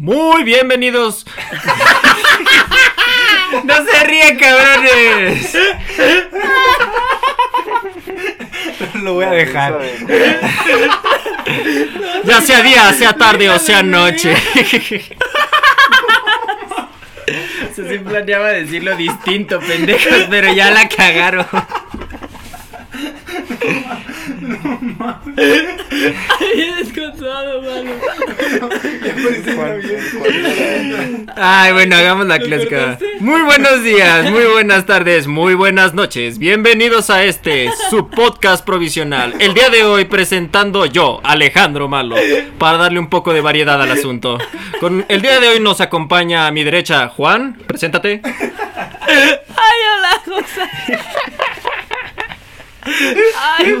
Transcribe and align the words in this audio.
Muy 0.00 0.44
bienvenidos. 0.44 1.26
no 3.64 3.74
se 3.84 4.04
ríen, 4.04 4.38
cabrones. 4.38 5.58
Lo 9.02 9.14
voy 9.14 9.24
a 9.26 9.30
dejar. 9.30 9.80
Ya 12.24 12.40
sea 12.42 12.62
día, 12.62 12.92
sea 12.92 13.14
tarde 13.14 13.50
o 13.50 13.58
sea 13.58 13.82
noche. 13.82 14.36
Se 17.74 17.88
sí 17.88 17.98
planeaba 17.98 18.50
decirlo 18.50 18.94
distinto, 18.96 19.58
pendejos, 19.58 20.26
pero 20.30 20.52
ya 20.52 20.70
la 20.70 20.88
cagaron. 20.88 21.46
Ay, 26.40 26.74
descontado, 26.78 27.62
mano. 27.62 27.92
Ay, 31.36 31.72
bueno, 31.72 31.96
hagamos 31.96 32.26
la 32.26 32.38
clásica. 32.38 32.98
Muy 33.20 33.42
buenos 33.42 33.82
días, 33.82 34.30
muy 34.30 34.44
buenas 34.44 34.86
tardes, 34.86 35.26
muy 35.26 35.54
buenas 35.54 35.94
noches. 35.94 36.38
Bienvenidos 36.38 37.10
a 37.10 37.24
este, 37.24 37.70
su 37.88 38.08
podcast 38.10 38.64
provisional. 38.64 39.34
El 39.38 39.54
día 39.54 39.70
de 39.70 39.84
hoy 39.84 40.04
presentando 40.04 40.86
yo, 40.86 41.20
Alejandro 41.22 41.88
Malo, 41.88 42.16
para 42.58 42.78
darle 42.78 42.98
un 42.98 43.08
poco 43.08 43.32
de 43.32 43.40
variedad 43.40 43.80
al 43.80 43.90
asunto. 43.90 44.38
Con 44.80 45.04
el 45.08 45.22
día 45.22 45.40
de 45.40 45.48
hoy 45.48 45.60
nos 45.60 45.80
acompaña 45.80 46.46
a 46.46 46.50
mi 46.50 46.64
derecha 46.64 47.08
Juan, 47.08 47.56
preséntate. 47.66 48.20
Ay, 48.24 49.80
hola, 49.96 50.22
José. 50.24 50.98
Ay. 52.82 53.74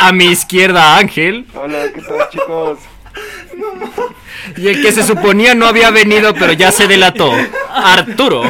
A 0.00 0.12
mi 0.12 0.26
izquierda 0.26 0.96
Ángel. 0.96 1.46
Hola, 1.54 1.84
¿qué 1.94 2.00
tal 2.00 2.28
chicos? 2.30 2.78
Y 4.56 4.68
el 4.68 4.82
que 4.82 4.92
se 4.92 5.02
suponía 5.02 5.54
no 5.54 5.66
había 5.66 5.90
venido, 5.90 6.34
pero 6.34 6.52
ya 6.52 6.72
se 6.72 6.86
delató. 6.88 7.32
Arturo. 7.72 8.42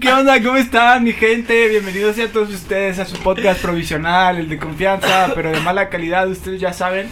¿Qué 0.00 0.12
onda? 0.12 0.40
¿Cómo 0.42 0.56
están, 0.56 1.04
mi 1.04 1.12
gente? 1.12 1.68
Bienvenidos 1.68 2.18
a 2.18 2.28
todos 2.28 2.50
ustedes 2.50 2.98
a 2.98 3.06
su 3.06 3.16
podcast 3.16 3.60
provisional, 3.60 4.38
el 4.38 4.48
de 4.48 4.58
confianza, 4.58 5.32
pero 5.34 5.50
de 5.50 5.60
mala 5.60 5.88
calidad, 5.88 6.28
ustedes 6.28 6.60
ya 6.60 6.72
saben. 6.72 7.08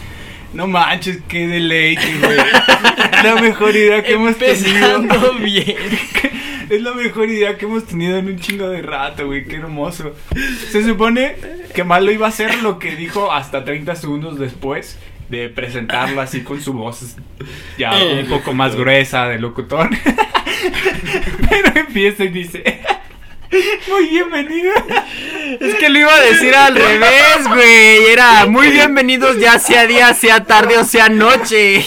No 0.55 0.69
manches, 0.69 1.19
qué 1.29 1.49
deleite, 1.49 2.15
güey. 2.23 2.39
La 3.25 3.35
mejor 3.41 3.75
idea 3.75 4.03
que 4.05 4.13
hemos 4.13 4.37
tenido. 4.37 4.97
Empezando 4.97 5.35
bien. 5.35 5.77
Es 6.71 6.81
la 6.81 6.95
mejor 6.95 7.29
idea 7.29 7.59
que 7.59 7.67
hemos 7.67 7.85
tenido 7.85 8.17
en 8.17 8.27
un 8.27 8.39
chingo 8.39 8.69
de 8.71 8.81
rato, 8.81 9.27
güey. 9.27 9.45
Qué 9.45 9.57
hermoso. 9.57 10.15
Se 10.71 10.83
supone 10.83 11.37
que 11.75 11.85
Malo 11.85 12.11
iba 12.11 12.25
a 12.25 12.31
hacer 12.31 12.63
lo 12.63 12.79
que 12.79 12.97
dijo 12.97 13.31
hasta 13.31 13.67
30 13.67 13.95
segundos 13.97 14.39
después 14.39 14.99
de 15.29 15.51
presentarlo 15.51 16.21
así 16.21 16.43
con 16.43 16.61
su 16.61 16.73
voz 16.73 17.17
ya 17.79 17.93
un 17.93 18.27
poco 18.27 18.55
más 18.55 18.77
gruesa 18.77 19.29
de 19.29 19.39
locutor. 19.39 19.91
Pero 21.51 21.73
empieza 21.75 22.25
y 22.25 22.29
dice: 22.29 22.81
Muy 23.89 24.09
bienvenido. 24.09 24.73
Es 25.61 25.75
que 25.77 25.89
lo 25.89 25.99
iba 25.99 26.15
a 26.15 26.21
decir 26.21 26.55
al 26.55 26.75
revés, 26.75 27.47
güey. 27.47 28.07
Era 28.07 28.47
muy 28.47 28.69
bienvenidos 28.69 29.39
ya 29.39 29.59
sea 29.59 29.87
día, 29.87 30.13
sea 30.15 30.45
tarde 30.45 30.79
o 30.79 30.85
sea 30.85 31.09
noche. 31.09 31.85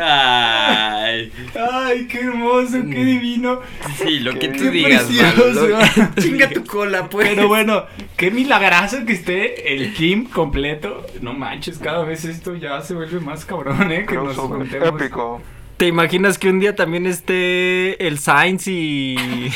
Ay. 0.00 1.32
Ay, 1.54 2.06
qué 2.06 2.20
hermoso, 2.20 2.78
qué 2.90 3.04
divino. 3.04 3.60
Sí, 4.02 4.20
lo 4.20 4.38
que 4.38 4.48
tú 4.48 4.64
Qué 4.64 4.70
digas, 4.70 5.08
Chinga 6.20 6.48
tu 6.48 6.64
cola, 6.64 7.08
pues. 7.08 7.28
Pero 7.28 7.48
bueno, 7.48 7.84
qué 8.16 8.30
milagroso 8.30 9.04
que 9.04 9.12
esté 9.12 9.74
el 9.74 9.94
team 9.94 10.24
completo. 10.24 11.06
No 11.20 11.32
manches, 11.32 11.78
cada 11.78 12.04
vez 12.04 12.24
esto 12.24 12.56
ya 12.56 12.80
se 12.80 12.94
vuelve 12.94 13.20
más 13.20 13.44
cabrón, 13.44 13.92
¿eh? 13.92 14.06
Que 14.06 14.16
nos 14.16 14.36
juntemos. 14.36 14.88
épico. 14.88 15.42
¿Te 15.76 15.86
imaginas 15.88 16.38
que 16.38 16.48
un 16.48 16.60
día 16.60 16.76
también 16.76 17.04
esté 17.06 18.06
el 18.06 18.18
Sainz 18.18 18.68
y 18.68 19.16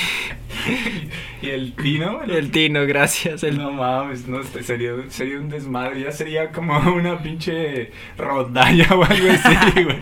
Y 1.41 1.50
el 1.50 1.72
Tino. 1.75 2.22
el 2.25 2.50
Tino? 2.50 2.84
Gracias. 2.84 3.44
El... 3.44 3.58
No 3.58 3.70
mames, 3.70 4.26
no, 4.26 4.41
este, 4.41 4.65
sería, 4.65 4.91
sería 5.09 5.38
un 5.38 5.48
desmadre. 5.48 6.00
Ya 6.00 6.10
sería 6.10 6.50
como 6.50 6.76
una 6.92 7.22
pinche 7.22 7.92
rondalla 8.16 8.88
o 8.92 9.04
algo 9.04 9.28
así, 9.31 9.82
güey. 9.84 9.98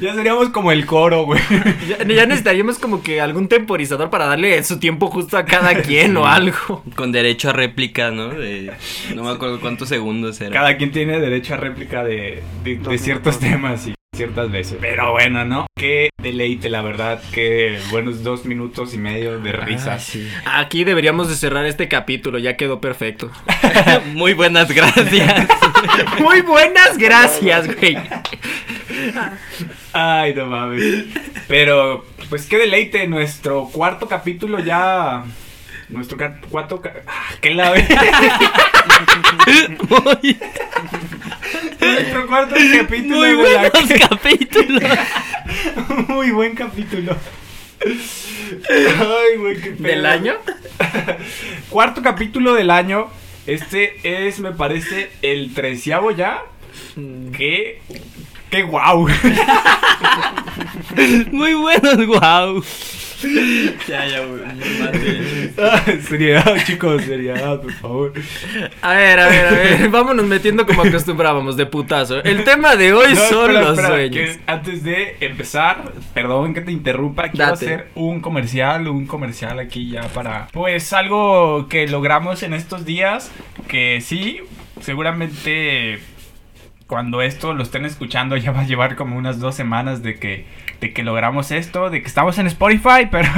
Ya 0.00 0.14
seríamos 0.14 0.48
como 0.48 0.72
el 0.72 0.86
coro, 0.86 1.24
güey. 1.26 1.40
Ya, 1.86 1.98
ya 2.02 2.24
necesitaríamos 2.26 2.78
como 2.78 3.02
que 3.02 3.20
algún 3.20 3.48
temporizador 3.48 4.08
para 4.08 4.24
darle 4.26 4.64
su 4.64 4.78
tiempo 4.78 5.08
justo 5.08 5.36
a 5.36 5.44
cada 5.44 5.74
quien 5.82 6.16
o 6.16 6.26
algo. 6.26 6.82
Con 6.96 7.12
derecho 7.12 7.50
a 7.50 7.52
réplica, 7.52 8.10
¿no? 8.10 8.28
De, 8.30 8.72
no 9.14 9.24
me 9.24 9.30
acuerdo 9.30 9.60
cuántos 9.60 9.90
segundos 9.90 10.40
era. 10.40 10.50
Cada 10.50 10.78
quien 10.78 10.90
tiene 10.90 11.20
derecho 11.20 11.52
a 11.52 11.58
réplica 11.58 12.02
de, 12.02 12.42
de- 12.64 12.76
de 12.78 12.98
ciertos 12.98 13.38
temas 13.38 13.86
y 13.88 13.94
ciertas 14.14 14.50
veces. 14.50 14.78
Pero 14.80 15.12
bueno, 15.12 15.44
¿no? 15.44 15.66
Qué 15.76 16.10
deleite, 16.18 16.68
la 16.70 16.82
verdad. 16.82 17.22
Qué 17.32 17.78
buenos 17.90 18.22
dos 18.22 18.44
minutos 18.44 18.94
y 18.94 18.98
medio 18.98 19.40
de 19.40 19.52
risas. 19.52 20.04
sí. 20.04 20.28
Aquí 20.44 20.84
deberíamos 20.84 21.28
de 21.28 21.36
cerrar 21.36 21.66
este 21.66 21.88
capítulo, 21.88 22.38
ya 22.38 22.56
quedó 22.56 22.80
perfecto. 22.80 23.30
Muy 24.14 24.34
buenas 24.34 24.70
gracias. 24.72 25.48
Muy 26.20 26.40
buenas 26.42 26.96
gracias, 26.98 27.66
güey. 27.66 27.96
Ay, 29.92 30.34
no 30.34 30.46
mames. 30.46 31.04
Pero, 31.48 32.06
pues 32.28 32.46
qué 32.46 32.58
deleite. 32.58 33.06
Nuestro 33.06 33.68
cuarto 33.72 34.08
capítulo 34.08 34.58
ya. 34.60 35.24
Nuestro 35.88 36.16
cuarto. 36.50 36.80
Ah, 37.06 37.34
¿Qué 37.40 37.54
la 37.54 37.74
Nuestro 41.92 42.26
cuarto 42.26 42.54
capítulo. 42.78 43.16
muy 43.16 43.28
de 43.28 43.34
la- 43.54 43.70
buenos 43.70 44.08
capítulos. 44.08 44.82
Muy 46.08 46.30
buen 46.30 46.54
capítulo. 46.54 47.16
Ay, 47.84 49.36
güey, 49.38 49.60
qué 49.60 49.70
pedo. 49.72 49.88
¿Del 49.88 50.06
año? 50.06 50.34
Cuarto 51.68 52.02
capítulo 52.02 52.54
del 52.54 52.70
año. 52.70 53.08
Este 53.46 54.26
es, 54.26 54.40
me 54.40 54.52
parece, 54.52 55.10
el 55.22 55.52
treceavo 55.52 56.10
ya. 56.10 56.38
Qué. 57.36 57.80
Qué 58.50 58.62
guau. 58.62 59.06
Muy 61.30 61.54
buenos, 61.54 62.06
wow. 62.06 62.64
Ya, 63.88 64.06
ya, 64.06 64.20
güey. 64.24 64.42
seriedad, 66.02 66.56
chicos, 66.64 67.02
seriedad, 67.04 67.60
por 67.60 67.72
favor. 67.72 68.12
A 68.82 68.94
ver, 68.94 69.20
a 69.20 69.28
ver, 69.28 69.46
a 69.46 69.50
ver. 69.50 69.88
Vámonos 69.90 70.24
metiendo 70.26 70.66
como 70.66 70.82
acostumbrábamos, 70.82 71.56
de 71.56 71.66
putazo. 71.66 72.22
El 72.22 72.44
tema 72.44 72.76
de 72.76 72.92
hoy 72.92 73.14
No, 73.14 73.20
son 73.20 73.50
espera, 73.50 73.60
los 73.60 73.70
espera, 73.78 73.88
sueños. 73.88 74.36
que 74.36 74.40
antes 74.46 74.82
de 74.84 75.16
empezar, 75.20 75.92
perdón 76.12 76.54
que 76.54 76.60
te 76.60 76.72
interrumpa, 76.72 77.28
quiero 77.30 77.52
Date. 77.52 77.66
hacer 77.66 77.88
un 77.94 78.20
comercial, 78.20 78.88
un 78.88 79.06
comercial 79.06 79.58
aquí 79.58 79.90
ya 79.90 80.02
para, 80.08 80.48
pues 80.52 80.92
algo 80.92 81.68
que 81.68 81.86
logramos 81.88 82.42
en 82.42 82.54
estos 82.54 82.84
días, 82.84 83.30
que 83.68 84.00
sí, 84.00 84.40
seguramente 84.80 85.98
cuando 86.94 87.22
esto 87.22 87.54
lo 87.54 87.64
estén 87.64 87.84
escuchando 87.86 88.36
ya 88.36 88.52
va 88.52 88.60
a 88.60 88.66
llevar 88.66 88.94
como 88.94 89.16
unas 89.16 89.40
dos 89.40 89.56
semanas 89.56 90.04
de 90.04 90.14
que, 90.14 90.44
de 90.80 90.92
que 90.92 91.02
logramos 91.02 91.50
esto, 91.50 91.90
de 91.90 92.02
que 92.02 92.06
estamos 92.06 92.38
en 92.38 92.46
Spotify, 92.46 93.06
pero 93.10 93.28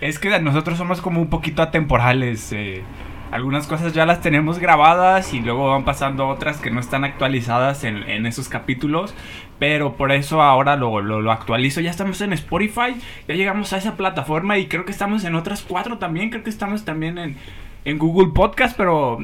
es 0.00 0.20
que 0.20 0.38
nosotros 0.38 0.78
somos 0.78 1.00
como 1.00 1.20
un 1.20 1.28
poquito 1.28 1.62
atemporales. 1.62 2.52
eh, 2.52 2.84
algunas 3.32 3.66
cosas 3.66 3.92
ya 3.92 4.06
las 4.06 4.20
tenemos 4.20 4.60
grabadas 4.60 5.34
y 5.34 5.40
luego 5.40 5.70
van 5.70 5.84
pasando 5.84 6.28
otras 6.28 6.58
que 6.58 6.70
no 6.70 6.78
están 6.78 7.02
actualizadas 7.02 7.82
en, 7.82 8.08
en 8.08 8.24
esos 8.24 8.48
capítulos. 8.48 9.16
Pero 9.58 9.96
por 9.96 10.12
eso 10.12 10.40
ahora 10.40 10.76
lo, 10.76 11.00
lo, 11.00 11.20
lo 11.20 11.32
actualizo. 11.32 11.80
Ya 11.80 11.90
estamos 11.90 12.20
en 12.20 12.34
Spotify, 12.34 12.94
ya 13.26 13.34
llegamos 13.34 13.72
a 13.72 13.78
esa 13.78 13.96
plataforma 13.96 14.58
y 14.58 14.68
creo 14.68 14.84
que 14.84 14.92
estamos 14.92 15.24
en 15.24 15.34
otras 15.34 15.62
cuatro 15.62 15.98
también. 15.98 16.30
Creo 16.30 16.44
que 16.44 16.50
estamos 16.50 16.84
también 16.84 17.18
en, 17.18 17.36
en 17.84 17.98
Google 17.98 18.32
Podcast, 18.32 18.76
pero 18.76 19.18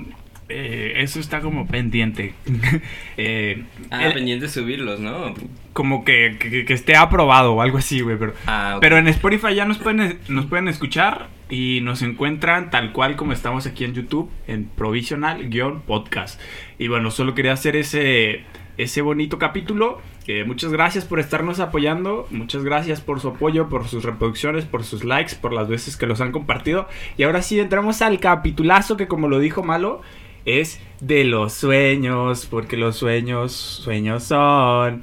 eh, 0.52 0.92
eso 1.02 1.18
está 1.20 1.40
como 1.40 1.66
pendiente. 1.66 2.34
Eh, 3.16 3.64
Ah, 3.90 4.06
el- 4.06 4.14
pendiente 4.14 4.46
de 4.46 4.52
subirlos, 4.52 5.00
¿no? 5.00 5.34
como 5.72 6.04
que, 6.04 6.36
que- 6.38 6.64
que 6.66 6.74
esté 6.74 6.96
aprobado 6.96 7.54
o 7.54 7.62
algo 7.62 7.78
así, 7.78 8.00
güey. 8.02 8.18
Pero, 8.18 8.34
Ah, 8.46 8.78
pero 8.80 8.98
en 8.98 9.08
Spotify 9.08 9.54
ya 9.54 9.64
nos 9.64 9.78
pueden, 9.78 10.18
nos 10.28 10.44
pueden 10.46 10.68
escuchar 10.68 11.28
y 11.48 11.80
nos 11.82 12.02
encuentran 12.02 12.70
tal 12.70 12.92
cual 12.92 13.16
como 13.16 13.32
estamos 13.32 13.66
aquí 13.66 13.84
en 13.84 13.94
YouTube, 13.94 14.30
en 14.46 14.66
provisional-podcast. 14.66 16.40
Y 16.78 16.88
bueno, 16.88 17.10
solo 17.10 17.34
quería 17.34 17.52
hacer 17.52 17.76
ese, 17.76 18.42
ese 18.76 19.02
bonito 19.02 19.38
capítulo. 19.38 20.00
Eh, 20.26 20.44
muchas 20.44 20.70
gracias 20.72 21.04
por 21.04 21.18
estarnos 21.20 21.58
apoyando. 21.60 22.26
Muchas 22.30 22.62
gracias 22.64 23.00
por 23.00 23.20
su 23.20 23.28
apoyo, 23.28 23.68
por 23.68 23.88
sus 23.88 24.04
reproducciones, 24.04 24.64
por 24.64 24.84
sus 24.84 25.04
likes, 25.04 25.34
por 25.40 25.52
las 25.52 25.68
veces 25.68 25.96
que 25.96 26.06
los 26.06 26.20
han 26.20 26.32
compartido. 26.32 26.88
Y 27.16 27.22
ahora 27.24 27.42
sí 27.42 27.58
entramos 27.58 28.02
al 28.02 28.20
capitulazo 28.20 28.96
que 28.96 29.08
como 29.08 29.28
lo 29.28 29.38
dijo 29.40 29.62
Malo, 29.62 30.00
es 30.44 30.80
de 31.00 31.24
los 31.24 31.52
sueños, 31.52 32.46
porque 32.50 32.76
los 32.76 32.96
sueños, 32.96 33.52
sueños 33.52 34.24
son. 34.24 35.02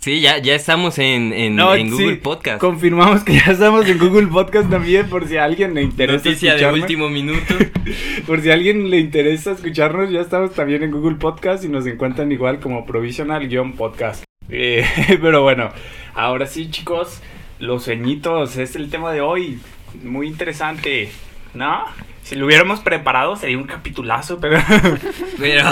Sí, 0.00 0.22
ya, 0.22 0.38
ya 0.38 0.54
estamos 0.54 0.98
en, 0.98 1.34
en, 1.34 1.56
No, 1.56 1.74
en 1.74 1.90
Google 1.90 2.14
sí, 2.14 2.20
Podcast. 2.22 2.58
Confirmamos 2.58 3.22
que 3.22 3.34
ya 3.34 3.52
estamos 3.52 3.86
en 3.86 3.98
Google 3.98 4.28
Podcast 4.28 4.70
también, 4.70 5.10
por 5.10 5.28
si 5.28 5.36
a 5.36 5.44
alguien 5.44 5.74
le 5.74 5.82
interesa 5.82 6.24
Noticia 6.24 6.52
de 6.52 6.56
escucharnos. 6.56 6.80
último 6.80 7.10
minuto. 7.10 7.54
Por 8.26 8.40
si 8.40 8.50
a 8.50 8.54
alguien 8.54 8.88
le 8.88 8.98
interesa 8.98 9.52
escucharnos, 9.52 10.10
ya 10.10 10.20
estamos 10.20 10.54
también 10.54 10.82
en 10.82 10.90
Google 10.90 11.16
Podcast 11.16 11.64
y 11.64 11.68
nos 11.68 11.86
encuentran 11.86 12.32
igual 12.32 12.60
como 12.60 12.86
Provisional-Podcast. 12.86 14.24
Eh, 14.48 14.86
pero 15.20 15.42
bueno, 15.42 15.68
ahora 16.14 16.46
sí, 16.46 16.70
chicos, 16.70 17.20
los 17.58 17.84
sueñitos 17.84 18.56
es 18.56 18.76
el 18.76 18.88
tema 18.88 19.12
de 19.12 19.20
hoy. 19.20 19.58
Muy 20.02 20.28
interesante, 20.28 21.10
¿no? 21.54 21.84
Si 22.22 22.36
lo 22.36 22.46
hubiéramos 22.46 22.80
preparado 22.80 23.34
sería 23.36 23.58
un 23.58 23.64
capitulazo, 23.64 24.38
pero... 24.38 24.62
Pero 25.38 25.70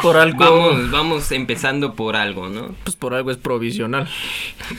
Por 0.00 0.16
algo. 0.16 0.38
vamos, 0.38 0.90
vamos 0.90 1.32
empezando 1.32 1.94
por 1.94 2.16
algo, 2.16 2.48
¿no? 2.48 2.74
Pues 2.84 2.96
por 2.96 3.12
algo 3.14 3.30
es 3.30 3.36
provisional. 3.36 4.08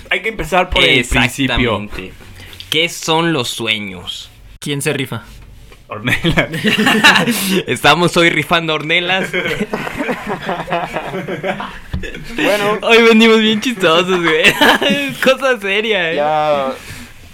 Hay 0.09 0.21
que 0.21 0.29
empezar 0.29 0.69
por 0.69 0.83
el 0.83 1.05
principio. 1.05 1.87
¿Qué 2.71 2.89
son 2.89 3.31
los 3.33 3.49
sueños? 3.49 4.31
¿Quién 4.59 4.81
se 4.81 4.93
rifa? 4.93 5.23
Ornella. 5.87 6.49
Estamos 7.67 8.17
hoy 8.17 8.29
rifando 8.31 8.73
hornelas. 8.73 9.29
Bueno, 12.35 12.79
Hoy 12.81 13.03
venimos 13.03 13.39
bien 13.39 13.61
chistosos, 13.61 14.19
güey. 14.21 14.43
Es 14.89 15.17
cosa 15.19 15.59
seria, 15.59 16.11
¿eh? 16.11 16.15
ya 16.15 16.73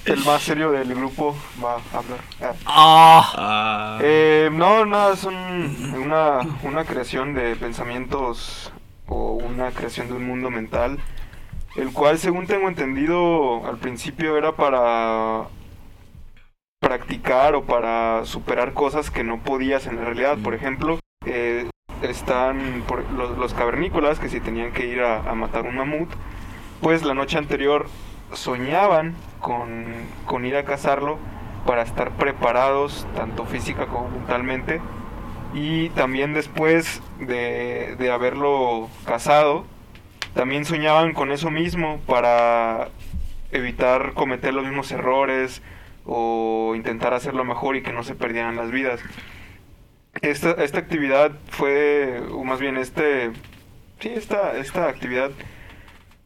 el 0.09 0.23
más 0.25 0.41
serio 0.41 0.71
del 0.71 0.93
grupo 0.95 1.35
va 1.63 1.73
a 1.93 1.97
hablar. 1.97 2.19
Ah. 2.65 3.31
Ah. 3.35 3.99
Eh, 4.01 4.49
no, 4.51 4.85
nada, 4.85 5.13
es 5.13 5.23
un- 5.23 5.93
una, 6.03 6.39
una 6.63 6.85
creación 6.85 7.33
de 7.33 7.55
pensamientos 7.55 8.71
o 9.07 9.33
una 9.33 9.71
creación 9.71 10.07
de 10.07 10.13
un 10.13 10.25
mundo 10.27 10.49
mental, 10.49 10.99
el 11.75 11.91
cual, 11.93 12.17
según 12.19 12.47
tengo 12.47 12.67
entendido, 12.67 13.65
al 13.67 13.77
principio 13.77 14.37
era 14.37 14.53
para 14.55 15.47
practicar 16.79 17.55
o 17.55 17.63
para 17.65 18.25
superar 18.25 18.73
cosas 18.73 19.11
que 19.11 19.23
no 19.23 19.39
podías 19.43 19.85
en 19.87 19.97
la 19.97 20.05
realidad. 20.05 20.37
Por 20.43 20.53
ejemplo, 20.53 20.99
eh, 21.25 21.69
están 22.01 22.83
por- 22.87 23.09
los, 23.11 23.37
los 23.37 23.53
cavernícolas 23.53 24.19
que 24.19 24.29
si 24.29 24.39
tenían 24.39 24.71
que 24.71 24.87
ir 24.87 25.01
a, 25.01 25.29
a 25.29 25.35
matar 25.35 25.65
un 25.65 25.75
mamut, 25.75 26.09
pues 26.81 27.03
la 27.03 27.13
noche 27.13 27.37
anterior 27.37 27.87
soñaban 28.33 29.15
con, 29.39 29.85
con 30.25 30.45
ir 30.45 30.55
a 30.55 30.65
cazarlo 30.65 31.17
para 31.65 31.81
estar 31.81 32.11
preparados 32.11 33.07
tanto 33.15 33.45
física 33.45 33.87
como 33.87 34.09
mentalmente 34.09 34.81
y 35.53 35.89
también 35.89 36.33
después 36.33 37.01
de, 37.19 37.95
de 37.97 38.11
haberlo 38.11 38.89
cazado 39.05 39.65
también 40.33 40.65
soñaban 40.65 41.13
con 41.13 41.31
eso 41.31 41.49
mismo 41.49 41.99
para 42.05 42.89
evitar 43.51 44.13
cometer 44.13 44.53
los 44.53 44.63
mismos 44.65 44.91
errores 44.91 45.61
o 46.05 46.73
intentar 46.75 47.13
hacerlo 47.13 47.43
mejor 47.43 47.75
y 47.75 47.81
que 47.81 47.93
no 47.93 48.03
se 48.03 48.15
perdieran 48.15 48.55
las 48.55 48.71
vidas. 48.71 49.01
Esta, 50.21 50.51
esta 50.63 50.79
actividad 50.79 51.31
fue, 51.49 52.21
o 52.31 52.43
más 52.43 52.59
bien 52.59 52.77
este, 52.77 53.31
sí, 53.99 54.09
esta, 54.09 54.57
esta 54.57 54.87
actividad, 54.87 55.31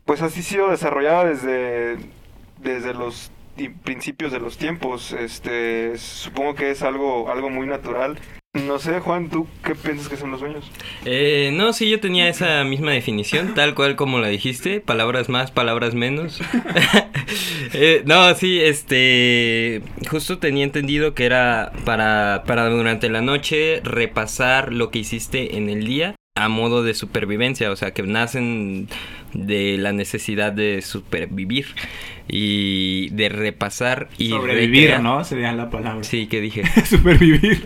pues 0.06 0.22
así 0.22 0.42
ha 0.42 0.44
sido 0.44 0.70
desarrollada 0.70 1.26
desde, 1.26 1.98
desde 2.62 2.94
los 2.94 3.32
principios 3.84 4.32
de 4.32 4.40
los 4.40 4.58
tiempos. 4.58 5.14
Este, 5.14 5.98
supongo 5.98 6.56
que 6.56 6.72
es 6.72 6.82
algo, 6.82 7.30
algo 7.32 7.50
muy 7.50 7.68
natural. 7.68 8.18
No 8.54 8.78
sé, 8.78 9.00
Juan, 9.00 9.30
¿tú 9.30 9.48
qué 9.64 9.74
piensas 9.74 10.08
que 10.10 10.16
son 10.16 10.30
los 10.30 10.40
sueños? 10.40 10.70
Eh, 11.06 11.50
no, 11.54 11.74
sí, 11.74 11.90
yo 11.90 12.00
tenía 12.00 12.30
esa 12.30 12.64
misma 12.64 12.92
definición, 12.92 13.56
tal 13.56 13.74
cual 13.74 13.96
como 13.96 14.20
la 14.20 14.28
dijiste, 14.28 14.80
palabras 14.80 15.28
más, 15.28 15.52
palabras 15.52 15.96
menos. 15.96 16.40
Eh, 17.76 18.04
no, 18.06 18.36
sí, 18.36 18.60
este, 18.62 19.82
justo 20.08 20.38
tenía 20.38 20.64
entendido 20.64 21.16
que 21.16 21.26
era 21.26 21.72
para, 21.86 22.44
para 22.46 22.70
durante 22.70 23.10
la 23.10 23.22
noche 23.22 23.82
repasar 23.84 24.72
lo 24.72 24.92
que 24.92 25.00
hiciste 25.00 25.58
en 25.58 25.70
el 25.70 25.88
día 25.88 26.14
a 26.36 26.50
modo 26.50 26.84
de 26.84 26.94
supervivencia, 26.94 27.72
o 27.72 27.76
sea, 27.76 27.92
que 27.92 28.04
nacen 28.04 28.90
de 29.34 29.78
la 29.80 29.92
necesidad 29.94 30.52
de 30.54 30.82
supervivir 30.82 31.66
y 32.28 33.10
de 33.10 33.28
repasar 33.30 34.08
y 34.18 34.30
Sobrevivir, 34.30 34.92
recrear- 34.92 35.02
¿no? 35.02 35.24
Sería 35.26 35.52
la 35.52 35.70
palabra. 35.70 36.04
Sí, 36.04 36.28
¿qué 36.28 36.40
dije? 36.40 36.64
Supervivir. 36.90 37.66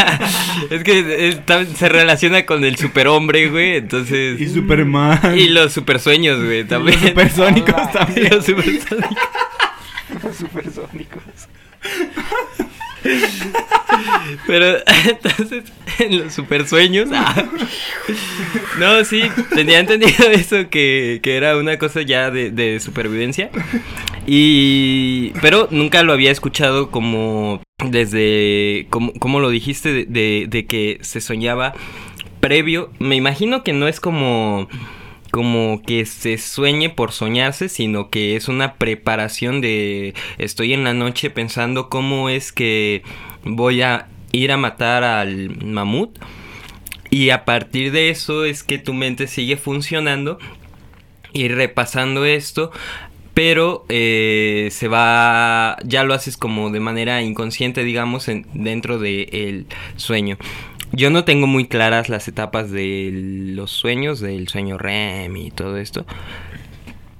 es 0.70 0.82
que 0.84 1.28
está- 1.28 1.64
se 1.66 1.88
relaciona 1.88 2.46
con 2.46 2.64
el 2.64 2.76
superhombre, 2.76 3.48
güey, 3.50 3.76
entonces... 3.76 4.40
Y 4.40 4.48
Superman. 4.48 5.38
Y 5.38 5.48
los 5.48 5.72
supersueños, 5.72 6.42
güey, 6.42 6.64
también. 6.68 6.98
Los 7.00 7.08
supersónicos. 7.10 7.74
Y 7.88 7.92
también. 7.92 8.28
los. 8.30 8.46
Supersónicos. 8.46 8.98
Pero 14.46 14.78
entonces, 15.08 15.64
en 15.98 16.18
los 16.18 16.32
supersueños. 16.32 17.08
ah. 17.12 17.44
No, 18.78 19.04
sí, 19.04 19.22
tenía 19.54 19.78
entendido 19.80 20.30
eso 20.30 20.68
que, 20.70 21.20
que 21.22 21.36
era 21.36 21.56
una 21.56 21.78
cosa 21.78 22.02
ya 22.02 22.30
de, 22.30 22.80
supervivencia. 22.80 23.50
Y. 24.26 25.32
Pero 25.40 25.68
nunca 25.70 26.02
lo 26.02 26.12
había 26.12 26.30
escuchado 26.30 26.90
como 26.90 27.60
desde. 27.84 28.86
como, 28.90 29.12
como 29.14 29.40
lo 29.40 29.50
dijiste, 29.50 30.06
de, 30.06 30.46
de 30.48 30.66
que 30.66 30.98
se 31.02 31.20
soñaba 31.20 31.74
previo. 32.40 32.90
Me 32.98 33.16
imagino 33.16 33.62
que 33.62 33.72
no 33.72 33.88
es 33.88 34.00
como 34.00 34.68
como 35.32 35.82
que 35.84 36.06
se 36.06 36.38
sueñe 36.38 36.90
por 36.90 37.10
soñarse, 37.10 37.68
sino 37.68 38.08
que 38.10 38.36
es 38.36 38.46
una 38.46 38.74
preparación 38.74 39.60
de 39.60 40.14
estoy 40.38 40.72
en 40.74 40.84
la 40.84 40.94
noche 40.94 41.30
pensando 41.30 41.88
cómo 41.88 42.28
es 42.28 42.52
que 42.52 43.02
voy 43.42 43.82
a 43.82 44.06
ir 44.30 44.52
a 44.52 44.56
matar 44.58 45.02
al 45.02 45.50
mamut. 45.64 46.16
Y 47.10 47.30
a 47.30 47.44
partir 47.44 47.90
de 47.92 48.10
eso 48.10 48.44
es 48.44 48.62
que 48.62 48.78
tu 48.78 48.94
mente 48.94 49.26
sigue 49.26 49.56
funcionando 49.56 50.38
y 51.32 51.48
repasando 51.48 52.24
esto 52.24 52.70
pero 53.34 53.86
eh, 53.88 54.68
se 54.70 54.88
va 54.88 55.78
ya 55.84 56.04
lo 56.04 56.12
haces 56.12 56.36
como 56.36 56.68
de 56.68 56.80
manera 56.80 57.22
inconsciente 57.22 57.82
digamos 57.84 58.28
en- 58.28 58.46
dentro 58.52 58.98
del 58.98 59.66
sueño 59.96 60.36
yo 60.92 61.10
no 61.10 61.24
tengo 61.24 61.46
muy 61.46 61.66
claras 61.66 62.08
las 62.08 62.28
etapas 62.28 62.70
de 62.70 63.10
los 63.54 63.70
sueños 63.70 64.20
del 64.20 64.48
sueño 64.48 64.78
REM 64.78 65.36
y 65.36 65.50
todo 65.50 65.78
esto 65.78 66.06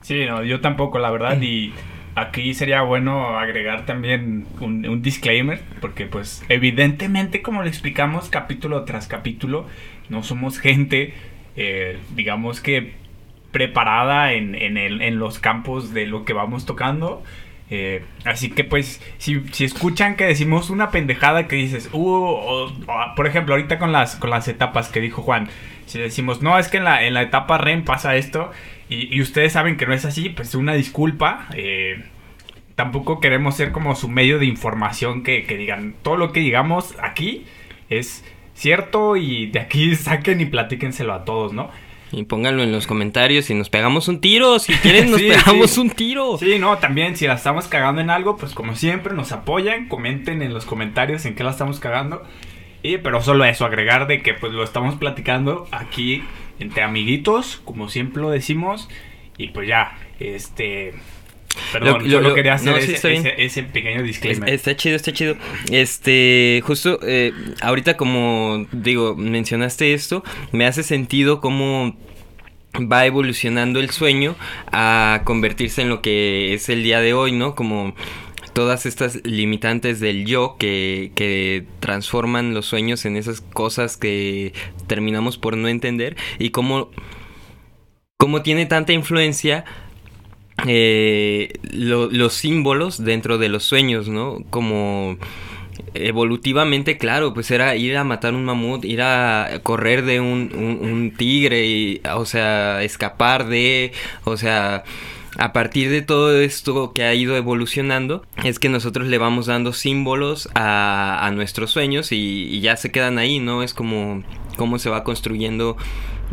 Sí, 0.02 0.26
no, 0.26 0.42
yo 0.42 0.60
tampoco, 0.60 0.98
la 0.98 1.10
verdad. 1.10 1.40
Y 1.40 1.72
aquí 2.14 2.54
sería 2.54 2.82
bueno 2.82 3.38
agregar 3.38 3.86
también 3.86 4.46
un, 4.60 5.00
disclaimer, 5.00 5.62
porque 5.80 6.06
pues 6.06 6.44
evidentemente, 6.48 7.40
como 7.40 7.62
lo 7.62 7.68
explicamos 7.68 8.28
capítulo 8.28 8.84
tras 8.84 9.06
capítulo, 9.06 9.66
no 10.08 10.22
somos 10.22 10.58
gente, 10.58 11.14
eh, 11.56 11.98
digamos 12.14 12.60
que 12.60 12.94
preparada 13.52 14.32
en, 14.32 14.54
en 14.54 15.18
los 15.18 15.38
campos 15.38 15.94
de 15.94 16.06
lo 16.06 16.24
que 16.24 16.32
vamos 16.32 16.66
tocando. 16.66 17.22
Eh, 17.74 18.04
así 18.26 18.50
que 18.50 18.64
pues, 18.64 19.00
si, 19.16 19.40
si 19.50 19.64
escuchan 19.64 20.14
que 20.14 20.24
decimos 20.24 20.68
una 20.68 20.90
pendejada 20.90 21.48
que 21.48 21.56
dices, 21.56 21.88
uh, 21.94 22.68
por 23.16 23.26
ejemplo, 23.26 23.54
ahorita 23.54 23.78
con 23.78 23.92
las, 23.92 24.16
con 24.16 24.28
las 24.28 24.46
etapas 24.46 24.90
que 24.90 25.00
dijo 25.00 25.22
Juan, 25.22 25.48
si 25.86 25.98
decimos, 25.98 26.42
no, 26.42 26.58
es 26.58 26.68
que 26.68 26.76
en 26.76 26.84
la, 26.84 27.02
en 27.02 27.14
la 27.14 27.22
etapa 27.22 27.56
REM 27.56 27.82
pasa 27.84 28.14
esto, 28.16 28.50
y, 28.90 29.16
y 29.16 29.22
ustedes 29.22 29.54
saben 29.54 29.78
que 29.78 29.86
no 29.86 29.94
es 29.94 30.04
así, 30.04 30.28
pues 30.28 30.54
una 30.54 30.74
disculpa. 30.74 31.46
eh, 31.54 32.04
tampoco 32.74 33.20
queremos 33.20 33.56
ser 33.56 33.72
como 33.72 33.94
su 33.94 34.08
medio 34.10 34.38
de 34.38 34.44
información 34.44 35.22
que, 35.22 35.44
que 35.44 35.56
digan, 35.56 35.94
todo 36.02 36.16
lo 36.16 36.30
que 36.32 36.40
digamos 36.40 36.94
aquí 37.02 37.46
es 37.88 38.22
cierto 38.54 39.16
y 39.16 39.46
de 39.46 39.60
aquí 39.60 39.96
saquen 39.96 40.42
y 40.42 40.46
platíquenselo 40.46 41.14
a 41.14 41.24
todos, 41.24 41.54
¿no? 41.54 41.70
Y 42.12 42.24
pónganlo 42.24 42.62
en 42.62 42.70
los 42.70 42.86
comentarios 42.86 43.48
y 43.50 43.54
nos 43.54 43.70
pegamos 43.70 44.06
un 44.06 44.20
tiro 44.20 44.58
si 44.58 44.74
quieren 44.74 45.10
nos 45.10 45.20
Sí, 45.20 45.28
pegamos 45.28 45.70
sí. 45.70 45.80
un 45.80 45.90
tiro 45.90 46.38
Sí, 46.38 46.58
no, 46.58 46.78
también 46.78 47.16
si 47.16 47.26
la 47.26 47.34
estamos 47.34 47.66
cagando 47.68 48.00
en 48.00 48.10
algo, 48.10 48.36
pues 48.36 48.52
como 48.52 48.76
siempre 48.76 49.14
nos 49.14 49.32
apoyan, 49.32 49.88
comenten 49.88 50.42
en 50.42 50.52
los 50.52 50.66
comentarios 50.66 51.24
en 51.24 51.34
qué 51.34 51.42
la 51.42 51.50
estamos 51.50 51.80
cagando. 51.80 52.22
Y 52.82 52.98
pero 52.98 53.22
solo 53.22 53.44
eso, 53.44 53.64
agregar 53.64 54.06
de 54.06 54.22
que 54.22 54.34
pues 54.34 54.52
lo 54.52 54.62
estamos 54.62 54.96
platicando 54.96 55.66
aquí 55.70 56.22
entre 56.58 56.82
amiguitos, 56.82 57.60
como 57.64 57.88
siempre 57.88 58.22
lo 58.22 58.30
decimos. 58.30 58.88
Y 59.38 59.48
pues 59.48 59.66
ya, 59.66 59.96
este... 60.20 60.94
Perdón, 61.72 62.08
Lo- 62.10 62.20
lo- 62.20 62.34
quería 62.34 62.54
hacer 62.54 62.72
no, 62.74 62.80
sí, 62.80 62.92
ese, 62.94 63.14
ese- 63.14 63.34
ese 63.44 63.62
pequeño 63.62 64.00
Es- 64.00 64.06
disclaimer. 64.06 64.48
Está 64.48 64.76
chido, 64.76 64.96
está 64.96 65.12
chido. 65.12 65.36
Este, 65.70 66.62
justo, 66.64 66.98
eh, 67.02 67.32
ahorita 67.60 67.96
como 67.96 68.66
digo, 68.72 69.14
mencionaste 69.16 69.92
esto, 69.94 70.22
me 70.52 70.66
hace 70.66 70.82
sentido 70.82 71.40
cómo 71.40 71.96
va 72.90 73.04
evolucionando 73.04 73.80
el 73.80 73.90
sueño 73.90 74.34
a 74.70 75.22
convertirse 75.24 75.82
en 75.82 75.88
lo 75.90 76.00
que 76.00 76.54
es 76.54 76.68
el 76.70 76.82
día 76.82 77.00
de 77.00 77.12
hoy, 77.12 77.32
¿no? 77.32 77.54
Como 77.54 77.94
todas 78.54 78.84
estas 78.86 79.20
limitantes 79.24 79.98
del 80.00 80.26
yo 80.26 80.56
que, 80.58 81.12
que 81.14 81.64
transforman 81.80 82.54
los 82.54 82.66
sueños 82.66 83.04
en 83.06 83.16
esas 83.16 83.40
cosas 83.40 83.96
que 83.96 84.52
terminamos 84.86 85.38
por 85.38 85.56
no 85.56 85.68
entender 85.68 86.16
y 86.38 86.50
cómo, 86.50 86.90
cómo 88.18 88.42
tiene 88.42 88.66
tanta 88.66 88.92
influencia 88.92 89.64
eh, 90.66 91.52
lo- 91.72 92.10
los 92.10 92.34
símbolos 92.34 93.04
dentro 93.04 93.38
de 93.38 93.48
los 93.48 93.64
sueños, 93.64 94.08
¿no? 94.08 94.38
Como 94.50 95.16
evolutivamente, 95.94 96.98
claro, 96.98 97.34
pues 97.34 97.50
era 97.50 97.76
ir 97.76 97.96
a 97.96 98.04
matar 98.04 98.34
un 98.34 98.44
mamut, 98.44 98.84
ir 98.84 99.02
a 99.02 99.60
correr 99.62 100.04
de 100.04 100.20
un, 100.20 101.14
tigre, 101.16 102.00
o 102.14 102.24
sea, 102.24 102.82
escapar 102.82 103.46
de, 103.48 103.92
o 104.24 104.36
sea, 104.36 104.84
a 105.38 105.52
partir 105.52 105.90
de 105.90 106.02
todo 106.02 106.38
esto 106.40 106.92
que 106.92 107.04
ha 107.04 107.14
ido 107.14 107.36
evolucionando, 107.36 108.24
es 108.44 108.58
que 108.58 108.68
nosotros 108.68 109.08
le 109.08 109.18
vamos 109.18 109.46
dando 109.46 109.72
símbolos 109.72 110.48
a, 110.54 111.26
a 111.26 111.30
nuestros 111.30 111.70
sueños 111.70 112.12
y, 112.12 112.60
ya 112.60 112.76
se 112.76 112.90
quedan 112.92 113.18
ahí, 113.18 113.38
¿no? 113.38 113.62
Es 113.62 113.74
como 113.74 114.22
cómo 114.56 114.78
se 114.78 114.90
va 114.90 115.04
construyendo, 115.04 115.76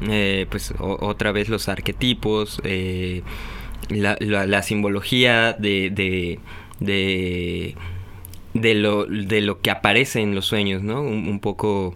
eh, 0.10 0.46
pues 0.50 0.74
otra 0.80 1.32
vez 1.32 1.50
los 1.50 1.70
arquetipos, 1.70 2.62
eh, 2.64 3.24
la, 3.90 4.18
la, 4.20 4.64
simbología 4.64 5.54
de, 5.54 5.90
de, 5.90 6.40
de 6.80 7.76
de 8.54 8.74
lo, 8.76 9.06
de 9.06 9.42
lo 9.42 9.62
que 9.62 9.72
aparece 9.72 10.22
en 10.22 10.36
los 10.36 10.46
sueños, 10.46 10.84
¿no? 10.84 11.02
Un, 11.02 11.40
poco 11.40 11.96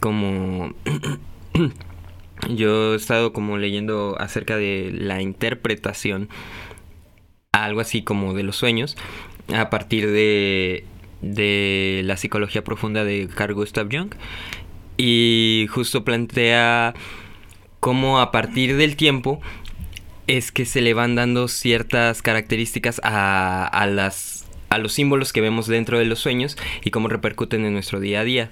como... 0.00 0.74
Yo 2.50 2.92
he 2.92 2.96
estado 2.96 3.32
como 3.32 3.56
leyendo 3.56 4.16
acerca 4.18 4.56
de 4.56 4.90
la 4.92 5.22
interpretación, 5.22 6.28
algo 7.52 7.80
así 7.80 8.02
como 8.02 8.34
de 8.34 8.42
los 8.42 8.56
sueños, 8.56 8.96
a 9.54 9.70
partir 9.70 10.10
de, 10.10 10.84
de 11.22 12.02
la 12.04 12.16
psicología 12.16 12.64
profunda 12.64 13.04
de 13.04 13.28
Carl 13.34 13.54
Gustav 13.54 13.88
Jung. 13.90 14.14
Y 14.96 15.66
justo 15.70 16.04
plantea 16.04 16.92
cómo 17.80 18.20
a 18.20 18.30
partir 18.30 18.76
del 18.76 18.96
tiempo 18.96 19.40
es 20.26 20.52
que 20.52 20.64
se 20.64 20.80
le 20.80 20.94
van 20.94 21.14
dando 21.14 21.48
ciertas 21.48 22.22
características 22.22 23.00
a, 23.04 23.66
a 23.66 23.86
las 23.86 24.44
a 24.74 24.78
los 24.78 24.92
símbolos 24.92 25.32
que 25.32 25.40
vemos 25.40 25.68
dentro 25.68 25.98
de 25.98 26.04
los 26.04 26.18
sueños 26.18 26.56
y 26.82 26.90
cómo 26.90 27.08
repercuten 27.08 27.64
en 27.64 27.72
nuestro 27.72 28.00
día 28.00 28.20
a 28.20 28.24
día. 28.24 28.50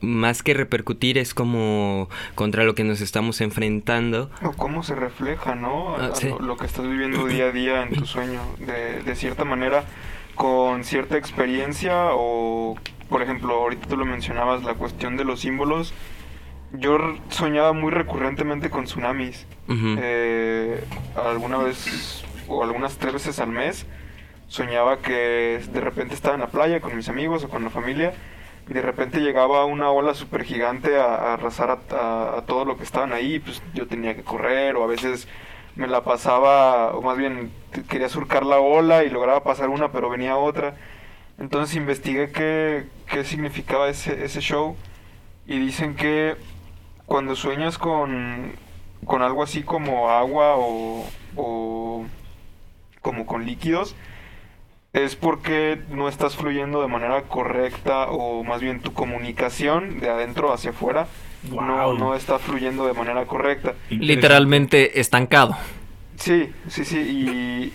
Más 0.00 0.44
que 0.44 0.54
repercutir 0.54 1.18
es 1.18 1.34
como 1.34 2.08
contra 2.36 2.62
lo 2.62 2.76
que 2.76 2.84
nos 2.84 3.00
estamos 3.00 3.40
enfrentando. 3.40 4.30
O 4.42 4.52
cómo 4.52 4.84
se 4.84 4.94
refleja, 4.94 5.56
¿no? 5.56 5.96
Ah, 5.96 6.12
lo, 6.40 6.56
que 6.56 6.66
estás 6.66 6.86
viviendo 6.86 7.26
día 7.26 7.46
a 7.46 7.50
día 7.50 7.82
en 7.82 7.92
tu 7.92 8.06
sueño. 8.06 8.40
De, 8.58 9.02
de 9.02 9.16
cierta 9.16 9.44
manera, 9.44 9.84
con 10.36 10.84
cierta 10.84 11.18
experiencia 11.18 12.10
o, 12.12 12.78
por 13.08 13.22
ejemplo, 13.22 13.54
ahorita 13.54 13.88
tú 13.88 13.96
lo 13.96 14.06
mencionabas, 14.06 14.62
la 14.62 14.74
cuestión 14.74 15.16
de 15.16 15.24
los 15.24 15.40
símbolos. 15.40 15.92
Yo 16.72 16.98
soñaba 17.30 17.72
muy 17.72 17.90
recurrentemente 17.90 18.70
con 18.70 18.84
tsunamis. 18.84 19.46
Eh, 19.68 20.82
alguna 21.16 21.58
vez 21.58 22.24
o 22.48 22.62
algunas 22.62 22.96
tres 22.98 23.12
veces 23.12 23.38
al 23.38 23.50
mes 23.50 23.86
soñaba 24.48 24.98
que 24.98 25.60
de 25.72 25.80
repente 25.80 26.14
estaba 26.14 26.34
en 26.34 26.40
la 26.40 26.48
playa 26.48 26.80
con 26.80 26.96
mis 26.96 27.08
amigos 27.08 27.44
o 27.44 27.48
con 27.48 27.62
la 27.62 27.70
familia 27.70 28.12
y 28.68 28.72
de 28.74 28.82
repente 28.82 29.20
llegaba 29.20 29.64
una 29.64 29.90
ola 29.90 30.14
súper 30.14 30.44
gigante 30.44 30.96
a, 30.98 31.34
arrasar 31.34 31.78
a, 31.90 32.42
todo 32.46 32.64
lo 32.64 32.76
que 32.76 32.84
estaban 32.84 33.12
ahí, 33.12 33.38
pues 33.38 33.62
yo 33.74 33.86
tenía 33.86 34.14
que 34.14 34.22
correr 34.22 34.76
o 34.76 34.84
a 34.84 34.86
veces 34.86 35.28
me 35.76 35.86
la 35.86 36.02
pasaba, 36.02 36.92
o 36.92 37.02
más 37.02 37.16
bien 37.16 37.50
quería 37.88 38.08
surcar 38.08 38.44
la 38.44 38.58
ola 38.58 39.04
y 39.04 39.10
lograba 39.10 39.42
pasar 39.42 39.68
una 39.68 39.92
pero 39.92 40.10
venía 40.10 40.36
otra. 40.36 40.76
Entonces 41.38 41.76
investigué 41.76 42.30
qué, 42.30 42.86
qué 43.08 43.24
significaba 43.24 43.88
ese, 43.88 44.24
ese 44.24 44.40
show 44.40 44.76
y 45.46 45.58
dicen 45.58 45.96
que 45.96 46.36
cuando 47.10 47.34
sueñas 47.34 47.76
con, 47.76 48.52
con 49.04 49.22
algo 49.22 49.42
así 49.42 49.64
como 49.64 50.10
agua 50.10 50.54
o, 50.56 51.04
o 51.34 52.04
como 53.00 53.26
con 53.26 53.44
líquidos, 53.44 53.96
es 54.92 55.16
porque 55.16 55.82
no 55.90 56.08
estás 56.08 56.36
fluyendo 56.36 56.80
de 56.80 56.86
manera 56.86 57.22
correcta 57.22 58.08
o 58.10 58.44
más 58.44 58.60
bien 58.60 58.78
tu 58.78 58.92
comunicación 58.92 59.98
de 59.98 60.08
adentro 60.08 60.52
hacia 60.52 60.70
afuera 60.70 61.08
no, 61.50 61.94
no 61.94 62.14
está 62.14 62.38
fluyendo 62.38 62.86
de 62.86 62.92
manera 62.92 63.26
correcta. 63.26 63.74
Literalmente 63.88 65.00
estancado. 65.00 65.56
Sí, 66.14 66.52
sí, 66.68 66.84
sí. 66.84 67.00
Y 67.00 67.72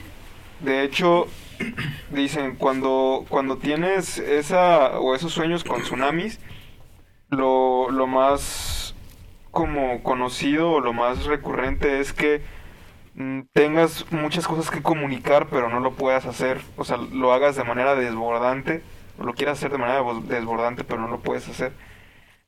de 0.66 0.86
hecho, 0.86 1.28
dicen, 2.10 2.56
cuando, 2.56 3.26
cuando 3.28 3.58
tienes 3.58 4.18
esa 4.18 4.98
o 4.98 5.14
esos 5.14 5.34
sueños 5.34 5.66
con 5.66 5.82
tsunamis, 5.82 6.40
lo, 7.28 7.92
lo 7.92 8.08
más 8.08 8.85
como 9.56 10.04
conocido 10.04 10.74
o 10.74 10.80
lo 10.82 10.94
más 10.94 11.26
recurrente 11.26 12.00
es 12.00 12.14
que 12.14 12.44
Mm, 13.16 13.44
tengas 13.54 14.12
muchas 14.12 14.46
cosas 14.46 14.70
que 14.70 14.82
comunicar, 14.82 15.48
pero 15.50 15.70
no 15.70 15.80
lo 15.80 15.92
puedas 15.92 16.26
hacer. 16.26 16.60
O 16.76 16.84
sea, 16.84 16.98
lo 16.98 17.32
hagas 17.32 17.56
de 17.56 17.64
manera 17.64 17.96
desbordante, 17.96 18.82
o 19.18 19.24
lo 19.24 19.34
quieras 19.34 19.58
hacer 19.58 19.72
de 19.72 19.78
manera 19.78 20.04
desbordante, 20.28 20.84
pero 20.84 21.00
no 21.00 21.08
lo 21.08 21.20
puedes 21.22 21.48
hacer. 21.48 21.72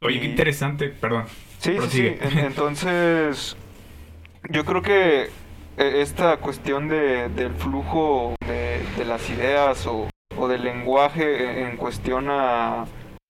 Oye, 0.02 0.20
qué 0.20 0.26
interesante, 0.26 0.90
perdón. 0.90 1.26
Sí, 1.60 1.78
sí, 1.84 1.90
sí. 1.90 2.18
Entonces, 2.38 3.56
yo 4.50 4.66
creo 4.66 4.82
que 4.82 5.30
e, 5.78 6.02
esta 6.02 6.38
cuestión 6.38 6.90
de, 6.90 7.30
del 7.30 7.54
flujo 7.54 8.36
de, 8.46 8.82
de 8.98 9.06
las 9.06 9.28
ideas 9.30 9.88
o, 9.88 10.10
o, 10.38 10.48
del 10.48 10.64
lenguaje 10.64 11.64
en 11.64 11.78
cuestión 11.78 12.28
a 12.30 12.86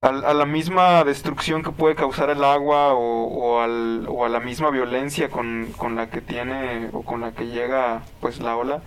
a, 0.08 0.34
la 0.34 0.46
misma 0.46 1.04
destrucción 1.04 1.64
que 1.64 1.72
puede 1.72 1.96
causar 1.96 2.30
el 2.30 2.44
agua 2.44 2.94
o, 2.94 3.62
al, 3.62 4.06
o 4.10 4.26
a 4.26 4.30
la 4.30 4.40
misma 4.40 4.70
violencia 4.72 5.30
con, 5.30 5.72
con, 5.78 5.96
la 5.96 6.10
que 6.10 6.22
tiene 6.22 6.90
o 6.94 7.04
con 7.04 7.22
la 7.22 7.34
que 7.34 7.48
llega 7.48 8.04
pues 8.22 8.40
la 8.40 8.56
ola 8.56 8.82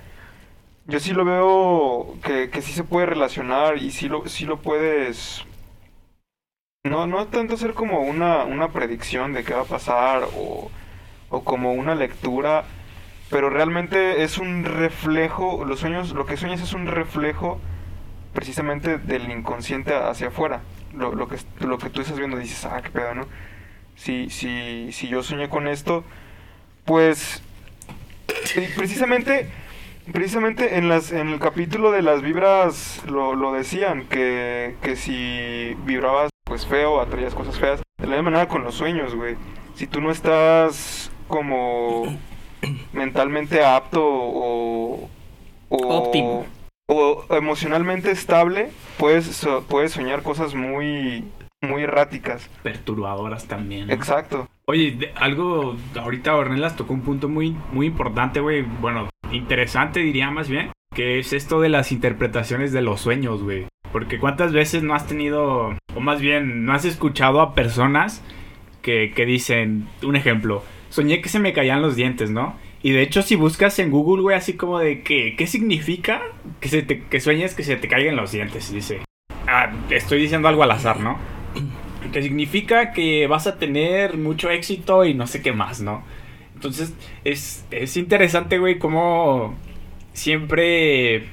yo 0.87 0.99
sí 0.99 1.13
lo 1.13 1.25
veo 1.25 2.17
que, 2.23 2.51
que 2.51 2.63
sí 2.63 2.73
se 2.73 2.85
puede 2.85 3.07
relacionar 3.07 3.79
y 3.79 3.91
sí 3.91 4.09
lo, 4.09 4.27
sí 4.29 4.47
lo 4.47 4.59
puedes 4.59 5.45
no, 6.85 7.07
no 7.07 7.27
tanto 7.27 7.57
ser 7.57 7.75
como 7.75 8.01
una, 8.01 8.45
una 8.45 8.69
predicción 8.69 9.33
de 9.33 9.45
qué 9.45 9.55
va 9.55 9.63
a 9.63 9.65
pasar 9.65 10.25
o, 10.37 10.71
o 11.29 11.45
como 11.45 11.73
una 11.73 11.95
lectura 11.95 12.65
pero 13.29 13.51
realmente 13.51 14.23
es 14.23 14.39
un 14.39 14.65
reflejo 14.65 15.65
los 15.65 15.81
sueños 15.81 16.13
lo 16.13 16.25
que 16.27 16.37
sueñas 16.37 16.63
es 16.63 16.73
un 16.73 16.87
reflejo 16.87 17.61
precisamente 18.33 18.99
del 18.99 19.31
inconsciente 19.31 19.95
hacia 19.95 20.29
afuera 20.29 20.63
lo, 20.95 21.15
lo, 21.15 21.29
que, 21.29 21.37
lo 21.61 21.79
que 21.79 21.91
tú 21.91 22.01
estás 22.01 22.19
viendo 22.19 22.37
dices, 22.37 22.65
ah, 22.65 22.81
qué 22.83 22.91
pedo, 22.91 23.15
¿no? 23.15 23.27
Si, 23.97 24.31
si, 24.31 24.93
si 24.93 25.09
yo 25.09 25.23
soñé 25.23 25.49
con 25.49 25.69
esto, 25.69 26.05
pues 26.85 27.43
precisamente 28.77 29.51
precisamente 30.13 30.77
en 30.79 30.89
las 30.89 31.13
en 31.13 31.29
el 31.29 31.39
capítulo 31.39 31.93
de 31.93 32.03
las 32.03 32.23
vibras 32.23 33.03
lo, 33.07 33.35
lo 33.35 33.53
decían 33.53 34.07
que, 34.09 34.75
que 34.83 34.97
si 34.97 35.77
vibrabas 35.85 36.31
pues 36.45 36.67
feo 36.67 37.01
atraías 37.01 37.35
cosas 37.35 37.59
feas 37.59 37.83
de 37.99 38.07
la 38.07 38.17
misma 38.17 38.31
manera 38.31 38.49
con 38.49 38.65
los 38.65 38.75
sueños 38.75 39.15
güey 39.15 39.37
si 39.75 39.87
tú 39.87 40.01
no 40.01 40.11
estás 40.11 41.13
como 41.29 42.19
mentalmente 42.93 43.65
apto 43.65 44.03
o, 44.03 45.09
o 45.69 45.77
óptimo 45.77 46.47
o 46.91 47.25
emocionalmente 47.31 48.11
estable, 48.11 48.71
puedes, 48.99 49.47
puedes 49.69 49.93
soñar 49.93 50.23
cosas 50.23 50.57
muy, 50.57 51.25
muy 51.61 51.83
erráticas. 51.83 52.51
Perturbadoras 52.65 53.47
también. 53.47 53.91
Exacto. 53.91 54.49
Oye, 54.67 55.13
algo, 55.15 55.77
ahorita 55.95 56.35
Ornelas 56.35 56.77
tocó 56.77 56.93
un 56.93 57.03
punto 57.03 57.29
muy, 57.29 57.57
muy 57.73 57.87
importante, 57.87 58.41
güey. 58.41 58.63
Bueno, 58.63 59.09
interesante 59.31 60.01
diría 60.01 60.33
más 60.33 60.49
bien, 60.49 60.73
que 60.93 61.21
es 61.21 61.33
esto 61.33 61.61
de 61.61 61.69
las 61.69 61.93
interpretaciones 61.93 62.73
de 62.73 62.83
los 62.83 63.01
sueños, 63.01 63.41
güey. 63.41 63.69
Porque 63.93 64.19
cuántas 64.19 64.53
veces 64.53 64.83
no 64.83 64.95
has 64.95 65.07
tenido, 65.07 65.77
o 65.95 66.01
más 66.01 66.21
bien, 66.21 66.65
no 66.65 66.73
has 66.73 66.85
escuchado 66.85 67.41
a 67.41 67.55
personas 67.55 68.21
que, 68.83 69.13
que 69.15 69.27
dicen, 69.27 69.89
un 70.03 70.17
ejemplo, 70.17 70.65
soñé 70.89 71.21
que 71.21 71.29
se 71.29 71.39
me 71.39 71.53
caían 71.53 71.83
los 71.83 71.95
dientes, 71.95 72.31
¿no? 72.31 72.57
Y 72.83 72.93
de 72.93 73.03
hecho, 73.03 73.23
si 73.23 73.37
buscas 73.37 73.79
en 73.79 73.91
Google, 73.91 74.23
güey, 74.23 74.37
así 74.37 74.55
como 74.55 74.79
de 74.79 75.03
que, 75.03 75.37
¿qué 75.37 75.47
significa 75.47 76.23
que, 76.61 76.69
se 76.69 76.83
te, 76.83 77.03
que 77.03 77.21
sueñes 77.21 77.55
que 77.55 77.63
se 77.63 77.77
te 77.77 77.89
caigan 77.89 78.17
los 78.17 78.33
dientes? 78.33 78.73
Dice, 78.73 79.01
ah, 79.47 79.71
estoy 79.91 80.21
diciendo 80.21 80.49
algo 80.49 80.63
al 80.63 80.71
azar, 80.71 80.99
¿no? 81.01 81.19
Que 82.13 82.23
significa 82.23 82.93
que 82.93 83.27
vas 83.27 83.47
a 83.47 83.59
tener 83.59 84.17
mucho 84.17 84.51
éxito 84.51 85.05
y 85.05 85.13
no 85.13 85.27
sé 85.27 85.43
qué 85.43 85.53
más, 85.53 85.83
¿no? 85.83 86.03
Entonces, 86.55 86.95
es, 87.25 87.67
es 87.71 87.97
interesante, 87.99 88.59
güey, 88.59 88.79
cómo 88.79 89.55
siempre 90.15 91.25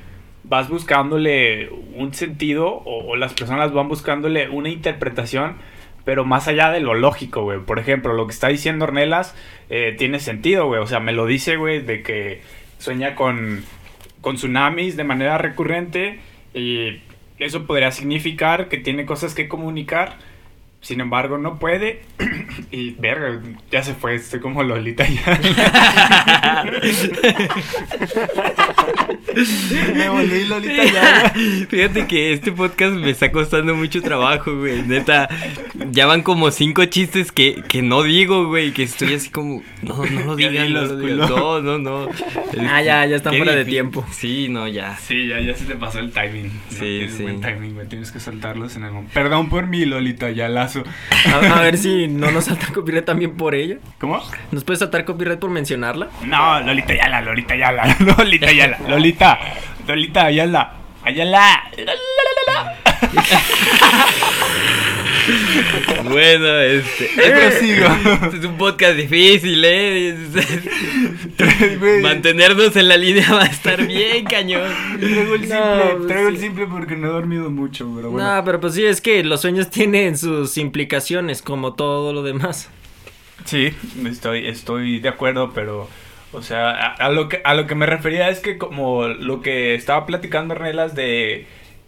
vas 0.43 0.69
buscándole 0.69 1.69
un 1.95 2.13
sentido 2.13 2.67
o, 2.67 3.11
o 3.11 3.15
las 3.15 3.33
personas 3.33 3.73
van 3.73 3.87
buscándole 3.87 4.49
una 4.49 4.69
interpretación 4.69 5.55
pero 6.07 6.23
más 6.23 6.47
allá 6.47 6.71
de 6.71 6.79
lo 6.79 6.93
lógico, 6.93 7.43
güey. 7.43 7.59
Por 7.59 7.79
ejemplo, 7.79 8.13
lo 8.13 8.27
que 8.27 8.31
está 8.31 8.47
diciendo 8.47 8.85
Ornelas 8.85 9.35
eh, 9.69 9.93
tiene 9.97 10.21
sentido, 10.21 10.65
güey. 10.67 10.79
O 10.79 10.87
sea, 10.87 11.01
me 11.01 11.11
lo 11.11 11.25
dice, 11.25 11.57
güey, 11.57 11.81
de 11.81 12.01
que 12.01 12.39
sueña 12.77 13.13
con, 13.13 13.65
con 14.21 14.37
tsunamis 14.37 14.95
de 14.95 15.03
manera 15.03 15.37
recurrente 15.37 16.21
y 16.53 17.01
eso 17.39 17.67
podría 17.67 17.91
significar 17.91 18.69
que 18.69 18.77
tiene 18.77 19.05
cosas 19.05 19.35
que 19.35 19.49
comunicar, 19.49 20.15
Sin 20.81 21.01
embargo, 21.01 21.37
no 21.37 21.59
puede. 21.59 22.03
y 22.71 22.91
verga, 22.91 23.41
ya 23.71 23.83
se 23.83 23.93
fue, 23.93 24.15
estoy 24.15 24.39
como 24.39 24.63
Lolita 24.63 25.05
ya. 25.07 25.39
me 29.95 30.09
volví 30.09 30.45
Lolita 30.45 30.85
ya. 30.85 31.33
Fíjate 31.67 32.07
que 32.07 32.33
este 32.33 32.51
podcast 32.51 32.95
me 32.95 33.09
está 33.09 33.31
costando 33.31 33.75
mucho 33.75 34.01
trabajo, 34.01 34.55
güey. 34.55 34.83
Neta, 34.83 35.27
ya 35.91 36.05
van 36.05 36.21
como 36.21 36.51
cinco 36.51 36.85
chistes 36.85 37.31
que, 37.31 37.63
que 37.67 37.81
no 37.81 38.03
digo, 38.03 38.47
güey. 38.47 38.71
Que 38.71 38.83
estoy 38.83 39.15
así 39.15 39.29
como, 39.29 39.63
no, 39.81 40.05
no 40.05 40.25
lo 40.25 40.35
digan, 40.37 40.73
no, 40.73 40.85
no, 40.87 41.61
no, 41.61 41.77
no. 41.77 42.09
Ah, 42.69 42.81
ya, 42.81 43.05
ya 43.05 43.15
están 43.15 43.35
fuera 43.35 43.55
de 43.55 43.65
tiempo. 43.65 44.05
Sí, 44.11 44.47
no, 44.49 44.67
ya. 44.67 44.97
Sí, 44.97 45.27
ya, 45.27 45.39
ya 45.39 45.55
se 45.55 45.65
te 45.65 45.75
pasó 45.75 45.99
el 45.99 46.11
timing. 46.11 46.51
Sí, 46.69 47.07
sí. 47.09 47.23
buen 47.23 47.41
timing, 47.41 47.73
güey. 47.73 47.87
Tienes 47.87 48.11
que 48.11 48.19
soltarlos 48.19 48.75
en 48.75 48.83
el 48.85 48.91
momento. 48.91 49.13
Perdón 49.13 49.49
por 49.49 49.67
mi 49.67 49.85
Lolita 49.85 50.29
ya 50.29 50.47
A, 50.75 51.61
ver 51.61 51.77
si 51.77 52.07
no 52.07 52.31
nos 52.31 52.45
salta 52.45 52.67
copyright 52.73 53.05
también 53.05 53.35
por 53.35 53.55
ella. 53.55 53.77
¿Cómo? 53.99 54.21
¿Nos 54.51 54.63
puede 54.63 54.79
saltar 54.79 55.05
copyright 55.05 55.39
por 55.39 55.49
mencionarla? 55.49 56.09
No, 56.23 56.59
Lolita 56.61 56.93
Ayala, 56.93 57.21
Lolita 57.21 57.53
Ayala, 57.53 57.95
Lolita 58.17 58.47
Ayala, 58.47 58.79
Lolita, 58.87 59.39
Lolita 59.87 60.25
Ayala, 60.25 60.73
Ayala. 61.03 61.63
bueno, 66.03 66.59
este. 66.59 67.05
este 67.05 67.47
es 68.37 68.45
un 68.45 68.57
podcast 68.57 68.95
difícil, 68.95 69.63
¿eh? 69.65 70.15
Mantenernos 72.01 72.75
en 72.75 72.87
la 72.87 72.97
línea 72.97 73.31
va 73.33 73.43
a 73.43 73.47
estar 73.47 73.85
bien, 73.85 74.25
cañón. 74.25 74.71
Traigo 74.99 75.35
el 75.35 75.41
simple, 75.41 75.95
pues 75.95 76.07
traigo 76.07 76.29
el 76.29 76.37
simple 76.37 76.67
porque 76.67 76.95
no 76.95 77.07
he 77.07 77.11
dormido 77.11 77.49
mucho, 77.49 77.91
pero 77.95 78.11
bueno. 78.11 78.35
No, 78.35 78.43
pero 78.43 78.59
pues 78.59 78.73
sí, 78.73 78.85
es 78.85 79.01
que 79.01 79.23
los 79.23 79.41
sueños 79.41 79.69
tienen 79.69 80.17
sus 80.17 80.57
implicaciones, 80.57 81.41
como 81.41 81.73
todo 81.73 82.13
lo 82.13 82.23
demás. 82.23 82.69
Sí, 83.45 83.73
estoy, 84.05 84.47
estoy 84.47 84.99
de 84.99 85.09
acuerdo, 85.09 85.51
pero. 85.53 85.87
O 86.33 86.41
sea, 86.41 86.71
a, 86.71 87.09
lo 87.09 87.29
que, 87.29 87.41
a 87.45 87.53
lo 87.53 87.67
que 87.67 87.75
me 87.75 87.85
refería 87.85 88.29
es 88.29 88.41
que 88.41 88.57
como 88.57 89.07
lo 89.07 89.41
que 89.41 89.75
estaba 89.75 90.05
platicando 90.05 90.55
Relas 90.55 90.93
de 90.93 91.47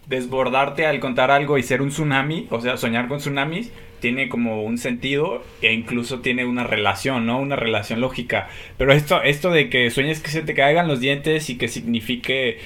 desbordarte 0.09 0.87
al 0.87 0.99
contar 0.99 1.29
algo 1.29 1.57
y 1.57 1.63
ser 1.63 1.81
un 1.81 1.89
tsunami, 1.89 2.47
o 2.49 2.59
sea, 2.59 2.77
soñar 2.77 3.07
con 3.07 3.19
tsunamis, 3.19 3.71
tiene 3.99 4.27
como 4.27 4.63
un 4.63 4.77
sentido 4.77 5.43
e 5.61 5.71
incluso 5.73 6.19
tiene 6.19 6.45
una 6.45 6.63
relación, 6.63 7.25
¿no? 7.25 7.39
Una 7.39 7.55
relación 7.55 8.01
lógica. 8.01 8.49
Pero 8.77 8.91
esto, 8.91 9.21
esto 9.21 9.51
de 9.51 9.69
que 9.69 9.91
sueñes 9.91 10.19
que 10.19 10.31
se 10.31 10.41
te 10.41 10.55
caigan 10.55 10.87
los 10.87 10.99
dientes 10.99 11.49
y 11.49 11.57
que 11.57 11.67
signifique... 11.67 12.57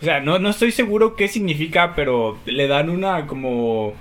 O 0.00 0.04
sea, 0.04 0.20
no, 0.20 0.38
no 0.38 0.50
estoy 0.50 0.72
seguro 0.72 1.16
qué 1.16 1.28
significa, 1.28 1.94
pero 1.94 2.38
le 2.44 2.66
dan 2.66 2.90
una 2.90 3.26
como 3.26 3.94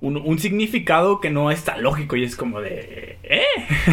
un, 0.00 0.38
significado 0.38 1.20
que 1.20 1.28
no 1.28 1.50
está 1.50 1.76
lógico 1.76 2.14
y 2.14 2.22
es 2.22 2.36
como 2.36 2.60
de... 2.60 3.18
¿eh? 3.24 3.42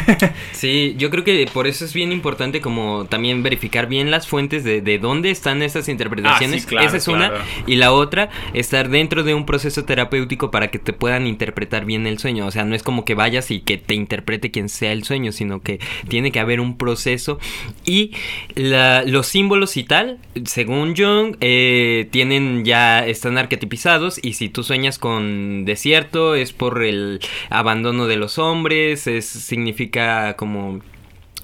sí, 0.52 0.94
yo 1.00 1.10
creo 1.10 1.24
que 1.24 1.50
por 1.52 1.66
eso 1.66 1.84
es 1.84 1.94
bien 1.96 2.12
importante 2.12 2.62
como 2.62 3.06
también 3.06 3.42
verificar 3.42 3.88
bien 3.88 4.12
las 4.12 4.28
fuentes 4.28 4.64
de, 4.64 4.82
de 4.82 5.00
dónde 5.00 5.32
están 5.32 5.64
esas 5.64 5.90
interpretaciones. 5.90 6.68
Ah, 6.78 6.84
Esa 6.84 6.98
es 6.98 7.08
una. 7.08 7.32
Y 7.66 7.78
la 7.78 7.92
otra, 7.92 8.30
estar 8.54 8.90
dentro 8.90 9.24
de 9.24 9.34
un 9.34 9.48
proceso 9.48 9.84
terapéutico 9.86 10.52
para 10.52 10.70
que 10.70 10.78
te 10.78 10.94
puedan 10.94 11.26
interpretar 11.26 11.86
bien 11.86 12.06
el 12.06 12.20
sueño. 12.20 12.46
O 12.46 12.52
sea, 12.52 12.66
no 12.66 12.76
es 12.76 12.84
como 12.84 13.04
que 13.04 13.16
vayas 13.16 13.50
y 13.50 13.62
que 13.62 13.78
te 13.78 13.96
interprete 13.96 14.52
quien 14.52 14.70
sea 14.70 14.92
el 14.92 15.04
sueño, 15.04 15.32
sino 15.32 15.62
que 15.62 15.80
tiene 16.08 16.32
que 16.32 16.40
haber 16.40 16.60
un 16.60 16.78
proceso. 16.78 17.40
Y 17.84 18.12
los 18.56 19.26
símbolos 19.26 19.76
y 19.78 19.84
tal, 19.84 20.20
según 20.46 20.96
Jung, 20.96 21.36
eh, 21.42 22.08
tienen 22.12 22.64
ya, 22.64 23.06
están 23.08 23.40
arquetipizados 23.40 24.24
y 24.24 24.34
si 24.34 24.50
tú 24.50 24.64
sueñas 24.64 25.00
con 25.00 25.66
desierto, 25.66 25.95
es 26.36 26.54
por 26.54 26.84
el 26.84 27.20
abandono 27.50 28.08
de 28.08 28.18
los 28.18 28.38
hombres, 28.38 29.08
es, 29.08 29.26
significa 29.26 30.36
como 30.36 30.82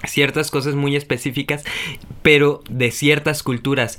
ciertas 0.04 0.50
cosas 0.50 0.74
muy 0.74 0.96
específicas, 0.96 1.64
pero 2.22 2.62
de 2.68 2.90
ciertas 2.90 3.42
culturas. 3.42 3.98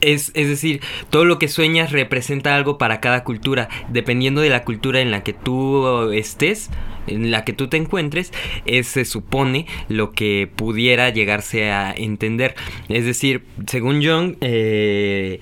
Es, 0.00 0.30
es, 0.34 0.48
decir, 0.48 0.80
todo 1.10 1.24
lo 1.24 1.38
que 1.38 1.48
sueñas 1.48 1.92
representa 1.92 2.54
algo 2.54 2.78
para 2.78 3.00
cada 3.00 3.24
cultura. 3.24 3.68
Dependiendo 3.88 4.40
de 4.40 4.50
la 4.50 4.64
cultura 4.64 5.00
en 5.00 5.10
la 5.10 5.22
que 5.22 5.32
tú 5.32 6.10
estés, 6.12 6.70
en 7.06 7.30
la 7.30 7.44
que 7.44 7.52
tú 7.52 7.68
te 7.68 7.76
encuentres, 7.76 8.32
es, 8.66 8.88
se 8.88 9.04
supone 9.04 9.66
lo 9.88 10.12
que 10.12 10.50
pudiera 10.54 11.08
llegarse 11.10 11.70
a 11.70 11.92
entender. 11.92 12.54
Es 12.88 13.04
decir, 13.04 13.44
según 13.66 14.04
Jung, 14.04 14.36
eh, 14.40 15.40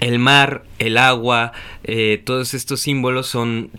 el 0.00 0.18
mar, 0.18 0.64
el 0.78 0.98
agua, 0.98 1.52
eh, 1.84 2.20
todos 2.24 2.54
estos 2.54 2.80
símbolos 2.80 3.26
son 3.26 3.70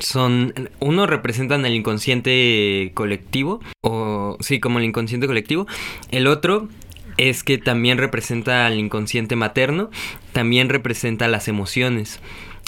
son 0.00 0.70
uno 0.80 1.06
representan 1.06 1.64
el 1.66 1.74
inconsciente 1.74 2.90
colectivo 2.94 3.60
o 3.82 4.36
sí 4.40 4.60
como 4.60 4.78
el 4.78 4.84
inconsciente 4.84 5.26
colectivo 5.26 5.66
el 6.10 6.26
otro 6.26 6.68
es 7.16 7.42
que 7.42 7.56
también 7.58 7.98
representa 7.98 8.66
al 8.66 8.78
inconsciente 8.78 9.36
materno 9.36 9.90
también 10.32 10.68
representa 10.68 11.28
las 11.28 11.48
emociones 11.48 12.20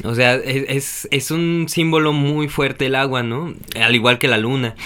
o 0.05 0.14
sea, 0.14 0.37
es, 0.37 1.09
es, 1.11 1.31
un 1.33 1.67
símbolo 1.69 2.12
muy 2.12 2.47
fuerte 2.47 2.87
el 2.87 2.95
agua, 2.95 3.25
¿no? 3.25 3.55
Al 3.81 3.97
igual 3.97 4.19
que 4.19 4.29
la 4.29 4.38
luna. 4.38 4.77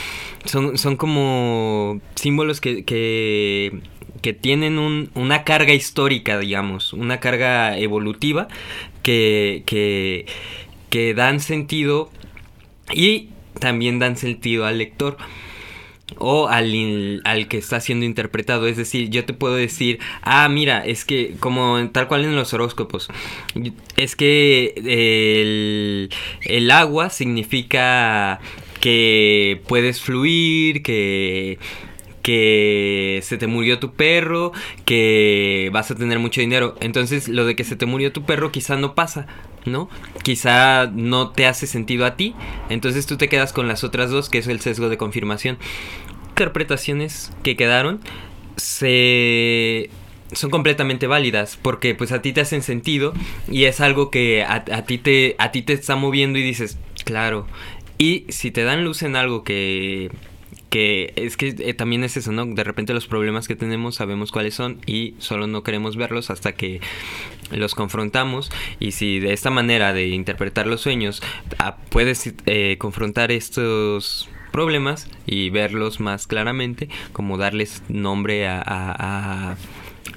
Son, 0.46 0.78
son 0.78 0.96
como 0.96 2.00
símbolos 2.14 2.62
que, 2.62 2.84
que, 2.84 3.80
que 4.22 4.32
tienen 4.32 4.78
un, 4.78 5.10
una 5.14 5.44
carga 5.44 5.74
histórica, 5.74 6.38
digamos, 6.38 6.94
una 6.94 7.20
carga 7.20 7.76
evolutiva 7.76 8.48
que, 9.02 9.64
que, 9.66 10.24
que 10.88 11.12
dan 11.12 11.40
sentido 11.40 12.10
y 12.92 13.28
también 13.58 13.98
dan 13.98 14.16
sentido 14.16 14.66
al 14.66 14.78
lector 14.78 15.16
o 16.18 16.48
al, 16.48 17.22
al, 17.24 17.48
que 17.48 17.58
está 17.58 17.80
siendo 17.80 18.04
interpretado. 18.04 18.66
Es 18.66 18.76
decir, 18.76 19.10
yo 19.10 19.24
te 19.24 19.32
puedo 19.32 19.54
decir, 19.54 19.98
ah, 20.22 20.48
mira, 20.48 20.84
es 20.84 21.04
que 21.04 21.34
como 21.40 21.88
tal 21.90 22.08
cual 22.08 22.24
en 22.24 22.36
los 22.36 22.52
horóscopos, 22.52 23.08
es 23.96 24.16
que 24.16 24.74
el, 24.76 26.10
el 26.42 26.70
agua 26.70 27.10
significa 27.10 28.40
que 28.80 29.60
puedes 29.66 30.00
fluir, 30.00 30.82
que 30.82 31.58
que 32.22 33.18
se 33.24 33.36
te 33.36 33.48
murió 33.48 33.80
tu 33.80 33.94
perro, 33.94 34.52
que 34.84 35.70
vas 35.72 35.90
a 35.90 35.96
tener 35.96 36.20
mucho 36.20 36.40
dinero. 36.40 36.76
Entonces, 36.80 37.28
lo 37.28 37.44
de 37.44 37.56
que 37.56 37.64
se 37.64 37.74
te 37.74 37.84
murió 37.84 38.12
tu 38.12 38.24
perro 38.24 38.52
quizá 38.52 38.76
no 38.76 38.94
pasa, 38.94 39.26
¿no? 39.64 39.88
Quizá 40.22 40.86
no 40.86 41.30
te 41.30 41.46
hace 41.46 41.66
sentido 41.66 42.04
a 42.06 42.16
ti. 42.16 42.34
Entonces 42.68 43.06
tú 43.06 43.16
te 43.16 43.28
quedas 43.28 43.52
con 43.52 43.68
las 43.68 43.84
otras 43.84 44.10
dos, 44.10 44.28
que 44.28 44.38
es 44.38 44.46
el 44.46 44.60
sesgo 44.60 44.88
de 44.88 44.98
confirmación. 44.98 45.58
Interpretaciones 46.30 47.30
que 47.42 47.56
quedaron 47.56 48.00
se 48.56 49.90
son 50.32 50.50
completamente 50.50 51.06
válidas 51.06 51.58
porque 51.60 51.94
pues 51.94 52.10
a 52.10 52.22
ti 52.22 52.32
te 52.32 52.40
hacen 52.40 52.62
sentido 52.62 53.12
y 53.50 53.64
es 53.64 53.80
algo 53.80 54.10
que 54.10 54.42
a, 54.44 54.64
ti 54.64 54.96
te 54.98 55.36
a 55.38 55.52
ti 55.52 55.60
te 55.62 55.74
está 55.74 55.94
moviendo 55.94 56.38
y 56.38 56.42
dices 56.42 56.78
claro 57.04 57.46
y 57.98 58.24
si 58.30 58.50
te 58.50 58.64
dan 58.64 58.84
luz 58.84 59.02
en 59.02 59.14
algo 59.14 59.44
que 59.44 60.10
que 60.72 61.12
es 61.16 61.36
que 61.36 61.54
eh, 61.58 61.74
también 61.74 62.02
es 62.02 62.16
eso, 62.16 62.32
¿no? 62.32 62.46
De 62.46 62.64
repente 62.64 62.94
los 62.94 63.06
problemas 63.06 63.46
que 63.46 63.54
tenemos 63.54 63.96
sabemos 63.96 64.32
cuáles 64.32 64.54
son 64.54 64.80
y 64.86 65.14
solo 65.18 65.46
no 65.46 65.62
queremos 65.62 65.96
verlos 65.96 66.30
hasta 66.30 66.52
que 66.52 66.80
los 67.50 67.74
confrontamos 67.74 68.50
y 68.80 68.92
si 68.92 69.20
de 69.20 69.34
esta 69.34 69.50
manera 69.50 69.92
de 69.92 70.08
interpretar 70.08 70.66
los 70.66 70.80
sueños 70.80 71.22
ah, 71.58 71.76
puedes 71.90 72.32
eh, 72.46 72.78
confrontar 72.78 73.32
estos 73.32 74.30
problemas 74.50 75.10
y 75.26 75.50
verlos 75.50 76.00
más 76.00 76.26
claramente, 76.26 76.88
como 77.12 77.36
darles 77.36 77.82
nombre 77.90 78.48
a 78.48 79.56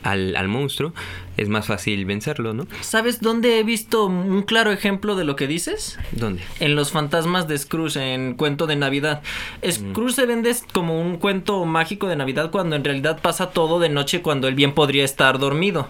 al, 0.04 0.48
monstruo, 0.48 0.93
es 1.38 1.50
más 1.50 1.67
fácil 1.67 2.06
vencerlo, 2.06 2.54
¿no? 2.54 2.67
¿Sabes 2.82 3.21
dónde 3.21 3.60
he 3.60 3.63
visto 3.63 4.06
un 4.06 4.43
claro 4.43 4.71
ejemplo 4.71 5.15
de 5.15 5.26
lo 5.26 5.36
que 5.36 5.48
dices? 5.48 5.98
¿Dónde? 6.12 6.43
En 6.60 6.76
los 6.76 6.91
fantasmas 6.91 7.48
de 7.48 7.58
Scrooge, 7.58 8.13
en 8.13 8.36
Cuento 8.36 8.67
de 8.67 8.76
Navidad. 8.76 9.21
Scrooge 9.69 10.13
se 10.13 10.26
vende 10.26 10.56
como 10.74 11.02
un 11.02 11.17
cuento 11.17 11.65
mágico 11.65 12.08
de 12.08 12.15
Navidad 12.15 12.52
cuando 12.52 12.76
en 12.76 12.84
realidad 12.84 13.19
pasa 13.21 13.52
todo 13.52 13.80
de 13.80 13.89
noche 13.89 14.21
cuando 14.21 14.48
el 14.48 14.56
bien 14.56 14.74
podría 14.74 15.04
estar 15.04 15.39
dormido. 15.39 15.88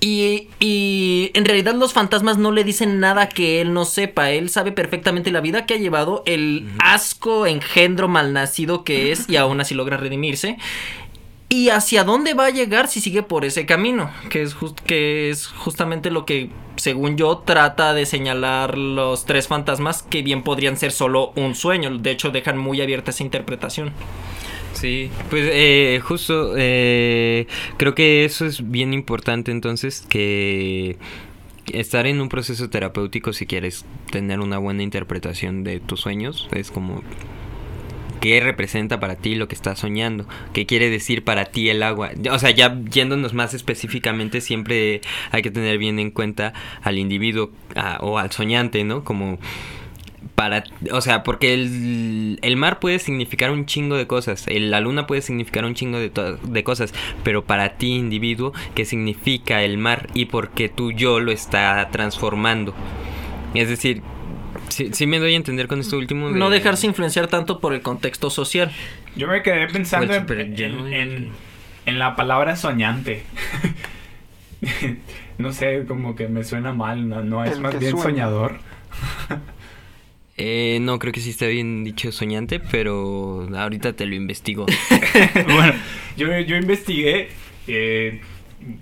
Y, 0.00 0.48
y, 0.60 1.30
en 1.34 1.46
realidad 1.46 1.74
los 1.74 1.92
fantasmas 1.92 2.36
no 2.36 2.52
le 2.52 2.64
dicen 2.64 3.00
nada 3.00 3.28
que 3.28 3.60
él 3.60 3.72
no 3.72 3.84
sepa. 3.84 4.30
Él 4.30 4.50
sabe 4.50 4.72
perfectamente 4.72 5.30
la 5.30 5.40
vida 5.40 5.64
que 5.64 5.74
ha 5.74 5.78
llevado, 5.78 6.22
el 6.26 6.68
asco 6.78 7.46
engendro 7.46 8.06
malnacido 8.06 8.84
que 8.84 9.10
es 9.10 9.28
y 9.28 9.36
aún 9.36 9.60
así 9.60 9.74
logra 9.74 9.96
redimirse 9.96 10.58
y 11.48 11.68
hacia 11.68 12.02
dónde 12.04 12.34
va 12.34 12.46
a 12.46 12.50
llegar 12.50 12.88
si 12.88 13.00
sigue 13.00 13.22
por 13.22 13.44
ese 13.44 13.66
camino, 13.66 14.10
que 14.30 14.42
es, 14.42 14.56
que 14.84 15.30
es 15.30 15.46
justamente 15.46 16.10
lo 16.10 16.26
que, 16.26 16.50
según 16.76 17.16
yo, 17.16 17.38
trata 17.38 17.94
de 17.94 18.04
señalar 18.04 18.76
los 18.76 19.26
tres 19.26 19.46
fantasmas 19.46 20.02
que 20.02 20.22
bien 20.22 20.42
podrían 20.42 20.76
ser 20.76 20.90
solo 20.90 21.32
un 21.36 21.54
sueño, 21.54 21.96
de 21.98 22.10
hecho 22.10 22.30
dejan 22.30 22.58
muy 22.58 22.80
abierta 22.80 23.12
esa 23.12 23.22
interpretación. 23.22 23.92
Sí, 24.72 25.10
pues 25.30 25.48
eh, 25.50 26.00
justo 26.04 26.52
eh, 26.56 27.46
creo 27.78 27.94
que 27.94 28.26
eso 28.26 28.44
es 28.44 28.70
bien 28.70 28.92
importante 28.92 29.50
entonces 29.50 30.04
que 30.06 30.98
estar 31.72 32.06
en 32.06 32.20
un 32.20 32.28
proceso 32.28 32.68
terapéutico 32.68 33.32
si 33.32 33.46
quieres 33.46 33.86
tener 34.10 34.40
una 34.40 34.58
buena 34.58 34.82
interpretación 34.82 35.64
de 35.64 35.80
tus 35.80 36.00
sueños 36.00 36.46
es 36.52 36.70
como 36.70 37.02
qué 38.26 38.40
representa 38.40 38.98
para 38.98 39.14
ti 39.14 39.36
lo 39.36 39.46
que 39.46 39.54
estás 39.54 39.78
soñando, 39.78 40.26
qué 40.52 40.66
quiere 40.66 40.90
decir 40.90 41.22
para 41.22 41.44
ti 41.44 41.68
el 41.68 41.80
agua. 41.84 42.10
O 42.32 42.40
sea, 42.40 42.50
ya 42.50 42.76
yéndonos 42.90 43.34
más 43.34 43.54
específicamente, 43.54 44.40
siempre 44.40 45.00
hay 45.30 45.42
que 45.42 45.52
tener 45.52 45.78
bien 45.78 46.00
en 46.00 46.10
cuenta 46.10 46.52
al 46.82 46.98
individuo 46.98 47.52
o 48.00 48.18
al 48.18 48.32
soñante, 48.32 48.82
¿no? 48.82 49.04
Como 49.04 49.38
para, 50.34 50.64
o 50.90 51.00
sea, 51.02 51.22
porque 51.22 51.54
el, 51.54 52.56
mar 52.56 52.80
puede 52.80 52.98
significar 52.98 53.52
un 53.52 53.64
chingo 53.64 53.96
de 53.96 54.08
cosas, 54.08 54.46
la 54.48 54.80
luna 54.80 55.06
puede 55.06 55.22
significar 55.22 55.64
un 55.64 55.74
chingo 55.74 56.00
de, 56.00 56.10
de 56.42 56.64
cosas, 56.64 56.92
pero 57.22 57.44
para 57.44 57.76
ti 57.76 57.94
individuo, 57.94 58.52
¿qué 58.74 58.84
significa 58.84 59.62
el 59.62 59.78
mar 59.78 60.08
y 60.14 60.24
por 60.24 60.50
qué 60.50 60.68
tu 60.68 60.90
yo 60.90 61.20
lo 61.20 61.30
está 61.30 61.88
transformando? 61.92 62.74
Es 63.54 63.68
decir, 63.68 64.02
Sí, 64.68 65.06
me 65.06 65.18
doy 65.18 65.34
a 65.34 65.36
entender 65.36 65.68
con 65.68 65.80
esto 65.80 65.96
último. 65.96 66.30
No 66.30 66.50
dejarse 66.50 66.86
influenciar 66.86 67.28
tanto 67.28 67.60
por 67.60 67.72
el 67.72 67.82
contexto 67.82 68.30
social. 68.30 68.72
Yo 69.16 69.28
me 69.28 69.42
quedé 69.42 69.66
pensando 69.68 70.14
en, 70.14 71.30
en, 71.86 71.98
la 71.98 72.16
palabra 72.16 72.56
soñante. 72.56 73.22
no 75.38 75.52
sé, 75.52 75.84
como 75.86 76.14
que 76.14 76.28
me 76.28 76.44
suena 76.44 76.72
mal, 76.72 77.08
no, 77.08 77.44
es 77.44 77.58
más 77.58 77.78
bien 77.78 77.96
soñador. 77.96 78.58
Eh, 80.38 80.80
no, 80.82 80.98
creo 80.98 81.14
que 81.14 81.20
sí 81.20 81.30
está 81.30 81.46
bien 81.46 81.82
dicho 81.82 82.12
soñante, 82.12 82.60
pero 82.60 83.48
ahorita 83.56 83.94
te 83.94 84.04
lo 84.04 84.14
investigo. 84.14 84.66
bueno, 85.46 85.72
yo, 86.18 86.38
yo 86.40 86.56
investigué, 86.56 87.28
eh, 87.66 88.20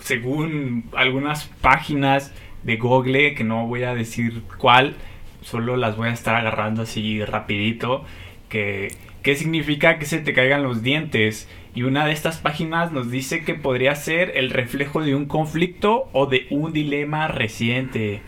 según 0.01 0.91
algunas 0.97 1.45
páginas 1.61 2.33
de 2.65 2.77
Google, 2.77 3.35
que 3.35 3.45
no 3.45 3.69
voy 3.69 3.85
a 3.85 3.95
decir 3.95 4.43
cuál, 4.59 4.97
solo 5.45 5.77
las 5.77 5.97
voy 5.97 6.09
a 6.09 6.13
estar 6.13 6.35
agarrando 6.35 6.83
así 6.83 7.25
rapidito. 7.25 8.05
Que, 8.49 8.89
¿Qué 9.23 9.37
significa 9.37 9.99
que 9.99 10.07
se 10.07 10.19
te 10.19 10.33
caigan 10.33 10.63
los 10.63 10.83
dientes? 10.83 11.49
Y 11.75 11.83
una 11.83 12.07
de 12.07 12.13
estas 12.13 12.39
páginas 12.39 12.93
nos 12.93 13.11
dice 13.11 13.45
que 13.45 13.55
podría 13.55 13.95
ser 13.95 14.33
el 14.37 14.51
reflejo 14.51 15.03
de 15.03 15.15
un 15.15 15.27
conflicto 15.27 16.09
o 16.13 16.27
de 16.27 16.47
un 16.51 16.73
dilema 16.73 17.29
reciente. 17.29 18.21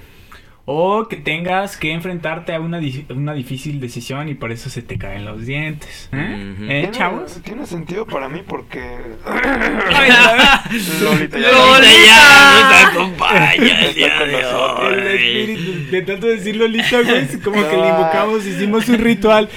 O 0.68 1.06
que 1.06 1.14
tengas 1.14 1.76
que 1.76 1.92
enfrentarte 1.92 2.52
a 2.52 2.60
una, 2.60 2.80
una 3.10 3.34
difícil 3.34 3.78
decisión 3.78 4.28
y 4.28 4.34
por 4.34 4.50
eso 4.50 4.68
se 4.68 4.82
te 4.82 4.98
caen 4.98 5.24
los 5.24 5.46
dientes. 5.46 6.08
¿Eh, 6.12 6.56
¿Eh 6.68 6.88
chavos? 6.90 7.40
Tiene 7.44 7.66
sentido 7.66 8.04
para 8.04 8.28
mí 8.28 8.42
porque. 8.44 8.80
Lolita 11.02 11.38
ya, 11.38 11.52
Lolita 11.52 12.62
nos 12.62 12.84
acompaña 12.90 13.86
el 13.86 13.94
día 13.94 14.24
de 14.24 14.44
hoy. 14.44 14.92
El 14.92 15.06
espíritu, 15.06 15.90
de 15.92 16.02
tanto 16.02 16.26
decir 16.26 16.56
Lolita, 16.56 17.00
güey, 17.02 17.28
como 17.44 17.62
que 17.62 17.76
le 17.76 17.88
invocamos, 17.88 18.44
hicimos 18.44 18.88
un 18.88 18.98
ritual. 18.98 19.48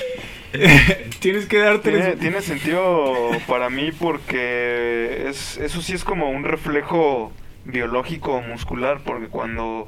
Tienes 1.19 1.47
que 1.47 1.57
darte. 1.57 1.89
Tiene, 1.89 2.15
tiene, 2.17 2.41
sentido 2.41 3.31
para 3.47 3.71
mí 3.71 3.91
porque 3.99 5.25
es, 5.27 5.57
eso 5.57 5.81
sí 5.81 5.93
es 5.93 6.03
como 6.03 6.29
un 6.29 6.43
reflejo 6.43 7.31
biológico 7.65 8.41
muscular, 8.41 9.01
porque 9.03 9.27
cuando 9.27 9.87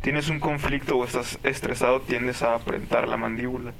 tienes 0.00 0.28
un 0.28 0.40
conflicto 0.40 0.96
o 0.96 1.04
estás 1.04 1.38
estresado, 1.42 2.00
tiendes 2.00 2.42
a 2.42 2.54
apretar 2.54 3.08
la 3.08 3.16
mandíbula. 3.16 3.72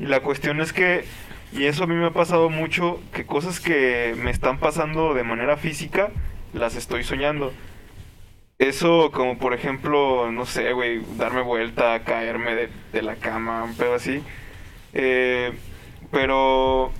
Y 0.00 0.06
la 0.06 0.20
cuestión 0.20 0.62
es 0.62 0.72
que, 0.72 1.04
y 1.52 1.64
eso 1.64 1.84
a 1.84 1.86
mí 1.86 1.94
me 1.94 2.06
ha 2.06 2.12
pasado 2.12 2.48
mucho, 2.48 3.00
que 3.12 3.26
cosas 3.26 3.60
que 3.60 4.14
me 4.16 4.30
están 4.30 4.58
pasando 4.58 5.12
de 5.12 5.24
manera 5.24 5.58
física, 5.58 6.08
las 6.54 6.74
estoy 6.74 7.04
soñando. 7.04 7.52
Eso 8.58 9.10
como 9.12 9.38
por 9.38 9.52
ejemplo, 9.52 10.32
no 10.32 10.46
sé, 10.46 10.72
güey, 10.72 11.02
darme 11.18 11.42
vuelta, 11.42 12.02
caerme 12.02 12.54
de, 12.54 12.68
de 12.92 13.02
la 13.02 13.16
cama, 13.16 13.62
un 13.62 13.74
pedo 13.76 13.94
así. 13.94 14.22
Eh, 14.94 15.52
pero 16.10 16.90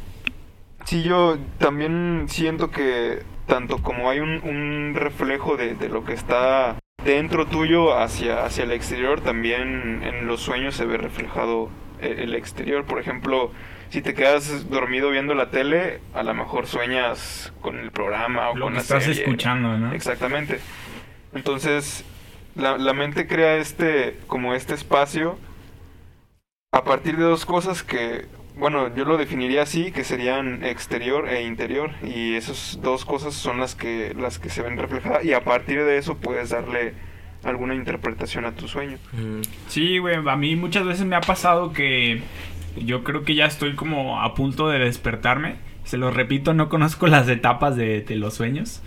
sí, 0.84 1.02
yo 1.02 1.38
también 1.58 2.26
siento 2.28 2.70
que 2.70 3.22
tanto 3.46 3.82
como 3.82 4.10
hay 4.10 4.20
un, 4.20 4.42
un 4.44 4.94
reflejo 4.94 5.56
de, 5.56 5.74
de, 5.74 5.88
lo 5.88 6.04
que 6.04 6.12
está 6.12 6.76
dentro 7.04 7.46
tuyo 7.46 7.98
hacia, 7.98 8.44
hacia 8.44 8.64
el 8.64 8.72
exterior, 8.72 9.20
también 9.20 10.02
en 10.02 10.26
los 10.26 10.40
sueños 10.40 10.74
se 10.74 10.84
ve 10.84 10.98
reflejado 10.98 11.70
el, 12.00 12.34
exterior. 12.34 12.84
Por 12.84 13.00
ejemplo, 13.00 13.50
si 13.90 14.02
te 14.02 14.14
quedas 14.14 14.68
dormido 14.70 15.10
viendo 15.10 15.34
la 15.34 15.50
tele, 15.50 16.00
a 16.14 16.22
lo 16.22 16.34
mejor 16.34 16.66
sueñas 16.66 17.52
con 17.60 17.78
el 17.78 17.90
programa 17.90 18.50
o 18.50 18.56
lo 18.56 18.66
con 18.66 18.72
que 18.72 18.76
la 18.76 18.82
estás 18.82 19.06
escuchando, 19.06 19.76
¿no? 19.76 19.92
Exactamente. 19.92 20.60
Entonces, 21.34 22.04
la, 22.54 22.78
la 22.78 22.92
mente 22.92 23.26
crea 23.26 23.56
este, 23.56 24.18
como 24.26 24.54
este 24.54 24.74
espacio 24.74 25.38
a 26.72 26.84
partir 26.84 27.16
de 27.16 27.24
dos 27.24 27.46
cosas 27.46 27.82
que 27.82 28.26
bueno, 28.58 28.94
yo 28.94 29.04
lo 29.04 29.16
definiría 29.16 29.62
así, 29.62 29.92
que 29.92 30.04
serían 30.04 30.64
exterior 30.64 31.28
e 31.28 31.42
interior, 31.42 31.90
y 32.02 32.34
esas 32.34 32.78
dos 32.82 33.04
cosas 33.04 33.34
son 33.34 33.60
las 33.60 33.74
que, 33.74 34.14
las 34.18 34.38
que 34.38 34.50
se 34.50 34.62
ven 34.62 34.76
reflejadas, 34.76 35.24
y 35.24 35.32
a 35.32 35.44
partir 35.44 35.84
de 35.84 35.98
eso 35.98 36.16
puedes 36.16 36.50
darle 36.50 36.94
alguna 37.44 37.74
interpretación 37.74 38.44
a 38.44 38.52
tu 38.52 38.66
sueño. 38.66 38.98
Sí, 39.68 39.98
güey, 39.98 40.16
a 40.16 40.36
mí 40.36 40.56
muchas 40.56 40.84
veces 40.84 41.06
me 41.06 41.16
ha 41.16 41.20
pasado 41.20 41.72
que 41.72 42.20
yo 42.76 43.04
creo 43.04 43.22
que 43.24 43.34
ya 43.34 43.46
estoy 43.46 43.74
como 43.74 44.20
a 44.20 44.34
punto 44.34 44.68
de 44.68 44.78
despertarme. 44.80 45.56
Se 45.84 45.96
lo 45.96 46.10
repito, 46.10 46.52
no 46.52 46.68
conozco 46.68 47.06
las 47.08 47.28
etapas 47.28 47.76
de, 47.76 48.02
de 48.02 48.16
los 48.16 48.34
sueños 48.34 48.82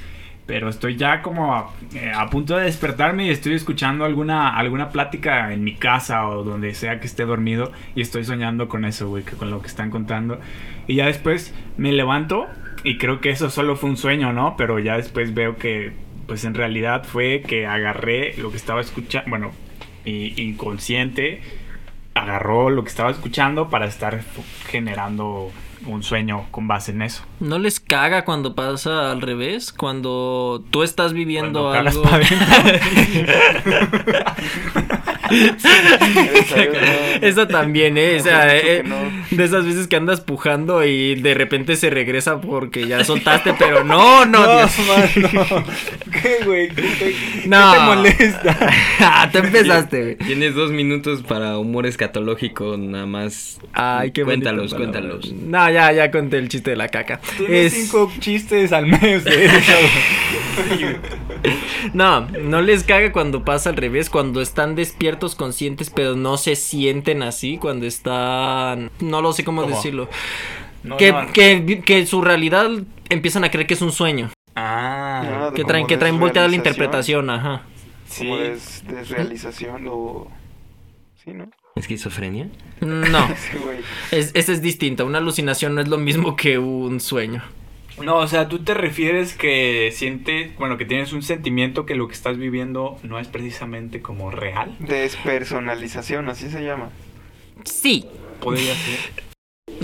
pero 0.52 0.68
estoy 0.68 0.98
ya 0.98 1.22
como 1.22 1.72
eh, 1.94 2.12
a, 2.14 2.30
punto 2.30 2.58
de 2.58 2.66
despertarme 2.66 3.28
y 3.28 3.30
estoy 3.30 3.54
escuchando 3.54 4.04
alguna, 4.04 4.58
alguna 4.58 4.90
plática 4.90 5.54
en 5.54 5.64
mi 5.64 5.76
casa 5.76 6.28
o 6.28 6.44
donde 6.44 6.74
sea 6.74 7.00
que 7.00 7.08
esté 7.08 7.24
dormido 7.24 7.72
y 7.96 8.02
estoy 8.02 8.26
soñando 8.26 8.68
con 8.68 8.84
eso, 8.84 9.08
güey, 9.08 9.24
con 9.24 9.50
lo 9.50 9.62
que 9.62 9.70
están 9.70 9.90
contando. 9.90 10.42
Y 10.88 10.96
ya 10.96 11.06
después 11.06 11.56
me 11.78 11.94
levanto 11.94 12.48
y 12.84 12.98
creo 12.98 13.22
que 13.22 13.30
eso 13.30 13.50
solo 13.50 13.78
fue 13.78 13.92
un 13.92 13.96
sueño, 13.96 14.34
¿no? 14.34 14.56
Pero 14.58 14.78
ya 14.80 14.98
después 14.98 15.34
veo 15.34 15.56
que, 15.56 15.94
pues 16.28 16.44
en 16.44 16.54
realidad 16.54 17.06
fue 17.06 17.44
que 17.48 17.66
agarré 17.66 18.36
lo 18.36 18.52
que 18.52 18.58
estaba 18.58 18.82
escuchando, 18.82 19.30
bueno, 19.30 19.52
mi 20.04 20.34
inconsciente 20.36 21.40
agarró 22.14 22.70
lo 22.70 22.84
que 22.84 22.90
estaba 22.90 23.10
escuchando 23.10 23.70
para 23.70 23.86
estar 23.86 24.20
generando 24.68 25.50
un 25.86 26.04
sueño 26.04 26.46
con 26.52 26.67
base 26.67 26.91
en 26.91 27.02
eso. 27.02 27.24
¿No 27.39 27.58
les 27.60 27.80
caga 27.80 28.26
cuando 28.26 28.56
pasa 28.56 29.12
al 29.12 29.22
revés? 29.22 29.72
Cuando 29.74 30.63
tú 30.70 30.84
estás 30.84 31.13
viviendo 31.13 31.72
algo. 31.72 32.04
Esa 37.22 37.48
también, 37.48 37.98
¿eh? 37.98 38.17
O 38.20 38.24
sea, 38.24 38.56
eh, 38.56 38.84
de 39.30 39.44
esas 39.44 39.65
veces 39.65 39.88
que 39.88 39.96
andas 39.96 40.22
pujando 40.22 40.84
y 40.84 41.15
de 41.15 41.34
repente 41.34 41.76
se 41.76 41.89
regresa 41.89 42.41
porque 42.41 42.88
ya 42.88 43.04
soltaste, 43.04 43.54
pero 43.58 43.84
no, 43.84 44.26
no, 44.26 44.46
no 44.46 44.58
Dios. 44.58 44.72
no. 45.34 45.63
¿Qué, 46.22 46.46
güey? 46.46 46.70
¿Qué, 46.70 47.15
no. 47.46 47.72
te 47.72 47.80
molesta? 47.80 48.58
ah, 49.00 49.30
te 49.32 49.39
empezaste, 49.39 50.02
güey. 50.02 50.15
Tienes 50.17 50.56
dos 50.56 50.72
minutos 50.72 51.22
para 51.22 51.58
humor 51.58 51.86
escatológico, 51.86 52.78
nada 52.78 53.06
más. 53.06 53.60
Ay, 53.74 54.12
qué 54.12 54.24
Cuéntalos, 54.24 54.74
cuéntalos. 54.74 55.32
No, 55.34 55.70
ya, 55.70 55.91
ya 55.91 56.12
conté 56.12 56.38
el 56.38 56.50
chiste 56.50 56.72
de 56.72 56.76
la 56.76 56.88
caca. 56.88 57.20
Tienes 57.38 57.74
cinco 57.74 58.12
chistes 58.20 58.72
al 58.72 58.88
mes 58.88 59.24
de 59.24 59.46
eso. 59.46 59.72
no, 61.94 62.28
no 62.28 62.62
les 62.62 62.84
caga 62.84 63.12
cuando 63.12 63.44
pasa 63.44 63.70
al 63.70 63.78
revés, 63.78 64.10
cuando 64.10 64.41
están 64.41 64.76
despiertos, 64.76 65.21
conscientes, 65.36 65.90
pero 65.90 66.16
no 66.16 66.38
se 66.38 66.56
sienten 66.56 67.24
así, 67.24 67.58
cuando 67.58 67.86
están... 67.86 68.92
No 69.00 69.22
lo 69.22 69.34
sé 69.34 69.44
cómo, 69.44 69.64
decirlo. 69.64 70.10
que, 70.98 71.16
Que, 71.34 71.82
que 71.86 72.06
su 72.06 72.22
realidad 72.22 72.70
empiezan 73.10 73.44
a 73.44 73.52
creer 73.52 73.68
que 73.68 73.76
es 73.76 73.82
un 73.82 73.92
sueño. 73.92 74.32
Ah, 74.56 75.52
que 75.56 75.64
traen, 75.64 75.88
que 75.88 75.98
traen 75.98 76.20
volteada 76.20 76.48
la 76.48 76.56
interpretación, 76.56 77.30
ajá. 77.30 77.64
Sí. 78.08 78.26
Como 78.26 78.38
desrealización 78.38 79.88
o... 79.90 80.28
Sí, 81.24 81.32
¿no? 81.32 81.50
¿Esquizofrenia? 81.76 82.50
No. 82.82 83.28
es, 84.12 84.32
ese 84.34 84.54
es 84.54 84.62
distinto. 84.62 85.06
Una 85.06 85.20
alucinación 85.20 85.76
no 85.76 85.82
es 85.82 85.88
lo 85.88 85.98
mismo 85.98 86.36
que 86.36 86.58
un 86.58 87.00
sueño. 87.00 87.44
No, 88.04 88.17
o 88.17 88.27
sea, 88.27 88.47
tú 88.47 88.60
te 88.60 88.73
refieres 88.73 89.36
que 89.36 89.91
sientes, 89.93 90.56
bueno, 90.58 90.77
que 90.77 90.86
tienes 90.86 91.13
un 91.13 91.21
sentimiento 91.21 91.86
que 91.86 91.95
lo 91.95 92.08
que 92.08 92.13
estás 92.13 92.38
viviendo 92.38 92.97
no 93.04 93.19
es 93.19 93.27
precisamente 93.27 94.01
como 94.01 94.32
real. 94.32 94.75
Despersonalización, 94.80 96.30
así 96.30 96.49
se 96.49 96.63
llama. 96.63 96.89
Sí. 97.65 98.06
Podría 98.39 98.73
ser. 98.73 99.31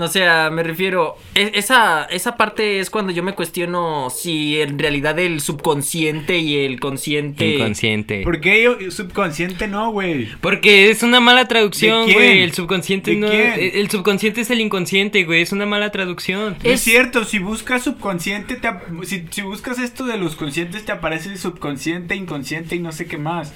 O 0.00 0.06
sea, 0.08 0.48
me 0.50 0.62
refiero, 0.62 1.16
e- 1.34 1.52
esa, 1.54 2.04
esa 2.04 2.36
parte 2.36 2.78
es 2.80 2.88
cuando 2.90 3.12
yo 3.12 3.22
me 3.22 3.32
cuestiono 3.34 4.10
si 4.10 4.60
en 4.60 4.78
realidad 4.78 5.18
el 5.18 5.40
subconsciente 5.40 6.38
y 6.38 6.56
el 6.64 6.78
consciente... 6.78 7.54
Inconsciente. 7.56 8.22
¿Por 8.22 8.40
qué 8.40 8.62
yo- 8.62 8.90
subconsciente 8.90 9.66
no, 9.66 9.90
güey? 9.90 10.28
Porque 10.40 10.90
es 10.90 11.02
una 11.02 11.20
mala 11.20 11.48
traducción, 11.48 12.12
güey. 12.12 12.42
El 12.42 12.52
subconsciente 12.52 13.10
¿De 13.12 13.16
no. 13.16 13.28
quién? 13.28 13.54
El 13.74 13.90
subconsciente 13.90 14.40
es 14.42 14.50
el 14.50 14.60
inconsciente, 14.60 15.24
güey. 15.24 15.42
Es 15.42 15.52
una 15.52 15.66
mala 15.66 15.90
traducción. 15.90 16.56
Es 16.62 16.74
Es- 16.74 16.80
cierto, 16.82 17.24
si 17.24 17.38
buscas 17.40 17.82
subconsciente, 17.82 18.56
te 18.56 18.68
si, 19.04 19.24
si 19.30 19.42
buscas 19.42 19.78
esto 19.78 20.04
de 20.04 20.16
los 20.16 20.36
conscientes, 20.36 20.84
te 20.84 20.92
aparece 20.92 21.30
el 21.30 21.38
subconsciente, 21.38 22.14
inconsciente 22.14 22.76
y 22.76 22.78
no 22.78 22.92
sé 22.92 23.06
qué 23.06 23.18
más. 23.18 23.54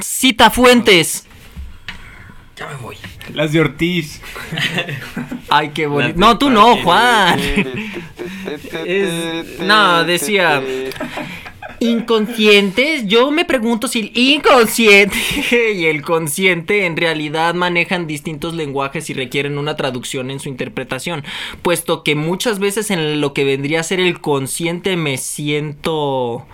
Cita 0.00 0.50
fuentes. 0.50 1.26
Ya 2.56 2.68
me 2.68 2.76
voy. 2.76 2.96
Las 3.34 3.52
de 3.52 3.60
Ortiz. 3.60 4.20
Ay, 5.48 5.70
qué 5.74 5.86
bonito. 5.86 6.14
No, 6.18 6.36
tú 6.38 6.50
no, 6.50 6.76
Juan. 6.76 7.38
Es- 8.84 9.58
no, 9.60 10.04
decía- 10.04 10.62
Inconscientes, 11.80 13.08
yo 13.08 13.32
me 13.32 13.44
pregunto 13.44 13.88
si 13.88 13.98
el 14.00 14.12
inconsciente 14.16 15.16
y 15.74 15.86
el 15.86 16.02
consciente 16.02 16.86
en 16.86 16.96
realidad 16.96 17.54
manejan 17.54 18.06
distintos 18.06 18.54
lenguajes 18.54 19.10
y 19.10 19.14
requieren 19.14 19.58
una 19.58 19.74
traducción 19.74 20.30
en 20.30 20.38
su 20.38 20.48
interpretación, 20.48 21.24
puesto 21.62 22.04
que 22.04 22.14
muchas 22.14 22.60
veces 22.60 22.92
en 22.92 23.20
lo 23.20 23.34
que 23.34 23.42
vendría 23.42 23.80
a 23.80 23.84
ser 23.84 23.98
el 23.98 24.20
consciente 24.20 24.96
me 24.96 25.18
siento 25.18 26.46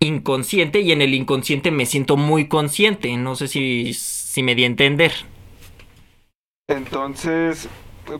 inconsciente 0.00 0.80
y 0.80 0.90
en 0.90 1.00
el 1.02 1.14
inconsciente 1.14 1.70
me 1.70 1.86
siento 1.86 2.16
muy 2.16 2.48
consciente, 2.48 3.16
no 3.16 3.36
sé 3.36 3.46
si, 3.46 3.94
si 4.34 4.42
me 4.42 4.56
di 4.56 4.64
a 4.64 4.66
entender. 4.66 5.12
Entonces, 6.66 7.68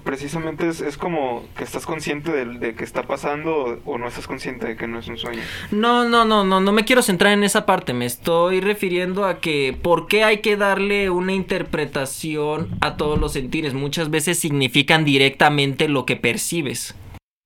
precisamente 0.05 0.68
es, 0.68 0.81
es 0.81 0.96
como 0.96 1.44
que 1.57 1.64
estás 1.64 1.87
consciente 1.87 2.31
de, 2.31 2.44
de 2.61 2.77
que 2.77 2.85
está 2.85 3.03
pasando 3.03 3.81
o 3.85 3.98
no 3.98 4.07
estás 4.07 4.29
consciente 4.29 4.68
de 4.68 4.77
que 4.77 4.87
no 4.87 5.00
es 5.00 5.09
un 5.09 5.18
sueño. 5.18 5.42
No, 5.72 6.09
no, 6.09 6.24
no, 6.24 6.44
no, 6.44 6.61
no 6.61 6.70
me 6.70 6.85
quiero 6.85 7.03
centrar 7.03 7.33
en 7.33 7.42
esa 7.42 7.66
parte. 7.66 7.94
Me 7.94 8.07
estoy 8.07 8.61
refiriendo 8.61 9.24
a 9.27 9.40
que 9.40 9.77
por 9.83 10.07
qué 10.07 10.22
hay 10.22 10.38
que 10.38 10.57
darle 10.57 11.11
una 11.11 11.33
interpretación 11.33 12.68
a 12.81 12.96
todos 12.96 13.18
los 13.18 13.33
sentires. 13.33 13.74
Muchas 13.74 14.09
veces 14.09 14.38
significan 14.38 15.05
directamente 15.05 15.88
lo 15.88 16.07
que 16.07 16.14
percibes. 16.14 16.94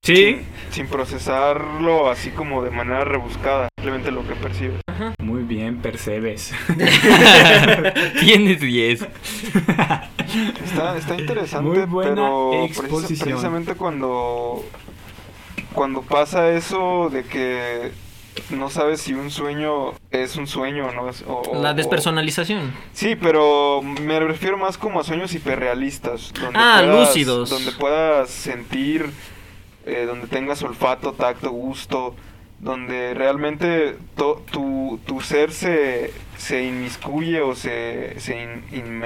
Sí. 0.03 0.41
Sin 0.71 0.87
procesarlo 0.87 2.09
así 2.09 2.29
como 2.31 2.63
de 2.63 2.71
manera 2.71 3.03
rebuscada, 3.03 3.67
simplemente 3.77 4.11
lo 4.11 4.25
que 4.27 4.33
percibes. 4.35 4.81
Muy 5.21 5.43
bien, 5.43 5.81
percebes. 5.81 6.53
Tienes 8.19 8.61
10. 8.61 9.01
Está, 10.63 10.97
está 10.97 11.15
interesante, 11.15 11.69
Muy 11.69 11.85
buena 11.85 12.15
pero 12.15 12.51
precisamente 12.89 13.75
cuando, 13.75 14.63
cuando 15.73 16.01
pasa 16.01 16.49
eso 16.49 17.09
de 17.09 17.23
que 17.25 17.91
no 18.51 18.69
sabes 18.69 19.01
si 19.01 19.13
un 19.13 19.29
sueño 19.31 19.93
es 20.11 20.37
un 20.37 20.47
sueño 20.47 20.87
o 20.87 20.91
no 20.91 21.03
o- 21.27 21.41
o- 21.51 21.61
La 21.61 21.71
o- 21.71 21.73
despersonalización. 21.73 22.71
Sí, 22.93 23.15
pero 23.15 23.81
me 23.81 24.19
refiero 24.19 24.57
más 24.57 24.77
como 24.77 24.99
a 25.01 25.03
sueños 25.03 25.33
hiperrealistas. 25.33 26.31
Donde 26.33 26.57
Ah, 26.57 26.81
puedas- 26.83 27.07
lúcidos. 27.09 27.49
Donde 27.49 27.71
puedas 27.73 28.29
sentir, 28.29 29.09
eh, 29.89 30.05
donde 30.05 30.27
tengas 30.27 30.61
olfato, 30.63 31.13
tacto, 31.13 31.51
gusto, 31.51 32.15
donde 32.59 33.13
realmente 33.13 33.95
tu, 34.15 34.99
tu 35.05 35.21
ser 35.21 35.51
se, 35.51 36.11
se 36.37 36.63
inmiscuye 36.63 37.41
o 37.41 37.55
se, 37.55 38.19
se 38.19 38.41
in-. 38.41 39.01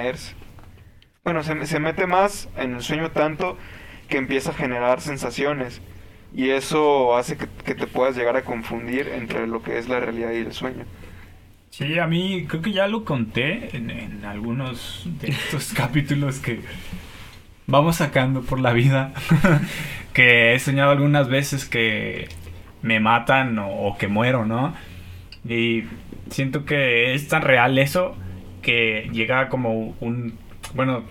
Bueno, 1.23 1.43
se, 1.43 1.65
se 1.65 1.79
mete 1.79 2.07
más 2.07 2.49
en 2.57 2.75
el 2.75 2.81
sueño 2.81 3.11
tanto 3.11 3.57
que 4.09 4.17
empieza 4.17 4.51
a 4.51 4.53
generar 4.53 5.01
sensaciones. 5.01 5.81
Y 6.35 6.49
eso 6.49 7.15
hace 7.15 7.37
que, 7.37 7.75
te 7.75 7.87
puedas 7.87 8.15
llegar 8.15 8.35
a 8.35 8.43
confundir 8.43 9.07
entre 9.07 9.45
lo 9.45 9.61
que 9.61 9.77
es 9.77 9.87
la 9.87 9.99
realidad 9.99 10.31
y 10.31 10.37
el 10.37 10.51
sueño. 10.51 10.85
Sí, 11.69 11.99
a 11.99 12.07
mí 12.07 12.45
creo 12.47 12.61
que 12.61 12.71
ya 12.71 12.87
lo 12.87 13.05
conté 13.05 13.75
en 13.75 14.25
algunos 14.25 15.07
de 15.19 15.29
estos 15.29 15.73
capítulos 15.75 16.39
que 16.39 16.61
vamos 17.67 17.97
sacando 17.97 18.41
por 18.41 18.59
la 18.59 18.73
vida. 18.73 19.13
que 20.13 20.53
he 20.53 20.59
soñado 20.59 20.91
algunas 20.91 21.27
veces 21.27 21.65
que 21.65 22.29
me 22.81 22.99
matan 22.99 23.57
o, 23.59 23.97
que 23.97 24.07
muero, 24.07 24.45
¿no? 24.45 24.73
Y 25.47 25.83
siento 26.29 26.65
que 26.65 27.13
es 27.13 27.27
tan 27.27 27.41
real 27.41 27.77
eso 27.77 28.15
que 28.61 29.09
llega 29.11 29.49
como 29.49 29.95
un... 29.99 30.37
Bueno, 30.73 31.03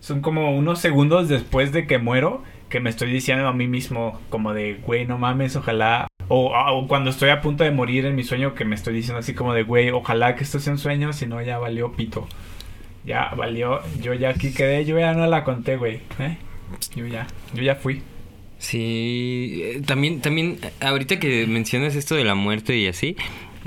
son 0.00 0.20
como 0.20 0.56
unos 0.56 0.78
segundos 0.78 1.28
después 1.28 1.72
de 1.72 1.86
que 1.86 1.98
muero 1.98 2.42
que 2.68 2.80
me 2.80 2.90
estoy 2.90 3.10
diciendo 3.10 3.46
a 3.46 3.52
mí 3.52 3.66
mismo 3.66 4.20
como 4.30 4.54
de, 4.54 4.74
güey, 4.74 5.06
no 5.06 5.18
mames, 5.18 5.56
ojalá... 5.56 6.06
O, 6.28 6.54
o 6.56 6.88
cuando 6.88 7.10
estoy 7.10 7.28
a 7.28 7.42
punto 7.42 7.64
de 7.64 7.70
morir 7.70 8.06
en 8.06 8.14
mi 8.14 8.22
sueño 8.22 8.54
que 8.54 8.64
me 8.64 8.74
estoy 8.74 8.94
diciendo 8.94 9.18
así 9.18 9.34
como 9.34 9.52
de, 9.52 9.62
güey, 9.62 9.90
ojalá 9.90 10.36
que 10.36 10.44
esto 10.44 10.58
sea 10.58 10.72
un 10.72 10.78
sueño, 10.78 11.12
si 11.12 11.26
no 11.26 11.42
ya 11.42 11.58
valió 11.58 11.92
pito. 11.92 12.26
Ya 13.04 13.32
valió, 13.36 13.80
yo 14.00 14.14
ya 14.14 14.30
aquí 14.30 14.52
quedé, 14.52 14.84
yo 14.84 14.98
ya 14.98 15.12
no 15.12 15.26
la 15.26 15.44
conté, 15.44 15.76
güey. 15.76 16.00
¿eh? 16.18 16.38
Yo 16.96 17.06
ya, 17.06 17.26
yo 17.52 17.62
ya 17.62 17.74
fui. 17.74 18.02
Sí, 18.58 19.60
eh, 19.62 19.82
también, 19.84 20.20
también, 20.20 20.58
ahorita 20.80 21.18
que 21.18 21.46
mencionas 21.46 21.96
esto 21.96 22.14
de 22.14 22.24
la 22.24 22.34
muerte 22.34 22.76
y 22.78 22.86
así, 22.86 23.16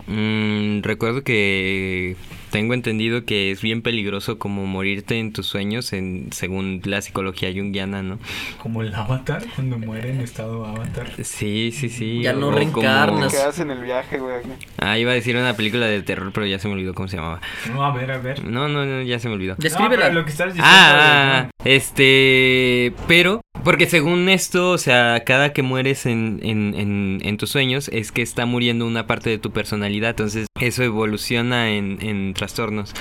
mm, 0.07 0.81
recuerdo 0.81 1.23
que 1.23 2.15
tengo 2.51 2.73
entendido 2.73 3.25
que 3.25 3.51
es 3.51 3.61
bien 3.61 3.81
peligroso 3.81 4.37
como 4.39 4.65
morirte 4.65 5.19
en 5.19 5.33
tus 5.33 5.45
sueños, 5.47 5.93
en, 5.93 6.29
según 6.31 6.81
la 6.85 7.01
psicología 7.01 7.51
junguiana, 7.53 8.03
¿no? 8.03 8.19
Como 8.61 8.81
el 8.81 8.93
avatar, 8.95 9.43
cuando 9.55 9.77
muere 9.77 10.11
en 10.11 10.21
estado 10.21 10.65
avatar. 10.65 11.11
Sí, 11.23 11.71
sí, 11.73 11.89
sí. 11.89 12.21
Ya 12.21 12.33
no 12.33 12.47
como- 12.47 12.57
reencarnas. 12.57 13.33
Quedas 13.33 13.59
en 13.59 13.71
el 13.71 13.81
viaje, 13.81 14.17
güey. 14.19 14.37
Ah, 14.77 14.97
iba 14.97 15.11
a 15.11 15.15
decir 15.15 15.35
una 15.35 15.55
película 15.55 15.87
de 15.87 16.01
terror, 16.03 16.31
pero 16.33 16.45
ya 16.45 16.59
se 16.59 16.67
me 16.67 16.73
olvidó 16.75 16.93
cómo 16.93 17.07
se 17.07 17.17
llamaba. 17.17 17.41
No, 17.71 17.85
a 17.85 17.93
ver, 17.93 18.11
a 18.11 18.17
ver. 18.17 18.43
No, 18.43 18.67
no, 18.67 18.85
no, 18.85 19.01
ya 19.03 19.19
se 19.19 19.27
me 19.27 19.35
olvidó. 19.35 19.55
Descríbela. 19.57 20.09
No, 20.09 20.15
lo 20.15 20.25
que 20.25 20.31
estás 20.31 20.47
diciendo. 20.53 20.69
Ah, 20.71 21.47
ah, 21.47 21.49
este, 21.65 22.93
pero, 23.07 23.41
porque 23.63 23.87
según 23.87 24.29
esto, 24.29 24.71
o 24.71 24.77
sea, 24.77 25.23
cada 25.25 25.53
que 25.53 25.63
mueres 25.63 26.05
en, 26.05 26.39
en, 26.43 26.73
en, 26.75 27.19
en 27.23 27.37
tus 27.37 27.49
sueños 27.49 27.89
es 27.91 28.11
que 28.11 28.21
está 28.21 28.45
muriendo 28.45 28.85
una 28.85 29.07
parte 29.07 29.29
de 29.29 29.37
tu 29.37 29.51
personalidad, 29.51 30.11
entonces 30.11 30.47
eso 30.59 30.83
evoluciona 30.83 31.71
en, 31.71 31.97
en 32.01 32.33
trastornos. 32.33 32.93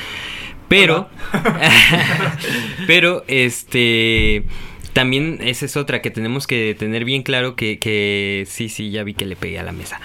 Pero, 0.69 1.09
pero, 2.87 3.25
este, 3.29 4.45
también 4.93 5.39
esa 5.43 5.67
es 5.67 5.77
otra 5.77 6.01
que 6.01 6.11
tenemos 6.11 6.47
que 6.47 6.75
tener 6.75 7.05
bien 7.05 7.23
claro 7.23 7.55
que, 7.55 7.79
que, 7.79 8.45
sí, 8.49 8.69
sí, 8.69 8.91
ya 8.91 9.05
vi 9.05 9.15
que 9.15 9.27
le 9.27 9.37
pegué 9.37 9.59
a 9.59 9.63
la 9.63 9.73
mesa. 9.73 10.01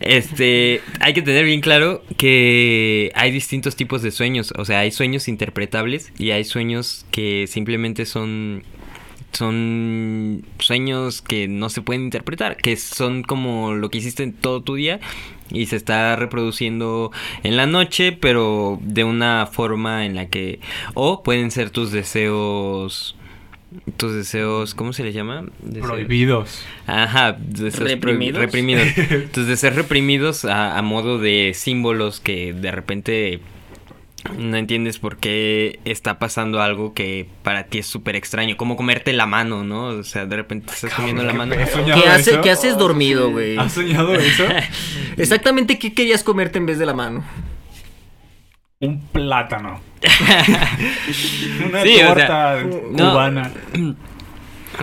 Este, 0.00 0.80
hay 0.98 1.12
que 1.12 1.22
tener 1.22 1.44
bien 1.44 1.60
claro 1.60 2.02
que 2.16 3.12
hay 3.14 3.30
distintos 3.30 3.76
tipos 3.76 4.02
de 4.02 4.10
sueños. 4.10 4.52
O 4.56 4.64
sea, 4.64 4.80
hay 4.80 4.90
sueños 4.90 5.28
interpretables 5.28 6.12
y 6.18 6.32
hay 6.32 6.44
sueños 6.44 7.06
que 7.10 7.46
simplemente 7.46 8.04
son. 8.04 8.64
Son 9.32 10.44
sueños 10.58 11.22
que 11.22 11.48
no 11.48 11.68
se 11.70 11.82
pueden 11.82 12.02
interpretar, 12.04 12.56
que 12.56 12.76
son 12.76 13.22
como 13.22 13.74
lo 13.74 13.88
que 13.90 13.98
hiciste 13.98 14.22
en 14.22 14.32
todo 14.32 14.62
tu 14.62 14.74
día 14.74 15.00
y 15.50 15.66
se 15.66 15.76
está 15.76 16.14
reproduciendo 16.16 17.10
en 17.42 17.56
la 17.56 17.66
noche, 17.66 18.12
pero 18.12 18.78
de 18.82 19.04
una 19.04 19.46
forma 19.46 20.04
en 20.06 20.14
la 20.16 20.26
que. 20.28 20.60
O 20.94 21.22
pueden 21.22 21.50
ser 21.50 21.70
tus 21.70 21.90
deseos. 21.92 23.16
Tus 23.96 24.12
deseos, 24.14 24.74
¿cómo 24.74 24.92
se 24.92 25.04
les 25.04 25.14
llama? 25.14 25.44
Deseos- 25.64 25.86
Prohibidos. 25.86 26.64
Ajá, 26.88 27.36
deseos 27.38 27.76
pro- 27.76 27.86
¿Reprimidos? 27.86 28.40
reprimidos. 28.40 28.88
Entonces, 28.96 29.46
de 29.46 29.56
ser 29.56 29.76
reprimidos 29.76 30.44
a, 30.44 30.76
a 30.76 30.82
modo 30.82 31.18
de 31.18 31.52
símbolos 31.54 32.18
que 32.18 32.52
de 32.52 32.72
repente 32.72 33.38
no 34.38 34.56
entiendes 34.56 34.98
por 34.98 35.16
qué 35.16 35.80
está 35.84 36.18
pasando 36.18 36.60
algo 36.60 36.92
que 36.94 37.26
para 37.42 37.64
ti 37.64 37.78
es 37.78 37.86
súper 37.86 38.16
extraño, 38.16 38.56
como 38.56 38.76
comerte 38.76 39.12
la 39.12 39.26
mano, 39.26 39.64
¿no? 39.64 39.86
O 39.86 40.02
sea, 40.04 40.26
de 40.26 40.36
repente 40.36 40.72
estás 40.72 40.92
comiendo 40.94 41.22
la 41.24 41.32
mano. 41.32 41.54
¿Has 41.54 41.70
soñado 41.70 42.02
¿Qué, 42.02 42.08
hace- 42.08 42.40
qué 42.40 42.50
haces 42.50 42.76
dormido, 42.76 43.30
güey? 43.30 43.56
¿Has 43.56 43.72
soñado 43.72 44.14
eso? 44.14 44.44
Exactamente 45.16 45.78
qué 45.78 45.94
querías 45.94 46.22
comerte 46.22 46.58
en 46.58 46.66
vez 46.66 46.78
de 46.78 46.86
la 46.86 46.94
mano. 46.94 47.24
Un 48.80 49.00
plátano. 49.08 49.80
Una 51.68 51.82
Sí, 51.82 51.94
o 51.94 51.98
sea, 51.98 52.06
torta 52.14 52.62
no. 52.90 53.10
cubana. 53.10 53.50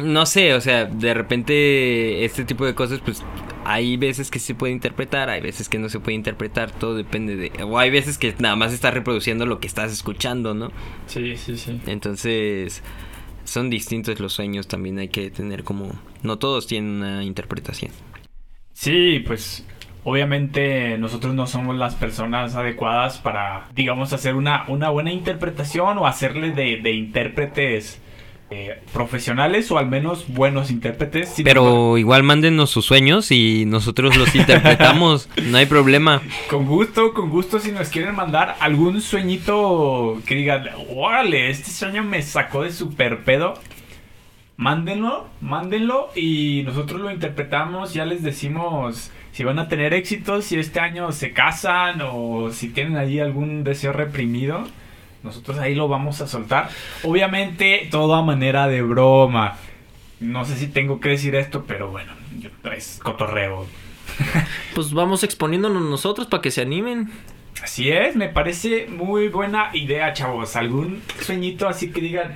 No 0.04 0.26
sé, 0.26 0.54
o 0.54 0.60
sea, 0.62 0.84
de 0.86 1.14
repente 1.14 2.26
este 2.26 2.44
tipo 2.44 2.66
de 2.66 2.76
cosas, 2.76 3.00
pues 3.04 3.24
hay 3.70 3.98
veces 3.98 4.32
que 4.32 4.40
se 4.40 4.56
puede 4.56 4.72
interpretar, 4.72 5.30
hay 5.30 5.42
veces 5.42 5.68
que 5.68 5.78
no 5.78 5.90
se 5.90 6.00
puede 6.00 6.16
interpretar, 6.16 6.72
todo 6.72 6.96
depende 6.96 7.36
de... 7.36 7.52
O 7.64 7.78
hay 7.78 7.90
veces 7.90 8.18
que 8.18 8.34
nada 8.40 8.56
más 8.56 8.72
estás 8.72 8.94
reproduciendo 8.94 9.46
lo 9.46 9.60
que 9.60 9.68
estás 9.68 9.92
escuchando, 9.92 10.54
¿no? 10.54 10.72
Sí, 11.06 11.36
sí, 11.36 11.58
sí. 11.58 11.82
Entonces, 11.86 12.82
son 13.44 13.70
distintos 13.70 14.22
los 14.22 14.32
sueños, 14.32 14.70
también 14.70 15.00
hay 15.00 15.10
que 15.10 15.30
tener 15.32 15.66
como... 15.66 15.92
No 16.24 16.38
todos 16.38 16.66
tienen 16.66 16.92
una 16.92 17.26
interpretación. 17.26 17.92
Sí, 18.72 19.22
pues 19.28 19.66
obviamente 20.06 20.98
nosotros 20.98 21.36
no 21.36 21.46
somos 21.46 21.76
las 21.76 21.96
personas 21.96 22.56
adecuadas 22.56 23.18
para, 23.18 23.68
digamos, 23.76 24.14
hacer 24.14 24.36
una, 24.36 24.64
una 24.70 24.92
buena 24.92 25.12
interpretación 25.12 25.98
o 25.98 26.08
hacerle 26.08 26.52
de, 26.52 26.78
de 26.78 26.92
intérpretes 26.94 28.00
eh, 28.50 28.82
profesionales 28.94 29.70
o 29.72 29.78
al 29.78 29.88
menos 29.88 30.26
buenos 30.30 30.72
intérpretes. 30.72 31.34
Pero 31.44 31.98
igual 31.98 32.24
mándenos 32.24 32.70
sus 32.70 32.86
sueños 32.86 33.32
y 33.32 33.66
nosotros 33.66 34.16
los 34.16 34.34
interpretamos. 34.36 35.30
No 35.44 35.58
hay 35.58 35.66
problema. 35.66 36.22
con 36.50 36.66
gusto, 36.66 37.14
con 37.14 37.30
gusto, 37.30 37.60
si 37.60 37.72
nos 37.72 37.90
quieren 37.90 38.16
mandar 38.16 38.56
algún 38.60 39.02
sueñito 39.02 40.22
que 40.26 40.36
digan, 40.36 40.70
órale, 40.96 41.50
este 41.50 41.72
sueño 41.72 42.04
me 42.04 42.22
sacó 42.22 42.64
de 42.64 42.72
super 42.72 43.24
pedo. 43.24 43.56
Mándenlo, 44.56 45.28
mándenlo 45.42 46.10
y 46.16 46.64
nosotros 46.66 47.02
lo 47.02 47.12
interpretamos, 47.12 47.94
ya 47.94 48.06
les 48.06 48.24
decimos 48.24 49.12
si 49.32 49.44
van 49.44 49.60
a 49.60 49.68
tener 49.68 49.94
éxito, 49.94 50.42
si 50.42 50.58
este 50.58 50.80
año 50.80 51.12
se 51.12 51.32
casan 51.32 52.02
o 52.02 52.50
si 52.52 52.70
tienen 52.70 52.98
ahí 52.98 53.20
algún 53.20 53.64
deseo 53.64 53.94
reprimido. 53.94 54.64
Nosotros 55.28 55.60
ahí 55.60 55.76
lo 55.76 55.88
vamos 55.88 56.20
a 56.22 56.28
soltar. 56.28 56.70
Obviamente 57.04 57.88
todo 57.92 58.16
a 58.16 58.24
manera 58.24 58.68
de 58.68 58.82
broma. 58.82 59.56
No 60.20 60.44
sé 60.46 60.56
si 60.58 60.68
tengo 60.68 61.00
que 61.00 61.10
decir 61.10 61.36
esto, 61.36 61.66
pero 61.68 61.92
bueno, 61.92 62.12
yo- 62.40 62.50
es 62.72 63.00
cotorreo. 63.04 63.68
Pues 64.74 64.94
vamos 64.94 65.24
exponiéndonos 65.24 65.82
nosotros 65.84 66.28
para 66.28 66.42
que 66.42 66.50
se 66.52 66.62
animen. 66.62 67.10
Así 67.64 67.90
es, 67.90 68.16
me 68.16 68.30
parece 68.30 68.88
muy 68.88 69.28
buena 69.28 69.70
idea, 69.74 70.14
chavos. 70.14 70.56
Algún 70.56 71.02
sueñito 71.22 71.68
así 71.68 71.92
que 71.92 72.02
digan, 72.02 72.36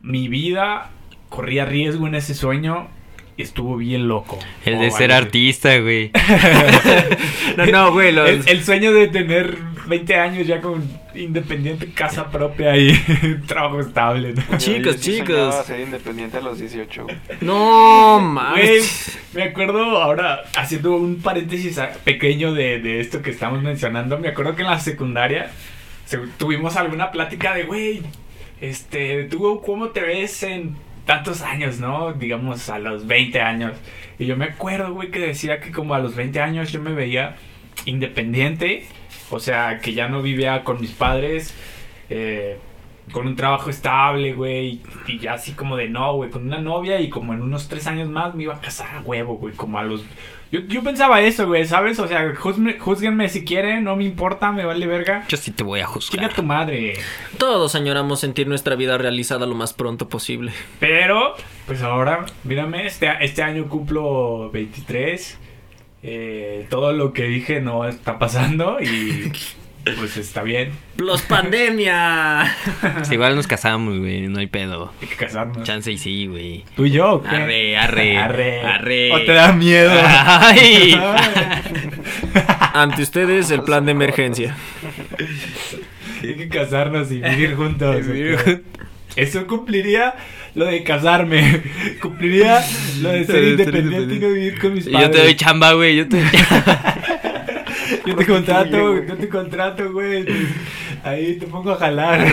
mi 0.00 0.28
vida 0.28 0.90
corría 1.28 1.64
riesgo 1.64 2.06
en 2.06 2.14
ese 2.14 2.34
sueño 2.34 2.88
y 3.36 3.42
estuvo 3.42 3.76
bien 3.76 4.06
loco. 4.08 4.38
El 4.64 4.78
de 4.78 4.90
ser 4.90 5.12
artista, 5.12 5.76
güey. 5.78 6.10
No, 7.56 7.66
no, 7.66 7.92
güey. 7.92 8.12
los- 8.12 8.28
El, 8.28 8.48
el 8.48 8.64
sueño 8.64 8.92
de 8.92 9.08
tener 9.08 9.58
20 9.90 10.14
años 10.16 10.46
ya 10.46 10.62
con 10.62 10.82
independiente, 11.14 11.92
casa 11.92 12.30
propia 12.30 12.74
y 12.78 12.92
trabajo 13.46 13.80
estable. 13.80 14.32
¿no? 14.32 14.56
Chicos, 14.56 14.96
Yo 14.96 15.12
chicos. 15.12 15.54
ser 15.66 15.80
independiente 15.80 16.38
a 16.38 16.40
los 16.40 16.58
18. 16.58 17.02
güey. 17.02 17.16
No, 17.42 18.18
mames. 18.20 19.18
me 19.34 19.42
acuerdo 19.42 20.00
ahora, 20.00 20.44
haciendo 20.56 20.96
un 20.96 21.16
paréntesis 21.20 21.78
pequeño 22.04 22.54
de, 22.54 22.80
de 22.80 23.00
esto 23.00 23.20
que 23.20 23.30
estamos 23.30 23.62
mencionando, 23.62 24.18
me 24.18 24.28
acuerdo 24.28 24.56
que 24.56 24.62
en 24.62 24.68
la 24.70 24.80
secundaria 24.80 25.50
se- 26.06 26.18
tuvimos 26.38 26.76
alguna 26.76 27.10
plática 27.10 27.52
de, 27.54 27.64
güey, 27.64 28.00
este, 28.62 29.24
tú 29.24 29.60
cómo 29.66 29.88
te 29.88 30.00
ves 30.00 30.42
en 30.44 30.76
tantos 31.04 31.42
años, 31.42 31.78
¿no? 31.80 32.12
Digamos 32.12 32.68
a 32.70 32.78
los 32.78 33.06
20 33.06 33.40
años. 33.40 33.72
Y 34.18 34.26
yo 34.26 34.36
me 34.36 34.44
acuerdo, 34.44 34.92
güey, 34.94 35.10
que 35.10 35.18
decía 35.18 35.60
que 35.60 35.72
como 35.72 35.94
a 35.94 35.98
los 35.98 36.14
20 36.14 36.40
años 36.40 36.70
yo 36.70 36.80
me 36.80 36.92
veía 36.92 37.36
independiente, 37.86 38.84
o 39.30 39.40
sea, 39.40 39.78
que 39.78 39.92
ya 39.94 40.08
no 40.08 40.22
vivía 40.22 40.64
con 40.64 40.80
mis 40.80 40.90
padres, 40.92 41.54
eh, 42.08 42.58
con 43.12 43.26
un 43.26 43.34
trabajo 43.36 43.70
estable, 43.70 44.34
güey, 44.34 44.80
y 45.08 45.18
ya 45.18 45.32
así 45.34 45.52
como 45.52 45.76
de 45.76 45.88
no, 45.88 46.14
güey, 46.14 46.30
con 46.30 46.46
una 46.46 46.58
novia 46.58 47.00
y 47.00 47.08
como 47.08 47.32
en 47.34 47.42
unos 47.42 47.68
tres 47.68 47.86
años 47.86 48.08
más 48.08 48.34
me 48.34 48.44
iba 48.44 48.54
a 48.54 48.60
casar 48.60 48.94
a 48.96 49.00
huevo, 49.00 49.34
güey, 49.36 49.54
como 49.54 49.78
a 49.78 49.82
los... 49.82 50.04
Yo, 50.52 50.60
yo 50.62 50.82
pensaba 50.82 51.20
eso, 51.20 51.46
güey, 51.46 51.64
¿sabes? 51.64 51.98
O 52.00 52.08
sea, 52.08 52.32
juzme- 52.34 52.76
júzguenme 52.78 53.28
si 53.28 53.44
quieren, 53.44 53.84
no 53.84 53.94
me 53.94 54.02
importa, 54.04 54.50
me 54.50 54.64
vale 54.64 54.84
verga. 54.88 55.24
Yo 55.28 55.36
sí 55.36 55.52
te 55.52 55.62
voy 55.62 55.78
a 55.78 55.84
Chinga 55.84 55.92
juzgar. 55.92 56.34
tu 56.34 56.42
madre. 56.42 56.94
Todos 57.38 57.76
añoramos 57.76 58.18
sentir 58.18 58.48
nuestra 58.48 58.74
vida 58.74 58.98
realizada 58.98 59.46
lo 59.46 59.54
más 59.54 59.72
pronto 59.72 60.08
posible. 60.08 60.52
Pero, 60.80 61.34
pues 61.66 61.82
ahora, 61.82 62.26
mírame, 62.42 62.84
este, 62.86 63.08
este 63.20 63.44
año 63.44 63.68
cumplo 63.68 64.50
23. 64.50 65.38
Eh, 66.02 66.66
todo 66.70 66.92
lo 66.92 67.12
que 67.12 67.24
dije 67.24 67.60
no 67.60 67.86
está 67.86 68.18
pasando 68.18 68.80
y 68.80 69.32
pues 69.98 70.16
está 70.16 70.42
bien. 70.42 70.72
¡Los 70.96 71.22
pandemia! 71.22 72.56
Pues 72.80 73.12
igual 73.12 73.36
nos 73.36 73.46
casamos, 73.46 73.98
güey. 73.98 74.28
No 74.28 74.38
hay 74.38 74.46
pedo. 74.46 74.92
Hay 75.00 75.08
que 75.08 75.16
casarnos. 75.16 75.62
Chance 75.62 75.92
y 75.92 75.98
sí, 75.98 76.26
güey. 76.26 76.64
¿Tú 76.76 76.86
y 76.86 76.90
yo? 76.90 77.14
o 77.14 77.22
qué? 77.22 77.28
Arre, 77.28 77.76
arre. 77.76 78.18
Arre. 78.18 78.60
Arre. 78.62 79.12
¿O 79.12 79.20
te 79.24 79.32
da 79.32 79.52
miedo? 79.52 79.92
Ay. 79.92 80.94
Ante 82.74 83.02
ustedes, 83.02 83.50
el 83.50 83.62
plan 83.62 83.84
de 83.84 83.92
emergencia. 83.92 84.56
Hay 86.22 86.36
que 86.36 86.48
casarnos 86.48 87.10
y 87.10 87.20
vivir 87.20 87.54
juntos. 87.56 88.06
Vivir 88.06 88.34
¿o 88.34 88.44
qué? 88.44 88.62
Eso 89.16 89.46
cumpliría 89.46 90.14
lo 90.54 90.66
de 90.66 90.82
casarme. 90.82 91.62
Cumpliría 92.00 92.64
lo 93.00 93.10
de 93.10 93.24
ser 93.24 93.34
Ser 93.36 93.44
independiente 93.44 94.14
y 94.14 94.18
no 94.18 94.28
vivir 94.28 94.58
con 94.60 94.74
mis 94.74 94.88
padres. 94.88 95.08
yo 95.08 95.10
te 95.10 95.18
doy 95.22 95.34
chamba, 95.36 95.72
güey. 95.72 95.96
Yo 95.96 96.08
te 96.08 96.22
Yo 98.06 98.16
te 98.16 98.24
contrato, 98.26 99.04
yo 99.04 99.16
te 99.16 99.28
contrato, 99.28 99.92
güey. 99.92 100.24
Ahí 101.02 101.34
te 101.38 101.46
pongo 101.46 101.72
a 101.72 101.76
jalar. 101.76 102.32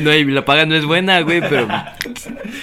no, 0.00 0.12
la 0.12 0.44
paga 0.44 0.66
no 0.66 0.74
es 0.74 0.84
buena, 0.84 1.20
güey, 1.20 1.40
pero 1.40 1.68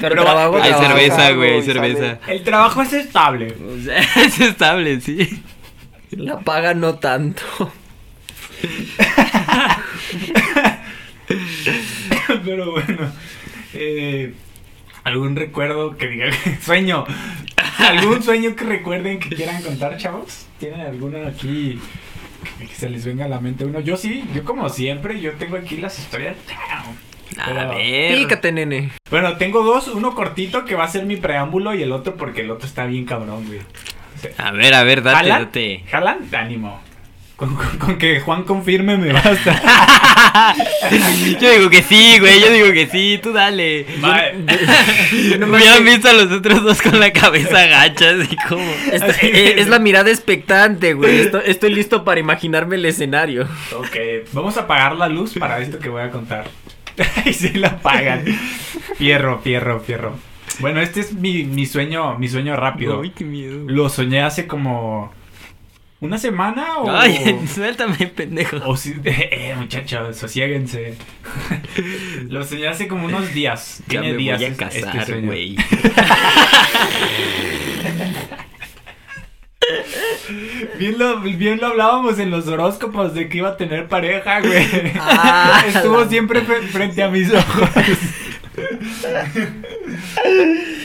Pero 0.02 0.24
trabajo, 0.24 0.58
hay 0.58 0.72
trabajo. 0.72 0.88
cerveza, 0.94 1.32
güey, 1.32 1.54
hay 1.54 1.62
cerveza. 1.64 2.20
El 2.28 2.44
trabajo 2.44 2.82
es 2.82 2.94
estable. 2.94 3.54
Es 4.18 4.40
estable, 4.40 5.02
sí. 5.02 5.42
La 6.12 6.40
paga 6.40 6.74
no 6.74 6.96
tanto. 6.96 7.44
Pero 12.46 12.72
bueno. 12.72 13.12
eh, 13.74 14.34
¿Algún 15.04 15.36
recuerdo 15.36 15.98
que 15.98 16.08
diga 16.08 16.28
sueño? 16.62 17.06
¿Algún 17.80 18.24
sueño 18.24 18.56
que 18.56 18.66
recuerden 18.66 19.20
que 19.20 19.30
quieran 19.36 19.62
contar, 19.62 19.98
chavos? 19.98 20.46
¿Tienen 20.60 20.82
alguno 20.82 21.26
aquí 21.28 21.80
que, 22.60 22.68
que 22.68 22.74
se 22.76 22.90
les 22.90 23.06
venga 23.06 23.26
a 23.26 23.28
la 23.28 23.40
mente 23.40 23.66
uno? 23.66 23.80
Yo 23.80 23.98
sí, 23.98 24.24
yo 24.34 24.44
como 24.44 24.70
siempre, 24.70 25.20
yo 25.20 25.34
tengo 25.34 25.58
aquí 25.58 25.78
las 25.78 26.00
historias. 26.00 26.36
A 27.38 27.46
Pero- 27.48 27.70
ver. 27.76 28.16
Pícate, 28.18 28.52
nene. 28.52 28.92
Bueno, 29.12 29.38
tengo 29.38 29.64
dos, 29.64 29.88
uno 29.90 30.16
cortito 30.16 30.66
que 30.66 30.76
va 30.76 30.86
a 30.86 30.90
ser 30.90 31.06
mi 31.06 31.18
preámbulo 31.18 31.76
y 31.76 31.84
el 31.84 31.92
otro 31.92 32.16
porque 32.16 32.42
el 32.42 32.52
otro 32.52 32.68
está 32.68 32.86
bien 32.86 33.06
cabrón, 33.06 33.46
güey. 33.46 33.60
A 34.38 34.52
ver, 34.52 34.74
a 34.74 34.84
ver, 34.84 35.04
date, 35.04 35.18
¿Jalan? 35.18 35.44
date. 35.44 35.84
¿Jalan? 35.92 36.18
Ánimo. 36.34 36.82
Con, 37.36 37.54
con- 37.56 37.78
con 37.78 37.98
que 37.98 38.22
Juan 38.22 38.44
confirme 38.44 38.98
me 38.98 39.12
basta. 39.12 40.54
Yo 41.42 41.52
digo 41.52 41.70
que 41.70 41.82
sí, 41.84 42.18
güey, 42.20 42.40
yo 42.40 42.50
digo 42.52 42.72
que 42.72 42.88
sí, 42.88 43.20
tú 43.22 43.34
dale. 43.34 43.86
Va, 44.04 44.22
No 45.40 45.48
me 45.48 45.68
han 45.68 45.84
visto 45.84 46.10
a 46.10 46.14
los 46.14 46.32
otros 46.32 46.64
dos 46.64 46.82
con 46.82 47.00
la 47.00 47.12
cabeza 47.12 47.66
gacha, 47.68 48.12
así 48.12 48.36
como. 48.48 48.64
Eh, 49.22 49.56
es 49.58 49.68
la 49.68 49.80
mirada 49.80 50.10
expectante, 50.10 50.94
güey. 50.94 51.22
Esto- 51.22 51.42
Estoy, 51.42 51.74
listo 51.74 52.04
para 52.06 52.20
imaginarme 52.20 52.76
el 52.76 52.86
escenario. 52.86 53.48
Ok, 53.78 53.96
vamos 54.32 54.56
a 54.58 54.62
apagar 54.62 54.96
la 54.96 55.10
luz 55.10 55.34
para 55.38 55.60
esto 55.60 55.80
que 55.80 55.90
voy 55.90 56.04
a 56.04 56.12
contar. 56.12 56.46
Y 57.26 57.34
si 57.34 57.50
la 57.54 57.68
apagan. 57.70 58.24
Fierro, 58.98 59.40
fierro, 59.42 59.80
fierro. 59.82 60.14
Bueno, 60.60 60.80
este 60.80 61.02
es 61.02 61.12
mi, 61.14 61.44
mi 61.44 61.66
sueño, 61.66 62.18
mi 62.18 62.30
sueño 62.30 62.56
rápido. 62.56 63.02
Ay, 63.04 63.12
qué 63.16 63.26
miedo. 63.26 63.64
Lo 63.68 63.90
soñé 63.90 64.22
hace 64.22 64.48
como 64.48 65.12
una 66.02 66.18
semana 66.18 66.78
o. 66.80 66.90
Ay, 66.92 67.40
suéltame, 67.54 67.96
pendejo. 68.08 68.58
o 68.66 68.76
si- 68.78 68.96
eh, 69.06 69.54
muchachos, 69.58 70.16
sosiéguense. 70.18 70.96
Lo 72.30 72.44
soñé 72.44 72.68
hace 72.68 72.88
como 72.88 73.06
unos 73.06 73.34
días. 73.34 73.80
Ya 73.88 74.02
Tiene 74.02 74.12
me 74.12 74.18
días 74.18 74.38
voy 74.40 74.46
a 74.46 74.48
es- 74.50 74.76
este 74.76 74.82
casar, 74.92 75.22
güey. 75.22 75.56
Bien 80.78 80.98
lo, 81.00 81.20
bien 81.22 81.60
lo 81.60 81.68
hablábamos 81.68 82.20
en 82.20 82.30
los 82.30 82.48
horóscopos 82.48 83.14
de 83.14 83.30
que 83.30 83.38
iba 83.40 83.50
a 83.50 83.58
tener 83.58 83.88
pareja, 83.88 84.40
güey. 84.42 84.68
Ah, 85.00 85.64
Estuvo 85.68 86.02
la- 86.02 86.10
siempre 86.10 86.46
fre- 86.46 86.68
frente 86.68 87.02
a 87.02 87.10
mis 87.10 87.32
ojos. 87.34 87.70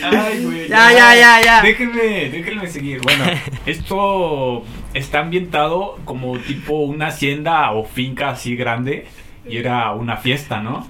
Ay, 0.02 0.44
güey. 0.44 0.68
Ya, 0.68 0.92
ya, 0.92 1.14
ya, 1.14 1.40
ya. 1.42 1.62
Déjenme, 1.62 2.30
déjenme 2.30 2.66
seguir. 2.68 3.00
Bueno, 3.02 3.24
esto 3.66 4.64
está 4.94 5.20
ambientado 5.20 5.98
como 6.04 6.38
tipo 6.38 6.74
una 6.80 7.08
hacienda 7.08 7.70
o 7.72 7.84
finca 7.84 8.30
así 8.30 8.56
grande. 8.56 9.06
Y 9.48 9.56
era 9.56 9.92
una 9.92 10.16
fiesta, 10.16 10.60
¿no? 10.60 10.86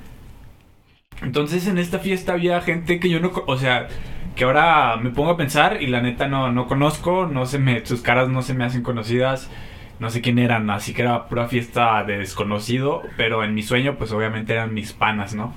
Entonces 1.23 1.67
en 1.67 1.79
esta 1.79 1.99
fiesta 1.99 2.33
había 2.33 2.61
gente 2.61 2.99
que 3.01 3.09
yo 3.09 3.21
no... 3.21 3.31
O 3.47 3.57
sea, 3.57 3.89
que 4.35 4.45
ahora 4.45 4.97
me 4.97 5.11
pongo 5.11 5.31
a 5.31 5.37
pensar 5.37 5.83
y 5.83 5.87
la 5.87 6.01
neta 6.01 6.29
no, 6.29 6.51
no 6.53 6.67
conozco, 6.67 7.27
no 7.27 7.47
se 7.47 7.59
me, 7.59 7.85
sus 7.85 8.01
caras 8.01 8.29
no 8.29 8.43
se 8.43 8.55
me 8.55 8.65
hacen 8.65 8.83
conocidas, 8.83 9.51
no 9.99 10.09
sé 10.11 10.23
quién 10.23 10.39
eran, 10.39 10.71
así 10.71 10.95
que 10.95 11.03
era 11.03 11.27
pura 11.29 11.49
fiesta 11.49 12.03
de 12.05 12.19
desconocido, 12.19 13.03
pero 13.17 13.45
en 13.45 13.55
mi 13.55 13.63
sueño 13.63 13.97
pues 13.97 14.13
obviamente 14.13 14.55
eran 14.55 14.73
mis 14.73 14.93
panas, 14.93 15.35
¿no? 15.35 15.55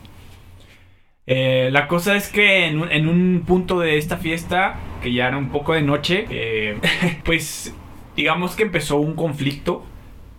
Eh, 1.26 1.70
la 1.72 1.88
cosa 1.88 2.18
es 2.18 2.28
que 2.28 2.66
en 2.68 2.82
un, 2.82 2.92
en 2.92 3.08
un 3.08 3.44
punto 3.48 3.80
de 3.80 3.98
esta 3.98 4.18
fiesta, 4.18 4.76
que 5.02 5.14
ya 5.14 5.30
era 5.30 5.38
un 5.38 5.50
poco 5.50 5.74
de 5.74 5.82
noche, 5.82 6.26
eh, 6.30 6.78
pues 7.24 7.74
digamos 8.16 8.56
que 8.56 8.64
empezó 8.64 8.98
un 8.98 9.16
conflicto 9.16 9.84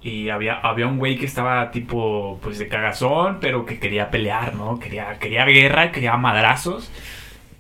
y 0.03 0.29
había, 0.29 0.55
había 0.55 0.87
un 0.87 0.99
güey 0.99 1.17
que 1.17 1.27
estaba 1.27 1.71
tipo 1.71 2.39
pues 2.43 2.59
de 2.59 2.69
cagazón, 2.69 3.39
pero 3.41 3.65
que 3.65 3.79
quería 3.79 4.11
pelear, 4.11 4.55
¿no? 4.55 4.79
Quería, 4.79 5.19
quería 5.19 5.45
guerra, 5.47 5.93
quería 5.93 6.17
madrazos. 6.17 6.91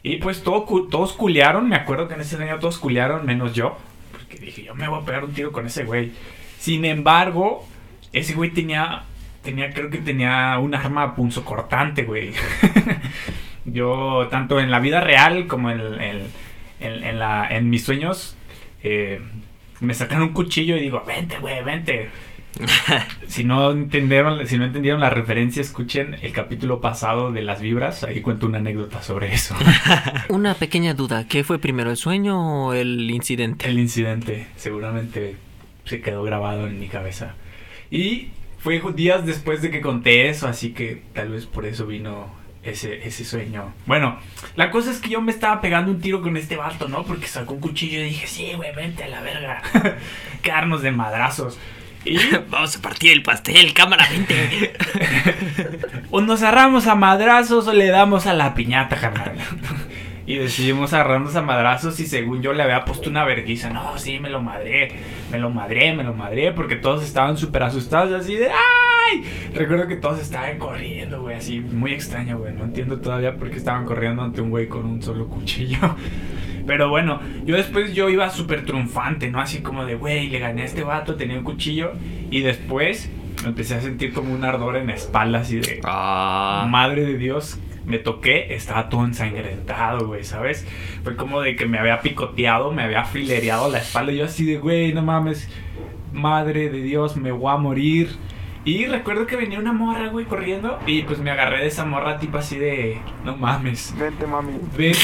Y 0.03 0.17
pues 0.17 0.43
todos 0.43 1.13
culearon, 1.15 1.69
me 1.69 1.77
acuerdo 1.77 2.09
que 2.09 2.15
en 2.15 2.21
ese 2.21 2.37
año 2.37 2.59
todos 2.59 2.79
culearon, 2.79 3.25
menos 3.25 3.55
yo. 3.55 3.79
Porque 4.13 4.37
dije, 4.37 4.65
yo 4.65 4.75
me 4.75 4.89
voy 4.89 5.01
a 5.01 5.05
pegar 5.05 5.25
un 5.25 5.33
tiro 5.33 5.53
con 5.53 5.67
ese 5.67 5.85
güey. 5.85 6.13
Sin 6.59 6.85
embargo, 6.85 7.67
ese 8.13 8.35
güey 8.35 8.51
tenía 8.51 9.05
tenía, 9.45 9.73
creo 9.73 9.91
que 9.91 9.99
tenía 9.99 10.59
un 10.59 10.75
arma 10.75 11.15
punzocortante, 11.15 12.03
güey. 12.03 12.33
Yo, 13.67 14.27
tanto 14.31 14.59
en 14.59 14.71
la 14.71 14.81
vida 14.81 15.01
real 15.01 15.47
como 15.47 15.71
en, 15.71 15.81
en, 16.81 17.23
en 17.51 17.71
mis 17.71 17.85
sueños, 17.85 18.37
eh, 18.83 19.21
me 19.85 19.95
sacan 19.95 20.23
un 20.23 20.33
cuchillo 20.33 20.77
y 20.77 20.81
digo, 20.81 21.03
vente, 21.07 21.39
güey, 21.39 21.63
vente. 21.63 22.11
si 23.27 23.45
no 23.45 23.73
entendieron, 23.73 24.47
si 24.47 24.59
no 24.59 24.65
entendieron 24.65 25.01
la 25.01 25.11
referencia, 25.11 25.61
escuchen 25.61 26.17
el 26.23 26.33
capítulo 26.33 26.81
pasado 26.81 27.33
de 27.33 27.43
las 27.43 27.61
vibras, 27.61 28.05
ahí 28.05 28.21
cuento 28.21 28.47
una 28.47 28.59
anécdota 28.59 29.03
sobre 29.03 29.33
eso. 29.35 29.57
Una 30.29 30.55
pequeña 30.55 30.95
duda, 30.95 31.27
¿qué 31.27 31.45
fue 31.45 31.59
primero, 31.59 31.91
el 31.91 31.97
sueño 31.97 32.67
o 32.67 32.73
el 32.73 33.11
incidente? 33.11 33.69
El 33.69 33.79
incidente 33.79 34.47
seguramente 34.57 35.37
se 35.85 36.01
quedó 36.01 36.23
grabado 36.23 36.67
en 36.67 36.79
mi 36.79 36.89
cabeza. 36.89 37.35
Y 37.91 38.29
fue 38.59 38.81
días 38.95 39.27
después 39.27 39.61
de 39.63 39.71
que 39.71 39.81
conté 39.81 40.29
eso, 40.29 40.49
así 40.49 40.73
que 40.73 41.03
tal 41.13 41.31
vez 41.31 41.47
por 41.47 41.67
eso 41.67 41.87
vino 41.87 42.44
ese, 42.65 43.07
ese 43.07 43.25
sueño. 43.25 43.73
Bueno, 43.87 44.19
la 44.57 44.71
cosa 44.71 44.91
es 44.91 44.99
que 44.99 45.11
yo 45.11 45.21
me 45.21 45.33
estaba 45.33 45.61
pegando 45.61 45.91
un 45.91 46.01
tiro 46.01 46.23
con 46.23 46.37
este 46.37 46.57
vato, 46.57 46.89
¿no? 46.89 47.05
Porque 47.05 47.27
sacó 47.27 47.55
un 47.55 47.61
cuchillo 47.61 48.01
y 48.01 48.05
dije, 48.05 48.27
sí, 48.27 48.53
güey, 48.55 48.75
vente 48.75 49.05
a 49.05 49.09
la 49.09 49.21
verga. 49.21 49.63
Quedarnos 50.43 50.83
de 50.83 50.91
madrazos. 50.91 51.59
Y 52.05 52.19
Vamos 52.51 52.77
a 52.77 52.83
partir 52.83 53.13
el 53.13 53.23
pastel, 53.23 53.73
cámara, 53.73 54.07
vente. 54.11 54.75
o 56.11 56.21
nos 56.21 56.43
agarramos 56.43 56.87
a 56.87 56.95
madrazos 56.95 57.67
o 57.67 57.73
le 57.73 57.87
damos 57.87 58.27
a 58.27 58.35
la 58.35 58.55
piñata, 58.55 58.97
carnal. 58.97 59.37
Y 60.27 60.37
decidimos 60.37 60.93
agarrarnos 60.95 61.37
a 61.37 61.43
madrazos 61.43 62.01
y 62.01 62.07
según 62.07 62.41
yo 62.41 62.55
le 62.55 62.63
había 62.63 62.85
puesto 62.85 63.11
una 63.11 63.25
verguiza. 63.25 63.71
No, 63.71 63.99
sí, 63.99 64.19
me 64.19 64.31
lo 64.31 64.41
madré, 64.41 64.93
me 65.35 65.41
lo 65.41 65.51
madré, 65.51 65.93
me 65.93 66.05
lo 66.05 66.15
madré. 66.15 66.53
Porque 66.53 66.77
todos 66.77 67.05
estaban 67.05 67.37
súper 67.37 67.65
asustados 67.65 68.13
así 68.13 68.37
de 68.37 68.47
¡ay! 68.47 69.25
Recuerdo 69.53 69.89
que 69.89 69.97
todos 69.97 70.21
estaban 70.21 70.59
corriendo, 70.59 71.23
güey, 71.23 71.37
así 71.37 71.61
muy 71.61 71.93
extraño, 71.93 72.39
güey. 72.39 72.55
No 72.55 72.65
entiendo 72.65 73.01
todavía 73.01 73.37
por 73.37 73.51
qué 73.51 73.57
estaban 73.57 73.85
corriendo 73.85 74.23
ante 74.23 74.41
un 74.41 74.51
güey 74.51 74.69
con 74.69 74.87
un 74.87 75.03
solo 75.03 75.29
cuchillo. 75.29 75.79
Pero 76.67 76.89
bueno, 76.89 77.21
yo 77.45 77.57
después 77.57 77.93
yo 77.95 78.09
iba 78.09 78.31
súper 78.31 78.65
triunfante, 78.65 79.31
¿no? 79.31 79.41
Así 79.41 79.61
como 79.61 79.85
de, 79.85 79.97
güey, 79.97 80.29
le 80.31 80.39
gané 80.39 80.63
a 80.63 80.65
este 80.65 80.83
vato, 80.83 81.17
tenía 81.17 81.37
un 81.37 81.45
cuchillo. 81.45 81.93
Y 82.31 82.41
después 82.41 83.11
empecé 83.45 83.75
a 83.75 83.81
sentir 83.81 84.15
como 84.15 84.33
un 84.33 84.45
ardor 84.45 84.77
en 84.77 84.87
la 84.87 84.95
espalda, 84.95 85.41
así 85.41 85.57
de, 85.59 85.81
Ah, 85.85 86.67
madre 86.71 87.05
de 87.05 87.19
Dios, 87.19 87.59
me 87.87 87.99
toqué, 87.99 88.55
estaba 88.55 88.89
todo 88.89 89.05
ensangrentado, 89.05 90.07
güey, 90.07 90.25
¿sabes? 90.25 90.67
Fue 91.03 91.17
como 91.17 91.41
de 91.41 91.57
que 91.57 91.67
me 91.67 91.79
había 91.79 92.01
picoteado, 92.01 92.73
me 92.73 92.83
había 92.83 93.05
filereado 93.05 93.71
la 93.71 93.79
espalda. 93.79 94.13
Y 94.13 94.17
yo 94.17 94.25
así 94.25 94.45
de, 94.45 94.59
güey, 94.59 94.93
no 94.93 95.03
mames, 95.03 95.49
madre 96.13 96.71
de 96.71 96.83
Dios, 96.83 97.17
me 97.17 97.33
voy 97.33 97.53
a 97.53 97.57
morir. 97.57 98.17
Y 98.67 98.87
recuerdo 98.87 99.27
que 99.27 99.37
venía 99.37 99.59
una 99.59 99.75
morra, 99.75 100.09
güey, 100.09 100.25
corriendo. 100.25 100.79
Y 100.87 101.03
pues 101.03 101.19
me 101.19 101.31
agarré 101.31 101.61
de 101.61 101.67
esa 101.67 101.85
morra, 101.85 102.19
tipo 102.19 102.39
así 102.39 102.57
de, 102.57 102.99
no 103.23 103.37
mames. 103.37 103.95
Vente, 103.99 104.27
mami. 104.27 104.55
Vete. 104.75 104.99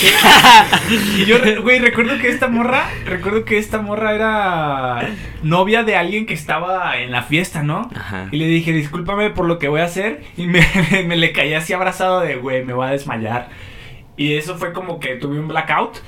y 1.18 1.26
yo, 1.26 1.36
güey, 1.62 1.78
recuerdo 1.78 2.18
que 2.18 2.28
esta 2.28 2.48
morra, 2.48 2.88
recuerdo 3.04 3.44
que 3.44 3.58
esta 3.58 3.82
morra 3.82 4.14
era 4.14 5.10
novia 5.42 5.82
de 5.82 5.94
alguien 5.96 6.24
que 6.24 6.32
estaba 6.32 6.96
en 6.98 7.10
la 7.10 7.22
fiesta, 7.22 7.62
¿no? 7.62 7.90
Ajá. 7.94 8.28
Y 8.32 8.38
le 8.38 8.46
dije, 8.46 8.72
discúlpame 8.72 9.28
por 9.28 9.44
lo 9.44 9.58
que 9.58 9.68
voy 9.68 9.82
a 9.82 9.84
hacer. 9.84 10.24
Y 10.38 10.46
me, 10.46 10.66
me 11.06 11.16
le 11.16 11.32
caí 11.32 11.52
así 11.52 11.74
abrazado 11.74 12.20
de, 12.20 12.36
güey, 12.36 12.64
me 12.64 12.72
voy 12.72 12.86
a 12.86 12.90
desmayar. 12.92 13.50
Y 14.16 14.36
eso 14.36 14.56
fue 14.56 14.72
como 14.72 15.00
que 15.00 15.16
tuve 15.16 15.38
un 15.38 15.48
blackout. 15.48 15.98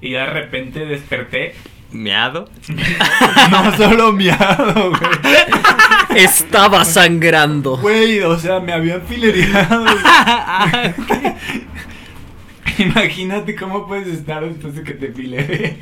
Y 0.00 0.12
de 0.12 0.26
repente 0.26 0.86
desperté. 0.86 1.54
¿Meado? 1.90 2.48
No 3.50 3.76
solo 3.76 4.12
miado, 4.12 4.90
güey. 4.90 5.00
Estaba 6.16 6.84
sangrando. 6.84 7.76
Güey, 7.78 8.20
o 8.20 8.38
sea, 8.38 8.60
me 8.60 8.72
habían 8.72 9.02
filereado. 9.02 9.84
Imagínate 12.78 13.54
cómo 13.56 13.86
puedes 13.86 14.08
estar 14.08 14.44
después 14.46 14.74
de 14.74 14.82
que 14.82 14.94
te 14.94 15.12
filere. 15.12 15.76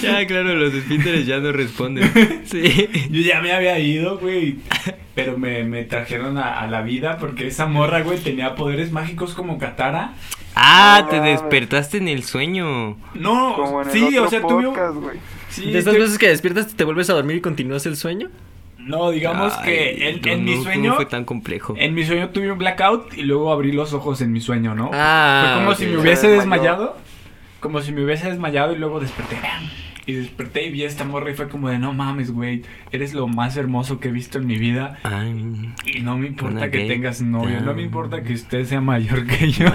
Ya, 0.00 0.24
claro, 0.26 0.54
los 0.54 0.72
esfínteres 0.72 1.26
ya 1.26 1.38
no 1.38 1.52
responden. 1.52 2.10
Sí. 2.46 2.88
Yo 3.10 3.20
ya 3.20 3.40
me 3.40 3.52
había 3.52 3.78
ido, 3.78 4.18
güey. 4.18 4.58
Pero 5.14 5.36
me, 5.36 5.64
me 5.64 5.82
trajeron 5.84 6.38
a, 6.38 6.60
a 6.60 6.66
la 6.68 6.82
vida 6.82 7.18
porque 7.18 7.48
esa 7.48 7.66
morra, 7.66 8.02
güey, 8.02 8.18
tenía 8.20 8.54
poderes 8.54 8.92
mágicos 8.92 9.34
como 9.34 9.58
Katara. 9.58 10.12
Ah, 10.54 11.00
No 11.04 11.08
te 11.08 11.20
despertaste 11.20 11.98
en 11.98 12.08
el 12.08 12.22
sueño. 12.24 12.96
No, 13.14 13.54
Como 13.56 13.82
en 13.82 13.88
el 13.88 13.92
sí, 13.92 14.04
otro 14.18 14.24
o 14.24 14.30
sea, 14.30 14.40
podcast, 14.40 14.94
güey. 14.96 15.18
sí, 15.50 15.70
De 15.72 15.78
esas 15.80 15.92
te- 15.94 15.98
veces 16.00 16.18
que 16.18 16.28
despiertas, 16.28 16.74
te 16.74 16.84
vuelves 16.84 17.10
a 17.10 17.14
dormir 17.14 17.36
y 17.36 17.40
continúas 17.40 17.84
el 17.86 17.96
sueño. 17.96 18.30
No, 18.78 19.10
digamos 19.10 19.52
Ay, 19.58 19.64
que 19.66 20.08
en, 20.08 20.20
no, 20.22 20.28
en 20.32 20.44
mi 20.44 20.54
no, 20.56 20.62
sueño. 20.62 20.90
No 20.90 20.96
fue 20.96 21.06
tan 21.06 21.24
complejo. 21.24 21.74
En 21.76 21.94
mi 21.94 22.04
sueño 22.04 22.30
tuve 22.30 22.50
un 22.50 22.58
blackout 22.58 23.12
y 23.18 23.22
luego 23.22 23.52
abrí 23.52 23.72
los 23.72 23.92
ojos 23.92 24.20
en 24.22 24.32
mi 24.32 24.40
sueño, 24.40 24.74
¿no? 24.74 24.90
Ah, 24.94 25.50
Fue 25.54 25.62
como 25.64 25.74
si 25.74 25.84
me 25.86 25.92
Se 25.92 25.98
hubiese 25.98 26.28
desmayado. 26.28 26.96
Como 27.60 27.80
si 27.82 27.92
me 27.92 28.04
hubiese 28.04 28.28
desmayado 28.30 28.72
y 28.72 28.78
luego 28.78 29.00
desperté. 29.00 29.36
Y 30.06 30.12
desperté 30.14 30.64
y 30.64 30.70
vi 30.70 30.84
a 30.84 30.86
esta 30.86 31.04
morra 31.04 31.30
y 31.30 31.34
fue 31.34 31.48
como 31.48 31.68
de 31.68 31.78
no 31.78 31.92
mames, 31.92 32.30
güey. 32.30 32.62
Eres 32.92 33.12
lo 33.12 33.26
más 33.28 33.56
hermoso 33.58 34.00
que 34.00 34.08
he 34.08 34.12
visto 34.12 34.38
en 34.38 34.46
mi 34.46 34.56
vida. 34.56 34.98
Ay. 35.02 35.74
Y 35.84 36.00
no 36.00 36.16
me 36.16 36.28
importa 36.28 36.70
que 36.70 36.86
tengas 36.86 37.20
novio. 37.20 37.60
No 37.60 37.74
me 37.74 37.82
Ah. 37.82 37.84
importa 37.84 38.22
que 38.22 38.32
usted 38.32 38.64
sea 38.64 38.80
mayor 38.80 39.26
que 39.26 39.50
yo. 39.50 39.66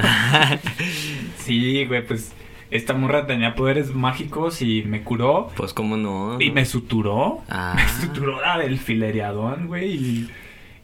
sí, 1.37 1.85
güey, 1.85 2.05
pues 2.07 2.33
esta 2.73 2.95
morra 2.95 3.27
tenía 3.27 3.53
poderes 3.53 3.93
mágicos 3.93 4.63
y 4.63 4.81
me 4.81 5.03
curó. 5.03 5.51
Pues 5.55 5.73
cómo 5.73 5.95
no. 5.95 6.41
Y 6.41 6.49
me 6.49 6.65
suturó. 6.65 7.43
Ah. 7.47 7.75
Me 7.75 7.87
suturó 7.87 8.41
la 8.41 8.57
del 8.57 8.79
filereadón, 8.79 9.67
güey. 9.67 9.91
Y, 9.91 10.29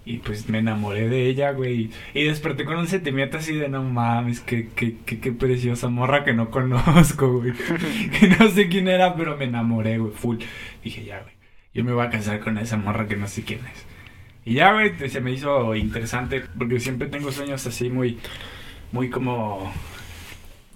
y 0.05 0.17
pues 0.19 0.47
me 0.49 0.59
enamoré 0.59 1.09
de 1.09 1.25
ella, 1.25 1.49
güey. 1.51 1.89
Y 2.13 2.23
desperté 2.25 2.63
con 2.63 2.77
un 2.77 2.85
sentimiento 2.85 3.37
así 3.37 3.55
de 3.55 3.69
no 3.69 3.83
mames, 3.83 4.39
qué, 4.39 4.69
qué, 4.75 4.97
qué, 5.03 5.19
qué 5.19 5.31
preciosa 5.31 5.89
morra 5.89 6.23
que 6.23 6.33
no 6.33 6.51
conozco, 6.51 7.39
güey. 7.39 7.53
que 8.19 8.27
no 8.27 8.49
sé 8.49 8.69
quién 8.69 8.87
era, 8.87 9.15
pero 9.15 9.35
me 9.35 9.45
enamoré, 9.45 9.97
güey, 9.97 10.13
full. 10.13 10.37
Dije, 10.83 11.03
ya, 11.03 11.21
güey. 11.21 11.33
Yo 11.73 11.83
me 11.83 11.91
voy 11.91 12.05
a 12.05 12.11
casar 12.11 12.39
con 12.39 12.59
esa 12.59 12.77
morra 12.77 13.07
que 13.07 13.15
no 13.15 13.27
sé 13.27 13.43
quién 13.43 13.61
es. 13.65 13.85
Y 14.45 14.53
ya, 14.53 14.73
güey, 14.73 14.91
se 15.09 15.21
me 15.21 15.31
hizo 15.31 15.73
interesante 15.73 16.43
porque 16.55 16.79
siempre 16.79 17.07
tengo 17.07 17.31
sueños 17.31 17.65
así 17.65 17.89
muy, 17.89 18.19
muy 18.91 19.09
como, 19.09 19.73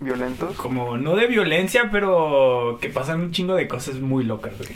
¿Violentos? 0.04 0.56
como, 0.56 0.98
no 0.98 1.16
de 1.16 1.28
violencia, 1.28 1.90
pero 1.92 2.78
que 2.82 2.90
pasan 2.90 3.22
un 3.22 3.32
chingo 3.32 3.56
de 3.56 3.68
cosas 3.68 4.00
muy 4.00 4.24
locas, 4.24 4.54
güey. 4.58 4.72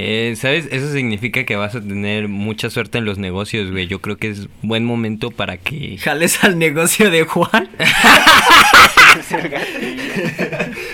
Eh, 0.00 0.34
¿Sabes? 0.36 0.68
Eso 0.70 0.92
significa 0.92 1.44
que 1.44 1.56
vas 1.56 1.74
a 1.74 1.80
tener 1.80 2.28
mucha 2.28 2.70
suerte 2.70 2.98
en 2.98 3.04
los 3.04 3.18
negocios, 3.18 3.72
güey. 3.72 3.88
Yo 3.88 4.00
creo 4.00 4.16
que 4.16 4.28
es 4.30 4.46
buen 4.62 4.84
momento 4.84 5.32
para 5.32 5.56
que... 5.56 5.98
Jales 5.98 6.44
al 6.44 6.56
negocio 6.56 7.10
de 7.10 7.24
Juan. 7.24 7.68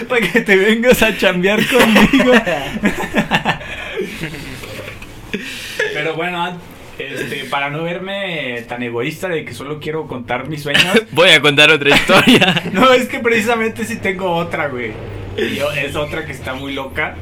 Para 0.09 0.21
que 0.27 0.41
te 0.41 0.57
vengas 0.57 1.03
a 1.03 1.17
chambear 1.17 1.61
conmigo. 1.67 2.33
Pero 5.93 6.15
bueno, 6.15 6.59
este, 6.99 7.45
para 7.51 7.70
no 7.70 7.82
verme 7.82 8.64
tan 8.68 8.82
egoísta 8.82 9.28
de 9.28 9.45
que 9.45 9.53
solo 9.55 9.80
quiero 9.80 10.07
contar 10.07 10.49
mis 10.49 10.62
sueños. 10.62 10.84
Voy 11.12 11.30
a 11.30 11.40
contar 11.40 11.70
otra 11.70 11.90
historia. 11.95 12.62
No, 12.72 12.92
es 12.92 13.09
que 13.09 13.20
precisamente 13.20 13.84
sí 13.84 13.97
tengo 13.97 14.30
otra, 14.34 14.68
güey. 14.68 14.92
Yo- 15.36 15.72
es 15.72 15.97
otra 15.97 16.24
que 16.26 16.32
está 16.32 16.55
muy 16.55 16.72
loca. 16.74 17.14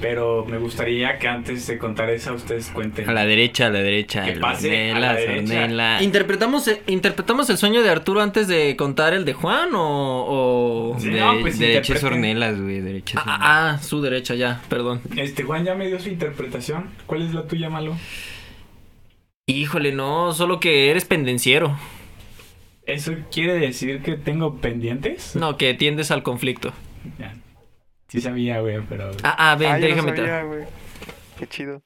Pero 0.00 0.46
me 0.48 0.56
gustaría 0.56 1.18
que 1.18 1.28
antes 1.28 1.66
de 1.66 1.76
contar 1.76 2.08
esa, 2.08 2.32
ustedes 2.32 2.68
cuenten. 2.70 3.06
A 3.10 3.12
la 3.12 3.26
derecha, 3.26 3.66
a 3.66 3.68
la 3.70 3.80
derecha. 3.82 4.24
Que 4.24 4.32
pase 4.34 4.92
a 4.92 4.98
la 4.98 5.10
Ornelas, 5.10 5.16
derecha. 5.16 5.54
Ornelas. 5.64 6.02
¿Interpretamos, 6.02 6.68
eh, 6.68 6.82
¿Interpretamos 6.86 7.50
el 7.50 7.58
sueño 7.58 7.82
de 7.82 7.90
Arturo 7.90 8.22
antes 8.22 8.48
de 8.48 8.76
contar 8.76 9.12
el 9.12 9.26
de 9.26 9.34
Juan 9.34 9.68
o...? 9.74 10.94
o- 10.94 10.96
Sí, 10.98 11.10
De- 11.10 11.20
no, 11.20 11.38
pues, 11.42 11.58
derecha 11.58 11.80
es 11.92 12.02
interpreten. 12.02 12.18
Ornelas, 12.18 12.58
güey. 12.60 13.02
Ah, 13.16 13.22
ah, 13.26 13.38
ah, 13.74 13.78
su 13.82 14.00
derecha, 14.00 14.34
ya, 14.36 14.62
perdón. 14.70 15.02
Este, 15.16 15.42
Juan 15.42 15.64
ya 15.66 15.74
me 15.74 15.86
dio 15.88 15.98
su 16.00 16.08
interpretación. 16.08 16.86
¿Cuál 17.04 17.22
es 17.22 17.34
la 17.34 17.42
tuya, 17.42 17.68
Malo? 17.68 17.94
Híjole, 19.50 19.92
no, 19.92 20.32
solo 20.32 20.60
que 20.60 20.90
eres 20.90 21.04
pendenciero. 21.04 21.76
¿Eso 22.86 23.12
quiere 23.32 23.54
decir 23.54 24.02
que 24.02 24.16
tengo 24.16 24.56
pendientes? 24.56 25.34
No, 25.36 25.56
que 25.56 25.74
tiendes 25.74 26.10
al 26.10 26.22
conflicto. 26.22 26.72
Ya. 27.18 27.34
Sí 28.08 28.20
sabía, 28.20 28.60
güey, 28.60 28.80
pero... 28.88 29.10
Ah, 29.22 29.52
ah, 29.52 29.56
ven, 29.56 29.70
Ah, 29.70 29.78
no 29.78 29.86
déjame 29.86 30.16
sabía, 30.16 30.42
güey. 30.42 30.64
Qué 31.38 31.46
chido. 31.46 31.82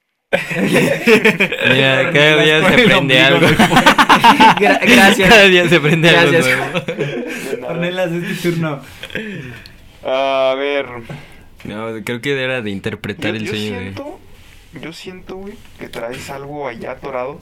Mira, 1.71 2.11
cada 2.13 2.43
día 2.43 2.69
se 2.69 2.85
prende 2.85 3.21
algo. 3.21 3.47
Gra- 3.49 4.81
gracias. 4.83 5.29
Cada 5.29 5.45
día 5.45 5.69
se 5.69 5.81
prende 5.81 6.09
algo 6.11 6.33
Gracias. 6.33 6.87
De 6.87 7.57
nada. 7.61 7.73
Ornelas, 7.73 8.13
es 8.13 8.41
tu 8.43 8.51
turno. 8.51 8.81
A 10.05 10.55
ver. 10.59 10.87
No, 11.65 12.03
creo 12.05 12.21
que 12.21 12.43
era 12.43 12.63
de 12.63 12.71
interpretar 12.71 13.33
Yo, 13.33 13.37
el 13.37 13.45
yo 13.45 13.51
sueño, 13.53 13.79
siento, 13.81 14.21
yo 14.83 14.93
siento, 14.93 15.37
güey, 15.37 15.55
que 15.79 15.89
traes 15.89 16.29
algo 16.31 16.67
allá 16.69 16.93
atorado 16.93 17.41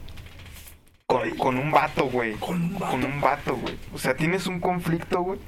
con, 1.06 1.30
con 1.36 1.58
un 1.58 1.70
vato, 1.70 2.04
güey. 2.06 2.34
Con 2.34 2.62
un 2.62 2.74
vato. 2.74 2.90
Con 2.90 3.04
un 3.04 3.20
vato, 3.20 3.56
güey. 3.56 3.78
O 3.94 3.98
sea, 3.98 4.14
tienes 4.14 4.46
un 4.46 4.60
conflicto, 4.60 5.20
güey. 5.22 5.38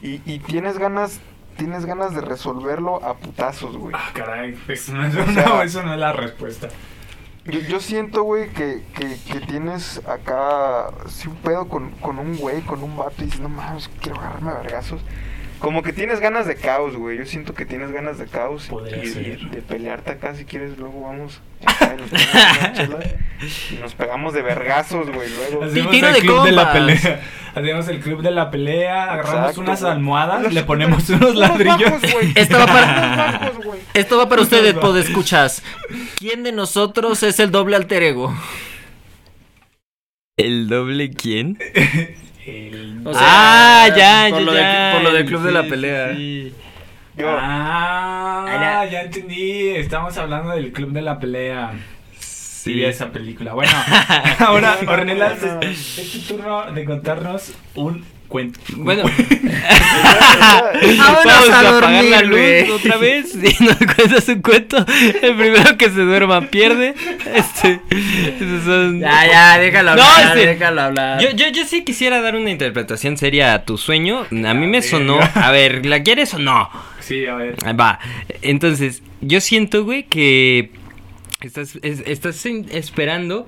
Y, 0.00 0.20
y 0.24 0.40
tienes 0.40 0.78
ganas, 0.78 1.20
tienes 1.56 1.86
ganas 1.86 2.14
de 2.14 2.20
resolverlo 2.20 3.04
a 3.04 3.16
putazos, 3.16 3.76
güey. 3.76 3.94
Ah, 3.96 4.10
caray. 4.12 4.58
Eso 4.68 4.92
no 4.92 5.06
es, 5.06 5.14
O 5.16 5.26
no, 5.26 5.62
eso 5.62 5.82
no 5.82 5.94
es 5.94 6.00
la 6.00 6.12
respuesta. 6.12 6.68
Yo, 7.44 7.58
yo 7.60 7.80
siento, 7.80 8.22
güey, 8.22 8.50
que, 8.50 8.82
que, 8.94 9.18
que 9.30 9.40
tienes 9.40 10.00
acá 10.06 10.90
sí, 11.08 11.26
un 11.28 11.36
pedo 11.36 11.68
con, 11.68 11.90
con 11.92 12.18
un 12.18 12.36
güey, 12.36 12.60
con 12.62 12.82
un 12.82 12.96
vato 12.96 13.14
y 13.18 13.24
dices, 13.24 13.40
no 13.40 13.48
mames, 13.48 13.90
quiero 14.00 14.20
agarrarme 14.20 14.50
a 14.50 14.54
vergazos. 14.54 15.00
Como 15.62 15.82
que 15.84 15.92
tienes 15.92 16.18
ganas 16.18 16.46
de 16.46 16.56
caos, 16.56 16.96
güey. 16.96 17.16
Yo 17.18 17.24
siento 17.24 17.54
que 17.54 17.64
tienes 17.64 17.92
ganas 17.92 18.18
de 18.18 18.26
caos 18.26 18.66
Podría 18.66 19.02
y, 19.04 19.08
de 19.50 19.62
pelearte 19.62 20.10
acá 20.10 20.34
si 20.34 20.44
quieres. 20.44 20.76
Luego 20.76 21.02
vamos 21.02 21.40
acá 21.64 21.94
y 21.96 23.74
y 23.74 23.76
nos 23.80 23.94
pegamos 23.94 24.34
de 24.34 24.42
vergazos, 24.42 25.08
güey. 25.10 25.28
Luego. 25.30 25.64
Hacemos 25.64 25.90
tiro 25.92 26.08
el 26.08 26.14
de 26.14 26.20
club 26.20 26.44
de 26.44 26.52
la 26.52 26.72
pelea. 26.72 27.20
Hacemos 27.54 27.88
el 27.88 28.00
club 28.00 28.22
de 28.22 28.30
la 28.30 28.50
pelea, 28.50 29.04
agarramos 29.04 29.34
Exacto, 29.40 29.60
unas 29.60 29.80
güey. 29.82 29.92
almohadas, 29.92 30.52
le 30.52 30.62
ponemos 30.64 31.08
unos 31.10 31.22
Unos 31.22 31.34
ladrillos. 31.36 31.78
bajos, 31.92 32.12
güey. 32.12 32.32
Esto 32.34 32.58
va 32.58 32.66
para- 32.66 33.38
bajos, 33.40 33.64
güey. 33.64 33.80
Esto 33.94 34.18
va 34.18 34.28
para 34.28 34.42
ustedes, 34.42 34.74
podescuchas. 34.74 35.62
¿Quién 36.16 36.42
de 36.42 36.52
nosotros 36.52 37.22
es 37.22 37.38
el 37.40 37.50
doble 37.52 37.76
alter 37.76 38.02
ego? 38.02 38.34
¿El 40.36 40.68
doble 40.68 41.10
quién? 41.10 41.58
El- 42.46 43.00
O 43.06 43.12
ah, 43.14 43.88
ya, 43.96 44.26
por 44.30 44.38
ya, 44.40 44.44
lo 44.44 44.52
de- 44.52 44.60
ya. 44.60 44.90
por 44.94 45.02
lo 45.02 45.12
del 45.12 45.24
club 45.26 45.42
de 45.42 45.52
la 45.52 45.62
pelea. 45.62 46.14
sí. 46.14 46.52
Yo, 47.16 47.26
Ah, 47.28 48.86
ya 48.90 49.02
entendí. 49.02 49.68
Estamos 49.68 50.16
hablando 50.16 50.50
del 50.52 50.72
club 50.72 50.92
de 50.92 51.02
la 51.02 51.18
pelea. 51.18 51.72
Sí, 52.18 52.82
esa 52.84 53.10
película. 53.12 53.52
Bueno, 53.54 53.72
ahora, 54.38 54.78
Ornelas, 54.86 55.42
es 55.62 56.12
tu 56.12 56.36
turno 56.36 56.70
de 56.72 56.84
contarnos 56.84 57.52
un 57.74 58.04
cuento. 58.32 58.58
un 58.76 58.84
Bueno, 58.84 59.04
vamos 60.98 61.26
a 61.50 61.60
a, 61.60 61.78
apagar 61.78 62.04
la 62.04 62.22
luz 62.22 62.70
otra 62.70 62.96
vez 62.96 63.34
y 63.36 63.62
nos 63.62 63.76
cuentas 63.76 64.28
un 64.28 64.40
cuento. 64.42 64.84
El 65.22 65.36
primero 65.36 65.76
que 65.76 65.90
se 65.90 66.00
duerma 66.00 66.40
pierde. 66.42 66.94
Este, 67.34 67.80
esos 68.40 68.64
son... 68.64 69.00
Ya, 69.00 69.26
ya, 69.26 69.58
déjalo 69.58 69.94
No, 69.94 70.02
hablar, 70.02 70.36
este- 70.38 70.46
déjalo 70.48 70.80
hablar. 70.80 71.20
Yo, 71.20 71.30
yo, 71.32 71.48
yo 71.48 71.64
sí 71.66 71.84
quisiera 71.84 72.20
dar 72.22 72.34
una 72.34 72.50
interpretación 72.50 73.16
seria 73.16 73.54
a 73.54 73.64
tu 73.64 73.76
sueño. 73.78 74.22
A 74.30 74.54
mí 74.54 74.66
me 74.66 74.80
sonó. 74.82 75.18
A 75.34 75.50
ver, 75.50 75.84
¿la 75.86 76.02
quieres 76.02 76.32
o 76.34 76.38
no? 76.38 76.70
Sí, 77.00 77.26
a 77.26 77.34
ver. 77.34 77.56
Ah, 77.64 77.72
Va. 77.74 77.98
Entonces, 78.40 79.02
yo 79.20 79.40
siento, 79.40 79.84
güey, 79.84 80.04
que 80.04 80.70
estás, 81.40 81.78
es- 81.82 82.02
estás 82.06 82.44
esperando. 82.46 83.46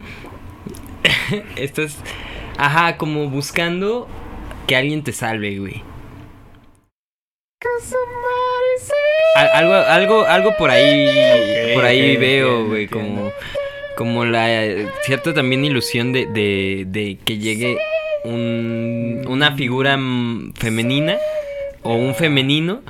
estás. 1.56 1.96
Ajá, 2.56 2.96
como 2.98 3.28
buscando 3.30 4.08
que 4.66 4.76
alguien 4.76 5.02
te 5.02 5.12
salve, 5.12 5.58
güey. 5.58 5.82
Al- 9.36 9.48
Algo, 9.54 9.74
algo, 9.74 10.24
algo 10.26 10.56
por 10.56 10.70
ahí, 10.70 11.74
por 11.74 11.84
ahí 11.84 12.16
veo, 12.16 12.66
güey, 12.66 12.86
como, 12.86 13.32
como 13.96 14.24
la 14.24 14.62
cierta 15.02 15.34
también 15.34 15.64
ilusión 15.64 16.12
de, 16.12 16.26
de, 16.26 16.84
de 16.86 17.18
que 17.24 17.38
llegue 17.38 17.78
un, 18.24 19.24
una 19.28 19.56
figura 19.56 19.98
femenina 20.54 21.16
o 21.82 21.94
un 21.94 22.14
femenino, 22.14 22.82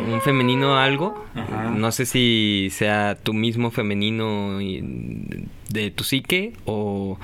un 0.00 0.20
femenino 0.20 0.76
algo, 0.78 1.24
Ajá. 1.34 1.70
no 1.70 1.92
sé 1.92 2.06
si 2.06 2.68
sea 2.70 3.16
tu 3.22 3.32
mismo 3.34 3.70
femenino 3.70 4.58
de 4.58 5.90
tu 5.90 6.04
psique 6.04 6.52
o, 6.64 7.18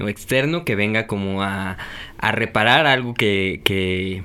o 0.00 0.08
externo 0.08 0.64
que 0.64 0.74
venga 0.74 1.06
como 1.06 1.42
a, 1.42 1.76
a 2.18 2.32
reparar 2.32 2.86
algo 2.86 3.14
que, 3.14 3.60
que, 3.64 4.22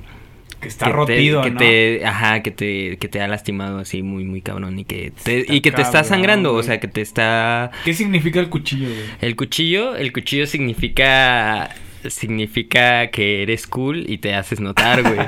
Que 0.59 0.67
está 0.67 0.85
que 0.87 0.91
rotido, 0.93 1.41
te, 1.41 1.47
que 1.47 1.53
¿no? 1.53 1.59
te, 1.59 2.05
ajá, 2.05 2.41
que 2.43 2.51
te, 2.51 2.97
que 2.97 3.07
te 3.07 3.21
ha 3.21 3.27
lastimado 3.27 3.79
así 3.79 4.01
muy, 4.03 4.23
muy 4.23 4.41
cabrón 4.41 4.79
y 4.79 4.85
que 4.85 5.11
te, 5.23 5.39
Está 5.41 5.53
y 5.53 5.61
que 5.61 5.71
te 5.71 5.81
está 5.81 6.03
sangrando, 6.03 6.53
o 6.53 6.63
sea, 6.63 6.79
que 6.79 6.87
te 6.87 7.01
está... 7.01 7.71
¿Qué 7.85 7.93
significa 7.93 8.39
el 8.39 8.49
cuchillo, 8.49 8.87
güey? 8.87 9.01
El 9.21 9.35
cuchillo, 9.35 9.95
el 9.95 10.11
cuchillo 10.13 10.47
significa, 10.47 11.69
significa 12.09 13.07
que 13.07 13.43
eres 13.43 13.67
cool 13.67 14.03
y 14.09 14.17
te 14.19 14.33
haces 14.35 14.59
notar, 14.59 15.01
güey. 15.03 15.17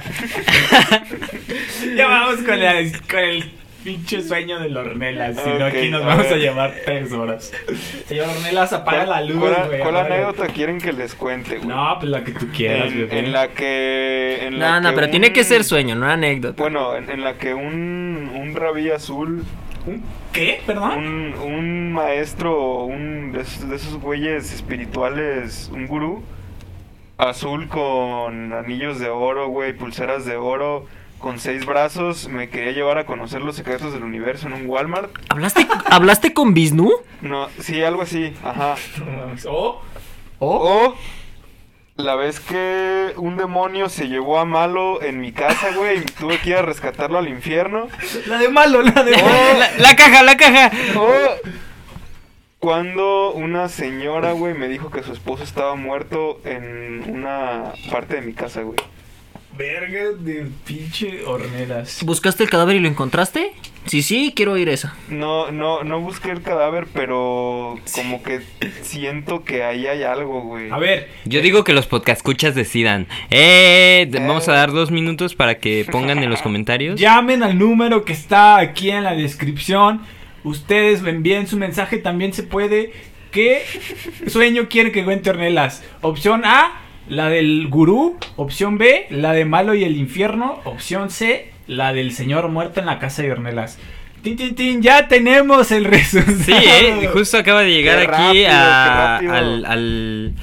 Ya 1.96 2.08
vamos 2.08 2.42
con, 2.42 2.60
la- 2.60 2.76
con 3.10 3.20
el 3.20 3.52
pinche 3.84 4.22
sueño 4.22 4.60
del 4.60 4.76
Ornelas. 4.76 5.38
Si 5.42 5.50
no, 5.50 5.66
aquí 5.66 5.90
nos 5.90 6.04
a 6.04 6.08
vamos 6.08 6.26
a 6.28 6.30
ver. 6.32 6.40
llevar 6.40 6.74
tres 6.86 7.12
horas. 7.12 7.52
Señor 8.08 8.28
Ornelas, 8.30 8.74
apaga 8.74 9.06
la 9.06 9.22
luz, 9.22 9.38
¿Cuál, 9.40 9.68
güey. 9.68 9.80
cuál 9.80 9.98
anécdota 9.98 10.48
quieren 10.48 10.80
que 10.80 10.92
les 10.94 11.16
cuente, 11.16 11.58
güey? 11.58 11.68
No, 11.68 11.96
pues 12.00 12.12
la 12.12 12.24
que 12.24 12.32
tú 12.34 12.48
quieras, 12.56 12.92
en, 12.92 12.98
bebé. 13.00 13.20
en 13.20 13.32
la 13.32 13.48
que. 13.50 14.40
En 14.44 14.60
la 14.60 14.72
No, 14.74 14.82
no, 14.82 14.90
que 14.90 14.96
pero 14.96 15.10
tiene 15.10 15.32
que 15.34 15.44
ser 15.44 15.64
sueño, 15.64 15.96
no 15.96 16.06
anécdota. 16.08 16.62
Bueno, 16.62 16.96
en, 16.96 17.10
en 17.10 17.24
la 17.24 17.34
que 17.38 17.54
un, 17.54 18.30
un 18.36 18.56
rabí 18.56 18.90
azul, 18.92 19.44
¿Un 19.86 20.04
¿Qué? 20.34 20.60
¿Perdón? 20.68 20.98
un, 21.00 21.34
un 21.42 21.94
maestro, 21.94 22.84
un 22.84 23.32
de 23.32 23.42
esos, 23.42 23.70
de 23.70 23.76
esos 23.78 23.96
güeyes 24.00 24.54
espirituales, 24.54 25.72
un 25.74 25.88
gurú, 25.88 26.22
azul 27.20 27.68
con 27.68 28.54
anillos 28.54 28.98
de 29.00 29.10
oro, 29.10 29.50
güey, 29.50 29.74
pulseras 29.74 30.26
de 30.26 30.38
oro, 30.38 30.86
con 31.20 31.38
seis 31.40 31.66
brazos, 31.66 32.30
me 32.30 32.50
quería 32.50 32.72
llevar 32.72 32.98
a 32.98 33.06
conocer 33.06 33.42
los 33.42 33.56
secretos 33.58 33.92
del 33.94 34.04
universo 34.04 34.48
en 34.48 34.54
un 34.54 34.68
Walmart. 34.68 35.12
¿Hablaste, 35.30 35.68
¿Hablaste 35.92 36.34
con 36.34 36.54
Vishnu? 36.54 36.90
No, 37.22 37.50
sí, 37.60 37.84
algo 37.84 38.02
así, 38.02 38.34
ajá. 38.44 38.76
Oh, 39.46 39.82
O 40.40 40.96
la 41.98 42.16
vez 42.16 42.40
que 42.40 43.12
un 43.18 43.36
demonio 43.36 43.90
se 43.90 44.08
llevó 44.08 44.40
a 44.40 44.46
Malo 44.46 45.02
en 45.02 45.20
mi 45.20 45.34
casa, 45.34 45.72
güey, 45.76 45.98
y 46.00 46.06
tuve 46.06 46.40
que 46.40 46.52
ir 46.52 46.56
a 46.56 46.62
rescatarlo 46.62 47.18
al 47.18 47.28
infierno. 47.28 47.88
la 48.28 48.38
de 48.38 48.48
malo, 48.48 48.82
la 48.82 49.04
de 49.04 49.12
malo. 49.18 49.60
la, 49.60 49.72
la 49.78 49.96
caja, 49.98 50.24
la 50.24 50.38
caja. 50.38 50.72
O 50.98 51.12
cuando 52.60 53.32
una 53.32 53.70
señora, 53.70 54.34
güey, 54.34 54.54
me 54.54 54.68
dijo 54.68 54.90
que 54.92 55.04
su 55.04 55.14
esposo 55.14 55.44
estaba 55.44 55.76
muerto 55.76 56.40
en 56.44 57.10
una 57.10 57.72
parte 57.92 58.16
de 58.16 58.22
mi 58.22 58.34
casa, 58.34 58.62
güey. 58.62 58.78
Verga 59.58 60.12
de 60.18 60.48
pinche 60.66 61.26
Ornelas. 61.26 62.04
¿Buscaste 62.06 62.44
el 62.44 62.50
cadáver 62.50 62.78
y 62.78 62.80
lo 62.80 62.88
encontraste? 62.88 63.52
Sí, 63.88 64.04
sí, 64.04 64.32
quiero 64.34 64.54
oír 64.54 64.70
esa. 64.70 64.96
No, 65.10 65.52
no, 65.52 65.84
no 65.84 66.00
busqué 66.00 66.32
el 66.32 66.42
cadáver, 66.42 66.88
pero 66.94 67.76
como 67.94 68.24
que 68.24 68.40
siento 68.84 69.44
que 69.44 69.64
ahí 69.64 69.88
hay 69.88 70.04
algo, 70.04 70.42
güey. 70.44 70.70
A 70.70 70.78
ver, 70.78 71.10
Yo 71.26 71.42
digo 71.42 71.64
que 71.66 71.74
los 71.74 71.88
podcast 71.88 72.20
escuchas 72.20 72.56
decidan. 72.56 73.08
Eh, 73.32 74.08
de- 74.10 74.20
vamos 74.20 74.48
a 74.48 74.54
dar 74.54 74.72
dos 74.72 74.92
minutos 74.92 75.36
para 75.36 75.58
que 75.58 75.86
pongan 75.92 76.20
en 76.24 76.30
los 76.30 76.42
comentarios. 76.42 76.98
llamen 77.00 77.44
al 77.44 77.58
número 77.58 78.06
que 78.06 78.14
está 78.14 78.58
aquí 78.60 78.92
en 78.92 79.04
la 79.04 79.14
descripción. 79.16 80.02
Ustedes 80.44 81.04
envíen 81.06 81.48
su 81.48 81.58
mensaje, 81.58 81.98
también 81.98 82.34
se 82.34 82.44
puede. 82.44 82.92
¿Qué 83.32 83.62
sueño 84.28 84.68
quiere 84.70 84.92
que 84.92 85.04
cuente 85.04 85.30
Ornelas? 85.30 85.84
Opción 86.02 86.44
A, 86.46 86.82
la 87.08 87.30
del 87.30 87.68
gurú. 87.68 88.18
Opción 88.38 88.78
B, 88.78 89.06
la 89.10 89.34
de 89.34 89.46
malo 89.46 89.74
y 89.76 89.84
el 89.84 89.98
infierno. 89.98 90.62
Opción 90.66 91.10
C, 91.10 91.52
la 91.68 91.94
del 91.94 92.12
señor 92.14 92.48
muerto 92.50 92.80
en 92.80 92.86
la 92.88 92.98
casa 93.00 93.22
de 93.22 93.32
Ornelas. 93.32 93.78
Tin, 94.24 94.36
tin, 94.36 94.54
tin, 94.56 94.82
ya 94.82 95.08
tenemos 95.08 95.72
el 95.72 95.86
resultado. 95.86 96.38
Sí, 96.44 96.52
eh, 96.54 97.10
justo 97.14 97.38
acaba 97.38 97.62
de 97.62 97.72
llegar 97.72 98.00
Qué 98.00 98.04
aquí 98.04 98.44
rápido, 98.46 98.50
a- 98.52 99.18
al, 99.18 99.66
al, 99.66 100.34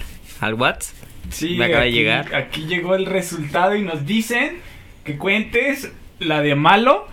al 0.40 0.54
Whats. 0.54 0.94
Sí, 1.28 1.56
Me 1.58 1.64
acaba 1.66 1.82
de 1.84 1.92
llegar. 1.92 2.34
Aquí 2.34 2.66
llegó 2.66 2.94
el 2.94 3.04
resultado 3.04 3.74
y 3.74 3.82
nos 3.82 4.06
dicen 4.06 4.58
que 5.04 5.18
cuentes 5.18 5.90
la 6.20 6.40
de 6.40 6.54
malo 6.54 7.06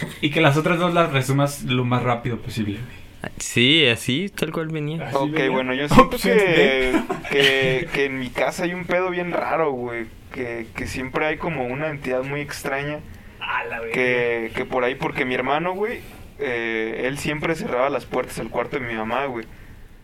y 0.20 0.30
que 0.30 0.40
las 0.40 0.56
otras 0.56 0.78
dos 0.78 0.94
las 0.94 1.12
resumas 1.12 1.62
lo 1.64 1.84
más 1.84 2.02
rápido 2.02 2.38
posible. 2.40 2.78
Sí, 3.38 3.86
así, 3.86 4.28
tal 4.28 4.52
cual 4.52 4.68
venía. 4.68 5.08
Así 5.08 5.16
Ok, 5.16 5.32
venía. 5.32 5.50
bueno, 5.50 5.74
yo 5.74 5.88
siento 5.94 6.16
Opción 6.16 6.36
que, 6.38 6.92
que, 7.30 7.88
que 7.92 8.04
en 8.04 8.18
mi 8.18 8.30
casa 8.30 8.64
hay 8.64 8.74
un 8.74 8.84
pedo 8.84 9.10
bien 9.10 9.32
raro, 9.32 9.72
güey. 9.72 10.06
Que, 10.32 10.66
que 10.74 10.86
siempre 10.86 11.26
hay 11.26 11.36
como 11.38 11.64
una 11.66 11.88
entidad 11.88 12.22
muy 12.22 12.40
extraña. 12.40 13.00
A 13.40 13.64
la. 13.64 13.80
Que, 13.92 14.52
que 14.54 14.64
por 14.64 14.84
ahí, 14.84 14.94
porque 14.94 15.24
mi 15.24 15.34
hermano, 15.34 15.72
güey, 15.74 16.00
eh, 16.38 17.02
él 17.06 17.18
siempre 17.18 17.54
cerraba 17.54 17.88
las 17.90 18.04
puertas 18.06 18.36
del 18.36 18.50
cuarto 18.50 18.78
de 18.78 18.86
mi 18.86 18.94
mamá, 18.94 19.24
güey. 19.26 19.46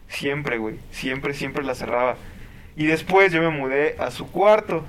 Siempre, 0.09 0.59
güey. 0.59 0.77
Siempre, 0.91 1.35
siempre 1.35 1.65
las 1.65 1.79
cerraba. 1.79 2.17
Y 2.77 2.87
después 2.87 3.33
yo 3.33 3.43
me 3.43 3.51
mudé 3.51 3.97
a 3.99 4.11
su 4.11 4.31
cuarto, 4.31 4.85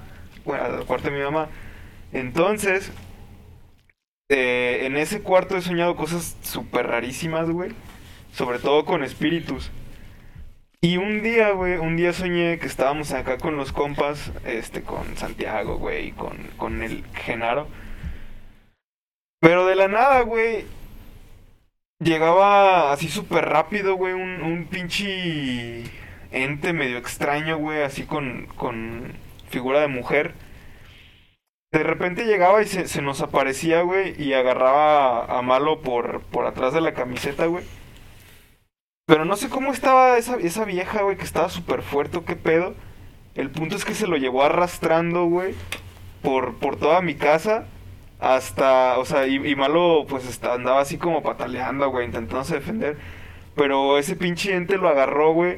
bueno, 0.45 0.63
al 0.63 0.85
cuarto 0.85 1.09
de 1.09 1.17
mi 1.17 1.23
mamá. 1.23 1.49
Entonces, 2.13 2.91
eh, 4.29 4.85
en 4.85 4.97
ese 4.97 5.21
cuarto 5.21 5.57
he 5.57 5.61
soñado 5.61 5.95
cosas 5.95 6.37
súper 6.41 6.87
rarísimas, 6.87 7.49
güey. 7.49 7.71
Sobre 8.33 8.59
todo 8.59 8.85
con 8.85 9.03
espíritus. 9.03 9.71
Y 10.81 10.97
un 10.97 11.23
día, 11.23 11.51
güey, 11.51 11.77
un 11.77 11.95
día 11.95 12.11
soñé 12.11 12.59
que 12.59 12.67
estábamos 12.67 13.13
acá 13.13 13.37
con 13.37 13.55
los 13.55 13.71
compas, 13.71 14.33
este, 14.45 14.81
con 14.83 15.15
Santiago, 15.15 15.77
güey, 15.77 16.07
y 16.07 16.11
con, 16.11 16.37
con 16.57 16.83
el 16.83 17.05
Genaro. 17.13 17.67
Pero 19.39 19.65
de 19.65 19.75
la 19.75 19.87
nada, 19.87 20.21
güey, 20.21 20.65
llegaba 21.99 22.91
así 22.91 23.07
súper 23.07 23.45
rápido, 23.45 23.95
güey, 23.95 24.13
un, 24.13 24.41
un 24.41 24.65
pinche 24.65 25.83
ente 26.31 26.73
medio 26.73 26.97
extraño, 26.97 27.57
güey, 27.57 27.81
así 27.83 28.03
con, 28.03 28.47
con 28.55 29.13
figura 29.49 29.79
de 29.81 29.87
mujer. 29.87 30.33
De 31.73 31.81
repente 31.83 32.25
llegaba 32.25 32.61
y 32.61 32.67
se, 32.67 32.87
se 32.87 33.01
nos 33.01 33.21
aparecía, 33.21 33.81
güey, 33.81 34.13
y 34.21 34.33
agarraba 34.33 35.25
a, 35.25 35.41
Malo 35.41 35.81
por, 35.81 36.21
por 36.21 36.45
atrás 36.45 36.71
de 36.73 36.81
la 36.81 36.93
camiseta, 36.93 37.47
güey. 37.47 37.65
Pero 39.07 39.25
no 39.25 39.35
sé 39.35 39.49
cómo 39.49 39.73
estaba 39.73 40.17
esa, 40.17 40.35
esa 40.37 40.65
vieja, 40.65 41.01
güey, 41.01 41.17
que 41.17 41.23
estaba 41.23 41.49
súper 41.49 41.81
fuerte, 41.81 42.21
qué 42.25 42.35
pedo. 42.35 42.75
El 43.33 43.49
punto 43.49 43.75
es 43.75 43.85
que 43.85 43.95
se 43.95 44.05
lo 44.07 44.17
llevó 44.17 44.43
arrastrando, 44.43 45.25
güey, 45.25 45.55
por, 46.21 46.55
por 46.59 46.75
toda 46.77 47.01
mi 47.01 47.15
casa. 47.15 47.65
Hasta, 48.19 48.99
o 48.99 49.05
sea, 49.05 49.25
y, 49.27 49.35
y 49.37 49.55
Malo, 49.55 50.05
pues 50.07 50.27
está- 50.27 50.53
andaba 50.53 50.79
así 50.81 50.97
como 50.99 51.23
pataleando, 51.23 51.89
güey, 51.89 52.05
intentándose 52.05 52.55
defender. 52.55 52.97
Pero 53.55 53.97
ese 53.97 54.15
pinche 54.15 54.55
ente 54.55 54.77
lo 54.77 54.89
agarró, 54.89 55.33
güey, 55.33 55.57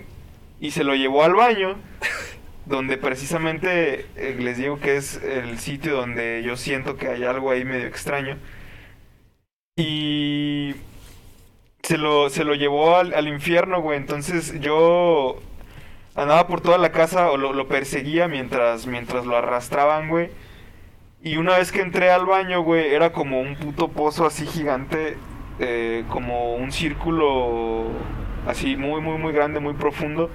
y 0.61 0.71
se 0.71 0.85
lo 0.85 0.95
llevó 0.95 1.23
al 1.23 1.35
baño. 1.35 1.75
Donde 2.65 2.97
precisamente 2.97 4.07
eh, 4.15 4.35
les 4.39 4.57
digo 4.57 4.79
que 4.79 4.97
es 4.97 5.21
el 5.23 5.59
sitio 5.59 5.95
donde 5.95 6.41
yo 6.43 6.57
siento 6.57 6.97
que 6.97 7.07
hay 7.09 7.23
algo 7.23 7.51
ahí 7.51 7.63
medio 7.65 7.87
extraño. 7.87 8.37
Y 9.77 10.75
se 11.83 11.97
lo, 11.97 12.29
se 12.29 12.43
lo 12.43 12.55
llevó 12.55 12.95
al, 12.97 13.13
al 13.13 13.27
infierno, 13.27 13.81
güey. 13.81 13.97
Entonces 13.97 14.59
yo 14.61 15.37
andaba 16.15 16.47
por 16.47 16.61
toda 16.61 16.77
la 16.77 16.91
casa 16.91 17.31
o 17.31 17.37
lo, 17.37 17.53
lo 17.53 17.67
perseguía 17.67 18.27
mientras, 18.27 18.87
mientras 18.87 19.25
lo 19.25 19.37
arrastraban, 19.37 20.09
güey. 20.09 20.31
Y 21.21 21.37
una 21.37 21.57
vez 21.57 21.71
que 21.71 21.81
entré 21.81 22.11
al 22.11 22.25
baño, 22.25 22.61
güey, 22.61 22.93
era 22.93 23.11
como 23.11 23.41
un 23.41 23.55
puto 23.55 23.89
pozo 23.89 24.25
así 24.25 24.45
gigante, 24.45 25.17
eh, 25.59 26.05
como 26.09 26.55
un 26.55 26.71
círculo 26.71 27.87
así 28.45 28.75
muy, 28.77 29.01
muy, 29.01 29.17
muy 29.17 29.33
grande, 29.33 29.59
muy 29.59 29.73
profundo. 29.73 30.29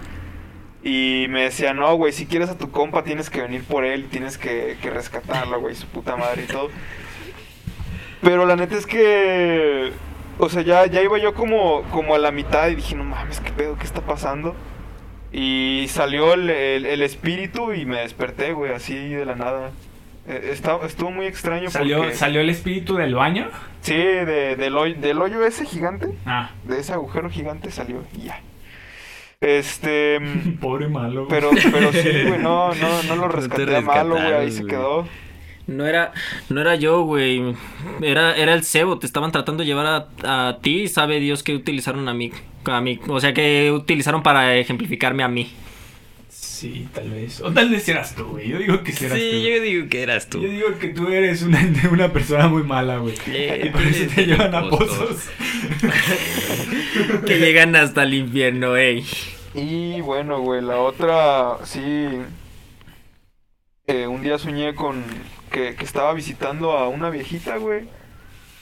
Y 0.83 1.27
me 1.29 1.43
decía, 1.43 1.75
no, 1.75 1.95
güey, 1.97 2.13
si 2.13 2.25
quieres 2.27 2.49
a 2.49 2.57
tu 2.57 2.71
compa 2.71 3.05
tienes 3.05 3.29
que 3.29 3.43
venir 3.43 3.63
por 3.65 3.85
él, 3.85 4.07
tienes 4.11 4.39
que, 4.39 4.79
que 4.81 4.91
rescatarlo, 4.91 5.61
güey, 5.61 5.75
su 5.75 5.87
puta 5.87 6.17
madre 6.17 6.45
y 6.45 6.47
todo. 6.47 6.71
Pero 8.23 8.47
la 8.47 8.57
neta 8.57 8.77
es 8.77 8.87
que, 8.87 9.93
o 10.39 10.49
sea, 10.49 10.63
ya, 10.63 10.87
ya 10.87 11.03
iba 11.03 11.19
yo 11.19 11.35
como, 11.35 11.83
como 11.91 12.15
a 12.15 12.19
la 12.19 12.31
mitad 12.33 12.69
y 12.69 12.75
dije, 12.77 12.95
no 12.95 13.05
mames, 13.05 13.41
qué 13.41 13.51
pedo, 13.51 13.77
qué 13.79 13.85
está 13.85 14.01
pasando. 14.03 14.55
Y 15.33 15.87
salió 15.89 16.35
el, 16.35 16.51
el- 16.51 16.87
el 16.87 17.03
espíritu 17.03 17.73
y 17.73 17.85
me 17.87 18.01
desperté, 18.01 18.53
güey, 18.53 18.73
así 18.73 18.95
de 19.11 19.25
la 19.25 19.37
nada. 19.37 19.71
Eh, 20.27 20.51
estaba- 20.53 20.87
estuvo 20.87 21.11
muy 21.11 21.27
extraño 21.27 21.71
¿Salió, 21.71 21.99
porque... 21.99 22.15
¿Salió 22.15 22.41
el 22.41 22.51
espíritu 22.51 22.97
del 22.97 23.15
baño? 23.15 23.49
Sí, 23.81 23.95
de- 23.95 24.57
del, 24.57 24.77
hoy- 24.77 24.95
del 24.95 25.21
hoyo 25.23 25.45
ese 25.45 25.65
gigante, 25.65 26.09
Ah, 26.27 26.51
de 26.65 26.81
ese 26.81 26.93
agujero 26.93 27.31
gigante 27.31 27.71
salió 27.71 28.03
y 28.15 28.23
ya. 28.25 28.41
Este... 29.41 30.21
pobre 30.61 30.89
malo. 30.89 31.27
Pero, 31.29 31.51
pero 31.73 31.93
sí, 31.95 32.11
güey, 32.27 32.39
no, 32.39 32.75
no, 32.75 33.03
no 33.09 33.17
lo 33.17 33.29
rescaté 33.29 33.75
a 33.75 33.81
malo, 33.81 34.17
güey, 34.17 34.35
ahí 34.35 34.51
se 34.51 34.67
quedó. 34.67 35.09
No 35.67 35.87
era, 35.87 36.13
no 36.51 36.61
era 36.61 36.75
yo, 36.75 37.05
güey. 37.05 37.55
Era, 38.03 38.37
era 38.37 38.53
el 38.53 38.65
cebo. 38.65 38.99
Te 38.99 39.07
estaban 39.07 39.33
tratando 39.33 39.63
de 39.63 39.67
llevar 39.67 40.09
a, 40.25 40.49
a 40.49 40.59
ti. 40.59 40.89
Sabe 40.89 41.21
Dios 41.21 41.43
que 41.43 41.55
utilizaron 41.55 42.09
a 42.09 42.13
mí, 42.13 42.33
a 42.65 42.81
mí. 42.81 42.99
O 43.09 43.21
sea, 43.21 43.33
que 43.33 43.71
utilizaron 43.73 44.23
para 44.23 44.57
ejemplificarme 44.57 45.23
a 45.23 45.29
mí. 45.29 45.51
Sí, 46.61 46.87
tal 46.93 47.09
vez. 47.09 47.41
O 47.41 47.51
tal 47.51 47.71
vez 47.71 47.89
eras 47.89 48.15
tú, 48.15 48.25
güey. 48.27 48.49
Yo 48.49 48.59
digo 48.59 48.83
que 48.83 48.93
sí 48.93 49.07
eras 49.07 49.19
Sí, 49.19 49.31
tú. 49.33 49.49
yo 49.49 49.63
digo 49.63 49.89
que 49.89 50.03
eras 50.03 50.27
tú. 50.29 50.43
Yo 50.43 50.51
digo 50.51 50.79
que 50.79 50.89
tú 50.89 51.09
eres 51.09 51.41
una, 51.43 51.59
una 51.91 52.13
persona 52.13 52.49
muy 52.49 52.63
mala, 52.65 52.99
güey. 52.99 53.15
Eh, 53.29 53.63
y 53.65 53.71
por 53.71 53.81
eso 53.83 54.05
te 54.15 54.27
llevan 54.27 54.55
a 54.55 54.69
pozos. 54.69 55.29
Que 57.27 57.39
llegan 57.39 57.75
hasta 57.77 58.03
el 58.03 58.13
infierno, 58.13 58.77
ey. 58.77 59.07
Y 59.55 60.01
bueno, 60.03 60.41
güey, 60.41 60.61
la 60.61 60.77
otra, 60.81 61.57
sí. 61.65 61.81
eh, 63.87 64.07
un 64.07 64.23
día 64.23 64.37
soñé 64.39 64.75
con 64.75 65.03
que, 65.51 65.75
que 65.77 65.85
estaba 65.85 66.13
visitando 66.13 66.73
a 66.73 66.89
una 66.89 67.09
viejita, 67.11 67.57
güey. 67.57 67.85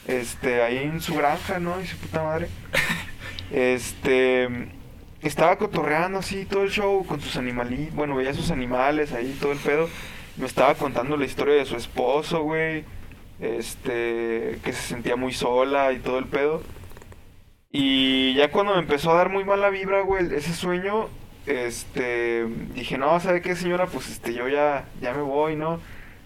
Este, 0.07 0.61
ahí 0.63 0.77
en 0.77 1.01
su 1.01 1.15
granja, 1.15 1.59
¿no? 1.59 1.81
Y 1.81 1.85
su 1.87 1.97
puta 1.97 2.23
madre. 2.23 2.47
Este, 3.51 4.47
estaba 5.21 5.57
cotorreando 5.57 6.19
así 6.19 6.45
todo 6.45 6.63
el 6.63 6.71
show 6.71 7.05
con 7.05 7.19
sus 7.21 7.35
animalitos. 7.35 7.95
Bueno, 7.95 8.15
veía 8.15 8.33
sus 8.33 8.51
animales 8.51 9.11
ahí, 9.13 9.37
todo 9.39 9.51
el 9.51 9.59
pedo. 9.59 9.89
Me 10.37 10.45
estaba 10.45 10.75
contando 10.75 11.17
la 11.17 11.25
historia 11.25 11.55
de 11.55 11.65
su 11.65 11.75
esposo, 11.75 12.43
güey. 12.43 12.85
Este, 13.39 14.59
que 14.63 14.73
se 14.73 14.81
sentía 14.81 15.15
muy 15.15 15.33
sola 15.33 15.91
y 15.93 15.99
todo 15.99 16.19
el 16.19 16.25
pedo. 16.25 16.61
Y 17.71 18.33
ya 18.35 18.49
cuando 18.51 18.73
me 18.73 18.79
empezó 18.79 19.11
a 19.11 19.15
dar 19.15 19.29
muy 19.29 19.43
mala 19.43 19.69
vibra, 19.69 20.01
güey, 20.01 20.33
ese 20.33 20.53
sueño, 20.53 21.07
este, 21.45 22.45
dije, 22.73 22.97
no, 22.97 23.19
¿sabe 23.19 23.41
qué, 23.41 23.55
señora? 23.55 23.85
Pues, 23.87 24.09
este, 24.09 24.33
yo 24.33 24.47
ya, 24.47 24.85
ya 25.01 25.13
me 25.13 25.21
voy, 25.21 25.55
¿no? 25.55 25.79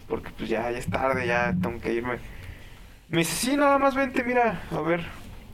Porque, 0.08 0.30
pues, 0.38 0.50
ya, 0.50 0.72
ya 0.72 0.78
es 0.78 0.88
tarde, 0.90 1.28
ya 1.28 1.54
tengo 1.62 1.82
que 1.82 1.94
irme. 1.94 2.18
Me 3.10 3.20
dice, 3.20 3.36
sí, 3.36 3.58
nada 3.58 3.78
más 3.78 3.96
vente, 3.96 4.24
mira, 4.24 4.62
a 4.72 4.82
ver. 4.82 5.02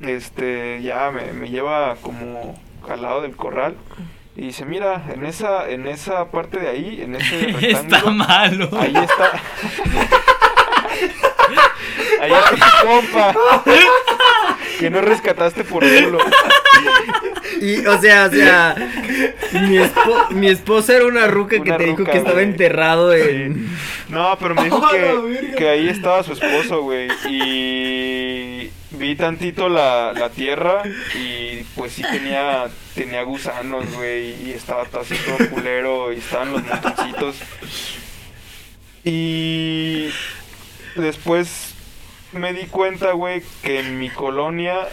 Este, 0.01 0.81
ya 0.81 1.11
me, 1.11 1.33
me 1.33 1.49
lleva 1.49 1.97
como 2.01 2.55
al 2.87 3.01
lado 3.01 3.21
del 3.21 3.35
corral. 3.35 3.75
Y 4.35 4.41
dice, 4.47 4.63
mira, 4.65 5.03
en 5.13 5.25
esa, 5.25 5.69
en 5.69 5.85
esa 5.87 6.29
parte 6.31 6.59
de 6.59 6.69
ahí, 6.69 7.01
en 7.01 7.15
ese 7.15 7.49
Está 7.71 7.81
rectángulo, 7.81 8.11
malo. 8.13 8.69
ahí 8.79 8.93
está. 8.95 9.31
ahí 12.21 12.31
está 12.31 12.55
tu 12.81 12.87
compa. 12.87 13.33
Que 14.79 14.89
no 14.89 15.01
rescataste 15.01 15.63
por 15.65 15.83
culo. 15.83 16.19
Y, 17.61 17.85
o 17.85 17.99
sea, 17.99 18.25
o 18.27 18.29
sea, 18.33 18.75
mi, 19.67 19.77
espo- 19.77 20.29
mi 20.29 20.47
esposa 20.47 20.95
era 20.95 21.05
una 21.05 21.27
ruca 21.27 21.61
que 21.61 21.73
te 21.73 21.83
dijo 21.83 22.05
que 22.05 22.11
estaba 22.17 22.33
güey. 22.35 22.45
enterrado 22.45 23.13
en... 23.13 23.69
No, 24.07 24.37
pero 24.39 24.55
me 24.55 24.63
dijo 24.63 24.77
¡A 24.85 24.93
la 24.93 24.99
que, 24.99 25.55
que 25.57 25.67
ahí 25.69 25.89
estaba 25.89 26.23
su 26.23 26.31
esposo, 26.33 26.81
güey. 26.83 27.09
Y 27.27 28.18
vi 28.91 29.15
tantito 29.15 29.69
la, 29.69 30.13
la 30.13 30.29
tierra 30.29 30.83
y 31.15 31.63
pues 31.75 31.93
sí 31.93 32.01
tenía, 32.01 32.67
tenía 32.95 33.23
gusanos, 33.23 33.91
güey. 33.93 34.47
Y 34.47 34.51
estaba 34.51 34.85
todo 34.85 35.01
así 35.01 35.15
todo 35.25 35.49
culero 35.49 36.11
y 36.13 36.17
estaban 36.17 36.51
los 36.53 36.63
montoncitos. 36.65 37.35
Y 39.03 40.09
después 40.95 41.73
me 42.31 42.53
di 42.53 42.65
cuenta, 42.67 43.11
güey, 43.13 43.43
que 43.63 43.79
en 43.79 43.99
mi 43.99 44.09
colonia 44.09 44.87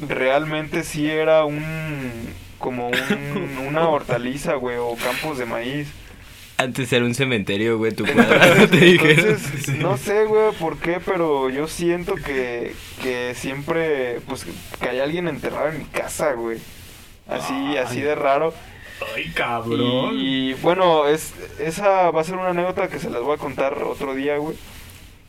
realmente 0.00 0.82
sí 0.84 1.10
era 1.10 1.44
un... 1.44 2.34
como 2.58 2.88
un, 2.88 3.58
una 3.66 3.88
hortaliza, 3.88 4.54
güey, 4.54 4.76
o 4.78 4.96
campos 4.96 5.38
de 5.38 5.46
maíz. 5.46 5.88
Antes 6.60 6.92
era 6.92 7.04
un 7.04 7.14
cementerio, 7.14 7.78
güey, 7.78 7.92
tu 7.92 8.04
cuadra. 8.12 8.66
te 8.66 8.76
dijeron. 8.76 9.18
Entonces, 9.30 9.68
no 9.78 9.96
sé, 9.96 10.24
güey, 10.24 10.52
por 10.58 10.78
qué, 10.78 11.00
pero 11.04 11.48
yo 11.50 11.66
siento 11.66 12.14
que, 12.16 12.74
que 13.02 13.34
siempre, 13.34 14.20
pues, 14.28 14.46
que 14.80 14.88
hay 14.88 14.98
alguien 15.00 15.26
enterrado 15.28 15.68
en 15.68 15.78
mi 15.78 15.84
casa, 15.86 16.32
güey. 16.34 16.58
Así, 17.28 17.52
Ay. 17.54 17.76
así 17.78 18.00
de 18.00 18.14
raro. 18.14 18.52
Ay, 19.16 19.30
cabrón. 19.34 20.10
Y, 20.18 20.52
bueno, 20.54 21.06
es, 21.06 21.32
esa 21.58 22.10
va 22.10 22.20
a 22.20 22.24
ser 22.24 22.34
una 22.34 22.50
anécdota 22.50 22.88
que 22.88 22.98
se 22.98 23.08
las 23.08 23.22
voy 23.22 23.34
a 23.34 23.38
contar 23.38 23.82
otro 23.82 24.14
día, 24.14 24.36
güey. 24.36 24.56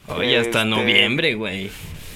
Oye, 0.09 0.38
hasta 0.38 0.63
Este, 0.63 0.69
noviembre, 0.69 1.36
güey. 1.36 1.71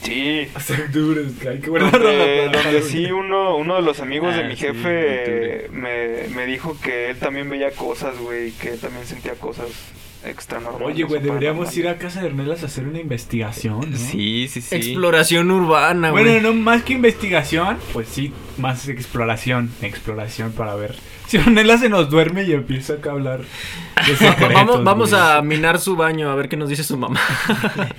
Sí. 0.06 0.48
Hasta 0.54 0.74
octubre, 0.86 1.22
hay 1.50 1.60
que 1.60 1.70
guardarlo 1.70 2.08
Donde, 2.08 2.50
donde 2.52 2.82
sí 2.84 3.12
uno, 3.12 3.58
uno 3.58 3.76
de 3.76 3.82
los 3.82 4.00
amigos 4.00 4.36
de 4.36 4.44
Ah, 4.44 4.48
mi 4.48 4.56
sí, 4.56 4.66
jefe 4.66 5.70
me, 5.72 6.28
me 6.36 6.46
dijo 6.46 6.78
que 6.82 7.10
él 7.10 7.18
también 7.18 7.50
veía 7.50 7.72
cosas, 7.72 8.18
güey, 8.20 8.52
que 8.52 8.74
él 8.74 8.80
también 8.80 9.06
sentía 9.06 9.34
cosas 9.34 9.68
extra 10.26 10.60
normales. 10.60 10.96
Oye, 10.96 11.04
güey, 11.04 11.22
deberíamos 11.22 11.76
ir 11.78 11.88
a 11.88 11.98
casa 11.98 12.22
de 12.22 12.28
Ornelas 12.28 12.64
a 12.64 12.66
hacer 12.66 12.88
una 12.88 13.00
investigación, 13.00 13.92
¿no? 13.92 13.98
Sí, 13.98 14.48
sí, 14.48 14.62
sí. 14.62 14.76
Exploración 14.76 15.52
urbana, 15.52 16.10
güey. 16.12 16.24
Bueno, 16.24 16.50
no 16.50 16.54
más 16.54 16.84
que 16.84 16.94
investigación, 16.94 17.78
pues 17.94 18.08
sí, 18.10 18.34
más 18.58 18.88
exploración, 18.88 19.72
exploración 19.82 20.52
para 20.52 20.76
ver. 20.76 20.96
Si 21.26 21.38
Ornelas 21.40 21.80
se 21.80 21.90
nos 21.90 22.12
duerme 22.12 22.44
y 22.44 22.52
empieza 22.54 22.94
acá 22.94 23.10
a 23.10 23.14
hablar 23.14 23.40
de 24.06 24.16
secretos, 24.16 24.54
vamos 24.54 24.84
vamos 24.84 25.12
a 25.14 25.42
minar 25.42 25.80
su 25.80 25.96
baño 25.96 26.30
a 26.30 26.36
ver 26.36 26.48
qué 26.50 26.56
nos 26.56 26.70
dice 26.70 26.84
su 26.84 26.98
mamá. 26.98 27.20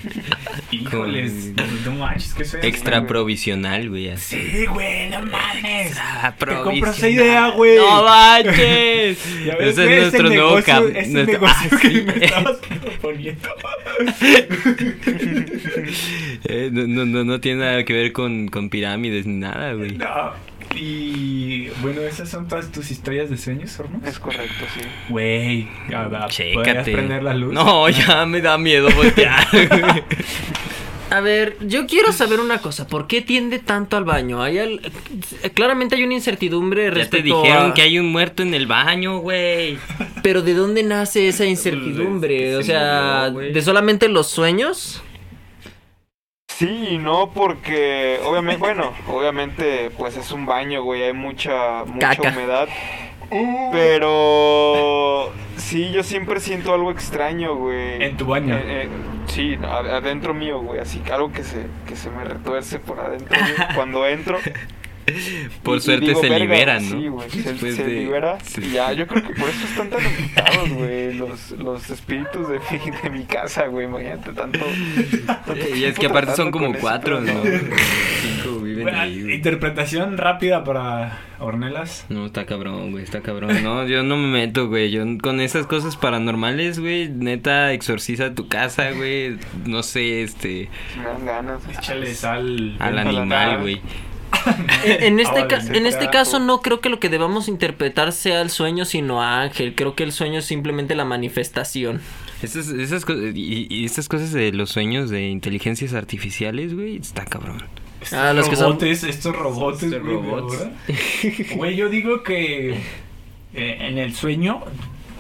Híjoles, 0.71 1.53
no 1.85 1.91
manches, 1.97 2.35
¿qué 2.35 2.43
es 2.45 2.55
eso? 2.55 2.65
Extra 2.65 3.05
provisional, 3.09 3.89
güey. 3.91 4.11
así. 4.11 4.37
Sí, 4.37 4.67
güey, 4.67 5.11
no 5.11 5.23
mames. 5.23 5.87
Extra 5.91 6.35
Te 6.39 6.55
compras 6.63 6.99
esa 6.99 7.09
idea, 7.09 7.49
güey. 7.49 7.79
No 7.79 8.05
manches. 8.05 9.19
Ese 9.59 9.69
es 9.71 9.77
nuestro 10.03 10.29
nuevo 10.29 10.51
negocio, 10.61 10.73
camp. 10.75 10.97
ese 10.97 11.11
nuestro- 11.13 11.33
negocio 11.41 11.71
Ah, 11.73 11.79
que 11.81 11.89
sí. 11.91 12.03
me 12.03 12.25
estabas 12.25 12.57
proponiendo. 12.81 13.49
Eh, 16.45 16.71
no, 16.73 16.87
no, 16.87 17.05
no, 17.07 17.25
no 17.25 17.41
tiene 17.41 17.65
nada 17.65 17.85
que 17.85 17.93
ver 17.93 18.13
con, 18.13 18.49
con 18.49 18.69
pirámides 18.71 19.27
ni 19.27 19.35
nada, 19.37 19.73
güey. 19.75 19.93
No. 19.93 20.07
Y 20.75 21.69
bueno, 21.81 22.03
esas 22.03 22.29
son 22.29 22.49
todas 22.49 22.71
tus 22.71 22.91
historias 22.91 23.31
de 23.31 23.39
sueños, 23.39 23.79
Hornos. 23.81 24.05
Es 24.07 24.19
correcto, 24.19 24.65
sí. 24.75 24.81
Güey, 25.09 25.69
a 25.95 26.03
ver, 26.09 26.21
¿podrías 26.21 26.31
Chécate. 26.31 26.93
prender 26.93 27.23
la 27.23 27.35
luz? 27.35 27.55
No, 27.55 27.89
ya 27.89 28.27
me 28.27 28.41
da 28.43 28.59
miedo 28.59 28.89
voltear. 28.95 29.47
A 31.09 31.21
ver, 31.21 31.57
yo 31.61 31.87
quiero 31.87 32.11
saber 32.13 32.41
una 32.41 32.59
cosa. 32.59 32.89
¿Por 32.89 33.07
qué 33.07 33.23
tiende 33.23 33.61
tanto 33.61 33.97
al 33.97 34.03
baño? 34.05 34.43
Hay 34.43 34.59
al- 34.59 34.81
Claramente 35.55 35.95
hay 35.95 36.03
una 36.03 36.15
incertidumbre 36.15 36.87
ya 36.87 36.91
te 36.91 36.95
respecto 36.99 37.43
dijeron 37.43 37.71
a- 37.71 37.75
que 37.75 37.83
hay 37.83 38.01
un 38.01 38.11
muerto 38.11 38.43
en 38.43 38.55
el 38.55 38.67
baño, 38.67 39.19
güey. 39.21 39.79
Pero 40.25 40.43
¿de 40.43 40.55
dónde 40.55 40.83
nace 40.83 41.29
esa 41.29 41.45
incertidumbre? 41.47 42.51
Se 42.51 42.57
O 42.57 42.63
sea. 42.65 43.31
¿de 43.31 43.63
solamente 43.63 44.09
los 44.09 44.27
sueños? 44.27 45.01
Sí 46.59 46.89
y 46.93 46.99
no, 46.99 47.31
porque 47.35 48.19
obviamente, 48.25 48.59
bueno, 48.61 48.93
obviamente, 49.09 49.91
pues 49.99 50.17
es 50.17 50.33
un 50.33 50.47
baño, 50.47 50.83
güey, 50.83 51.03
hay 51.03 51.13
mucha, 51.13 51.85
mucha 51.85 52.17
Caca. 52.17 52.29
humedad. 52.31 52.69
Pero 53.73 55.33
sí, 55.57 55.91
yo 55.93 56.03
siempre 56.03 56.41
siento 56.41 56.73
algo 56.73 56.91
extraño, 56.91 57.55
güey. 57.57 58.03
En 58.03 58.17
tu 58.17 58.25
baño. 58.27 58.55
Eh, 58.57 58.63
eh, 58.85 58.89
sí, 59.27 59.59
a- 59.63 59.97
adentro 59.97 60.33
mío, 60.33 60.61
güey, 60.61 60.81
así, 60.81 61.03
algo 61.13 61.31
que 61.33 61.43
se, 61.45 61.67
que 61.87 61.95
se 61.97 62.09
me 62.11 62.25
retuerce 62.25 62.79
por 62.79 63.01
adentro 63.01 63.37
mío 63.43 63.55
cuando 63.75 64.07
entro. 64.07 64.39
Por 65.63 65.75
Y- 65.77 65.79
y 65.79 65.81
suerte 65.83 66.07
digo, 66.07 66.21
se 66.21 66.29
"Verga", 66.29 66.45
liberan, 66.45 66.91
¿no? 66.91 67.01
Sí, 67.01 67.09
güey, 67.09 67.31
se, 67.31 67.43
Después 67.43 67.77
se 67.77 67.85
de- 67.85 67.95
libera. 68.01 68.39
sí. 68.43 68.61
Y 68.67 68.71
ya, 68.73 68.93
yo 68.93 69.07
creo 69.07 69.23
que 69.23 69.35
por 69.35 69.49
eso 69.49 69.65
están 69.67 69.91
tan 69.91 70.01
invitados, 70.05 70.69
güey, 70.71 71.15
los, 71.15 71.51
los 71.53 71.91
espíritus 71.91 72.49
de 72.49 72.59
mi, 72.59 72.91
de 73.03 73.11
mi 73.11 73.25
casa, 73.25 73.67
güey, 73.67 73.87
imagínate 73.87 74.33
tanto. 74.33 74.59
tanto 75.27 75.55
Y 75.75 75.85
es 75.85 75.99
que 75.99 76.07
aparte 76.07 76.35
son 76.35 76.51
como 76.51 76.73
cuatro, 76.75 77.21
¿no? 77.21 77.33
Cinco 77.43 78.61
viven 78.61 78.83
Bueno, 78.85 79.01
ahí, 79.01 79.23
güey. 79.23 79.35
interpretación 79.37 80.17
rápida 80.19 80.65
para 80.65 81.19
Ornelas. 81.39 82.07
No, 82.09 82.27
está 82.27 82.47
cabrón, 82.47 82.91
güey, 82.93 83.05
está 83.05 83.21
cabrón. 83.21 83.63
No, 83.63 83.87
yo 83.87 84.03
no 84.03 84.17
me 84.17 84.27
meto, 84.29 84.69
güey. 84.69 84.91
Yo 84.91 85.05
con 85.23 85.41
esas 85.41 85.67
cosas 85.67 85.97
paranormales, 85.97 86.79
güey, 86.81 87.09
neta, 87.09 87.73
exorciza 87.73 88.35
tu 88.35 88.49
casa, 88.49 88.91
güey. 88.93 89.37
No 89.67 89.83
sé, 89.83 90.23
este, 90.23 90.69
Me 90.97 91.05
dan 91.05 91.27
ganas. 91.27 91.61
Échale 91.69 92.15
sal. 92.15 92.77
al 92.81 92.99
animal, 92.99 93.61
güey. 93.61 93.81
En, 94.85 95.03
en 95.03 95.21
este, 95.21 95.41
Ahora 95.41 95.59
en 95.73 95.87
este 95.87 96.09
caso 96.11 96.39
no 96.39 96.61
creo 96.63 96.81
que 96.81 96.89
lo 96.89 97.01
que 97.01 97.09
debamos 97.09 97.49
interpretar 97.49 98.13
sea 98.13 98.41
el 98.43 98.51
sueño, 98.51 98.85
sino 98.85 99.23
a 99.23 99.43
Ángel. 99.43 99.75
Creo 99.75 99.95
que 99.95 100.05
el 100.05 100.13
sueño 100.13 100.39
es 100.39 100.45
simplemente 100.45 100.95
la 100.95 101.05
manifestación. 101.05 102.01
Esas, 102.43 102.69
esas 102.69 103.05
y, 103.35 103.67
y 103.75 103.85
estas 103.85 104.09
cosas 104.09 104.33
de 104.33 104.53
los 104.53 104.71
sueños 104.71 105.11
de 105.11 105.29
inteligencias 105.29 105.95
artificiales, 105.95 106.75
güey, 106.75 106.97
está 106.97 107.25
cabrón. 107.25 107.63
Estos 108.01 108.19
Ah, 108.19 108.33
los 108.33 108.49
que 108.49 108.57
son- 108.57 108.67
robotes, 108.73 109.03
estos 109.05 109.35
robotes, 109.35 109.83
Estos 109.85 110.03
güey, 110.03 110.15
robots. 110.15 110.59
Güey, 111.57 111.77
yo 111.77 111.89
digo 111.89 112.23
que 112.23 112.75
eh, 113.55 113.79
en 113.81 113.99
el 113.99 114.15
sueño 114.15 114.61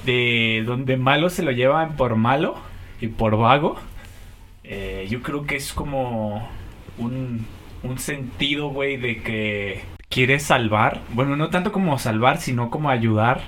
de 0.05 0.63
donde 0.67 0.97
malo 0.97 1.31
se 1.31 1.43
lo 1.43 1.51
llevan 1.51 1.97
por 1.97 2.15
malo 2.17 2.55
y 3.01 3.09
por 3.09 3.37
vago, 3.37 3.77
eh, 4.63 5.07
yo 5.11 5.23
creo 5.23 5.47
que 5.47 5.57
es 5.57 5.73
como 5.73 6.49
un, 6.99 7.45
un 7.87 7.99
sentido, 7.99 8.69
güey, 8.69 8.97
de 8.97 9.23
que 9.23 9.83
quieres 10.09 10.43
salvar. 10.43 11.01
Bueno, 11.15 11.37
no 11.37 11.49
tanto 11.51 11.73
como 11.73 11.99
salvar, 11.99 12.39
sino 12.39 12.71
como 12.71 12.91
ayudar 12.91 13.41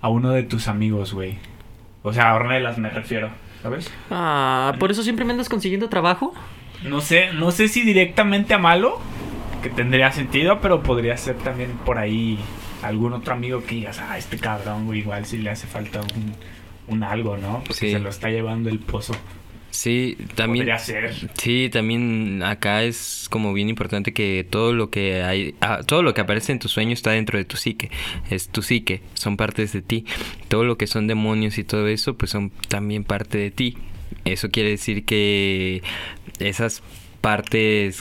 a 0.00 0.08
uno 0.08 0.30
de 0.30 0.42
tus 0.42 0.68
amigos, 0.68 1.12
güey. 1.12 1.36
O 2.02 2.12
sea, 2.12 2.30
a 2.30 2.34
Ornelas 2.34 2.78
me 2.78 2.88
refiero, 2.90 3.30
¿sabes? 3.62 3.92
Ah, 4.10 4.74
¿por 4.78 4.90
eso 4.90 5.02
siempre 5.02 5.24
me 5.24 5.32
andas 5.32 5.48
consiguiendo 5.48 5.88
trabajo? 5.88 6.32
No 6.82 7.00
sé, 7.02 7.32
no 7.34 7.50
sé 7.50 7.68
si 7.68 7.82
directamente 7.82 8.54
a 8.54 8.58
malo, 8.58 8.98
que 9.62 9.68
tendría 9.68 10.10
sentido, 10.12 10.60
pero 10.62 10.82
podría 10.82 11.16
ser 11.18 11.36
también 11.36 11.72
por 11.84 11.98
ahí 11.98 12.38
algún 12.82 13.12
otro 13.12 13.34
amigo 13.34 13.62
que 13.62 13.74
digas, 13.74 13.98
ah, 14.00 14.16
este 14.16 14.38
cabrón, 14.38 14.86
güey, 14.86 15.00
igual 15.00 15.26
si 15.26 15.36
le 15.36 15.50
hace 15.50 15.66
falta 15.66 16.00
un, 16.00 16.34
un 16.88 17.02
algo, 17.02 17.36
¿no? 17.36 17.58
Porque 17.66 17.74
Sí. 17.74 17.92
se 17.92 17.98
lo 17.98 18.08
está 18.08 18.30
llevando 18.30 18.70
el 18.70 18.78
pozo. 18.78 19.14
Sí, 19.70 20.16
también. 20.34 20.64
Podría 20.64 20.78
ser. 20.78 21.14
Sí, 21.38 21.68
también 21.72 22.42
acá 22.42 22.82
es 22.82 23.28
como 23.30 23.52
bien 23.52 23.68
importante 23.68 24.12
que 24.12 24.46
todo 24.48 24.72
lo 24.72 24.90
que 24.90 25.22
hay, 25.22 25.54
ah, 25.60 25.80
todo 25.86 26.02
lo 26.02 26.12
que 26.12 26.20
aparece 26.20 26.52
en 26.52 26.58
tu 26.58 26.68
sueño 26.68 26.92
está 26.92 27.12
dentro 27.12 27.38
de 27.38 27.44
tu 27.44 27.56
psique, 27.56 27.90
es 28.30 28.48
tu 28.48 28.62
psique, 28.62 29.02
son 29.14 29.36
partes 29.36 29.72
de 29.72 29.82
ti. 29.82 30.04
Todo 30.48 30.64
lo 30.64 30.76
que 30.76 30.86
son 30.86 31.06
demonios 31.06 31.58
y 31.58 31.64
todo 31.64 31.86
eso, 31.88 32.16
pues 32.16 32.30
son 32.32 32.50
también 32.68 33.04
parte 33.04 33.38
de 33.38 33.50
ti. 33.50 33.76
Eso 34.24 34.50
quiere 34.50 34.70
decir 34.70 35.04
que 35.04 35.82
esas 36.40 36.82
partes 37.20 38.00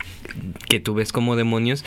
que 0.68 0.80
tú 0.80 0.94
ves 0.96 1.12
como 1.12 1.36
demonios 1.36 1.86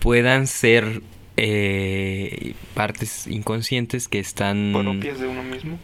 puedan 0.00 0.46
ser 0.46 1.02
eh, 1.36 2.54
partes 2.74 3.26
inconscientes 3.26 4.08
que 4.08 4.18
están 4.18 4.72
Propias 4.74 5.20
de 5.20 5.26
uno 5.26 5.42
mismo. 5.42 5.78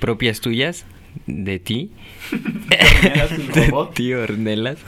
propias 0.00 0.40
tuyas 0.40 0.84
de 1.26 1.58
ti 1.58 1.90
de 3.54 3.72
ti, 3.94 4.14
Ornelas, 4.14 4.78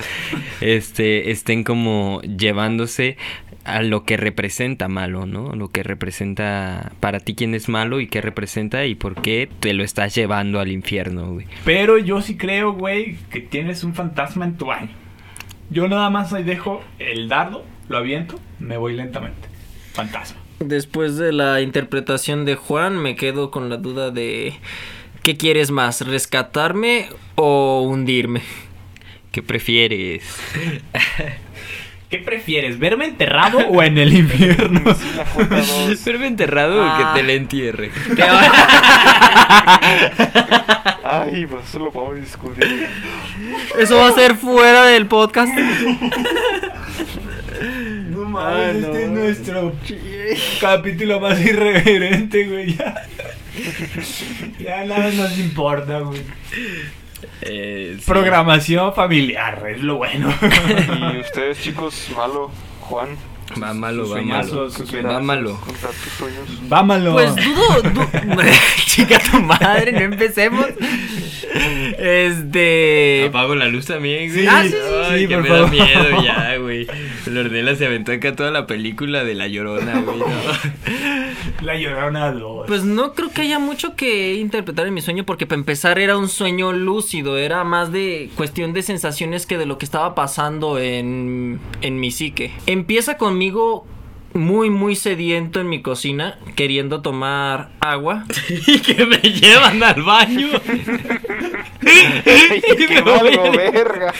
este, 0.60 1.30
estén 1.30 1.64
como 1.64 2.20
llevándose 2.22 3.16
a 3.64 3.82
lo 3.82 4.04
que 4.04 4.16
representa 4.16 4.88
malo, 4.88 5.26
¿no? 5.26 5.54
Lo 5.54 5.68
que 5.68 5.82
representa 5.82 6.92
para 7.00 7.20
ti 7.20 7.34
quién 7.34 7.54
es 7.54 7.68
malo 7.68 8.00
y 8.00 8.06
qué 8.06 8.20
representa 8.20 8.86
y 8.86 8.94
por 8.94 9.20
qué 9.20 9.48
te 9.60 9.74
lo 9.74 9.84
estás 9.84 10.14
llevando 10.14 10.60
al 10.60 10.72
infierno, 10.72 11.32
güey. 11.32 11.46
Pero 11.64 11.98
yo 11.98 12.22
sí 12.22 12.36
creo, 12.36 12.72
güey, 12.72 13.16
que 13.30 13.40
tienes 13.40 13.84
un 13.84 13.94
fantasma 13.94 14.44
en 14.44 14.56
tu 14.56 14.66
baño. 14.66 14.90
Yo 15.70 15.88
nada 15.88 16.10
más 16.10 16.32
ahí 16.32 16.42
dejo 16.42 16.82
el 16.98 17.28
dardo, 17.28 17.64
lo 17.88 17.98
aviento, 17.98 18.40
me 18.58 18.76
voy 18.76 18.96
lentamente. 18.96 19.48
Fantasma. 19.92 20.38
Después 20.58 21.16
de 21.16 21.32
la 21.32 21.60
interpretación 21.60 22.44
de 22.44 22.54
Juan, 22.54 22.98
me 22.98 23.16
quedo 23.16 23.50
con 23.50 23.70
la 23.70 23.76
duda 23.76 24.10
de 24.10 24.54
¿qué 25.22 25.36
quieres 25.36 25.70
más? 25.70 26.00
¿Rescatarme 26.02 27.08
o 27.36 27.82
hundirme? 27.82 28.42
¿Qué 29.32 29.42
prefieres? 29.42 30.22
¿Qué 32.10 32.18
prefieres, 32.18 32.80
verme 32.80 33.04
enterrado 33.04 33.58
o 33.68 33.82
en 33.84 33.96
el 33.96 34.12
infierno? 34.18 34.80
Sí, 34.94 35.04
la 35.16 35.24
J2. 35.34 36.04
¿Verme 36.04 36.26
enterrado 36.26 36.80
o 36.80 36.84
Ah. 36.84 37.12
que 37.14 37.20
te 37.20 37.26
le 37.26 37.36
entierre? 37.36 37.90
Ay, 41.04 41.46
pues 41.46 41.68
eso 41.68 41.78
lo 41.78 41.92
podemos 41.92 42.16
discutir. 42.20 42.88
Eso 43.78 43.96
va 43.96 44.08
a 44.08 44.12
ser 44.12 44.34
fuera 44.36 44.86
del 44.86 45.06
podcast. 45.06 45.52
No 48.08 48.24
mames, 48.28 48.76
este 48.84 49.04
es 49.04 49.10
nuestro 49.10 49.72
capítulo 50.60 51.20
más 51.20 51.40
irreverente, 51.40 52.46
güey. 52.46 52.74
Ya, 52.76 52.94
ya 54.58 54.84
nada 54.84 55.10
nos 55.10 55.38
importa, 55.38 56.00
güey. 56.00 56.22
Eh, 57.42 57.96
sí. 57.98 58.04
Programación 58.06 58.94
familiar, 58.94 59.62
es 59.68 59.82
lo 59.82 59.96
bueno. 59.96 60.32
Y 61.14 61.18
ustedes, 61.18 61.60
chicos, 61.60 62.08
malo, 62.16 62.50
Juan. 62.80 63.08
Va 63.62 63.74
malo, 63.74 64.08
va 64.08 64.22
malo. 64.22 64.70
sus 64.70 64.88
¿qué 64.90 65.02
Va 65.02 65.10
haces 65.16 65.24
malo. 65.24 65.60
Contra 65.60 65.88
tus 65.88 66.12
sueños. 66.18 66.68
Vámonos. 66.68 67.12
Pues 67.12 67.34
dudo, 67.36 67.82
du- 67.82 68.42
chica 68.86 69.18
tu 69.30 69.40
madre, 69.42 69.92
no 69.92 70.00
empecemos. 70.00 70.66
Este 71.98 73.24
Apago 73.28 73.54
la 73.54 73.66
luz 73.68 73.86
también, 73.86 74.30
güey. 74.30 74.42
Sí, 74.42 74.46
Ah, 74.48 74.62
sí, 74.62 74.70
sí, 74.70 74.76
Ay, 75.10 75.20
sí, 75.22 75.28
que 75.28 75.34
por 75.34 75.42
me 75.42 75.48
da 75.48 75.54
favor. 75.56 75.70
miedo 75.70 76.22
ya, 76.24 76.56
güey. 76.58 76.86
Lordela 77.26 77.74
se 77.74 77.86
aventó 77.86 78.12
acá 78.12 78.34
toda 78.36 78.50
la 78.50 78.66
película 78.66 79.24
de 79.24 79.34
La 79.34 79.48
Llorona, 79.48 80.00
güey. 80.00 80.18
¿no? 80.18 80.26
La 81.62 81.76
llorona 81.76 82.32
2. 82.32 82.66
Pues 82.66 82.84
no 82.84 83.12
creo 83.12 83.30
que 83.32 83.42
haya 83.42 83.58
mucho 83.58 83.94
que 83.94 84.34
interpretar 84.36 84.86
en 84.86 84.94
mi 84.94 85.02
sueño 85.02 85.24
porque 85.24 85.46
para 85.46 85.58
empezar 85.58 85.98
era 85.98 86.16
un 86.16 86.28
sueño 86.28 86.72
lúcido, 86.72 87.36
era 87.36 87.64
más 87.64 87.92
de 87.92 88.30
cuestión 88.36 88.72
de 88.72 88.82
sensaciones 88.82 89.44
que 89.44 89.58
de 89.58 89.66
lo 89.66 89.76
que 89.76 89.84
estaba 89.84 90.14
pasando 90.14 90.78
en, 90.78 91.60
en 91.82 92.00
mi 92.00 92.10
psique. 92.12 92.52
Empieza 92.66 93.18
conmigo 93.40 93.86
muy 94.34 94.68
muy 94.68 94.94
sediento 94.94 95.60
en 95.62 95.70
mi 95.70 95.80
cocina, 95.80 96.38
queriendo 96.56 97.00
tomar 97.00 97.70
agua. 97.80 98.26
y 98.66 98.78
que 98.80 99.06
me 99.06 99.16
llevan 99.16 99.82
al 99.82 100.02
baño. 100.02 100.48
Y 101.80 102.60
¡Qué 102.76 102.86
me 102.90 103.00
voy 103.00 103.34
valgo, 103.36 103.44
a- 103.46 103.50
verga! 103.56 104.14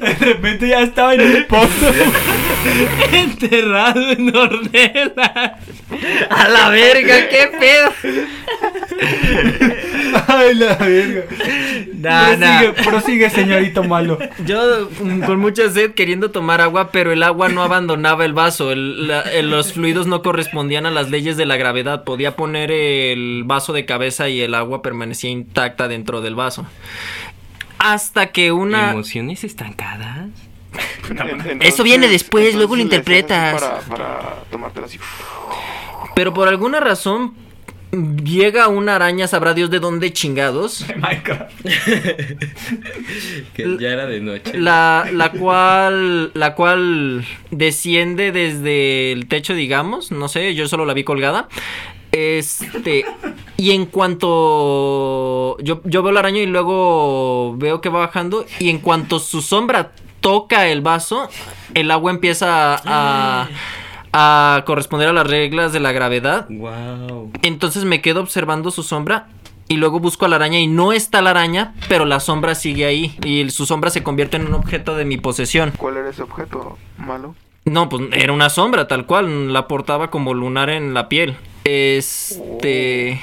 de 0.00 0.14
repente 0.14 0.68
ya 0.68 0.80
estaba 0.80 1.14
en 1.14 1.20
el 1.20 1.46
pozo. 1.46 1.68
Enterrado 3.12 4.10
en 4.12 4.34
Ornella. 4.36 5.58
A 6.30 6.48
la 6.48 6.68
verga, 6.70 7.28
qué 7.28 7.50
pedo. 7.58 7.92
Ay, 10.28 10.54
la 10.54 10.74
verga. 10.76 11.22
Nah, 12.00 12.36
nah. 12.36 12.58
prosigue, 12.60 12.82
prosigue, 12.90 13.30
señorito 13.30 13.82
malo. 13.84 14.18
Yo 14.46 14.88
mm, 15.00 15.22
con 15.22 15.38
mucha 15.38 15.68
sed 15.70 15.92
queriendo 15.92 16.30
tomar 16.30 16.60
agua, 16.60 16.90
pero 16.92 17.12
el 17.12 17.22
agua 17.22 17.48
no 17.48 17.62
abandonaba 17.62 18.24
el 18.24 18.32
vaso. 18.32 18.72
El- 18.72 19.06
la- 19.08 19.20
el- 19.22 19.50
los 19.50 19.72
fluidos 19.74 20.06
no 20.06 20.22
correspondían 20.22 20.86
a 20.86 20.90
las 20.90 21.10
leyes 21.10 21.36
de 21.36 21.46
la 21.46 21.56
gravedad. 21.56 22.04
Podía 22.04 22.36
poner 22.36 22.70
el 22.72 23.42
vaso 23.44 23.72
de 23.72 23.84
cabeza 23.84 24.28
y 24.28 24.40
el 24.40 24.54
agua 24.54 24.80
permanecía 24.82 25.30
intacta 25.30 25.88
dentro 25.88 26.20
del 26.22 26.34
vaso. 26.34 26.66
Hasta 27.78 28.28
que 28.28 28.52
una... 28.52 28.90
Emociones 28.92 29.44
estancadas. 29.44 30.28
Eso 31.60 31.82
viene 31.82 32.08
después, 32.08 32.54
luego 32.54 32.76
lo 32.76 32.82
interpretas. 32.82 33.60
Para, 33.60 33.78
para 33.80 34.34
tomártela 34.50 34.86
así. 34.86 34.98
Pero 36.14 36.32
por 36.32 36.48
alguna 36.48 36.80
razón 36.80 37.34
llega 37.92 38.68
una 38.68 38.96
araña, 38.96 39.26
sabrá 39.26 39.54
Dios 39.54 39.70
de 39.70 39.80
dónde 39.80 40.12
chingados. 40.12 40.86
Minecraft. 40.96 41.52
Que 43.54 43.76
ya 43.78 43.88
era 43.88 44.06
de 44.06 44.20
noche. 44.20 44.58
La, 44.58 45.08
la 45.12 45.32
cual 45.32 46.30
la 46.34 46.54
cual 46.54 47.24
desciende 47.50 48.32
desde 48.32 49.12
el 49.12 49.26
techo, 49.26 49.54
digamos, 49.54 50.12
no 50.12 50.28
sé, 50.28 50.54
yo 50.54 50.68
solo 50.68 50.84
la 50.84 50.94
vi 50.94 51.04
colgada. 51.04 51.48
Este, 52.12 53.04
y 53.56 53.70
en 53.70 53.86
cuanto 53.86 55.56
yo, 55.60 55.80
yo 55.84 56.02
veo 56.02 56.12
la 56.12 56.20
araña 56.20 56.40
y 56.40 56.46
luego 56.46 57.56
veo 57.56 57.80
que 57.80 57.88
va 57.88 58.00
bajando, 58.00 58.46
y 58.58 58.68
en 58.70 58.78
cuanto 58.78 59.20
su 59.20 59.42
sombra 59.42 59.92
toca 60.20 60.66
el 60.68 60.80
vaso, 60.80 61.28
el 61.74 61.90
agua 61.90 62.10
empieza 62.10 62.74
a, 62.74 63.42
a 63.42 63.48
corresponder 64.12 65.08
a 65.08 65.12
las 65.12 65.26
reglas 65.26 65.72
de 65.72 65.80
la 65.80 65.92
gravedad. 65.92 66.46
Wow. 66.48 67.32
Entonces 67.42 67.84
me 67.84 68.00
quedo 68.00 68.20
observando 68.20 68.70
su 68.70 68.82
sombra 68.82 69.28
y 69.68 69.76
luego 69.76 70.00
busco 70.00 70.24
a 70.24 70.28
la 70.28 70.36
araña 70.36 70.58
y 70.58 70.66
no 70.66 70.92
está 70.92 71.22
la 71.22 71.30
araña, 71.30 71.74
pero 71.88 72.04
la 72.04 72.18
sombra 72.18 72.56
sigue 72.56 72.86
ahí 72.86 73.16
y 73.24 73.48
su 73.50 73.66
sombra 73.66 73.90
se 73.90 74.02
convierte 74.02 74.36
en 74.36 74.46
un 74.46 74.54
objeto 74.54 74.96
de 74.96 75.04
mi 75.04 75.16
posesión. 75.16 75.72
¿Cuál 75.76 75.98
era 75.98 76.10
ese 76.10 76.22
objeto 76.22 76.76
malo? 76.98 77.36
No, 77.64 77.88
pues 77.88 78.02
era 78.12 78.32
una 78.32 78.50
sombra 78.50 78.88
tal 78.88 79.06
cual, 79.06 79.52
la 79.52 79.68
portaba 79.68 80.10
como 80.10 80.34
lunar 80.34 80.70
en 80.70 80.92
la 80.92 81.08
piel. 81.08 81.36
Este... 81.64 83.20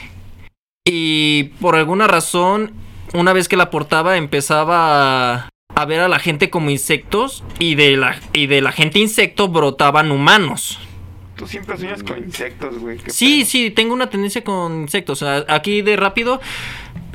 Y 0.86 1.52
por 1.60 1.76
alguna 1.76 2.08
razón, 2.08 2.72
una 3.14 3.34
vez 3.34 3.50
que 3.50 3.58
la 3.58 3.70
portaba 3.70 4.16
empezaba 4.16 5.34
a, 5.34 5.50
a 5.78 5.86
ver 5.86 6.00
a 6.00 6.08
la 6.08 6.18
gente 6.20 6.50
como 6.50 6.70
insectos 6.72 7.44
y 7.60 7.76
de 7.76 7.98
la, 7.98 8.20
y 8.34 8.48
de 8.48 8.62
la 8.62 8.72
gente 8.72 8.98
insecto 9.00 9.48
brotaban 9.48 10.12
humanos. 10.12 10.80
Tú 11.36 11.46
siempre 11.46 11.78
sueñas 11.78 12.02
con 12.02 12.18
insectos, 12.18 12.80
güey. 12.80 12.98
Sí, 13.08 13.40
pedo. 13.42 13.46
sí, 13.50 13.70
tengo 13.72 13.94
una 13.94 14.10
tendencia 14.10 14.44
con 14.44 14.82
insectos. 14.82 15.22
Aquí 15.22 15.84
de 15.84 15.96
rápido, 15.96 16.42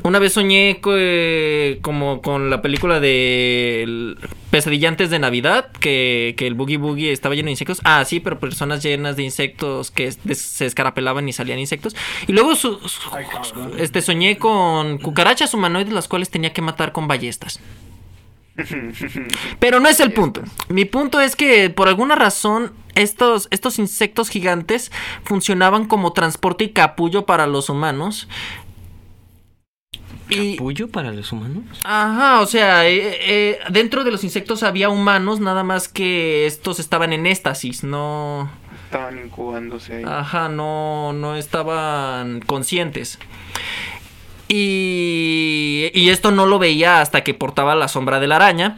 una 0.03 0.17
vez 0.17 0.31
soñé 0.31 0.79
eh, 0.85 1.79
como 1.81 2.21
con 2.21 2.49
la 2.49 2.61
película 2.61 3.01
de 3.01 4.15
Pesadillantes 4.49 5.09
de 5.09 5.19
Navidad, 5.19 5.71
que, 5.73 6.35
que 6.37 6.47
el 6.47 6.53
Boogie 6.53 6.77
Boogie 6.77 7.11
estaba 7.11 7.35
lleno 7.35 7.47
de 7.47 7.51
insectos. 7.51 7.81
Ah, 7.83 8.05
sí, 8.05 8.21
pero 8.21 8.39
personas 8.39 8.81
llenas 8.81 9.17
de 9.17 9.23
insectos 9.23 9.91
que 9.91 10.09
se 10.13 10.65
escarapelaban 10.67 11.27
y 11.27 11.33
salían 11.33 11.59
insectos. 11.59 11.93
Y 12.25 12.31
luego 12.31 12.55
su- 12.55 12.79
su- 12.87 13.01
este, 13.77 14.01
soñé 14.01 14.37
con 14.37 14.99
cucarachas 14.99 15.53
humanoides, 15.53 15.91
las 15.91 16.07
cuales 16.07 16.29
tenía 16.29 16.53
que 16.53 16.61
matar 16.61 16.93
con 16.93 17.09
ballestas. 17.09 17.59
Pero 19.59 19.79
no 19.79 19.89
es 19.89 19.99
el 19.99 20.13
punto. 20.13 20.43
Mi 20.69 20.85
punto 20.85 21.19
es 21.19 21.35
que 21.35 21.69
por 21.69 21.87
alguna 21.87 22.15
razón 22.15 22.73
estos, 22.95 23.47
estos 23.51 23.79
insectos 23.79 24.29
gigantes 24.29 24.91
funcionaban 25.23 25.85
como 25.85 26.13
transporte 26.13 26.65
y 26.65 26.69
capullo 26.69 27.25
para 27.25 27.47
los 27.47 27.69
humanos. 27.69 28.27
Y, 30.29 30.55
¿Capullo 30.55 30.87
para 30.89 31.11
los 31.11 31.31
humanos? 31.31 31.63
ajá, 31.83 32.41
o 32.41 32.45
sea, 32.45 32.87
eh, 32.87 33.17
eh, 33.21 33.59
dentro 33.69 34.03
de 34.03 34.11
los 34.11 34.23
insectos 34.23 34.63
había 34.63 34.89
humanos, 34.89 35.39
nada 35.39 35.63
más 35.63 35.89
que 35.89 36.45
estos 36.45 36.79
estaban 36.79 37.13
en 37.13 37.25
éxtasis, 37.25 37.83
no... 37.83 38.49
Estaban 38.85 39.25
incubándose 39.25 39.97
ahí. 39.97 40.03
Ajá, 40.05 40.49
no, 40.49 41.13
no 41.13 41.35
estaban 41.35 42.41
conscientes. 42.41 43.19
Y, 44.55 45.89
y 45.95 46.09
esto 46.09 46.29
no 46.29 46.45
lo 46.45 46.59
veía 46.59 47.01
hasta 47.01 47.23
que 47.23 47.33
portaba 47.33 47.73
la 47.73 47.87
sombra 47.87 48.19
de 48.19 48.27
la 48.27 48.35
araña. 48.35 48.77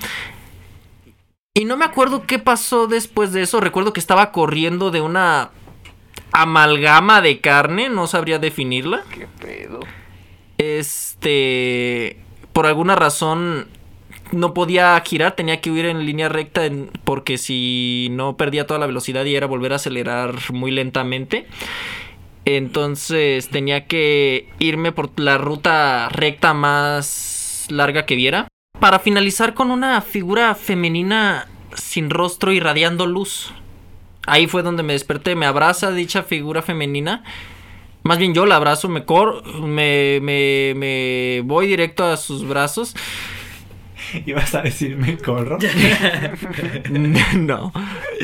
Y 1.53 1.65
no 1.65 1.75
me 1.75 1.83
acuerdo 1.83 2.23
qué 2.25 2.39
pasó 2.39 2.87
después 2.87 3.33
de 3.33 3.41
eso. 3.41 3.59
Recuerdo 3.59 3.91
que 3.91 3.99
estaba 3.99 4.31
corriendo 4.31 4.89
de 4.89 5.01
una 5.01 5.49
amalgama 6.31 7.21
de 7.21 7.39
carne, 7.41 7.89
no 7.89 8.07
sabría 8.07 8.39
definirla. 8.39 9.03
Qué 9.13 9.27
pedo. 9.41 9.81
Este, 10.57 12.17
por 12.53 12.65
alguna 12.67 12.95
razón 12.95 13.67
no 14.31 14.53
podía 14.53 15.01
girar, 15.05 15.35
tenía 15.35 15.59
que 15.59 15.71
huir 15.71 15.85
en 15.87 16.05
línea 16.05 16.29
recta 16.29 16.65
en- 16.65 16.89
porque 17.03 17.37
si 17.37 18.07
no 18.11 18.37
perdía 18.37 18.65
toda 18.65 18.79
la 18.79 18.87
velocidad 18.87 19.25
y 19.25 19.35
era 19.35 19.45
volver 19.45 19.73
a 19.73 19.75
acelerar 19.75 20.35
muy 20.53 20.71
lentamente. 20.71 21.47
Entonces 22.45 23.49
tenía 23.49 23.87
que 23.87 24.49
irme 24.59 24.91
por 24.91 25.19
la 25.19 25.37
ruta 25.37 26.09
recta 26.09 26.53
más 26.53 27.65
larga 27.69 28.05
que 28.05 28.15
viera. 28.15 28.47
Para 28.79 28.99
finalizar 28.99 29.55
con 29.55 29.71
una 29.71 29.99
figura 30.01 30.53
femenina 30.53 31.47
sin 31.73 32.09
rostro 32.09 32.51
irradiando 32.51 33.07
luz. 33.07 33.51
Ahí 34.27 34.47
fue 34.47 34.63
donde 34.63 34.83
me 34.83 34.93
desperté, 34.93 35.35
me 35.35 35.45
abraza 35.45 35.91
dicha 35.91 36.23
figura 36.23 36.61
femenina. 36.61 37.23
Más 38.03 38.19
bien 38.19 38.35
yo 38.35 38.45
la 38.45 38.57
abrazo, 38.57 38.87
me 38.89 39.03
cor 39.03 39.43
me, 39.61 40.19
me, 40.21 40.73
me 40.75 41.41
voy 41.43 41.65
directo 41.65 42.05
a 42.05 42.17
sus 42.17 42.47
brazos. 42.47 42.95
Ibas 44.25 44.55
a 44.55 44.61
decirme 44.61 45.17
corro. 45.17 45.57
no. 47.37 47.71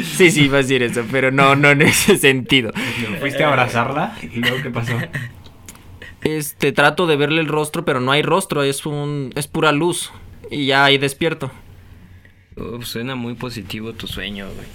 Sí, 0.04 0.32
sí, 0.32 0.46
iba 0.46 0.58
a 0.58 0.62
decir 0.62 0.84
eso, 0.84 1.04
pero 1.12 1.32
no, 1.32 1.56
no 1.56 1.70
en 1.70 1.82
ese 1.84 2.18
sentido. 2.18 2.72
Fuiste 3.20 3.44
a 3.44 3.50
abrazarla 3.50 4.18
y 4.22 4.40
luego 4.40 4.62
qué 4.62 4.70
pasó. 4.70 4.94
Este, 6.24 6.72
trato 6.72 7.08
de 7.08 7.16
verle 7.16 7.42
el 7.42 7.48
rostro, 7.48 7.84
pero 7.84 8.00
no 8.00 8.12
hay 8.12 8.22
rostro, 8.22 8.64
es 8.64 8.86
un 8.86 9.32
es 9.36 9.48
pura 9.48 9.72
luz. 9.72 10.12
Y 10.50 10.68
ya 10.68 10.86
ahí 10.86 10.98
despierto. 10.98 11.52
Uf, 12.58 12.86
suena 12.86 13.16
muy 13.16 13.36
positivo 13.36 13.94
tu 13.94 14.08
sueño, 14.08 14.48
güey. 14.54 14.68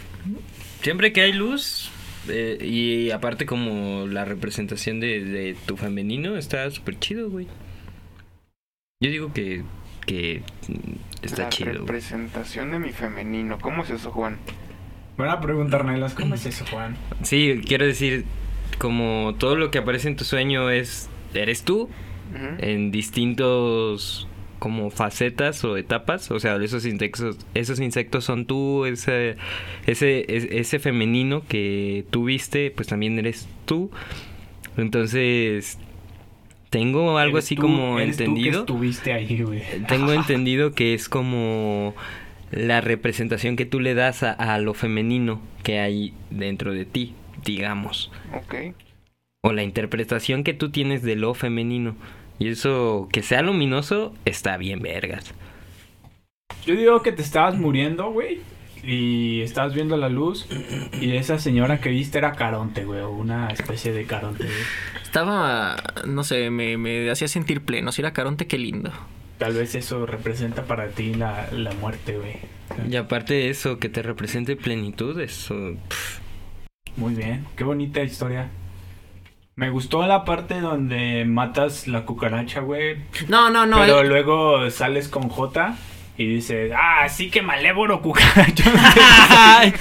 Siempre 0.81 1.13
que 1.13 1.21
hay 1.21 1.33
luz, 1.33 1.91
eh, 2.29 2.59
y 2.61 3.11
aparte 3.11 3.47
como 3.47 4.07
la 4.07 4.25
representación 4.25 5.01
de, 5.01 5.23
de 5.23 5.57
tu 5.67 5.77
femenino, 5.77 6.37
está 6.37 6.71
súper 6.71 6.99
chido, 6.99 7.31
güey. 7.31 7.47
Yo 9.01 9.11
digo 9.11 9.33
que, 9.33 9.63
que 10.07 10.43
está 11.23 11.43
la 11.45 11.49
chido. 11.51 11.71
güey. 11.73 11.79
representación 11.81 12.71
de 12.71 12.79
mi 12.79 12.91
femenino. 12.91 13.59
¿Cómo 13.61 13.83
es 13.83 13.91
eso, 13.91 14.11
Juan? 14.13 14.39
Buena 15.17 15.41
pregunta, 15.41 15.77
Arnelas. 15.79 16.15
¿Cómo 16.15 16.35
es 16.35 16.47
eso, 16.47 16.65
Juan? 16.71 16.97
Sí, 17.23 17.61
quiero 17.67 17.85
decir, 17.87 18.25
como 18.79 19.35
todo 19.39 19.57
lo 19.57 19.71
que 19.71 19.79
aparece 19.79 20.09
en 20.09 20.17
tu 20.17 20.25
sueño 20.25 20.71
es, 20.71 21.09
eres 21.35 21.63
tú, 21.63 21.89
en 22.59 22.91
distintos 22.91 24.29
como 24.59 24.91
facetas 24.91 25.63
o 25.65 25.77
etapas, 25.77 26.31
o 26.31 26.41
sea, 26.41 26.57
esos 26.57 26.85
insectos, 26.87 27.37
esos 27.55 27.79
insectos 27.79 28.25
son 28.25 28.47
tú, 28.47 28.85
ese, 28.87 29.37
ese, 29.87 30.25
es- 30.35 30.49
ese 30.51 30.79
femenino 30.79 31.43
que 31.47 32.05
tú 32.11 32.25
viste, 32.25 32.71
pues 32.71 32.89
también 32.89 33.19
eres 33.19 33.49
tú. 33.65 33.91
Entonces, 34.77 35.79
tengo 36.79 37.17
algo 37.19 37.39
así 37.39 37.55
tú- 37.57 37.63
como 37.63 37.99
eres 37.99 38.17
tú 38.17 38.25
que 38.25 38.25
entendido. 38.31 38.61
estuviste 38.61 39.13
ahí, 39.13 39.43
güey. 39.43 39.63
Tengo 39.89 40.13
entendido 40.13 40.73
que 40.73 40.93
es 40.95 41.09
como 41.09 41.95
la 42.51 42.81
representación 42.81 43.57
que 43.57 43.65
tú 43.65 43.81
le 43.81 43.95
das 43.95 44.23
a, 44.23 44.33
a 44.33 44.59
lo 44.59 44.75
femenino 44.75 45.41
que 45.63 45.79
hay 45.81 46.13
dentro 46.31 46.73
de 46.75 46.85
ti, 46.85 47.15
digamos. 47.45 48.13
Ok. 48.35 48.75
O 49.43 49.53
la 49.53 49.63
interpretación 49.63 50.45
que 50.45 50.53
tú 50.55 50.71
tienes 50.71 51.03
de 51.03 51.17
lo 51.17 51.33
femenino. 51.35 51.97
Y 52.39 52.49
eso, 52.49 53.09
que 53.11 53.23
sea 53.23 53.41
luminoso, 53.43 54.13
está 54.27 54.57
bien, 54.59 54.81
vergas. 54.81 55.33
Yo 56.67 56.75
digo 56.77 57.03
que 57.03 57.13
te 57.13 57.23
estabas 57.23 57.57
muriendo, 57.57 58.11
güey. 58.11 58.41
Y 58.87 59.41
estabas 59.43 59.75
viendo 59.75 59.97
la 59.97 60.09
luz. 60.09 60.47
Y 61.01 61.17
esa 61.17 61.39
señora 61.39 61.81
que 61.81 61.89
viste 61.91 62.19
era 62.19 62.33
Caronte, 62.33 62.85
güey. 62.85 63.01
o 63.01 63.11
Una 63.11 63.49
especie 63.49 63.93
de 63.93 64.05
Caronte, 64.05 64.45
güey. 64.45 64.57
Estaba, 65.03 65.77
no 66.07 66.23
sé, 66.25 66.51
me, 66.51 66.77
me 66.77 67.11
hacía 67.11 67.29
sentir 67.29 67.63
pleno. 67.65 67.91
Si 67.91 68.03
era 68.03 68.13
Caronte, 68.13 68.47
qué 68.47 68.59
lindo. 68.59 68.93
Tal 69.39 69.55
vez 69.55 69.75
eso 69.75 70.07
representa 70.07 70.65
para 70.65 70.89
ti 70.89 71.15
la, 71.15 71.49
la 71.53 71.73
muerte, 71.73 72.17
güey. 72.17 72.37
Y 72.91 72.97
aparte 72.97 73.35
de 73.35 73.51
eso, 73.51 73.79
que 73.79 73.89
te 73.89 74.03
represente 74.03 74.57
plenitud, 74.57 75.19
eso... 75.21 75.55
pf, 75.89 76.21
Muy 76.97 77.15
bien. 77.15 77.45
Qué 77.57 77.65
bonita 77.65 78.03
historia. 78.03 78.49
Me 79.57 79.71
gustó 79.71 80.07
la 80.07 80.25
parte 80.25 80.61
donde 80.61 81.25
matas 81.25 81.89
la 81.89 82.05
cucaracha, 82.05 82.61
güey. 82.61 82.97
No, 83.29 83.51
no, 83.51 83.67
no. 83.67 83.79
pero 83.79 84.01
eh, 84.01 84.07
luego 84.07 84.71
sales 84.71 85.09
con 85.09 85.29
J 85.29 85.77
y 86.19 86.27
dices, 86.27 86.73
ah, 86.75 87.09
sí 87.09 87.31
que 87.31 87.43
malévolo 87.43 88.01
cucaracha. 88.01 88.71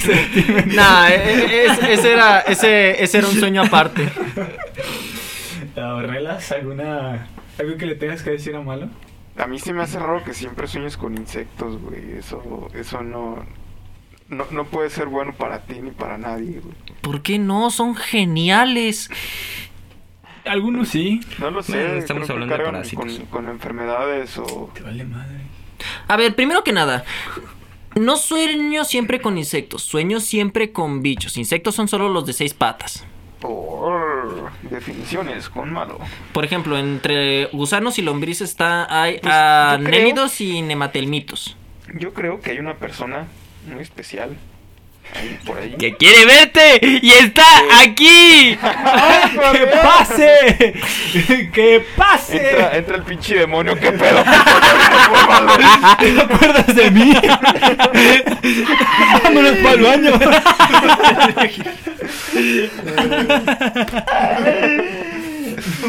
Nah, 0.68 1.08
eh, 1.10 1.66
es- 1.66 1.80
ese, 2.00 2.14
era, 2.14 2.40
ese, 2.42 3.02
ese 3.04 3.18
era 3.20 3.28
un 3.28 3.36
sueño 3.40 3.64
aparte. 3.64 4.10
¿Ornelas 5.78 6.52
alguna... 6.52 7.28
algo 7.60 7.78
que 7.78 7.86
le 7.86 7.96
tengas 7.96 8.24
que 8.24 8.32
decir 8.32 8.56
a 8.56 8.62
Malo? 8.62 8.90
A 9.38 9.48
mí 9.48 9.60
se 9.60 9.74
me 9.74 9.82
hace 9.84 10.00
raro 10.00 10.24
que 10.24 10.34
siempre 10.34 10.68
sueñes 10.68 10.96
con 10.98 11.18
insectos, 11.18 11.80
güey. 11.82 12.14
Eso, 12.18 12.70
eso 12.74 13.02
no, 13.04 13.46
no, 14.30 14.46
no 14.52 14.64
puede 14.66 14.90
ser 14.90 15.08
bueno 15.08 15.34
para 15.34 15.60
ti 15.64 15.80
ni 15.82 15.92
para 15.92 16.18
nadie, 16.18 16.62
güey. 16.62 16.76
¿Por 17.02 17.22
qué 17.22 17.38
no? 17.38 17.70
Son 17.70 17.96
geniales. 17.96 19.10
Algunos 20.46 20.88
sí. 20.90 21.20
No 21.40 21.52
lo 21.52 21.62
sé. 21.64 21.98
Estamos 21.98 22.30
hablando 22.30 22.54
de 22.54 22.58
cargan 22.58 22.76
parásitos. 22.76 23.14
Con, 23.18 23.26
con 23.26 23.50
enfermedades 23.50 24.38
o... 24.38 24.70
Te 24.74 24.82
vale 24.84 25.04
madre. 25.04 25.40
A 26.08 26.18
ver, 26.18 26.36
primero 26.36 26.64
que 26.64 26.72
nada, 26.72 27.04
no 27.96 28.18
sueño 28.18 28.84
siempre 28.84 29.22
con 29.22 29.38
insectos, 29.38 29.84
sueño 29.84 30.20
siempre 30.20 30.72
con 30.72 31.02
bichos. 31.02 31.38
Insectos 31.38 31.76
son 31.76 31.88
solo 31.88 32.10
los 32.10 32.26
de 32.26 32.34
seis 32.34 32.54
patas. 32.54 33.06
Por 33.40 34.52
definiciones, 34.64 35.50
con 35.50 35.72
malo. 35.72 36.00
Por 36.34 36.46
ejemplo, 36.46 36.78
entre 36.78 37.46
gusanos 37.48 38.00
y 38.00 38.02
lombrices 38.02 38.50
está 38.50 39.02
hay 39.02 39.20
Pues, 39.20 40.42
y 40.42 40.62
nematelmitos. 40.62 41.56
Yo 41.94 42.14
creo 42.14 42.42
que 42.42 42.52
hay 42.52 42.60
una 42.60 42.76
persona 42.76 43.28
muy 43.72 43.82
especial 43.82 44.36
por 45.46 45.58
ahí. 45.60 45.76
Que 45.78 45.96
quiere 45.96 46.26
verte 46.26 46.80
y 47.02 47.12
está 47.12 47.46
aquí. 47.82 48.58
¡Que 48.58 49.68
pase! 49.82 50.74
¡Que 51.54 51.86
pase! 51.96 52.50
Entra, 52.50 52.78
entra 52.78 52.96
el 52.98 53.04
pinche 53.04 53.36
demonio, 53.36 53.80
qué 53.80 53.92
pedo. 53.92 54.24
¿Te 56.00 56.22
acuerdas 56.22 56.76
de 56.76 56.92
mí? 56.92 57.14
Vámonos 59.24 59.58
para 59.58 59.74
el 59.74 59.82
baño. 59.82 60.12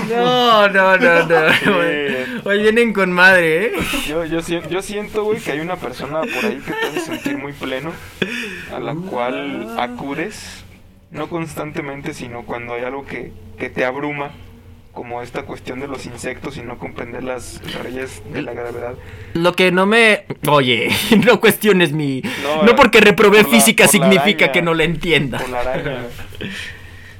No, 0.09 0.69
no, 0.69 0.97
no, 0.97 1.27
no. 1.27 1.37
Hoy 2.45 2.62
vienen 2.62 2.93
con 2.93 3.12
madre, 3.12 3.67
¿eh? 3.67 3.73
Yo, 4.07 4.25
yo, 4.25 4.41
yo 4.41 4.83
siento, 4.83 5.25
güey, 5.25 5.41
que 5.41 5.53
hay 5.53 5.61
una 5.61 5.77
persona 5.77 6.21
por 6.21 6.45
ahí 6.45 6.61
que 6.64 6.73
te 6.73 6.87
hace 6.87 7.01
sentir 7.01 7.39
muy 7.39 7.53
pleno, 7.53 7.93
a 8.75 8.79
la 8.81 8.95
cual 8.95 9.75
acudes, 9.79 10.64
no 11.11 11.29
constantemente, 11.29 12.14
sino 12.14 12.43
cuando 12.45 12.75
hay 12.75 12.85
algo 12.85 13.05
que, 13.07 13.33
que 13.59 13.69
te 13.71 13.85
abruma, 13.85 14.31
como 14.93 15.21
esta 15.21 15.43
cuestión 15.43 15.79
de 15.81 15.89
los 15.89 16.07
insectos 16.07 16.57
y 16.57 16.62
no 16.62 16.79
comprender 16.79 17.23
las 17.23 17.61
leyes 17.85 18.23
de 18.33 18.41
la 18.41 18.55
gravedad. 18.55 18.95
Lo 19.35 19.53
que 19.55 19.71
no 19.71 19.85
me... 19.85 20.25
Oye, 20.49 20.89
no 21.27 21.39
cuestiones 21.39 21.93
mi... 21.93 22.23
No, 22.43 22.62
No, 22.62 22.75
porque 22.77 23.01
reprobé 23.03 23.43
por 23.43 23.53
la- 23.53 23.59
física 23.59 23.85
por 23.87 23.95
la 24.01 24.07
significa 24.11 24.47
araña. 24.47 24.53
que 24.53 24.62
no 24.62 24.73
la 24.73 24.85
entienda. 24.85 25.39
Con 25.39 25.53
la 25.53 25.61
araña. 25.61 25.99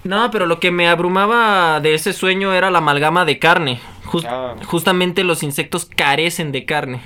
No, 0.07 0.31
pero 0.31 0.47
lo 0.47 0.61
que 0.61 0.71
me 0.71 0.89
abrumaba 0.89 1.81
de 1.81 1.95
ese 1.95 2.13
sueño 2.13 2.53
era 2.53 2.71
la 2.71 2.79
amalgama 2.79 3.25
de 3.25 3.39
carne. 3.39 3.81
Ah. 4.27 4.55
Justamente 4.65 5.25
los 5.25 5.43
insectos 5.43 5.85
carecen 5.85 6.53
de 6.53 6.65
carne. 6.65 7.01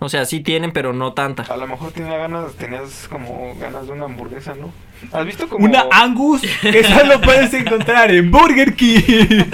O 0.00 0.08
sea, 0.08 0.24
sí 0.26 0.40
tienen, 0.40 0.72
pero 0.72 0.92
no 0.92 1.12
tanta. 1.12 1.44
A 1.44 1.56
lo 1.56 1.66
mejor 1.66 1.92
tenía 1.92 2.16
ganas, 2.18 2.52
tenías 2.54 3.06
como 3.08 3.54
ganas 3.58 3.86
de 3.86 3.92
una 3.92 4.06
hamburguesa, 4.06 4.54
¿no? 4.54 4.72
¿Has 5.12 5.24
visto 5.24 5.48
como... 5.48 5.64
Una 5.64 5.86
Angus 5.90 6.42
que 6.60 6.82
solo 6.84 7.20
puedes 7.20 7.54
encontrar 7.54 8.10
en 8.10 8.30
Burger 8.30 8.74
King. 8.74 9.44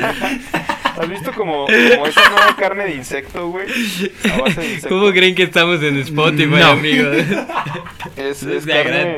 ¿Has 0.99 1.09
visto 1.09 1.33
como, 1.33 1.66
como 1.66 2.07
esa 2.07 2.31
nueva 2.31 2.57
carne 2.59 2.85
de 2.85 2.95
insecto, 2.97 3.49
güey? 3.49 3.66
¿Cómo 4.89 5.11
creen 5.12 5.35
que 5.35 5.45
estamos 5.45 5.83
en 5.83 5.99
Spotify, 5.99 6.47
No. 6.47 6.66
amigos? 6.66 7.16
Es, 8.16 8.45
carne... 8.66 9.16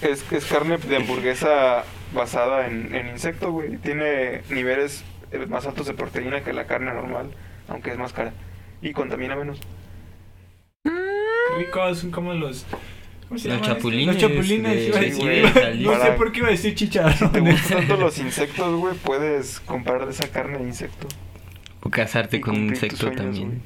es 0.00 0.44
carne 0.48 0.78
de 0.78 0.96
hamburguesa 0.96 1.84
basada 2.14 2.66
en, 2.66 2.94
en 2.94 3.08
insecto, 3.08 3.50
güey. 3.52 3.76
Tiene 3.78 4.42
niveles 4.50 5.04
eh, 5.32 5.46
más 5.46 5.66
altos 5.66 5.86
de 5.86 5.94
proteína 5.94 6.42
que 6.42 6.52
la 6.52 6.66
carne 6.66 6.92
normal, 6.92 7.30
aunque 7.68 7.90
es 7.90 7.98
más 7.98 8.12
cara. 8.12 8.32
Y 8.80 8.92
contamina 8.92 9.36
menos. 9.36 9.60
Ricos, 11.58 11.98
son 11.98 12.10
como 12.10 12.32
los. 12.34 12.64
¿Cómo 13.28 13.38
se 13.38 13.48
Los 13.48 13.62
chapulines 13.62 14.20
Los 14.22 15.00
de- 15.00 15.12
sí, 15.12 15.20
güey, 15.20 15.42
no 15.82 16.00
sé 16.00 16.12
por 16.12 16.32
qué 16.32 16.38
iba 16.40 16.48
a 16.48 16.50
decir 16.52 16.72
¿Te 16.72 16.76
chicharrones. 16.76 17.32
gustan 17.62 17.78
tanto 17.78 17.96
los 17.96 18.18
insectos, 18.18 18.74
güey? 18.80 18.94
Puedes 18.96 19.60
comprar 19.60 20.06
esa 20.08 20.28
carne 20.28 20.58
de 20.58 20.64
insecto. 20.64 21.08
O 21.82 21.90
casarte 21.90 22.36
y 22.38 22.40
con 22.40 22.56
un 22.56 22.68
insecto 22.68 22.96
sueños, 22.98 23.16
también. 23.22 23.48
güey. 23.48 23.60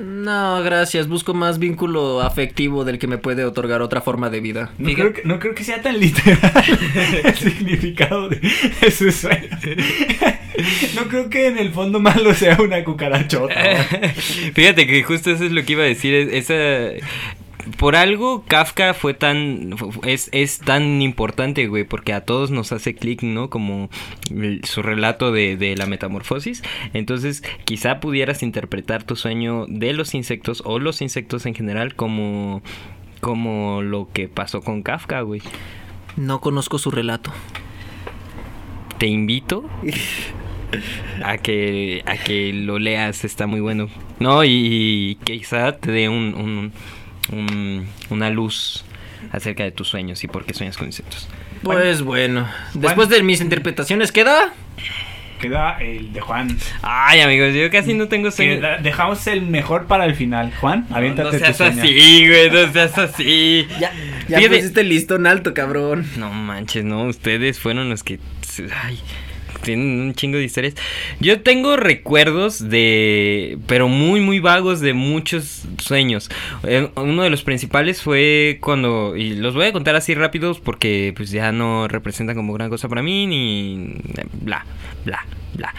No, 0.00 0.62
gracias. 0.62 1.08
Busco 1.08 1.34
más 1.34 1.58
vínculo 1.58 2.22
afectivo 2.22 2.84
del 2.84 2.98
que 2.98 3.06
me 3.06 3.18
puede 3.18 3.44
otorgar 3.44 3.82
otra 3.82 4.00
forma 4.00 4.30
de 4.30 4.40
vida. 4.40 4.70
No 4.78 4.92
creo, 4.94 5.12
que, 5.12 5.22
no 5.24 5.38
creo 5.38 5.54
que 5.54 5.62
sea 5.62 5.82
tan 5.82 6.00
literal 6.00 6.38
el 7.24 7.34
significado 7.34 8.28
de, 8.30 8.40
su 8.90 9.12
sueño. 9.12 9.48
No 10.94 11.02
creo 11.08 11.28
que 11.28 11.48
en 11.48 11.58
el 11.58 11.70
fondo 11.72 12.00
malo 12.00 12.32
sea 12.34 12.56
una 12.60 12.82
cucarachota. 12.82 13.54
Fíjate 14.54 14.86
que 14.86 15.02
justo 15.02 15.30
eso 15.30 15.44
es 15.44 15.52
lo 15.52 15.62
que 15.64 15.72
iba 15.72 15.82
a 15.82 15.86
decir. 15.86 16.14
es- 16.14 16.50
Esa. 16.50 17.06
Por 17.78 17.96
algo 17.96 18.44
Kafka 18.46 18.94
fue 18.94 19.14
tan 19.14 19.74
es, 20.04 20.28
es 20.32 20.58
tan 20.58 21.02
importante, 21.02 21.66
güey, 21.66 21.84
porque 21.84 22.12
a 22.12 22.22
todos 22.24 22.50
nos 22.50 22.72
hace 22.72 22.94
clic, 22.94 23.22
¿no? 23.22 23.50
Como 23.50 23.90
el- 24.30 24.62
su 24.64 24.82
relato 24.82 25.32
de, 25.32 25.56
de 25.56 25.76
la 25.76 25.86
metamorfosis. 25.86 26.62
Entonces, 26.94 27.42
quizá 27.64 28.00
pudieras 28.00 28.42
interpretar 28.42 29.02
tu 29.04 29.16
sueño 29.16 29.66
de 29.68 29.92
los 29.92 30.14
insectos 30.14 30.62
o 30.64 30.78
los 30.78 31.02
insectos 31.02 31.46
en 31.46 31.54
general 31.54 31.94
como 31.94 32.62
como 33.20 33.82
lo 33.82 34.08
que 34.12 34.28
pasó 34.28 34.62
con 34.62 34.82
Kafka, 34.82 35.20
güey. 35.20 35.42
No 36.16 36.40
conozco 36.40 36.78
su 36.78 36.90
relato. 36.90 37.30
Te 38.98 39.06
invito 39.06 39.64
a 41.24 41.38
que 41.38 42.02
a 42.06 42.16
que 42.16 42.52
lo 42.52 42.78
leas, 42.78 43.24
está 43.24 43.46
muy 43.46 43.60
bueno. 43.60 43.88
No, 44.18 44.44
y, 44.44 45.18
quizá 45.24 45.72
te 45.76 45.90
dé 45.92 46.08
un, 46.08 46.34
un- 46.34 46.72
un- 47.32 47.86
una 48.10 48.30
luz 48.30 48.84
acerca 49.32 49.64
de 49.64 49.70
tus 49.72 49.88
sueños 49.88 50.22
y 50.24 50.28
por 50.28 50.44
qué 50.44 50.54
sueñas 50.54 50.76
con 50.76 50.86
insectos. 50.86 51.28
Pues 51.62 52.02
bueno, 52.02 52.48
después 52.74 53.08
de 53.08 53.22
mis 53.22 53.40
interpretaciones, 53.40 54.12
¿queda? 54.12 54.52
Queda 55.40 55.78
el 55.80 56.12
de 56.12 56.20
Juan. 56.20 56.58
Ay, 56.82 57.20
amigos, 57.20 57.54
yo 57.54 57.70
casi 57.70 57.94
no 57.94 58.08
tengo 58.08 58.30
sueños. 58.30 58.56
Queda- 58.56 58.76
dejamos 58.78 59.26
el 59.26 59.40
mejor 59.42 59.86
para 59.86 60.04
el 60.04 60.14
final. 60.14 60.52
Juan, 60.60 60.86
aviéntate 60.90 61.32
no 61.32 61.38
seas 61.38 61.56
tu 61.56 61.64
sueño. 61.64 61.82
así, 61.82 62.28
güey, 62.28 62.50
no 62.50 62.72
seas 62.72 62.98
así. 62.98 63.66
Ya, 63.78 63.90
ya 64.28 64.48
pusiste 64.48 64.82
el 64.82 64.88
listón 64.90 65.26
alto, 65.26 65.54
cabrón. 65.54 66.06
No 66.16 66.30
manches, 66.30 66.84
no, 66.84 67.04
ustedes 67.04 67.58
fueron 67.58 67.88
los 67.88 68.02
que... 68.02 68.18
Ay, 68.84 68.98
tienen 69.70 70.00
un 70.00 70.14
chingo 70.14 70.38
de 70.38 70.44
historias. 70.44 70.74
Yo 71.20 71.42
tengo 71.42 71.76
recuerdos 71.76 72.68
de... 72.68 73.58
pero 73.66 73.88
muy, 73.88 74.20
muy 74.20 74.40
vagos 74.40 74.80
de 74.80 74.94
muchos 74.94 75.64
sueños. 75.78 76.28
Eh, 76.64 76.88
uno 76.96 77.22
de 77.22 77.30
los 77.30 77.42
principales 77.42 78.02
fue 78.02 78.58
cuando... 78.60 79.16
y 79.16 79.36
los 79.36 79.54
voy 79.54 79.66
a 79.66 79.72
contar 79.72 79.94
así 79.96 80.14
rápidos 80.14 80.60
porque 80.60 81.12
pues 81.16 81.30
ya 81.30 81.52
no 81.52 81.88
representan 81.88 82.36
como 82.36 82.52
gran 82.52 82.70
cosa 82.70 82.88
para 82.88 83.02
mí 83.02 83.26
ni... 83.26 83.94
bla, 84.42 84.64
bla, 85.04 85.24
bla. 85.54 85.74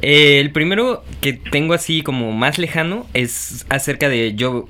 Eh, 0.00 0.40
el 0.40 0.52
primero 0.52 1.04
que 1.20 1.32
tengo 1.32 1.74
así 1.74 2.02
como 2.02 2.32
más 2.32 2.58
lejano 2.58 3.06
es 3.14 3.66
acerca 3.68 4.08
de 4.08 4.34
yo 4.34 4.66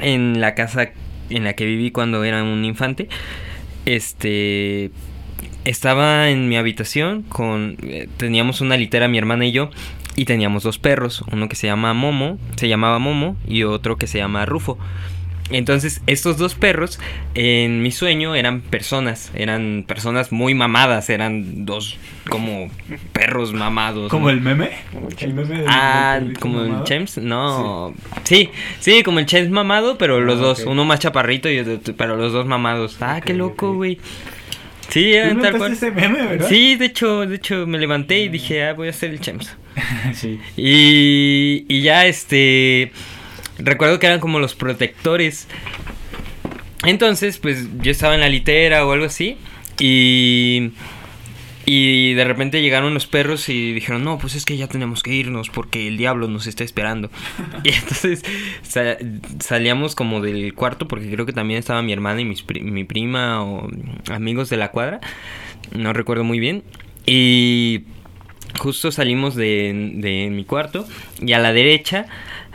en 0.00 0.40
la 0.40 0.54
casa 0.54 0.90
en 1.30 1.44
la 1.44 1.54
que 1.54 1.64
viví 1.64 1.90
cuando 1.90 2.22
era 2.24 2.42
un 2.42 2.64
infante. 2.64 3.08
Este 3.86 4.90
estaba 5.64 6.28
en 6.30 6.48
mi 6.48 6.56
habitación 6.56 7.22
con 7.22 7.76
eh, 7.82 8.08
teníamos 8.16 8.60
una 8.60 8.76
litera 8.76 9.08
mi 9.08 9.18
hermana 9.18 9.46
y 9.46 9.52
yo 9.52 9.70
y 10.16 10.26
teníamos 10.26 10.62
dos 10.62 10.78
perros, 10.78 11.24
uno 11.32 11.48
que 11.48 11.56
se 11.56 11.66
llama 11.66 11.92
Momo, 11.94 12.38
se 12.56 12.68
llamaba 12.68 12.98
Momo 12.98 13.36
y 13.48 13.64
otro 13.64 13.96
que 13.96 14.06
se 14.06 14.18
llama 14.18 14.46
Rufo. 14.46 14.78
Entonces, 15.50 16.00
estos 16.06 16.38
dos 16.38 16.54
perros 16.54 16.98
en 17.34 17.82
mi 17.82 17.90
sueño 17.90 18.34
eran 18.34 18.62
personas, 18.62 19.30
eran 19.34 19.84
personas 19.86 20.32
muy 20.32 20.54
mamadas, 20.54 21.10
eran 21.10 21.66
dos 21.66 21.98
como 22.30 22.70
perros 23.12 23.52
mamados. 23.52 24.10
¿Como 24.10 24.26
¿no? 24.26 24.30
el 24.30 24.40
meme? 24.40 24.70
Como 24.90 25.08
el 25.08 25.16
El 25.20 25.34
meme 25.34 25.58
del- 25.58 25.66
Ah, 25.68 26.18
del 26.22 26.38
como 26.38 26.62
el. 26.62 26.72
James, 26.88 27.18
no. 27.18 27.92
Sí. 28.22 28.48
sí, 28.80 29.02
como 29.02 29.18
el 29.18 29.26
James 29.28 29.50
mamado, 29.50 29.98
pero 29.98 30.18
los 30.18 30.38
Ah, 30.38 30.42
dos, 30.42 30.64
uno 30.66 30.86
más 30.86 31.00
chaparrito 31.00 31.50
y 31.50 31.58
otro- 31.58 31.94
pero 31.94 32.16
los 32.16 32.32
dos 32.32 32.46
mamados. 32.46 32.96
Ah, 33.02 33.20
qué 33.22 33.34
loco, 33.34 33.74
güey. 33.74 33.98
Sí, 34.94 35.10
¿Tú 35.10 35.16
era 35.16 35.24
tal 35.24 35.32
inventaste 35.32 35.58
cual. 35.58 35.72
ese 35.72 35.90
meme, 35.90 36.26
verdad? 36.26 36.48
Sí, 36.48 36.76
de 36.76 36.86
hecho, 36.86 37.26
de 37.26 37.34
hecho 37.34 37.66
me 37.66 37.78
levanté 37.78 38.20
y 38.20 38.28
dije, 38.28 38.64
ah, 38.64 38.74
voy 38.74 38.86
a 38.86 38.90
hacer 38.90 39.10
el 39.10 39.18
James. 39.18 39.52
sí. 40.14 40.38
Y, 40.56 41.64
y 41.68 41.82
ya 41.82 42.06
este 42.06 42.92
recuerdo 43.58 43.98
que 43.98 44.06
eran 44.06 44.20
como 44.20 44.38
los 44.38 44.54
protectores. 44.54 45.48
Entonces, 46.84 47.38
pues 47.38 47.66
yo 47.80 47.90
estaba 47.90 48.14
en 48.14 48.20
la 48.20 48.28
litera 48.28 48.86
o 48.86 48.92
algo 48.92 49.06
así 49.06 49.36
y 49.80 50.70
y 51.66 52.12
de 52.14 52.24
repente 52.24 52.60
llegaron 52.62 52.94
los 52.94 53.06
perros 53.06 53.48
y 53.48 53.72
dijeron, 53.72 54.04
"No, 54.04 54.18
pues 54.18 54.34
es 54.34 54.44
que 54.44 54.56
ya 54.56 54.66
tenemos 54.68 55.02
que 55.02 55.12
irnos 55.14 55.50
porque 55.50 55.88
el 55.88 55.96
diablo 55.96 56.28
nos 56.28 56.46
está 56.46 56.64
esperando." 56.64 57.10
y 57.64 57.70
entonces 57.70 58.22
sa- 58.62 58.96
salíamos 59.40 59.94
como 59.94 60.20
del 60.20 60.54
cuarto 60.54 60.86
porque 60.88 61.10
creo 61.10 61.26
que 61.26 61.32
también 61.32 61.58
estaba 61.58 61.82
mi 61.82 61.92
hermana 61.92 62.20
y 62.20 62.24
mis 62.24 62.42
pri- 62.42 62.60
mi 62.62 62.84
prima 62.84 63.42
o 63.44 63.68
amigos 64.10 64.50
de 64.50 64.56
la 64.56 64.70
cuadra. 64.70 65.00
No 65.72 65.92
recuerdo 65.92 66.24
muy 66.24 66.38
bien. 66.40 66.62
Y 67.06 67.82
justo 68.58 68.92
salimos 68.92 69.34
de, 69.34 69.90
de 69.96 70.30
mi 70.30 70.44
cuarto 70.44 70.86
y 71.20 71.32
a 71.32 71.38
la 71.38 71.52
derecha 71.52 72.06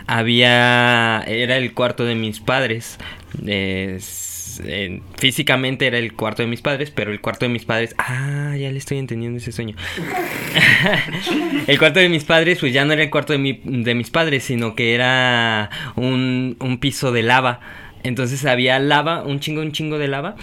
había 0.08 1.22
era 1.28 1.58
el 1.58 1.74
cuarto 1.74 2.04
de 2.06 2.16
mis 2.16 2.40
padres 2.40 2.98
Es- 3.46 4.29
eh, 4.66 5.02
físicamente 5.18 5.88
era 5.88 5.98
el 5.98 6.14
cuarto 6.14 6.42
de 6.44 6.48
mis 6.48 6.62
padres 6.62 6.92
pero 6.92 7.12
el 7.12 7.22
cuarto 7.22 7.46
de 7.46 7.50
mis 7.50 7.66
padres 7.66 7.96
ah 7.98 8.56
ya 8.58 8.72
le 8.72 8.78
estoy 8.78 8.98
entendiendo 8.98 9.38
ese 9.38 9.52
sueño. 9.52 9.76
El 11.68 11.78
cuarto 11.78 12.00
de 12.00 12.10
mis 12.10 12.24
padres 12.24 12.60
pues 12.60 12.74
ya 12.74 12.86
no 12.86 12.94
era 12.94 13.04
el 13.04 13.10
cuarto 13.10 13.34
de, 13.34 13.40
mi- 13.40 13.62
de 13.64 13.96
mis 13.96 14.10
padres 14.10 14.44
sino 14.44 14.76
que 14.76 14.96
era 14.96 15.70
un, 15.96 16.58
un 16.60 16.80
piso 16.80 17.12
de 17.12 17.24
lava. 17.24 17.60
Entonces 18.04 18.46
había 18.46 18.80
lava 18.80 19.24
un 19.24 19.40
chingo 19.40 19.62
un 19.62 19.72
chingo 19.72 19.98
de 19.98 20.08
lava 20.08 20.36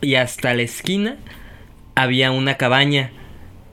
y 0.00 0.14
hasta 0.14 0.54
la 0.54 0.62
esquina 0.62 1.16
había 1.94 2.30
una 2.30 2.54
cabaña 2.56 3.10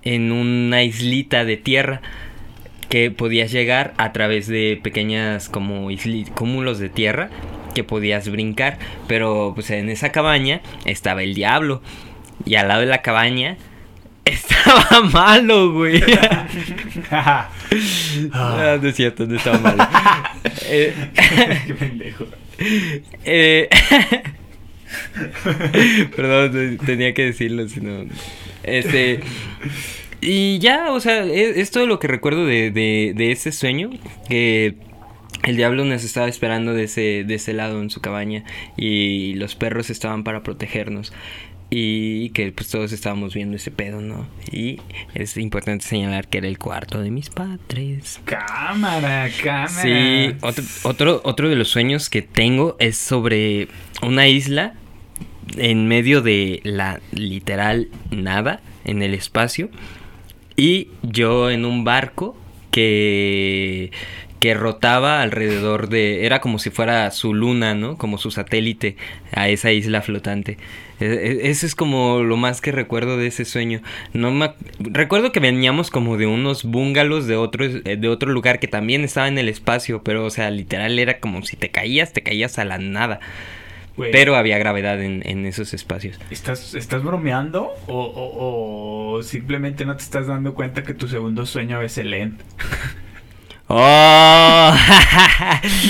en 0.04 0.32
una 0.32 0.84
islita 0.84 1.45
de 1.45 1.58
tierra 1.58 2.02
que 2.89 3.12
podías 3.12 3.52
llegar 3.52 3.93
a 3.98 4.12
través 4.14 4.48
de 4.48 4.80
pequeñas 4.82 5.50
como 5.50 5.89
cúmulos 6.34 6.80
de 6.80 6.89
tierra 6.89 7.30
que 7.78 7.84
podías 7.84 8.28
brincar, 8.28 8.80
pero 9.07 9.51
pues 9.53 9.69
en 9.69 9.89
esa 9.89 10.11
cabaña 10.11 10.61
estaba 10.86 11.21
el 11.21 11.36
diablo 11.36 11.84
y 12.43 12.55
al 12.55 12.67
lado 12.69 12.80
de 12.82 12.88
la 12.88 13.03
cabaña 13.03 13.55
estaba 14.25 15.01
malo, 15.13 15.73
güey. 15.73 16.01
ah, 17.11 17.49
no 18.82 18.88
es 18.89 18.95
cierto, 18.95 19.28
no 19.28 19.36
estaba 19.36 19.59
malo. 19.59 19.88
Eh, 20.65 20.91
Qué 21.67 21.73
pendejo. 21.75 22.25
eh, 23.23 23.69
Perdón, 26.15 26.80
tenía 26.84 27.13
que 27.13 27.25
decirlo, 27.25 27.69
si 27.69 27.80
no. 27.82 28.05
Este. 28.63 29.19
Y 30.19 30.57
ya, 30.57 30.91
o 30.93 30.99
sea, 30.99 31.23
es, 31.25 31.57
es 31.57 31.69
todo 31.69 31.86
lo 31.86 31.99
que 31.99 32.07
recuerdo 32.07 32.43
de, 32.43 32.71
de, 32.71 33.13
de 33.15 33.32
ese 33.32 33.51
sueño. 33.51 33.91
Que 34.28 34.73
el 35.44 35.56
diablo 35.56 35.86
nos 35.86 36.04
estaba 36.04 36.28
esperando 36.28 36.74
de 36.74 36.84
ese, 36.84 37.24
de 37.26 37.36
ese 37.36 37.54
lado 37.54 37.82
en 37.82 37.90
su 37.90 38.02
cabaña. 38.02 38.44
Y 38.76 39.34
los 39.36 39.56
perros 39.56 39.90
estaban 39.90 40.24
para 40.24 40.44
protegernos. 40.44 41.14
Y 41.70 42.30
que 42.30 42.50
pues 42.54 42.70
todos 42.70 42.94
estábamos 42.94 43.34
viendo 43.34 43.58
ese 43.58 43.72
pedo, 43.72 44.00
¿no? 44.00 44.26
Y 44.52 44.80
es 45.14 45.36
importante 45.36 45.86
señalar 45.86 46.30
que 46.30 46.38
era 46.38 46.48
el 46.48 46.58
cuarto 46.58 47.02
de 47.02 47.12
mis 47.12 47.30
padres. 47.30 48.22
Cámara, 48.24 49.30
cámara. 49.44 49.68
Sí, 49.68 50.34
otro, 50.42 50.64
otro, 50.84 51.22
otro 51.26 51.50
de 51.50 51.58
los 51.58 51.68
sueños 51.68 52.10
que 52.10 52.22
tengo 52.22 52.78
es 52.80 52.96
sobre 52.98 53.68
una 54.02 54.30
isla 54.30 54.76
en 55.58 55.88
medio 55.88 56.22
de 56.22 56.62
la 56.64 57.00
literal 57.12 57.90
nada, 58.12 58.62
en 58.86 59.02
el 59.02 59.14
espacio, 59.14 59.70
y 60.56 60.90
yo 61.04 61.50
en 61.50 61.66
un 61.66 61.84
barco 61.84 62.36
que, 62.72 63.92
que 64.40 64.54
rotaba 64.54 65.22
alrededor 65.22 65.90
de... 65.90 66.26
Era 66.26 66.42
como 66.42 66.60
si 66.60 66.70
fuera 66.70 67.10
su 67.12 67.34
luna, 67.34 67.74
¿no? 67.74 67.98
Como 67.98 68.18
su 68.18 68.30
satélite 68.32 68.96
a 69.32 69.50
esa 69.50 69.72
isla 69.72 70.02
flotante. 70.02 70.58
E- 71.00 71.06
e- 71.06 71.50
Eso 71.50 71.66
es 71.66 71.76
como 71.76 72.22
lo 72.24 72.38
más 72.38 72.62
que 72.62 72.72
recuerdo 72.72 73.18
de 73.18 73.28
ese 73.28 73.46
sueño. 73.46 73.82
No 74.14 74.32
me 74.32 74.52
recuerdo 74.80 75.32
que 75.32 75.40
veníamos 75.40 75.90
como 75.90 76.18
de 76.18 76.28
unos 76.28 76.64
bungalows 76.66 77.26
de 77.28 77.36
otro 77.36 77.66
eh, 77.66 77.98
de 77.98 78.08
otro 78.10 78.32
lugar 78.32 78.60
que 78.60 78.68
también 78.68 79.04
estaba 79.04 79.28
en 79.28 79.38
el 79.38 79.50
espacio, 79.50 80.02
pero 80.04 80.26
o 80.26 80.30
sea, 80.30 80.50
literal 80.52 80.98
era 81.00 81.20
como 81.20 81.44
si 81.44 81.56
te 81.56 81.70
caías, 81.70 82.14
te 82.14 82.22
caías 82.24 82.60
a 82.60 82.66
la 82.66 82.78
nada. 82.78 83.20
Pero 84.12 84.36
había 84.36 84.60
gravedad 84.60 85.02
en, 85.02 85.24
en 85.26 85.48
esos 85.48 85.74
espacios. 85.74 86.20
¿Estás, 86.30 86.76
¿Estás 86.76 87.02
bromeando? 87.04 87.72
O, 87.88 88.04
o- 88.04 89.16
o 89.18 89.24
simplemente 89.24 89.86
no 89.86 89.96
te 89.98 90.04
estás 90.04 90.28
dando 90.28 90.54
cuenta 90.54 90.84
que 90.84 90.94
tu 90.94 91.08
segundo 91.08 91.48
sueño 91.48 91.82
es 91.82 91.98
el 91.98 92.14
end? 92.14 92.40
¡Oh! 93.68 94.74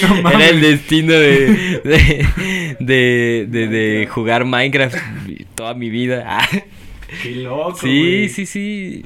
No 0.01 0.21
mames. 0.21 0.33
Era 0.35 0.49
el 0.49 0.61
destino 0.61 1.13
de, 1.13 1.81
de, 1.83 2.75
de, 2.79 3.45
de- 3.49 3.67
de 3.67 4.07
jugar 4.07 4.45
Minecraft 4.45 4.95
toda 5.55 5.73
mi 5.73 5.89
vida. 5.89 6.39
Qué 7.23 7.31
loco. 7.35 7.77
Sí, 7.77 8.27
sí, 8.29 8.45
sí. 8.45 9.05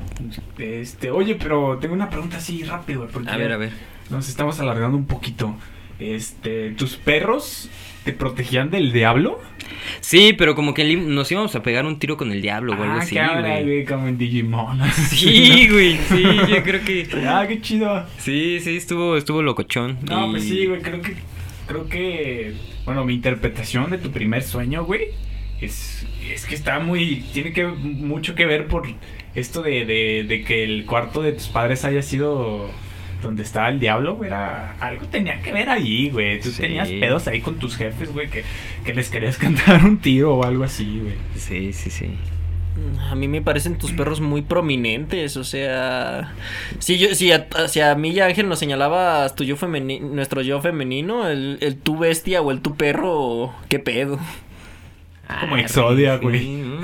Este, 0.58 1.12
oye, 1.12 1.36
pero 1.36 1.78
tengo 1.80 1.94
una 1.94 2.10
pregunta 2.10 2.38
así 2.38 2.64
rápido, 2.64 3.08
porque 3.12 3.30
A 3.30 3.38
ver, 3.38 3.52
a 3.52 3.58
ver. 3.58 3.72
nos 4.10 4.28
estamos 4.30 4.60
alargando 4.60 4.98
un 4.98 5.06
poquito. 5.06 5.56
Este, 6.00 6.72
¿tus 6.72 6.96
perros 6.96 7.70
te 8.04 8.14
protegían 8.14 8.70
del 8.70 8.92
diablo? 8.92 9.40
Sí, 10.00 10.34
pero 10.38 10.56
como 10.56 10.74
que 10.74 10.96
nos 10.96 11.32
íbamos 11.32 11.56
a 11.56 11.64
pegar 11.64 11.86
un 11.86 12.00
tiro 12.00 12.18
con 12.18 12.32
el 12.32 12.42
diablo 12.42 12.74
o 12.74 12.76
algo 12.76 12.96
ah, 12.96 13.00
así, 13.00 13.16
güey. 13.16 13.64
güey, 13.64 13.86
como 13.86 14.08
en 14.08 14.18
Digimon. 14.18 14.80
Sí, 14.92 15.68
güey, 15.72 15.98
sí, 16.10 16.24
yo 16.50 16.64
creo 16.64 16.84
que... 16.84 17.08
Ah, 17.28 17.46
qué 17.48 17.62
chido. 17.62 18.06
Sí, 18.18 18.60
sí, 18.60 18.78
estuvo, 18.78 19.18
estuvo 19.18 19.42
locochón. 19.42 20.00
No, 20.04 20.28
y- 20.28 20.32
pues 20.32 20.44
sí, 20.44 20.66
güey, 20.66 20.82
creo 20.82 21.02
que, 21.02 21.16
creo 21.68 21.88
que, 21.88 22.54
bueno, 22.86 23.06
mi 23.06 23.14
interpretación 23.14 23.92
de 23.92 23.98
tu 23.98 24.12
primer 24.12 24.44
sueño, 24.44 24.86
güey, 24.86 25.10
es, 25.62 26.06
es 26.32 26.46
que 26.46 26.56
está 26.56 26.80
muy, 26.80 27.24
tiene 27.34 27.54
que 27.54 27.66
mucho 27.68 28.36
que 28.36 28.46
ver 28.46 28.68
por 28.68 28.88
esto 29.36 29.62
de, 29.62 29.86
de, 29.86 30.26
de 30.28 30.44
que 30.44 30.64
el 30.64 30.86
cuarto 30.86 31.22
de 31.22 31.34
tus 31.34 31.48
padres 31.48 31.86
haya 31.86 32.02
sido 32.02 32.70
donde 33.22 33.44
estaba 33.44 33.70
el 33.70 33.80
diablo, 33.80 34.16
güey, 34.16 34.28
era, 34.30 34.76
algo 34.80 35.06
tenía 35.08 35.42
que 35.42 35.52
ver 35.52 35.70
ahí, 35.70 36.10
güey, 36.10 36.40
tú 36.40 36.50
Sí. 36.50 36.62
tenías 36.62 36.88
pedos 36.90 37.28
ahí 37.28 37.42
con 37.42 37.56
tus 37.60 37.76
jefes, 37.78 38.12
güey, 38.12 38.30
que, 38.30 38.44
que 38.84 38.94
les 38.94 39.10
querías 39.10 39.38
cantar 39.40 39.84
un 39.86 39.98
tiro 40.00 40.36
o 40.36 40.44
algo 40.44 40.64
así, 40.64 41.00
güey. 41.02 41.16
Sí, 41.36 41.74
sí, 41.74 41.90
sí. 41.90 42.16
A 43.10 43.16
mí 43.16 43.28
me 43.28 43.42
parecen 43.42 43.78
tus 43.78 43.92
perros 43.92 44.22
muy 44.22 44.42
prominentes, 44.42 45.36
o 45.36 45.44
sea, 45.44 46.34
si 46.80 46.98
yo, 46.98 47.14
si 47.16 47.32
a, 47.32 47.46
si 47.68 47.82
a 47.82 47.94
mí 47.96 48.10
y 48.12 48.22
a 48.22 48.26
Ángel 48.28 48.48
nos 48.48 48.60
señalaba 48.60 49.28
tu 49.36 49.44
yo 49.44 49.58
femeni- 49.58 50.00
nuestro 50.00 50.42
yo 50.42 50.62
femenino, 50.62 51.28
el, 51.28 51.58
el 51.62 51.76
tu 51.76 51.98
bestia 51.98 52.42
o 52.42 52.50
el 52.50 52.62
tu 52.62 52.76
perro, 52.76 53.54
qué 53.68 53.80
pedo. 53.80 54.20
Como 55.40 55.58
Exodia, 55.58 56.18
güey. 56.18 56.58
¿no? 56.58 56.82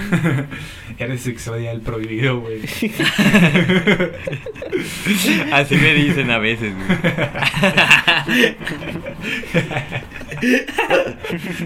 Eres 0.98 1.28
Exodia 1.28 1.72
el 1.72 1.82
prohibido, 1.82 2.40
güey. 2.40 2.62
Así 5.52 5.76
me 5.76 5.94
dicen 5.94 6.32
a 6.32 6.40
veces, 6.40 6.74
güey. 6.74 6.88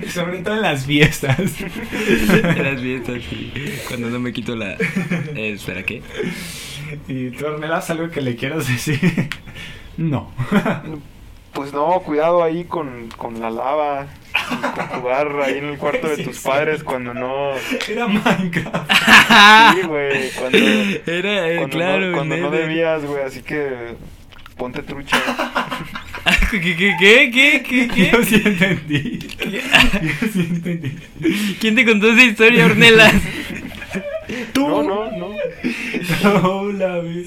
Sobre 0.09 0.39
todo 0.39 0.55
en 0.55 0.61
las 0.61 0.85
fiestas. 0.85 1.39
En 1.39 2.63
las 2.63 2.81
fiestas, 2.81 3.21
sí. 3.29 3.53
Cuando 3.87 4.09
no 4.09 4.19
me 4.19 4.33
quito 4.33 4.55
la... 4.55 4.73
Eh, 4.73 5.53
espera, 5.55 5.83
¿qué? 5.83 6.01
¿Y 7.07 7.29
tú, 7.29 7.45
Ornelas, 7.45 7.89
algo 7.89 8.09
que 8.09 8.19
le 8.21 8.35
quieras 8.35 8.67
decir? 8.67 8.99
No. 9.97 10.31
Pues 11.53 11.73
no, 11.73 11.99
cuidado 12.05 12.43
ahí 12.43 12.63
con, 12.63 13.09
con 13.17 13.39
la 13.41 13.49
lava 13.49 14.07
y 14.33 14.61
con 14.61 14.87
jugar 14.87 15.27
ahí 15.43 15.57
en 15.57 15.65
el 15.65 15.77
cuarto 15.77 16.07
de 16.07 16.15
Sí, 16.17 16.23
tus 16.23 16.37
sí. 16.37 16.47
padres 16.47 16.83
cuando 16.83 17.13
no... 17.13 17.51
Era 17.89 18.07
Minecraft. 18.07 18.91
Sí, 19.75 19.81
güey, 19.87 20.31
cuando, 20.31 20.57
Era, 21.07 21.49
eh, 21.49 21.57
cuando, 21.57 21.77
claro, 21.77 22.05
no, 22.07 22.15
cuando 22.17 22.37
no 22.37 22.51
debías, 22.51 23.03
güey, 23.05 23.23
así 23.23 23.41
que 23.41 23.95
ponte 24.57 24.81
trucha. 24.81 25.17
¿Qué, 26.51 26.59
qué, 26.61 26.75
qué, 26.75 27.31
qué, 27.31 27.63
qué, 27.63 27.87
qué? 27.87 28.09
Yo 28.11 28.23
sí 28.23 28.41
entendí. 28.45 29.19
Yo 29.49 30.27
sí 30.31 30.47
entendí. 30.49 30.97
¿Quién 31.59 31.75
te 31.75 31.85
contó 31.85 32.11
esa 32.11 32.23
historia, 32.23 32.65
Ornelas? 32.65 33.13
Tú. 34.53 34.67
No, 34.67 34.83
no, 34.83 35.11
no. 35.11 35.35
Hola, 36.49 36.97
güey. 36.99 37.19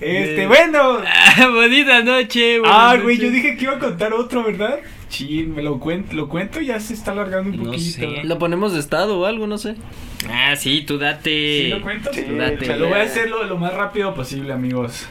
Este, 0.00 0.42
eh, 0.42 0.46
bueno. 0.46 0.98
ah, 1.06 1.48
bonita 1.52 2.02
noche, 2.02 2.58
Ah, 2.64 2.96
güey, 3.02 3.18
yo 3.18 3.30
dije 3.30 3.56
que 3.56 3.64
iba 3.64 3.74
a 3.74 3.78
contar 3.78 4.12
otro, 4.12 4.44
¿verdad? 4.44 4.80
Chin, 5.08 5.54
me 5.54 5.62
lo 5.62 5.80
cuento, 5.80 6.14
lo 6.14 6.28
cuento 6.28 6.60
y 6.60 6.66
ya 6.66 6.78
se 6.80 6.94
está 6.94 7.10
alargando 7.12 7.50
un 7.50 7.56
No 7.64 7.64
poquito. 7.72 7.90
sé. 8.00 8.24
Lo 8.24 8.38
ponemos 8.38 8.72
de 8.72 8.78
estado 8.80 9.18
o 9.18 9.26
algo, 9.26 9.46
no 9.46 9.58
sé. 9.58 9.74
Ah, 10.30 10.54
sí, 10.56 10.82
tú 10.86 10.98
date. 10.98 11.62
¿Sí 11.64 11.68
lo 11.68 11.82
cuento? 11.82 12.12
Sí, 12.12 12.22
Date. 12.30 12.58
O 12.62 12.64
sea, 12.64 12.76
lo 12.76 12.88
voy 12.88 12.98
a 13.00 13.02
hacer 13.02 13.28
lo, 13.28 13.42
lo 13.44 13.56
más 13.56 13.74
rápido 13.74 14.14
posible, 14.14 14.52
amigos. 14.52 15.08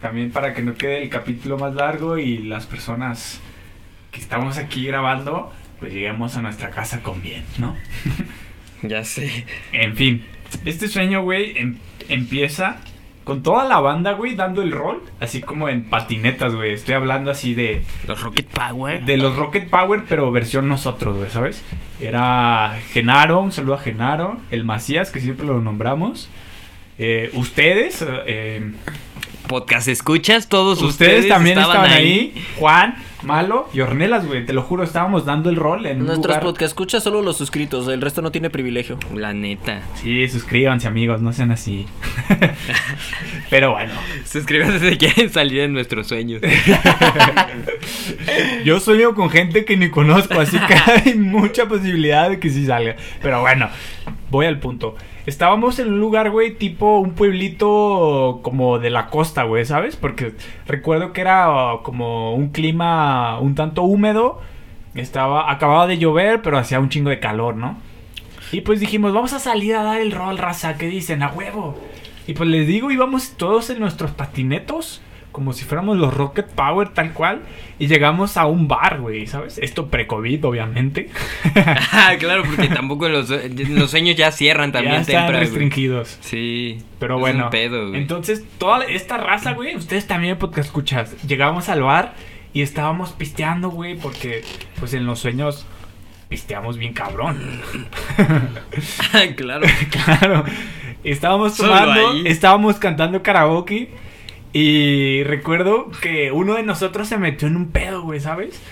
También 0.00 0.30
para 0.30 0.54
que 0.54 0.62
no 0.62 0.74
quede 0.74 1.02
el 1.02 1.08
capítulo 1.08 1.58
más 1.58 1.74
largo 1.74 2.18
y 2.18 2.38
las 2.38 2.66
personas 2.66 3.40
que 4.12 4.20
estamos 4.20 4.58
aquí 4.58 4.86
grabando, 4.86 5.52
pues 5.80 5.92
lleguemos 5.92 6.36
a 6.36 6.42
nuestra 6.42 6.70
casa 6.70 7.02
con 7.02 7.20
bien, 7.20 7.42
¿no? 7.58 7.74
Ya 8.82 9.02
sé. 9.02 9.46
En 9.72 9.96
fin, 9.96 10.24
este 10.64 10.88
sueño, 10.88 11.22
güey, 11.22 11.56
em- 11.58 11.78
empieza 12.08 12.76
con 13.24 13.42
toda 13.42 13.64
la 13.64 13.80
banda, 13.80 14.12
güey, 14.12 14.34
dando 14.34 14.60
el 14.60 14.70
rol, 14.70 15.02
así 15.18 15.40
como 15.40 15.70
en 15.70 15.84
patinetas, 15.84 16.54
güey. 16.54 16.74
Estoy 16.74 16.94
hablando 16.94 17.30
así 17.30 17.54
de, 17.54 17.82
Los 18.06 18.20
Rocket 18.22 18.46
Power. 18.46 19.02
de 19.04 19.16
los 19.16 19.34
Rocket 19.36 19.70
Power, 19.70 20.02
pero 20.06 20.30
versión 20.30 20.68
nosotros, 20.68 21.16
güey, 21.16 21.30
¿sabes? 21.30 21.62
Era 22.00 22.76
Genaro, 22.92 23.40
un 23.40 23.50
saludo 23.50 23.74
a 23.74 23.78
Genaro, 23.78 24.38
el 24.50 24.64
Macías, 24.64 25.10
que 25.10 25.20
siempre 25.20 25.46
lo 25.46 25.60
nombramos. 25.60 26.28
eh, 26.98 27.30
ustedes, 27.32 28.04
eh, 28.26 28.72
Podcast 29.48 29.88
escuchas, 29.88 30.48
todos 30.48 30.80
ustedes, 30.80 31.18
ustedes, 31.18 31.28
también 31.28 31.58
estaban, 31.58 31.90
ahí. 31.90 32.34
Juan, 32.58 32.94
Malo 33.22 33.68
y 33.72 33.80
Ornelas, 33.80 34.26
güey. 34.26 34.46
Te 34.46 34.52
lo 34.52 34.62
juro, 34.62 34.84
estábamos 34.84 35.24
dando 35.24 35.50
el 35.50 35.56
rol 35.56 35.84
en 35.86 35.98
Nuestros 35.98 36.36
lugar. 36.36 36.40
podcast 36.40 36.70
escucha 36.70 37.00
solo 37.00 37.22
los 37.22 37.36
suscritos, 37.36 37.88
el 37.88 38.00
resto 38.00 38.22
no 38.22 38.30
tiene 38.30 38.50
privilegio. 38.50 38.98
La 39.14 39.32
neta. 39.32 39.82
Sí, 39.96 40.28
suscríbanse, 40.28 40.88
amigos, 40.88 41.20
no 41.20 41.32
sean 41.32 41.50
así. 41.50 41.86
Pero 43.50 43.72
bueno, 43.72 43.92
Suscríbanse 44.24 44.90
si 44.90 44.96
quieren 44.96 45.30
salir 45.30 45.60
en 45.60 45.72
nuestros 45.72 46.06
sueños. 46.06 46.40
yo 48.64 48.80
sueño 48.80 49.14
con 49.14 49.30
gente 49.30 49.64
que 49.64 49.76
ni 49.76 49.90
conozco, 49.90 50.40
así 50.40 50.58
que 50.58 50.74
hay 50.74 51.14
mucha 51.14 51.66
posibilidad 51.66 52.30
de 52.30 52.38
que 52.38 52.50
sí 52.50 52.66
salga. 52.66 52.96
Pero 53.22 53.40
bueno, 53.40 53.68
voy 54.30 54.46
al 54.46 54.58
punto. 54.58 54.96
Estábamos 55.26 55.78
en 55.78 55.88
un 55.88 56.00
lugar, 56.00 56.30
güey, 56.30 56.54
tipo 56.54 56.98
un 56.98 57.12
pueblito 57.12 58.40
como 58.42 58.78
de 58.78 58.90
la 58.90 59.06
costa, 59.06 59.44
güey, 59.44 59.64
¿sabes? 59.64 59.96
Porque 59.96 60.34
recuerdo 60.66 61.12
que 61.12 61.22
era 61.22 61.74
uh, 61.74 61.82
como 61.82 62.34
un 62.34 62.50
clima 62.50 63.38
un 63.40 63.54
tanto 63.54 63.82
húmedo. 63.82 64.40
Estaba, 64.94 65.50
acababa 65.50 65.86
de 65.86 65.98
llover, 65.98 66.42
pero 66.42 66.58
hacía 66.58 66.78
un 66.78 66.90
chingo 66.90 67.10
de 67.10 67.20
calor, 67.20 67.56
¿no? 67.56 67.78
Y 68.52 68.60
pues 68.60 68.80
dijimos, 68.80 69.12
vamos 69.14 69.32
a 69.32 69.38
salir 69.38 69.74
a 69.74 69.82
dar 69.82 70.00
el 70.00 70.12
rol, 70.12 70.38
raza. 70.38 70.76
¿Qué 70.76 70.86
dicen? 70.86 71.22
A 71.22 71.32
huevo. 71.32 71.74
Y 72.26 72.34
pues 72.34 72.48
les 72.48 72.66
digo, 72.66 72.90
íbamos 72.90 73.32
todos 73.36 73.70
en 73.70 73.80
nuestros 73.80 74.10
patinetos 74.10 75.00
como 75.34 75.52
si 75.52 75.64
fuéramos 75.64 75.96
los 75.96 76.14
Rocket 76.14 76.46
Power 76.46 76.90
tal 76.90 77.12
cual, 77.12 77.40
y 77.80 77.88
llegamos 77.88 78.36
a 78.36 78.46
un 78.46 78.68
bar, 78.68 79.00
güey, 79.00 79.26
¿sabes? 79.26 79.58
Esto 79.58 79.88
pre-COVID, 79.88 80.44
obviamente. 80.46 81.10
Ah, 81.92 82.14
claro, 82.18 82.44
porque 82.44 82.68
tampoco 82.68 83.08
los, 83.08 83.30
los 83.30 83.90
sueños 83.90 84.16
ya 84.16 84.30
cierran 84.30 84.70
también 84.70 84.94
ya 84.94 85.00
están 85.00 85.14
temprano, 85.14 85.38
güey. 85.38 85.40
restringidos. 85.40 86.18
Sí. 86.20 86.78
Pero 87.00 87.16
es 87.16 87.20
bueno, 87.20 87.44
un 87.44 87.50
pedo, 87.50 87.88
güey. 87.88 88.00
entonces 88.00 88.44
toda 88.58 88.84
esta 88.84 89.16
raza, 89.16 89.54
güey, 89.54 89.74
ustedes 89.74 90.06
también 90.06 90.38
podcast 90.38 90.68
escuchas, 90.68 91.20
llegamos 91.26 91.68
al 91.68 91.82
bar 91.82 92.14
y 92.52 92.62
estábamos 92.62 93.10
pisteando, 93.10 93.70
güey, 93.70 93.96
porque 93.96 94.44
pues 94.78 94.94
en 94.94 95.04
los 95.04 95.18
sueños 95.18 95.66
pisteamos 96.28 96.78
bien 96.78 96.92
cabrón. 96.92 97.60
claro. 99.36 99.66
claro. 99.90 100.44
Estábamos 101.02 101.56
tomando, 101.56 102.24
estábamos 102.24 102.76
cantando 102.76 103.20
karaoke 103.20 104.03
y 104.54 105.22
recuerdo 105.24 105.90
que 106.00 106.32
uno 106.32 106.54
de 106.54 106.62
nosotros 106.62 107.08
se 107.08 107.18
metió 107.18 107.46
en 107.48 107.56
un 107.56 107.68
pedo, 107.70 108.02
güey, 108.02 108.20
¿sabes? 108.20 108.62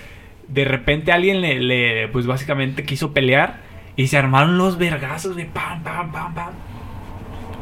De 0.49 0.65
repente 0.65 1.13
alguien 1.13 1.41
le, 1.41 1.61
le, 1.61 2.09
pues 2.09 2.27
básicamente 2.27 2.85
quiso 2.85 3.13
pelear 3.13 3.61
y 3.97 4.07
se 4.07 4.17
armaron 4.17 4.57
los 4.59 4.79
vergazos 4.79 5.37
de 5.37 5.45
pam, 5.45 5.83
pam, 5.83 6.11
pam, 6.13 6.35
pam. 6.35 6.55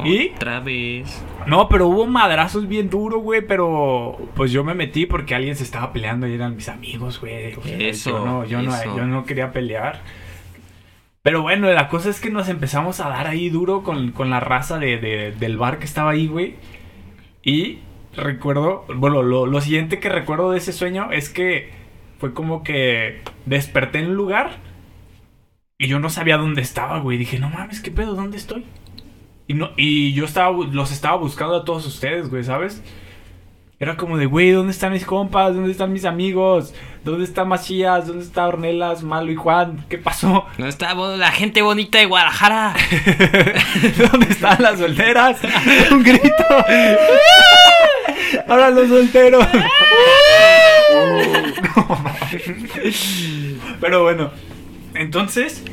¿Y? 0.05 0.29
Otra 0.35 0.59
vez. 0.61 1.21
No, 1.45 1.67
pero 1.67 1.87
hubo 1.87 2.07
madrazos 2.07 2.67
bien 2.67 2.89
duros, 2.89 3.21
güey, 3.21 3.41
pero 3.41 4.17
pues 4.35 4.51
yo 4.51 4.63
me 4.63 4.73
metí 4.73 5.05
porque 5.05 5.35
alguien 5.35 5.55
se 5.55 5.63
estaba 5.63 5.91
peleando 5.93 6.27
y 6.27 6.33
eran 6.33 6.55
mis 6.55 6.69
amigos, 6.69 7.19
güey. 7.19 7.53
O 7.55 7.61
sea, 7.61 7.77
Eso, 7.77 8.09
yo 8.11 8.25
no, 8.25 8.45
yo 8.45 8.61
no, 8.61 8.75
eso. 8.75 8.97
yo 8.97 9.05
no 9.05 9.25
quería 9.25 9.51
pelear. 9.51 10.01
Pero 11.23 11.41
bueno, 11.43 11.71
la 11.71 11.87
cosa 11.87 12.09
es 12.09 12.19
que 12.19 12.31
nos 12.31 12.49
empezamos 12.49 12.99
a 12.99 13.09
dar 13.09 13.27
ahí 13.27 13.49
duro 13.49 13.83
con, 13.83 14.11
con 14.11 14.29
la 14.31 14.39
raza 14.39 14.79
de, 14.79 14.97
de- 14.97 15.31
del 15.33 15.57
bar 15.57 15.77
que 15.77 15.85
estaba 15.85 16.11
ahí, 16.11 16.25
güey. 16.27 16.55
Y 17.43 17.79
recuerdo, 18.15 18.85
bueno, 18.95 19.23
lo, 19.23 19.45
lo 19.45 19.61
siguiente 19.61 19.99
que 19.99 20.09
recuerdo 20.09 20.51
de 20.51 20.57
ese 20.57 20.73
sueño 20.73 21.11
es 21.11 21.29
que 21.29 21.71
fue 22.19 22.33
como 22.33 22.63
que 22.63 23.21
desperté 23.45 23.99
en 23.99 24.11
un 24.11 24.15
lugar 24.15 24.59
y 25.77 25.87
yo 25.87 25.99
no 25.99 26.11
sabía 26.11 26.37
dónde 26.37 26.61
estaba, 26.61 26.99
güey. 26.99 27.17
Dije, 27.17 27.39
no 27.39 27.49
mames, 27.49 27.81
¿qué 27.81 27.89
pedo? 27.89 28.13
¿Dónde 28.13 28.37
estoy? 28.37 28.65
Y, 29.47 29.55
no, 29.55 29.71
y 29.75 30.13
yo 30.13 30.25
estaba, 30.25 30.55
los 30.71 30.91
estaba 30.91 31.17
buscando 31.17 31.55
a 31.55 31.65
todos 31.65 31.87
ustedes, 31.87 32.29
güey, 32.29 32.43
¿sabes? 32.43 32.83
Era 33.81 33.97
como 33.97 34.15
de, 34.15 34.27
güey, 34.27 34.51
¿dónde 34.51 34.73
están 34.73 34.93
mis 34.93 35.05
compas? 35.05 35.55
¿Dónde 35.55 35.71
están 35.71 35.91
mis 35.91 36.05
amigos? 36.05 36.71
¿Dónde 37.03 37.23
está 37.23 37.45
Macías? 37.45 38.05
¿Dónde 38.05 38.23
está 38.23 38.47
Ornelas, 38.47 39.01
Malo 39.01 39.31
y 39.31 39.35
Juan? 39.35 39.83
¿Qué 39.89 39.97
pasó? 39.97 40.45
No 40.59 40.67
está 40.67 40.93
la 40.93 41.31
gente 41.31 41.63
bonita 41.63 41.97
de 41.97 42.05
Guadalajara. 42.05 42.75
¿Dónde 44.11 44.27
están 44.29 44.61
las 44.61 44.77
solteras? 44.77 45.39
Un 45.91 46.03
grito. 46.03 46.45
Ahora 48.47 48.69
los 48.69 48.87
solteros. 48.87 49.47
No, 51.75 52.03
Pero 53.79 54.03
bueno, 54.03 54.29
entonces, 54.93 55.63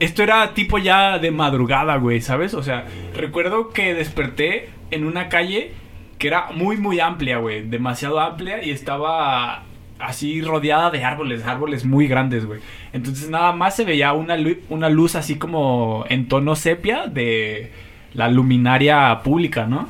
esto 0.00 0.22
era 0.22 0.54
tipo 0.54 0.78
ya 0.78 1.18
de 1.18 1.30
madrugada, 1.30 1.96
güey, 1.96 2.22
¿sabes? 2.22 2.54
O 2.54 2.62
sea, 2.62 2.86
recuerdo 3.14 3.68
que 3.68 3.92
desperté 3.92 4.70
en 4.90 5.04
una 5.04 5.28
calle 5.28 5.74
que 6.20 6.28
era 6.28 6.50
muy, 6.54 6.76
muy 6.76 7.00
amplia, 7.00 7.38
güey. 7.38 7.62
Demasiado 7.62 8.20
amplia 8.20 8.62
y 8.62 8.70
estaba 8.70 9.62
así 9.98 10.42
rodeada 10.42 10.90
de 10.90 11.02
árboles, 11.02 11.46
árboles 11.46 11.86
muy 11.86 12.08
grandes, 12.08 12.44
güey. 12.44 12.60
Entonces 12.92 13.30
nada 13.30 13.52
más 13.52 13.74
se 13.74 13.86
veía 13.86 14.12
una, 14.12 14.36
una 14.68 14.90
luz 14.90 15.14
así 15.14 15.36
como 15.36 16.04
en 16.10 16.28
tono 16.28 16.56
sepia 16.56 17.06
de 17.06 17.72
la 18.12 18.28
luminaria 18.28 19.18
pública, 19.24 19.66
¿no? 19.66 19.88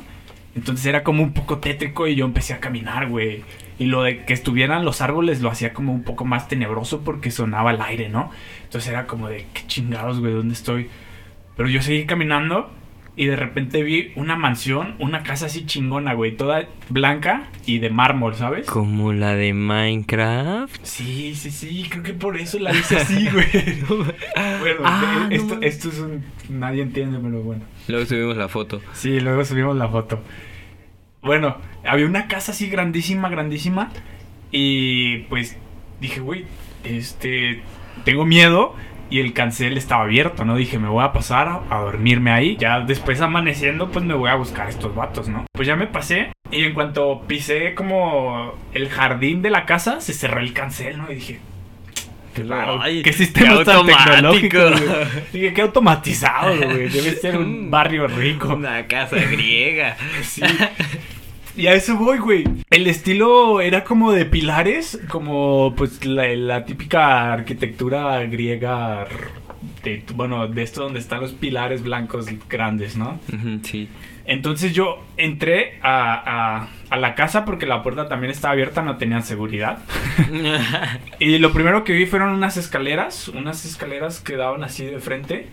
Entonces 0.55 0.85
era 0.85 1.03
como 1.03 1.21
un 1.21 1.33
poco 1.33 1.57
tétrico 1.57 2.07
y 2.07 2.15
yo 2.15 2.23
empecé 2.23 2.53
a 2.53 2.61
caminar, 2.61 3.09
güey. 3.09 3.43
Y 3.77 3.87
lo 3.87 4.03
de 4.03 4.23
que 4.23 4.33
estuvieran 4.33 4.85
los 4.85 5.01
árboles 5.01 5.41
lo 5.41 5.49
hacía 5.49 5.73
como 5.73 5.91
un 5.91 6.03
poco 6.03 6.23
más 6.23 6.47
tenebroso 6.47 7.01
porque 7.01 7.29
sonaba 7.29 7.71
el 7.71 7.81
aire, 7.81 8.07
¿no? 8.07 8.31
Entonces 8.63 8.89
era 8.89 9.05
como 9.05 9.27
de, 9.27 9.47
qué 9.53 9.67
chingados, 9.67 10.21
güey, 10.21 10.31
¿dónde 10.31 10.53
estoy? 10.53 10.89
Pero 11.57 11.67
yo 11.67 11.81
seguí 11.81 12.05
caminando 12.05 12.71
y 13.15 13.25
de 13.25 13.35
repente 13.35 13.83
vi 13.83 14.11
una 14.15 14.35
mansión, 14.35 14.95
una 14.99 15.21
casa 15.23 15.47
así 15.47 15.65
chingona, 15.65 16.13
güey, 16.13 16.35
toda 16.37 16.67
blanca 16.89 17.43
y 17.65 17.79
de 17.79 17.89
mármol, 17.89 18.35
¿sabes? 18.35 18.65
Como 18.67 19.11
la 19.13 19.35
de 19.35 19.53
Minecraft. 19.53 20.79
Sí, 20.83 21.35
sí, 21.35 21.51
sí, 21.51 21.85
creo 21.89 22.03
que 22.03 22.13
por 22.13 22.37
eso 22.37 22.57
la 22.59 22.73
hice 22.73 22.97
así, 22.97 23.27
güey. 23.33 23.45
bueno, 24.59 24.79
Ah, 24.85 25.27
no 25.29 25.35
esto, 25.35 25.57
esto 25.61 25.89
es 25.89 25.99
un... 25.99 26.23
Nadie 26.49 26.81
entiende, 26.83 27.19
pero 27.21 27.41
bueno. 27.41 27.63
Luego 27.87 28.05
subimos 28.05 28.37
la 28.37 28.47
foto. 28.47 28.81
Sí, 28.93 29.19
luego 29.19 29.43
subimos 29.45 29.75
la 29.75 29.87
foto. 29.89 30.21
Bueno, 31.21 31.57
había 31.85 32.05
una 32.05 32.27
casa 32.27 32.51
así 32.51 32.69
grandísima, 32.69 33.29
grandísima. 33.29 33.91
Y 34.51 35.19
pues 35.29 35.57
dije, 35.99 36.19
güey, 36.19 36.45
este, 36.83 37.61
tengo 38.03 38.25
miedo. 38.25 38.75
Y 39.11 39.19
el 39.19 39.33
cancel 39.33 39.77
estaba 39.77 40.03
abierto, 40.03 40.45
¿no? 40.45 40.55
Dije, 40.55 40.79
me 40.79 40.87
voy 40.87 41.03
a 41.03 41.11
pasar 41.13 41.47
a, 41.47 41.61
a 41.69 41.81
dormirme 41.81 42.31
ahí. 42.31 42.57
Ya 42.57 42.79
después 42.79 43.21
amaneciendo, 43.21 43.91
pues 43.91 44.03
me 44.03 44.15
voy 44.15 44.29
a 44.29 44.35
buscar 44.35 44.69
estos 44.69 44.95
vatos, 44.95 45.27
¿no? 45.27 45.45
Pues 45.51 45.67
ya 45.67 45.75
me 45.75 45.85
pasé. 45.85 46.31
Y 46.49 46.63
en 46.63 46.73
cuanto 46.73 47.21
pisé 47.27 47.75
como 47.75 48.55
el 48.73 48.89
jardín 48.89 49.41
de 49.41 49.49
la 49.49 49.65
casa, 49.65 50.01
se 50.01 50.13
cerró 50.13 50.39
el 50.39 50.53
cancel, 50.53 50.97
¿no? 50.97 51.11
Y 51.11 51.15
dije. 51.15 51.39
Ay, 52.79 53.03
qué 53.03 53.13
sistema 53.13 53.57
qué 53.57 53.65
tan 53.65 53.85
tecnológico. 53.85 54.57
Dije, 55.33 55.53
qué 55.53 55.61
automatizado, 55.61 56.55
güey. 56.55 56.87
Debe 56.87 57.11
ser 57.11 57.37
un 57.37 57.69
barrio 57.71 58.07
rico. 58.07 58.53
Una 58.53 58.87
casa 58.87 59.17
griega. 59.17 59.97
Sí. 60.23 60.41
Y 61.55 61.67
a 61.67 61.73
eso 61.73 61.97
voy, 61.97 62.17
güey. 62.17 62.43
El 62.69 62.87
estilo 62.87 63.61
era 63.61 63.83
como 63.83 64.11
de 64.11 64.25
pilares, 64.25 64.99
como 65.09 65.73
pues 65.75 66.05
la, 66.05 66.65
típica 66.65 67.33
arquitectura 67.33 68.23
griega, 68.25 69.07
de, 69.83 70.03
bueno, 70.15 70.47
de 70.47 70.63
esto 70.63 70.83
donde 70.83 70.99
están 70.99 71.21
los 71.21 71.33
pilares 71.33 71.83
blancos 71.83 72.27
grandes, 72.49 72.95
¿no? 72.95 73.19
Sí. 73.63 73.89
Entonces 74.25 74.73
yo 74.73 75.03
entré 75.17 75.79
a, 75.81 76.13
a- 76.13 76.67
a 76.89 76.97
la 76.97 77.15
casa 77.15 77.45
porque 77.45 77.65
la 77.65 77.81
puerta 77.83 78.07
también 78.09 78.31
estaba 78.31 78.51
abierta, 78.53 78.81
no 78.81 78.97
tenían 78.97 79.23
seguridad. 79.23 79.79
Y 81.19 81.37
lo 81.37 81.53
primero 81.53 81.83
que 81.83 81.93
vi 81.93 82.05
fueron 82.05 82.29
unas 82.31 82.57
escaleras, 82.57 83.27
unas 83.29 83.63
escaleras 83.65 84.19
que 84.21 84.35
daban 84.35 84.63
así 84.63 84.85
de 84.85 84.99
frente. 84.99 85.47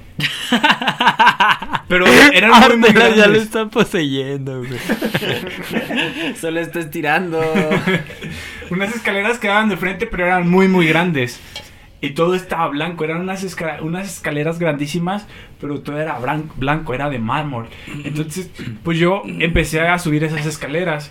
Pero 1.88 2.06
eran 2.06 2.50
muy, 2.50 2.76
muy 2.78 2.88
Artela 2.88 3.08
ya 3.10 3.14
lo 3.16 3.16
grandes. 3.22 3.42
está 3.42 3.66
poseyendo, 3.66 4.58
güey. 4.58 4.78
Solo 6.40 6.60
está 6.60 6.80
estirando. 6.80 7.40
Unas 8.70 8.94
escaleras 8.94 9.38
que 9.38 9.48
daban 9.48 9.68
de 9.70 9.76
frente, 9.78 10.06
pero 10.06 10.26
eran 10.26 10.48
muy, 10.48 10.68
muy 10.68 10.86
grandes. 10.86 11.40
Y 12.00 12.10
todo 12.10 12.34
estaba 12.34 12.68
blanco. 12.68 13.04
Eran 13.04 13.20
unas, 13.20 13.56
unas 13.82 14.06
escaleras 14.08 14.58
grandísimas, 14.58 15.26
pero 15.60 15.80
todo 15.80 15.98
era 15.98 16.18
bran- 16.20 16.50
blanco, 16.56 16.94
era 16.94 17.10
de 17.10 17.18
mármol. 17.18 17.66
Entonces, 18.04 18.50
pues 18.84 18.98
yo 18.98 19.22
empecé 19.26 19.80
a 19.80 19.98
subir 19.98 20.22
esas 20.22 20.46
escaleras. 20.46 21.10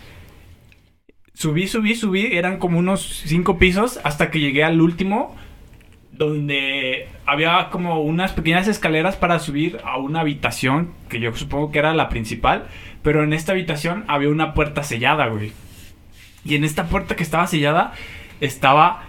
Subí, 1.33 1.67
subí, 1.67 1.93
subí. 1.95 2.27
Eran 2.37 2.57
como 2.57 2.79
unos 2.79 3.01
cinco 3.25 3.57
pisos 3.57 3.99
hasta 4.03 4.31
que 4.31 4.39
llegué 4.39 4.63
al 4.63 4.79
último, 4.81 5.35
donde 6.11 7.09
había 7.25 7.69
como 7.69 8.01
unas 8.01 8.31
pequeñas 8.31 8.67
escaleras 8.67 9.15
para 9.17 9.39
subir 9.39 9.79
a 9.83 9.97
una 9.97 10.21
habitación, 10.21 10.93
que 11.09 11.19
yo 11.19 11.35
supongo 11.35 11.71
que 11.71 11.79
era 11.79 11.93
la 11.93 12.09
principal. 12.09 12.67
Pero 13.03 13.23
en 13.23 13.33
esta 13.33 13.51
habitación 13.51 14.05
había 14.07 14.29
una 14.29 14.53
puerta 14.53 14.83
sellada, 14.83 15.27
güey. 15.27 15.51
Y 16.45 16.55
en 16.55 16.63
esta 16.63 16.85
puerta 16.85 17.15
que 17.15 17.23
estaba 17.23 17.45
sellada 17.45 17.93
estaba 18.39 19.03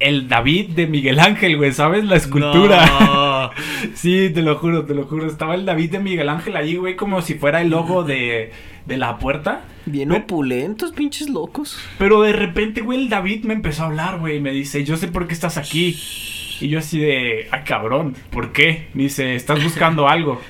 el 0.00 0.28
David 0.28 0.70
de 0.70 0.86
Miguel 0.86 1.18
Ángel, 1.20 1.56
güey, 1.56 1.72
¿sabes? 1.72 2.04
La 2.04 2.16
escultura. 2.16 2.86
No. 2.86 3.34
Sí, 3.94 4.30
te 4.34 4.40
lo 4.42 4.56
juro, 4.56 4.84
te 4.86 4.94
lo 4.94 5.04
juro. 5.04 5.26
Estaba 5.26 5.54
el 5.54 5.64
David 5.66 5.92
de 5.92 5.98
Miguel 5.98 6.28
Ángel 6.30 6.56
ahí, 6.56 6.76
güey, 6.76 6.96
como 6.96 7.20
si 7.22 7.34
fuera 7.34 7.60
el 7.60 7.68
logo 7.70 8.02
de, 8.02 8.50
de 8.86 8.96
la 8.96 9.18
puerta. 9.18 9.62
Bien 9.86 10.08
Pero- 10.08 10.22
opulentos, 10.22 10.92
pinches 10.92 11.28
locos. 11.28 11.78
Pero 11.98 12.22
de 12.22 12.32
repente, 12.32 12.80
güey, 12.80 13.02
el 13.02 13.08
David 13.10 13.44
me 13.44 13.52
empezó 13.54 13.82
a 13.82 13.86
hablar, 13.86 14.18
güey. 14.18 14.36
y 14.36 14.40
Me 14.40 14.52
dice, 14.52 14.84
yo 14.84 14.96
sé 14.96 15.08
por 15.08 15.26
qué 15.28 15.34
estás 15.34 15.58
aquí. 15.58 15.96
Y 16.60 16.68
yo 16.68 16.78
así 16.78 16.98
de, 16.98 17.48
ah, 17.52 17.62
cabrón, 17.64 18.14
¿por 18.30 18.52
qué? 18.52 18.88
Me 18.94 19.04
dice, 19.04 19.34
estás 19.34 19.62
buscando 19.62 20.08
algo. 20.08 20.40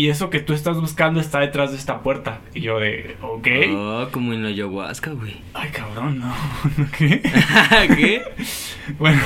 Y 0.00 0.08
eso 0.08 0.30
que 0.30 0.40
tú 0.40 0.54
estás 0.54 0.80
buscando 0.80 1.20
está 1.20 1.40
detrás 1.40 1.72
de 1.72 1.76
esta 1.76 2.00
puerta. 2.00 2.40
Y 2.54 2.62
yo 2.62 2.80
de, 2.80 3.18
ok. 3.20 3.48
Oh, 3.76 4.08
como 4.10 4.32
en 4.32 4.42
la 4.42 4.48
ayahuasca, 4.48 5.10
güey. 5.10 5.42
Ay, 5.52 5.68
cabrón, 5.68 6.20
no. 6.20 6.34
¿Qué? 6.96 7.20
¿Qué? 7.96 8.22
Bueno, 8.98 9.20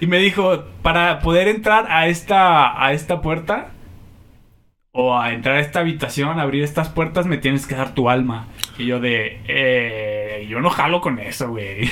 y 0.00 0.06
me 0.06 0.18
dijo, 0.18 0.64
para 0.80 1.20
poder 1.20 1.48
entrar 1.48 1.84
a 1.90 2.06
esta, 2.06 2.82
a 2.82 2.94
esta 2.94 3.20
puerta, 3.20 3.72
o 4.90 5.18
a 5.18 5.34
entrar 5.34 5.56
a 5.56 5.60
esta 5.60 5.80
habitación, 5.80 6.40
abrir 6.40 6.62
estas 6.62 6.88
puertas, 6.88 7.26
me 7.26 7.36
tienes 7.36 7.66
que 7.66 7.74
dar 7.74 7.92
tu 7.92 8.08
alma. 8.08 8.48
Y 8.78 8.86
yo 8.86 9.00
de, 9.00 9.42
eh, 9.46 10.13
güey. 10.44 10.48
Yo 10.48 10.60
no 10.60 10.70
jalo 10.70 11.00
con 11.00 11.18
eso, 11.18 11.48
güey. 11.48 11.88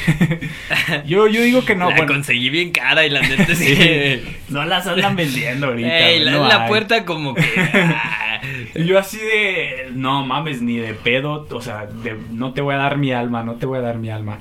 yo, 1.06 1.26
yo 1.26 1.42
digo 1.42 1.64
que 1.64 1.74
no. 1.74 1.90
la 1.90 1.96
bueno, 1.96 2.12
conseguí 2.12 2.50
bien 2.50 2.70
cara 2.70 3.04
y 3.06 3.10
la 3.10 3.22
neta 3.22 3.46
sí. 3.54 3.74
sí, 3.76 4.22
no 4.48 4.64
las 4.64 4.86
andan 4.86 5.16
vendiendo 5.16 5.68
ahorita. 5.68 6.08
Ey, 6.08 6.20
la, 6.20 6.32
no 6.32 6.48
la 6.48 6.64
hay. 6.64 6.68
puerta 6.68 7.04
como 7.04 7.34
que. 7.34 7.42
ah, 7.56 8.40
yo 8.74 8.98
así 8.98 9.18
de, 9.18 9.90
no 9.92 10.24
mames, 10.26 10.62
ni 10.62 10.76
de 10.76 10.94
pedo, 10.94 11.46
o 11.50 11.60
sea, 11.60 11.86
de, 11.86 12.16
no 12.30 12.52
te 12.52 12.60
voy 12.60 12.74
a 12.74 12.78
dar 12.78 12.98
mi 12.98 13.12
alma, 13.12 13.42
no 13.42 13.54
te 13.54 13.66
voy 13.66 13.78
a 13.78 13.82
dar 13.82 13.98
mi 13.98 14.10
alma. 14.10 14.40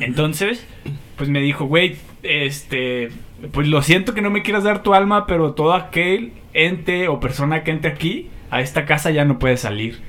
Entonces, 0.00 0.66
pues 1.16 1.28
me 1.28 1.40
dijo, 1.40 1.66
güey, 1.66 1.96
este, 2.24 3.10
pues 3.52 3.68
lo 3.68 3.80
siento 3.82 4.12
que 4.12 4.22
no 4.22 4.30
me 4.30 4.42
quieras 4.42 4.64
dar 4.64 4.82
tu 4.82 4.92
alma, 4.92 5.26
pero 5.26 5.52
todo 5.52 5.72
aquel 5.72 6.32
ente 6.52 7.06
o 7.08 7.20
persona 7.20 7.62
que 7.62 7.70
entre 7.70 7.90
aquí, 7.92 8.28
a 8.50 8.60
esta 8.60 8.86
casa 8.86 9.10
ya 9.10 9.24
no 9.24 9.38
puede 9.38 9.56
salir. 9.56 10.00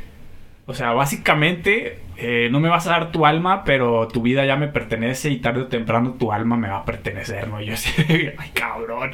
O 0.69 0.75
sea, 0.75 0.91
básicamente, 0.91 1.97
eh, 2.15 2.47
no 2.51 2.59
me 2.59 2.69
vas 2.69 2.85
a 2.85 2.91
dar 2.91 3.11
tu 3.11 3.25
alma, 3.25 3.63
pero 3.63 4.07
tu 4.07 4.21
vida 4.21 4.45
ya 4.45 4.55
me 4.55 4.67
pertenece 4.67 5.31
y 5.31 5.37
tarde 5.37 5.61
o 5.61 5.67
temprano 5.67 6.11
tu 6.19 6.31
alma 6.31 6.57
me 6.57 6.69
va 6.69 6.77
a 6.77 6.85
pertenecer, 6.85 7.47
¿no? 7.47 7.59
Y 7.59 7.65
yo 7.65 7.73
así, 7.73 7.91
ay, 8.37 8.49
cabrón. 8.53 9.09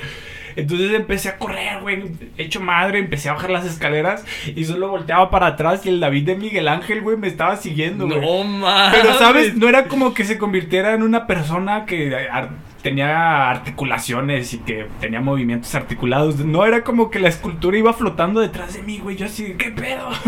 Entonces 0.58 0.94
empecé 0.94 1.30
a 1.30 1.38
correr, 1.38 1.82
güey, 1.82 2.04
hecho 2.38 2.60
madre, 2.60 3.00
empecé 3.00 3.30
a 3.30 3.34
bajar 3.34 3.52
las 3.52 3.66
escaleras 3.66 4.26
y 4.54 4.64
solo 4.66 4.90
volteaba 4.90 5.30
para 5.30 5.48
atrás 5.48 5.86
y 5.86 5.90
el 5.90 6.00
David 6.02 6.26
de 6.26 6.36
Miguel 6.36 6.68
Ángel, 6.68 7.02
güey, 7.02 7.16
me 7.18 7.28
estaba 7.28 7.56
siguiendo, 7.56 8.06
güey. 8.08 8.20
no 8.20 8.44
mames. 8.44 9.00
Pero, 9.02 9.14
¿sabes? 9.18 9.56
No 9.56 9.68
era 9.70 9.86
como 9.86 10.14
que 10.14 10.24
se 10.26 10.38
convirtiera 10.38 10.94
en 10.94 11.04
una 11.04 11.26
persona 11.28 11.86
que 11.86 12.16
ar- 12.30 12.50
tenía 12.82 13.50
articulaciones 13.50 14.54
y 14.54 14.58
que 14.60 14.88
tenía 15.00 15.20
movimientos 15.22 15.74
articulados. 15.76 16.38
No, 16.40 16.66
era 16.66 16.84
como 16.84 17.10
que 17.10 17.20
la 17.20 17.30
escultura 17.30 17.78
iba 17.78 17.94
flotando 17.94 18.40
detrás 18.42 18.74
de 18.76 18.84
mí, 18.84 19.00
güey. 19.00 19.16
Yo 19.16 19.26
así, 19.28 19.56
¿qué 19.58 19.72
pedo? 19.72 20.10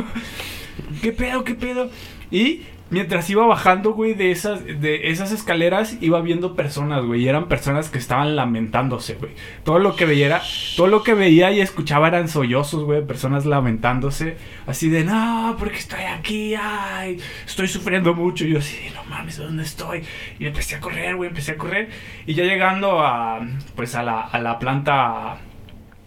¿Qué 1.02 1.12
pedo? 1.12 1.44
¿Qué 1.44 1.56
pedo? 1.56 1.90
Y 2.32 2.64
mientras 2.90 3.30
iba 3.30 3.46
bajando, 3.46 3.94
güey, 3.94 4.14
de 4.14 4.32
esas, 4.32 4.64
de 4.64 5.10
esas 5.10 5.32
escaleras, 5.32 5.98
iba 6.02 6.22
viendo 6.22 6.56
personas, 6.56 7.04
güey. 7.06 7.24
Y 7.24 7.28
eran 7.28 7.48
personas 7.48 7.90
que 7.90 7.98
estaban 7.98 8.36
lamentándose, 8.36 9.16
güey. 9.16 9.32
Todo 9.64 9.80
lo 9.80 9.96
que 9.96 10.06
veía 10.06 10.42
todo 10.76 10.88
lo 10.88 11.04
que 11.04 11.14
veía 11.14 11.52
y 11.52 11.62
escuchaba 11.62 12.08
eran 12.08 12.28
sollozos, 12.28 12.84
güey. 12.84 13.06
Personas 13.06 13.46
lamentándose. 13.46 14.38
Así 14.66 14.90
de, 14.90 15.04
no, 15.04 15.56
porque 15.60 15.78
estoy 15.78 16.02
aquí, 16.02 16.56
ay, 16.56 17.20
estoy 17.46 17.68
sufriendo 17.68 18.14
mucho. 18.14 18.46
Y 18.46 18.52
yo 18.52 18.60
así, 18.60 18.78
no 18.94 19.04
mames, 19.06 19.38
¿dónde 19.38 19.64
estoy? 19.64 20.04
Y 20.40 20.46
empecé 20.46 20.76
a 20.76 20.80
correr, 20.80 21.16
güey, 21.16 21.30
empecé 21.30 21.54
a 21.54 21.58
correr. 21.58 21.90
Y 22.26 22.34
ya 22.34 22.44
llegando 22.44 23.02
a, 23.02 23.42
pues, 23.76 23.96
a 23.96 24.04
la, 24.04 24.22
a 24.22 24.40
la 24.40 24.60
planta 24.60 25.38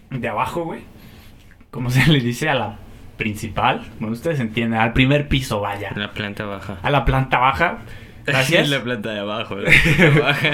de 0.09 0.27
abajo, 0.27 0.65
güey. 0.65 0.81
¿Cómo 1.69 1.89
se 1.89 2.05
le 2.07 2.19
dice? 2.19 2.49
A 2.49 2.55
la 2.55 2.79
principal. 3.21 3.87
Bueno, 3.99 4.13
ustedes 4.13 4.39
entienden, 4.39 4.79
al 4.79 4.93
primer 4.93 5.27
piso, 5.27 5.59
vaya. 5.61 5.91
La 5.95 6.11
planta 6.11 6.45
baja. 6.45 6.77
A 6.81 6.89
la 6.89 7.05
planta 7.05 7.37
baja. 7.39 7.79
Gracias. 8.25 8.69
la 8.69 8.83
planta 8.83 9.11
de 9.11 9.19
abajo. 9.19 9.55
La 9.57 9.69
planta 9.95 10.19
baja. 10.19 10.49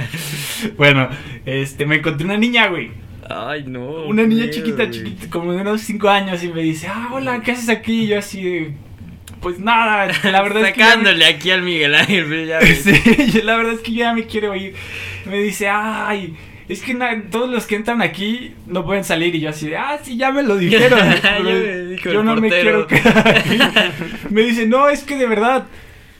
bueno, 0.77 1.09
este, 1.45 1.85
me 1.85 1.95
encontré 1.97 2.25
una 2.25 2.37
niña, 2.37 2.67
güey. 2.67 2.91
Ay, 3.29 3.63
no. 3.67 3.81
Una 4.05 4.23
niña 4.23 4.43
miedo, 4.45 4.53
chiquita, 4.53 4.85
güey. 4.85 4.91
chiquita, 4.91 5.29
como 5.29 5.51
de 5.53 5.61
unos 5.61 5.81
5 5.81 6.09
años 6.09 6.43
y 6.43 6.47
me 6.49 6.61
dice, 6.61 6.87
ah, 6.87 7.09
hola, 7.11 7.41
¿qué 7.41 7.51
haces 7.51 7.69
aquí? 7.69 8.03
Y 8.03 8.07
yo 8.07 8.19
así 8.19 8.41
de, 8.41 8.73
pues 9.41 9.59
nada, 9.59 10.07
la 10.23 10.41
verdad 10.41 10.63
es 10.65 10.73
que... 10.73 10.79
me- 10.79 10.85
Sacándole 10.87 11.25
aquí 11.25 11.51
al 11.51 11.61
Miguel 11.61 11.93
Ángel, 11.95 12.47
ya. 12.47 12.59
Sí, 12.75 12.93
yo 13.33 13.43
la 13.43 13.57
verdad 13.57 13.73
es 13.73 13.81
que 13.81 13.91
ya 13.93 14.13
me 14.13 14.25
quiero 14.25 14.55
ir. 14.55 14.73
Me 15.25 15.39
dice, 15.39 15.67
ay, 15.69 16.35
es 16.69 16.81
que 16.81 16.95
todos 17.31 17.49
los 17.49 17.65
que 17.65 17.75
entran 17.75 18.01
aquí 18.01 18.53
no 18.65 18.85
pueden 18.85 19.03
salir. 19.03 19.35
Y 19.35 19.39
yo 19.39 19.49
así 19.49 19.69
de, 19.69 19.77
ah, 19.77 19.99
sí, 20.01 20.17
ya 20.17 20.31
me 20.31 20.43
lo 20.43 20.57
dijeron. 20.57 20.99
Yo 22.03 22.23
no 22.23 22.35
me 22.35 22.49
quiero 22.49 22.87
quedar 22.87 23.27
aquí. 23.27 23.57
Me 24.29 24.41
dice, 24.41 24.67
no, 24.67 24.89
es 24.89 25.03
que 25.03 25.15
de 25.15 25.27
verdad, 25.27 25.65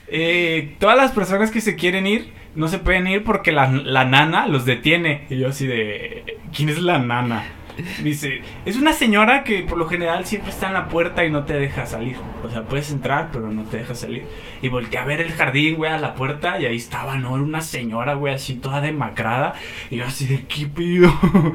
eh, 0.08 0.74
todas 0.78 0.96
las 0.96 1.12
personas 1.12 1.50
que 1.50 1.60
se 1.60 1.76
quieren 1.76 2.06
ir 2.06 2.28
no 2.54 2.68
se 2.68 2.78
pueden 2.78 3.06
ir 3.06 3.22
porque 3.22 3.52
la, 3.52 3.70
la 3.70 4.04
nana 4.04 4.46
los 4.46 4.64
detiene. 4.64 5.26
Y 5.30 5.38
yo 5.38 5.48
así 5.48 5.66
de, 5.66 6.38
¿quién 6.54 6.68
es 6.68 6.78
la 6.78 6.98
nana? 6.98 7.44
Dice, 8.02 8.42
es 8.64 8.76
una 8.76 8.92
señora 8.92 9.44
que 9.44 9.62
por 9.62 9.78
lo 9.78 9.88
general 9.88 10.26
siempre 10.26 10.50
está 10.50 10.68
en 10.68 10.74
la 10.74 10.88
puerta 10.88 11.24
y 11.24 11.30
no 11.30 11.44
te 11.44 11.54
deja 11.54 11.86
salir. 11.86 12.16
O 12.44 12.50
sea, 12.50 12.62
puedes 12.62 12.90
entrar, 12.90 13.30
pero 13.32 13.50
no 13.50 13.62
te 13.64 13.78
deja 13.78 13.94
salir. 13.94 14.24
Y 14.62 14.68
volteé 14.68 14.98
a 14.98 15.04
ver 15.04 15.20
el 15.20 15.32
jardín, 15.32 15.76
güey, 15.76 15.90
a 15.90 15.98
la 15.98 16.14
puerta 16.14 16.60
y 16.60 16.66
ahí 16.66 16.76
estaba, 16.76 17.16
¿no? 17.16 17.34
Era 17.36 17.44
una 17.44 17.60
señora, 17.60 18.14
güey, 18.14 18.34
así 18.34 18.54
toda 18.54 18.80
demacrada. 18.80 19.54
Y 19.90 19.96
yo 19.96 20.06
así 20.06 20.26
de, 20.26 20.44
¿qué 20.46 20.66
pido? 20.66 21.12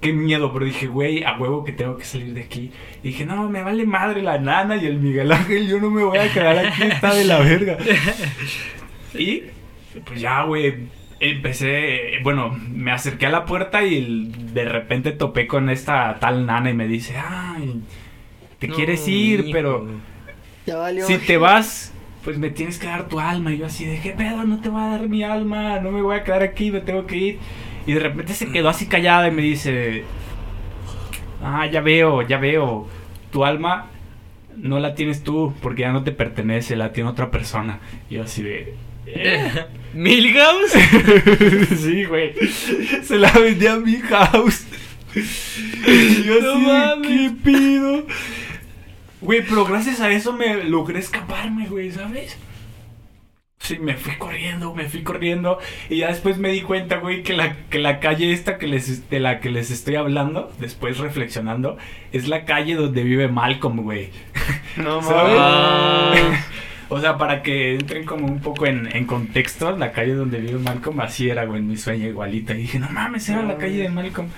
Qué 0.00 0.14
miedo, 0.14 0.50
pero 0.50 0.64
dije, 0.64 0.86
güey, 0.86 1.24
a 1.24 1.36
huevo 1.36 1.62
que 1.62 1.72
tengo 1.72 1.98
que 1.98 2.06
salir 2.06 2.32
de 2.32 2.40
aquí. 2.40 2.72
Y 3.02 3.08
dije, 3.08 3.26
no, 3.26 3.50
me 3.50 3.62
vale 3.62 3.84
madre 3.84 4.22
la 4.22 4.38
nana 4.38 4.76
y 4.76 4.86
el 4.86 4.98
Miguel 4.98 5.30
Ángel, 5.30 5.68
yo 5.68 5.78
no 5.78 5.90
me 5.90 6.02
voy 6.02 6.16
a 6.16 6.32
quedar 6.32 6.58
aquí, 6.58 6.84
está 6.84 7.14
de 7.14 7.24
la 7.24 7.38
verga. 7.38 7.76
Y 9.12 9.42
pues 10.04 10.20
ya, 10.20 10.44
güey, 10.44 10.86
empecé, 11.20 12.20
bueno, 12.22 12.50
me 12.70 12.92
acerqué 12.92 13.26
a 13.26 13.30
la 13.30 13.44
puerta 13.46 13.84
y 13.84 14.32
de 14.52 14.64
repente 14.64 15.12
topé 15.12 15.46
con 15.46 15.70
esta 15.70 16.18
tal 16.20 16.46
nana 16.46 16.70
y 16.70 16.74
me 16.74 16.88
dice, 16.88 17.16
ay, 17.18 17.82
te 18.58 18.68
No, 18.68 18.74
quieres 18.74 19.06
ir, 19.08 19.50
pero 19.52 19.86
Ya 20.66 20.76
valió. 20.76 21.06
si 21.06 21.18
te 21.18 21.36
vas, 21.38 21.92
pues 22.24 22.38
me 22.38 22.50
tienes 22.50 22.78
que 22.78 22.86
dar 22.86 23.08
tu 23.08 23.20
alma. 23.20 23.52
Y 23.52 23.58
yo 23.58 23.66
así 23.66 23.84
de, 23.86 24.00
¿qué 24.00 24.12
pedo? 24.12 24.44
No 24.44 24.60
te 24.60 24.68
voy 24.68 24.82
a 24.82 24.86
dar 24.88 25.08
mi 25.08 25.22
alma, 25.22 25.80
no 25.80 25.90
me 25.92 26.02
voy 26.02 26.16
a 26.16 26.24
quedar 26.24 26.42
aquí, 26.42 26.70
me 26.70 26.80
tengo 26.80 27.06
que 27.06 27.16
ir. 27.16 27.38
Y 27.86 27.92
de 27.94 28.00
repente 28.00 28.34
se 28.34 28.50
quedó 28.50 28.68
así 28.68 28.86
callada 28.86 29.28
y 29.28 29.32
me 29.32 29.42
dice, 29.42 30.04
ah, 31.42 31.66
ya 31.66 31.80
veo, 31.80 32.22
ya 32.22 32.38
veo, 32.38 32.88
tu 33.30 33.44
alma 33.44 33.86
no 34.56 34.80
la 34.80 34.94
tienes 34.94 35.22
tú 35.24 35.54
porque 35.62 35.82
ya 35.82 35.92
no 35.92 36.04
te 36.04 36.12
pertenece, 36.12 36.76
la 36.76 36.92
tiene 36.92 37.10
otra 37.10 37.30
persona. 37.30 37.80
Y 38.10 38.16
yo 38.16 38.24
así 38.24 38.42
de... 38.42 38.74
"¿Eh?". 39.16 39.64
¿Milhouse? 39.92 40.72
sí, 41.82 42.04
güey. 42.04 42.32
Se 43.02 43.16
la 43.18 43.30
vendí 43.32 43.66
a 43.66 43.76
mi 43.76 43.96
house. 44.00 44.64
Y 45.14 46.22
yo 46.22 46.40
No 46.40 46.52
así, 46.52 46.60
mames. 46.66 47.08
¿qué 47.08 47.30
pido? 47.44 48.06
Güey, 49.20 49.42
pero 49.42 49.64
gracias 49.64 50.00
a 50.00 50.10
eso 50.10 50.32
me 50.32 50.62
logré 50.64 51.00
escaparme, 51.00 51.66
güey, 51.66 51.90
¿sabes? 51.90 52.36
Sí, 53.58 53.78
me 53.78 53.94
fui 53.94 54.14
corriendo, 54.16 54.72
me 54.74 54.88
fui 54.88 55.02
corriendo. 55.02 55.58
Y 55.90 55.98
ya 55.98 56.08
después 56.08 56.38
me 56.38 56.48
di 56.50 56.62
cuenta, 56.62 56.96
güey, 56.96 57.22
que 57.22 57.34
la, 57.34 57.56
que 57.68 57.78
la 57.78 58.00
calle 58.00 58.32
esta 58.32 58.56
que 58.56 58.66
les, 58.66 59.10
de 59.10 59.20
la 59.20 59.40
que 59.40 59.50
les 59.50 59.70
estoy 59.70 59.96
hablando, 59.96 60.50
después 60.60 60.98
reflexionando, 60.98 61.76
es 62.12 62.26
la 62.28 62.44
calle 62.46 62.76
donde 62.76 63.02
vive 63.02 63.28
Malcolm, 63.28 63.82
güey. 63.82 64.08
No 64.76 65.00
mames. 65.02 66.38
O 66.90 67.00
sea, 67.00 67.16
para 67.18 67.42
que 67.42 67.74
entren 67.76 68.04
como 68.04 68.26
un 68.26 68.40
poco 68.40 68.66
en, 68.66 68.88
en 68.94 69.06
contexto, 69.06 69.76
la 69.76 69.92
calle 69.92 70.14
donde 70.14 70.40
vive 70.40 70.58
Malcolm 70.58 71.00
así 71.00 71.30
era, 71.30 71.44
güey, 71.44 71.60
en 71.60 71.68
mi 71.68 71.76
sueño 71.76 72.08
igualita. 72.08 72.52
Y 72.54 72.62
dije, 72.62 72.78
no 72.80 72.90
mames, 72.90 73.28
era 73.28 73.44
la 73.44 73.56
calle 73.56 73.78
de 73.78 73.88
Malcolm. 73.88 74.28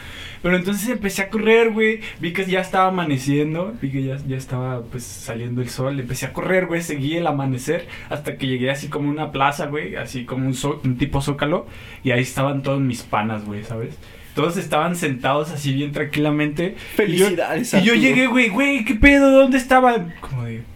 Pero 0.43 0.57
entonces 0.57 0.89
empecé 0.89 1.23
a 1.23 1.31
correr, 1.31 1.71
güey. 1.71 2.01
Vi 2.21 2.33
que 2.33 2.45
ya 2.45 2.61
estaba 2.61 2.89
amaneciendo. 2.89 3.73
Vi 3.81 3.91
que 3.91 4.03
ya, 4.03 4.17
ya 4.27 4.37
estaba, 4.37 4.83
pues, 4.83 5.05
saliendo 5.05 5.63
el 5.63 5.71
sol. 5.71 5.99
Empecé 5.99 6.27
a 6.27 6.33
correr, 6.33 6.67
güey. 6.67 6.83
Seguí 6.83 7.17
el 7.17 7.27
amanecer 7.27 7.87
hasta 8.11 8.37
que 8.37 8.49
llegué 8.49 8.71
así 8.71 8.89
como 8.89 9.09
una 9.09 9.31
plaza, 9.33 9.67
güey. 9.67 9.97
Así 9.97 10.25
como 10.25 10.47
un, 10.49 10.97
tipo 10.99 11.23
zócalo. 11.23 11.67
Y 12.05 12.11
ahí 12.11 12.23
estaban 12.23 12.63
todos 12.63 12.81
mis 12.81 13.03
panas, 13.03 13.45
güey, 13.45 13.63
¿sabes? 13.65 13.97
Todos 14.35 14.57
estaban 14.57 14.97
sentados 14.97 15.51
así 15.53 15.73
bien 15.73 15.93
tranquilamente. 15.93 16.75
Felicidades, 16.97 17.73
Y 17.75 17.83
yo, 17.83 17.95
y 17.95 18.01
yo 18.01 18.03
llegué, 18.03 18.27
güey, 18.27 18.49
güey, 18.49 18.85
¿qué 18.85 18.95
pedo? 18.95 19.31
¿Dónde 19.31 19.59
estaban? 19.59 20.13
Como 20.21 20.45
de, 20.45 20.57
"Pues, 20.57 20.72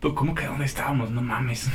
¿cómo 0.00 0.34
que 0.34 0.46
dónde 0.46 0.64
estábamos? 0.64 1.10
No 1.10 1.22
mames. 1.22 1.70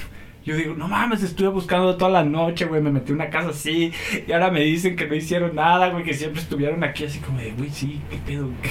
Yo 0.45 0.57
digo, 0.57 0.73
no 0.75 0.89
mames, 0.89 1.23
estuve 1.23 1.47
buscando 1.47 1.95
toda 1.95 2.11
la 2.11 2.23
noche, 2.25 2.65
güey, 2.65 2.81
me 2.81 2.91
metí 2.91 3.11
en 3.11 3.15
una 3.15 3.29
casa 3.29 3.49
así. 3.49 3.93
Y 4.27 4.31
ahora 4.33 4.51
me 4.51 4.59
dicen 4.61 4.95
que 4.97 5.07
no 5.07 5.15
hicieron 5.15 5.55
nada, 5.55 5.89
güey, 5.89 6.03
que 6.03 6.13
siempre 6.13 6.41
estuvieron 6.41 6.83
aquí 6.83 7.05
así 7.05 7.19
como 7.19 7.37
de, 7.39 7.51
güey, 7.51 7.69
sí, 7.69 8.01
¿qué 8.09 8.17
pedo? 8.17 8.49
¿Qué, 8.61 8.69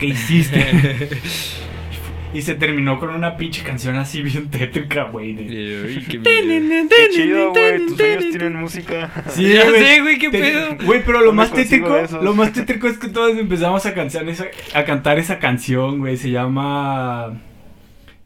qué 0.00 0.06
hiciste? 0.06 1.08
y 2.34 2.42
se 2.42 2.54
terminó 2.56 2.98
con 2.98 3.10
una 3.10 3.36
pinche 3.36 3.62
canción 3.62 3.94
así 3.96 4.20
bien 4.22 4.50
tétrica, 4.50 5.04
güey. 5.04 5.32
de- 5.34 6.02
qué 6.08 7.08
chido, 7.14 7.50
güey. 7.52 7.86
Tus 7.86 7.96
sueños 7.96 8.24
tienen 8.30 8.56
música. 8.56 9.10
Sí, 9.28 9.52
Ya 9.54 9.68
güey. 9.68 9.80
sé, 9.84 10.00
güey, 10.02 10.18
qué 10.18 10.30
pedo. 10.30 10.76
Güey, 10.84 11.02
pero 11.06 11.20
lo 11.20 11.26
¿Dónde 11.26 11.36
más 11.42 11.52
tétrico, 11.52 11.96
lo 12.20 12.34
más 12.34 12.52
tétrico 12.52 12.88
es 12.88 12.98
que 12.98 13.08
todos 13.08 13.38
empezamos 13.38 13.86
a 13.86 13.94
cantar 13.94 14.28
esa, 14.28 14.46
a 14.74 14.84
cantar 14.84 15.20
esa 15.20 15.38
canción, 15.38 16.00
güey. 16.00 16.16
Se 16.16 16.30
llama. 16.30 17.32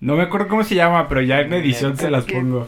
No 0.00 0.16
me 0.16 0.22
acuerdo 0.22 0.48
cómo 0.48 0.64
se 0.64 0.74
llama, 0.74 1.08
pero 1.08 1.20
ya 1.20 1.40
en 1.40 1.52
edición 1.52 1.96
se 1.96 2.10
las 2.10 2.24
pongo. 2.24 2.66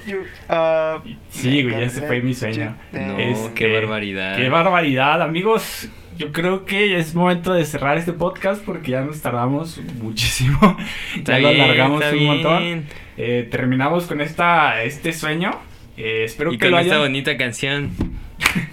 Ah, 0.51 1.03
Sí, 1.31 1.63
güey, 1.63 1.81
ya 1.81 1.89
se 1.89 2.03
fue 2.03 2.21
mi 2.21 2.35
sueño. 2.35 2.77
No, 2.93 3.19
Este, 3.19 3.55
qué 3.55 3.73
barbaridad. 3.73 4.37
Qué 4.37 4.51
barbaridad, 4.51 5.23
amigos. 5.23 5.89
Yo 6.19 6.31
creo 6.31 6.67
que 6.67 6.99
es 6.99 7.15
momento 7.15 7.55
de 7.55 7.65
cerrar 7.65 7.97
este 7.97 8.13
podcast 8.13 8.63
porque 8.63 8.91
ya 8.91 9.01
nos 9.01 9.23
tardamos 9.23 9.81
muchísimo. 10.03 10.77
Está 11.17 11.39
ya 11.41 11.53
lo 11.53 11.63
alargamos 11.63 12.05
un 12.13 12.27
montón. 12.27 12.85
Eh, 13.17 13.49
terminamos 13.51 14.05
con 14.07 14.21
esta, 14.21 14.83
este 14.83 15.15
sueño. 15.15 15.53
Eh, 15.97 16.25
espero 16.25 16.53
Y 16.53 16.59
que 16.59 16.67
con 16.67 16.73
lo 16.73 16.79
esta 16.81 16.97
hayan. 16.97 17.07
bonita 17.09 17.37
canción. 17.39 17.91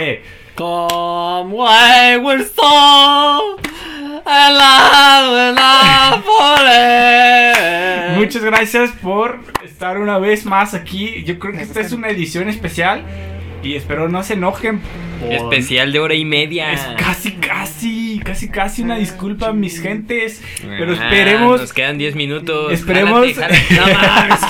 Eh, 0.00 0.22
Come 0.54 1.52
en 2.14 2.22
la 2.22 2.22
forest. 2.22 2.58
Muchas 8.16 8.42
gracias 8.42 8.90
por 9.02 9.40
estar 9.64 9.98
una 9.98 10.18
vez 10.18 10.46
más 10.46 10.72
aquí. 10.74 11.22
Yo 11.24 11.38
creo 11.38 11.52
que 11.52 11.62
esta 11.62 11.80
es 11.80 11.92
una 11.92 12.08
edición 12.08 12.48
especial 12.48 13.04
y 13.64 13.74
espero 13.76 14.08
no 14.08 14.22
se 14.22 14.34
enojen. 14.34 14.80
por- 15.20 15.32
Especial 15.32 15.92
de 15.92 16.00
hora 16.00 16.14
y 16.14 16.24
media. 16.24 16.72
Es 16.72 16.80
casi, 16.98 17.32
casi, 17.32 18.20
casi, 18.24 18.48
casi 18.48 18.82
una 18.82 18.96
disculpa, 18.96 19.52
mis 19.52 19.80
gentes. 19.80 20.42
Pero 20.60 20.90
Ah, 20.92 20.94
esperemos, 20.94 21.60
Nos 21.60 21.72
quedan 21.72 21.96
10 21.98 22.14
minutos. 22.14 22.72
Esperemos- 22.72 23.32
Jálate, 23.34 23.54
jálate. 23.54 23.74
No 23.74 23.98
mames. 23.98 24.40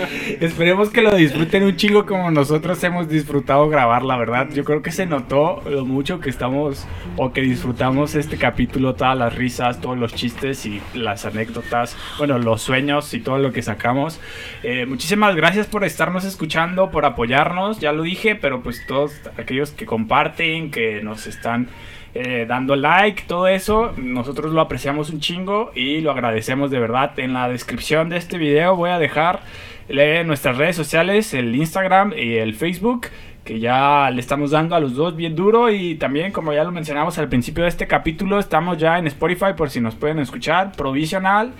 esperemos 0.40 0.90
que 0.90 1.02
lo 1.02 1.14
disfruten 1.14 1.64
un 1.64 1.76
chingo 1.76 2.06
como 2.06 2.30
nosotros 2.30 2.82
hemos 2.84 3.08
disfrutado 3.08 3.68
grabar, 3.68 4.02
la 4.02 4.16
verdad. 4.16 4.48
Yo 4.54 4.64
creo 4.64 4.82
que 4.82 4.90
se 4.92 5.06
notó 5.06 5.62
lo 5.68 5.84
mucho 5.84 6.20
que 6.20 6.30
estamos 6.30 6.86
o 7.16 7.32
que 7.32 7.42
disfrutamos 7.42 8.14
este 8.14 8.36
capítulo, 8.38 8.94
todas 8.94 9.16
las 9.18 9.34
risas, 9.34 9.80
todos 9.80 9.98
los 9.98 10.14
chistes 10.14 10.64
y 10.66 10.80
las 10.94 11.24
anécdotas, 11.26 11.96
bueno, 12.18 12.38
los 12.38 12.62
sueños 12.62 13.12
y 13.14 13.20
todo 13.20 13.38
lo 13.38 13.52
que 13.52 13.62
sacamos. 13.62 14.20
Eh, 14.62 14.86
muchísimas 14.86 15.34
gracias 15.36 15.66
por 15.66 15.84
estarnos 15.84 16.24
escuchando, 16.24 16.90
por 16.90 17.04
apoyarnos, 17.04 17.80
ya 17.80 17.92
lo 17.92 18.02
dije, 18.04 18.34
pero 18.34 18.61
pues 18.62 18.86
todos 18.86 19.12
aquellos 19.36 19.70
que 19.70 19.86
comparten, 19.86 20.70
que 20.70 21.02
nos 21.02 21.26
están 21.26 21.68
eh, 22.14 22.44
dando 22.46 22.76
like, 22.76 23.22
todo 23.26 23.48
eso, 23.48 23.92
nosotros 23.96 24.52
lo 24.52 24.60
apreciamos 24.60 25.08
un 25.08 25.20
chingo 25.20 25.72
y 25.74 26.00
lo 26.00 26.10
agradecemos 26.10 26.70
de 26.70 26.78
verdad. 26.78 27.18
En 27.18 27.32
la 27.32 27.48
descripción 27.48 28.08
de 28.10 28.18
este 28.18 28.36
video 28.38 28.76
voy 28.76 28.90
a 28.90 28.98
dejar 28.98 29.40
eh, 29.88 30.22
nuestras 30.26 30.58
redes 30.58 30.76
sociales, 30.76 31.32
el 31.32 31.56
Instagram 31.56 32.12
y 32.16 32.34
el 32.34 32.54
Facebook, 32.54 33.06
que 33.44 33.60
ya 33.60 34.10
le 34.10 34.20
estamos 34.20 34.50
dando 34.50 34.76
a 34.76 34.80
los 34.80 34.94
dos 34.94 35.16
bien 35.16 35.34
duro 35.34 35.70
y 35.70 35.94
también 35.96 36.32
como 36.32 36.52
ya 36.52 36.64
lo 36.64 36.70
mencionamos 36.70 37.18
al 37.18 37.28
principio 37.28 37.64
de 37.64 37.70
este 37.70 37.86
capítulo, 37.86 38.38
estamos 38.38 38.78
ya 38.78 38.98
en 38.98 39.06
Spotify 39.06 39.54
por 39.56 39.70
si 39.70 39.80
nos 39.80 39.94
pueden 39.94 40.18
escuchar, 40.18 40.72
provisional. 40.72 41.52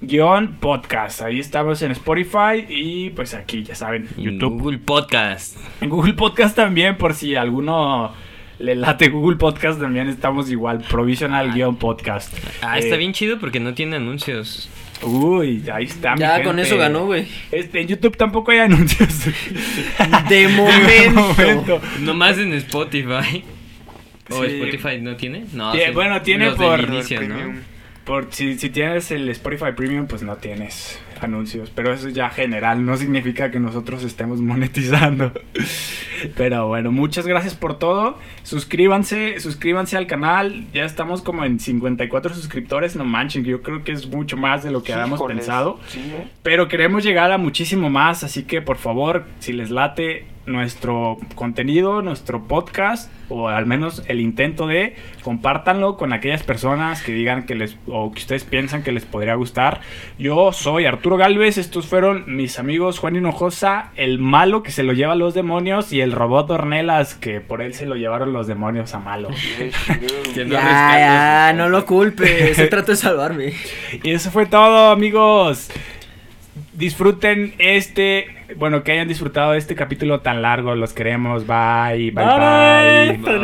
Guión 0.00 0.56
podcast, 0.60 1.22
ahí 1.22 1.38
estamos 1.40 1.80
en 1.82 1.92
Spotify 1.92 2.64
y 2.68 3.10
pues 3.10 3.32
aquí 3.34 3.62
ya 3.62 3.74
saben, 3.74 4.08
En 4.18 4.24
YouTube. 4.24 4.60
Google 4.60 4.78
Podcast. 4.78 5.56
En 5.80 5.88
Google 5.88 6.14
Podcast 6.14 6.54
también, 6.56 6.96
por 6.98 7.14
si 7.14 7.36
alguno 7.36 8.12
le 8.58 8.74
late 8.74 9.08
Google 9.08 9.36
Podcast, 9.36 9.80
también 9.80 10.08
estamos 10.08 10.50
igual, 10.50 10.84
provisional-podcast. 10.88 12.34
Ah, 12.62 12.78
está 12.78 12.96
Eh, 12.96 12.98
bien 12.98 13.12
chido 13.12 13.38
porque 13.38 13.60
no 13.60 13.72
tiene 13.74 13.96
anuncios. 13.96 14.68
Uy, 15.02 15.64
ahí 15.72 15.84
está. 15.84 16.14
mi 16.14 16.20
Ya 16.20 16.36
con 16.42 16.56
gente. 16.56 16.62
eso 16.62 16.76
ganó, 16.76 17.06
güey. 17.06 17.26
Este, 17.50 17.80
en 17.80 17.88
YouTube 17.88 18.16
tampoco 18.16 18.50
hay 18.52 18.58
anuncios. 18.58 19.24
De 20.28 20.48
momento. 21.14 21.80
Nomás 22.00 22.38
en 22.38 22.52
Spotify. 22.54 23.42
¿O 24.30 24.42
Sí. 24.44 24.50
Spotify 24.60 25.00
no 25.00 25.16
tiene? 25.16 25.44
No. 25.52 25.72
Sí. 25.72 25.80
bueno, 25.92 26.20
tiene 26.22 26.46
Los 26.46 26.54
por- 26.56 26.80
inicio, 26.80 27.20
¿no? 27.22 27.73
Por, 28.04 28.28
si, 28.30 28.58
si 28.58 28.70
tienes 28.70 29.10
el 29.10 29.28
Spotify 29.30 29.72
Premium, 29.74 30.06
pues 30.06 30.22
no 30.22 30.36
tienes 30.36 31.00
anuncios. 31.20 31.70
Pero 31.74 31.92
eso 31.92 32.08
es 32.08 32.14
ya 32.14 32.30
general, 32.30 32.84
no 32.84 32.96
significa 32.96 33.50
que 33.50 33.58
nosotros 33.58 34.04
estemos 34.04 34.40
monetizando. 34.40 35.32
Pero 36.36 36.68
bueno, 36.68 36.92
muchas 36.92 37.26
gracias 37.26 37.54
por 37.54 37.78
todo. 37.78 38.18
Suscríbanse, 38.42 39.40
suscríbanse 39.40 39.96
al 39.96 40.06
canal. 40.06 40.66
Ya 40.72 40.84
estamos 40.84 41.22
como 41.22 41.44
en 41.44 41.58
54 41.58 42.34
suscriptores, 42.34 42.96
no 42.96 43.04
manchen, 43.04 43.44
yo 43.44 43.62
creo 43.62 43.82
que 43.84 43.92
es 43.92 44.06
mucho 44.08 44.36
más 44.36 44.62
de 44.62 44.70
lo 44.70 44.82
que 44.82 44.92
habíamos 44.92 45.22
pensado. 45.22 45.80
sí, 45.88 46.00
¿eh? 46.00 46.28
Pero 46.42 46.68
queremos 46.68 47.04
llegar 47.04 47.32
a 47.32 47.38
muchísimo 47.38 47.90
más, 47.90 48.24
así 48.24 48.44
que 48.44 48.62
por 48.62 48.76
favor, 48.76 49.24
si 49.38 49.52
les 49.52 49.70
late 49.70 50.26
nuestro 50.46 51.18
contenido, 51.34 52.02
nuestro 52.02 52.44
podcast, 52.46 53.10
o 53.28 53.48
al 53.48 53.66
menos 53.66 54.02
el 54.06 54.20
intento 54.20 54.66
de, 54.66 54.96
compártanlo 55.22 55.96
con 55.96 56.12
aquellas 56.12 56.42
personas 56.42 57.02
que 57.02 57.12
digan 57.12 57.46
que 57.46 57.54
les, 57.54 57.76
o 57.86 58.12
que 58.12 58.20
ustedes 58.20 58.44
piensan 58.44 58.82
que 58.82 58.92
les 58.92 59.04
podría 59.04 59.34
gustar. 59.34 59.80
Yo 60.18 60.52
soy 60.52 60.86
Arturo 60.86 61.16
Galvez, 61.16 61.58
estos 61.58 61.86
fueron 61.86 62.24
mis 62.26 62.58
amigos 62.58 62.98
Juan 62.98 63.16
Hinojosa, 63.16 63.90
el 63.96 64.18
malo 64.18 64.62
que 64.62 64.70
se 64.70 64.82
lo 64.82 64.92
lleva 64.92 65.12
a 65.12 65.16
los 65.16 65.34
demonios, 65.34 65.92
y 65.92 66.00
el 66.00 66.12
robot 66.12 66.50
Ornelas, 66.50 67.14
que 67.14 67.40
por 67.40 67.62
él 67.62 67.74
se 67.74 67.86
lo 67.86 67.96
llevaron 67.96 68.32
los 68.32 68.46
demonios 68.46 68.94
a 68.94 68.98
malo. 68.98 69.30
No 70.34 70.56
Ya, 70.56 70.98
ya, 70.98 71.52
no 71.54 71.68
lo 71.68 71.86
culpes. 71.86 72.56
Se 72.56 72.66
trata 72.66 72.92
de 72.92 72.96
salvarme. 72.96 73.52
Y 74.02 74.10
eso 74.10 74.30
fue 74.30 74.46
todo, 74.46 74.90
amigos. 74.90 75.70
Disfruten 76.74 77.54
este, 77.58 78.26
bueno, 78.56 78.82
que 78.82 78.92
hayan 78.92 79.08
disfrutado 79.08 79.52
de 79.52 79.58
este 79.58 79.74
capítulo 79.74 80.20
tan 80.20 80.42
largo. 80.42 80.74
Los 80.74 80.92
queremos. 80.92 81.46
Bye, 81.46 82.10
bye, 82.10 82.24
bye. 82.24 83.18
Bye. 83.18 83.40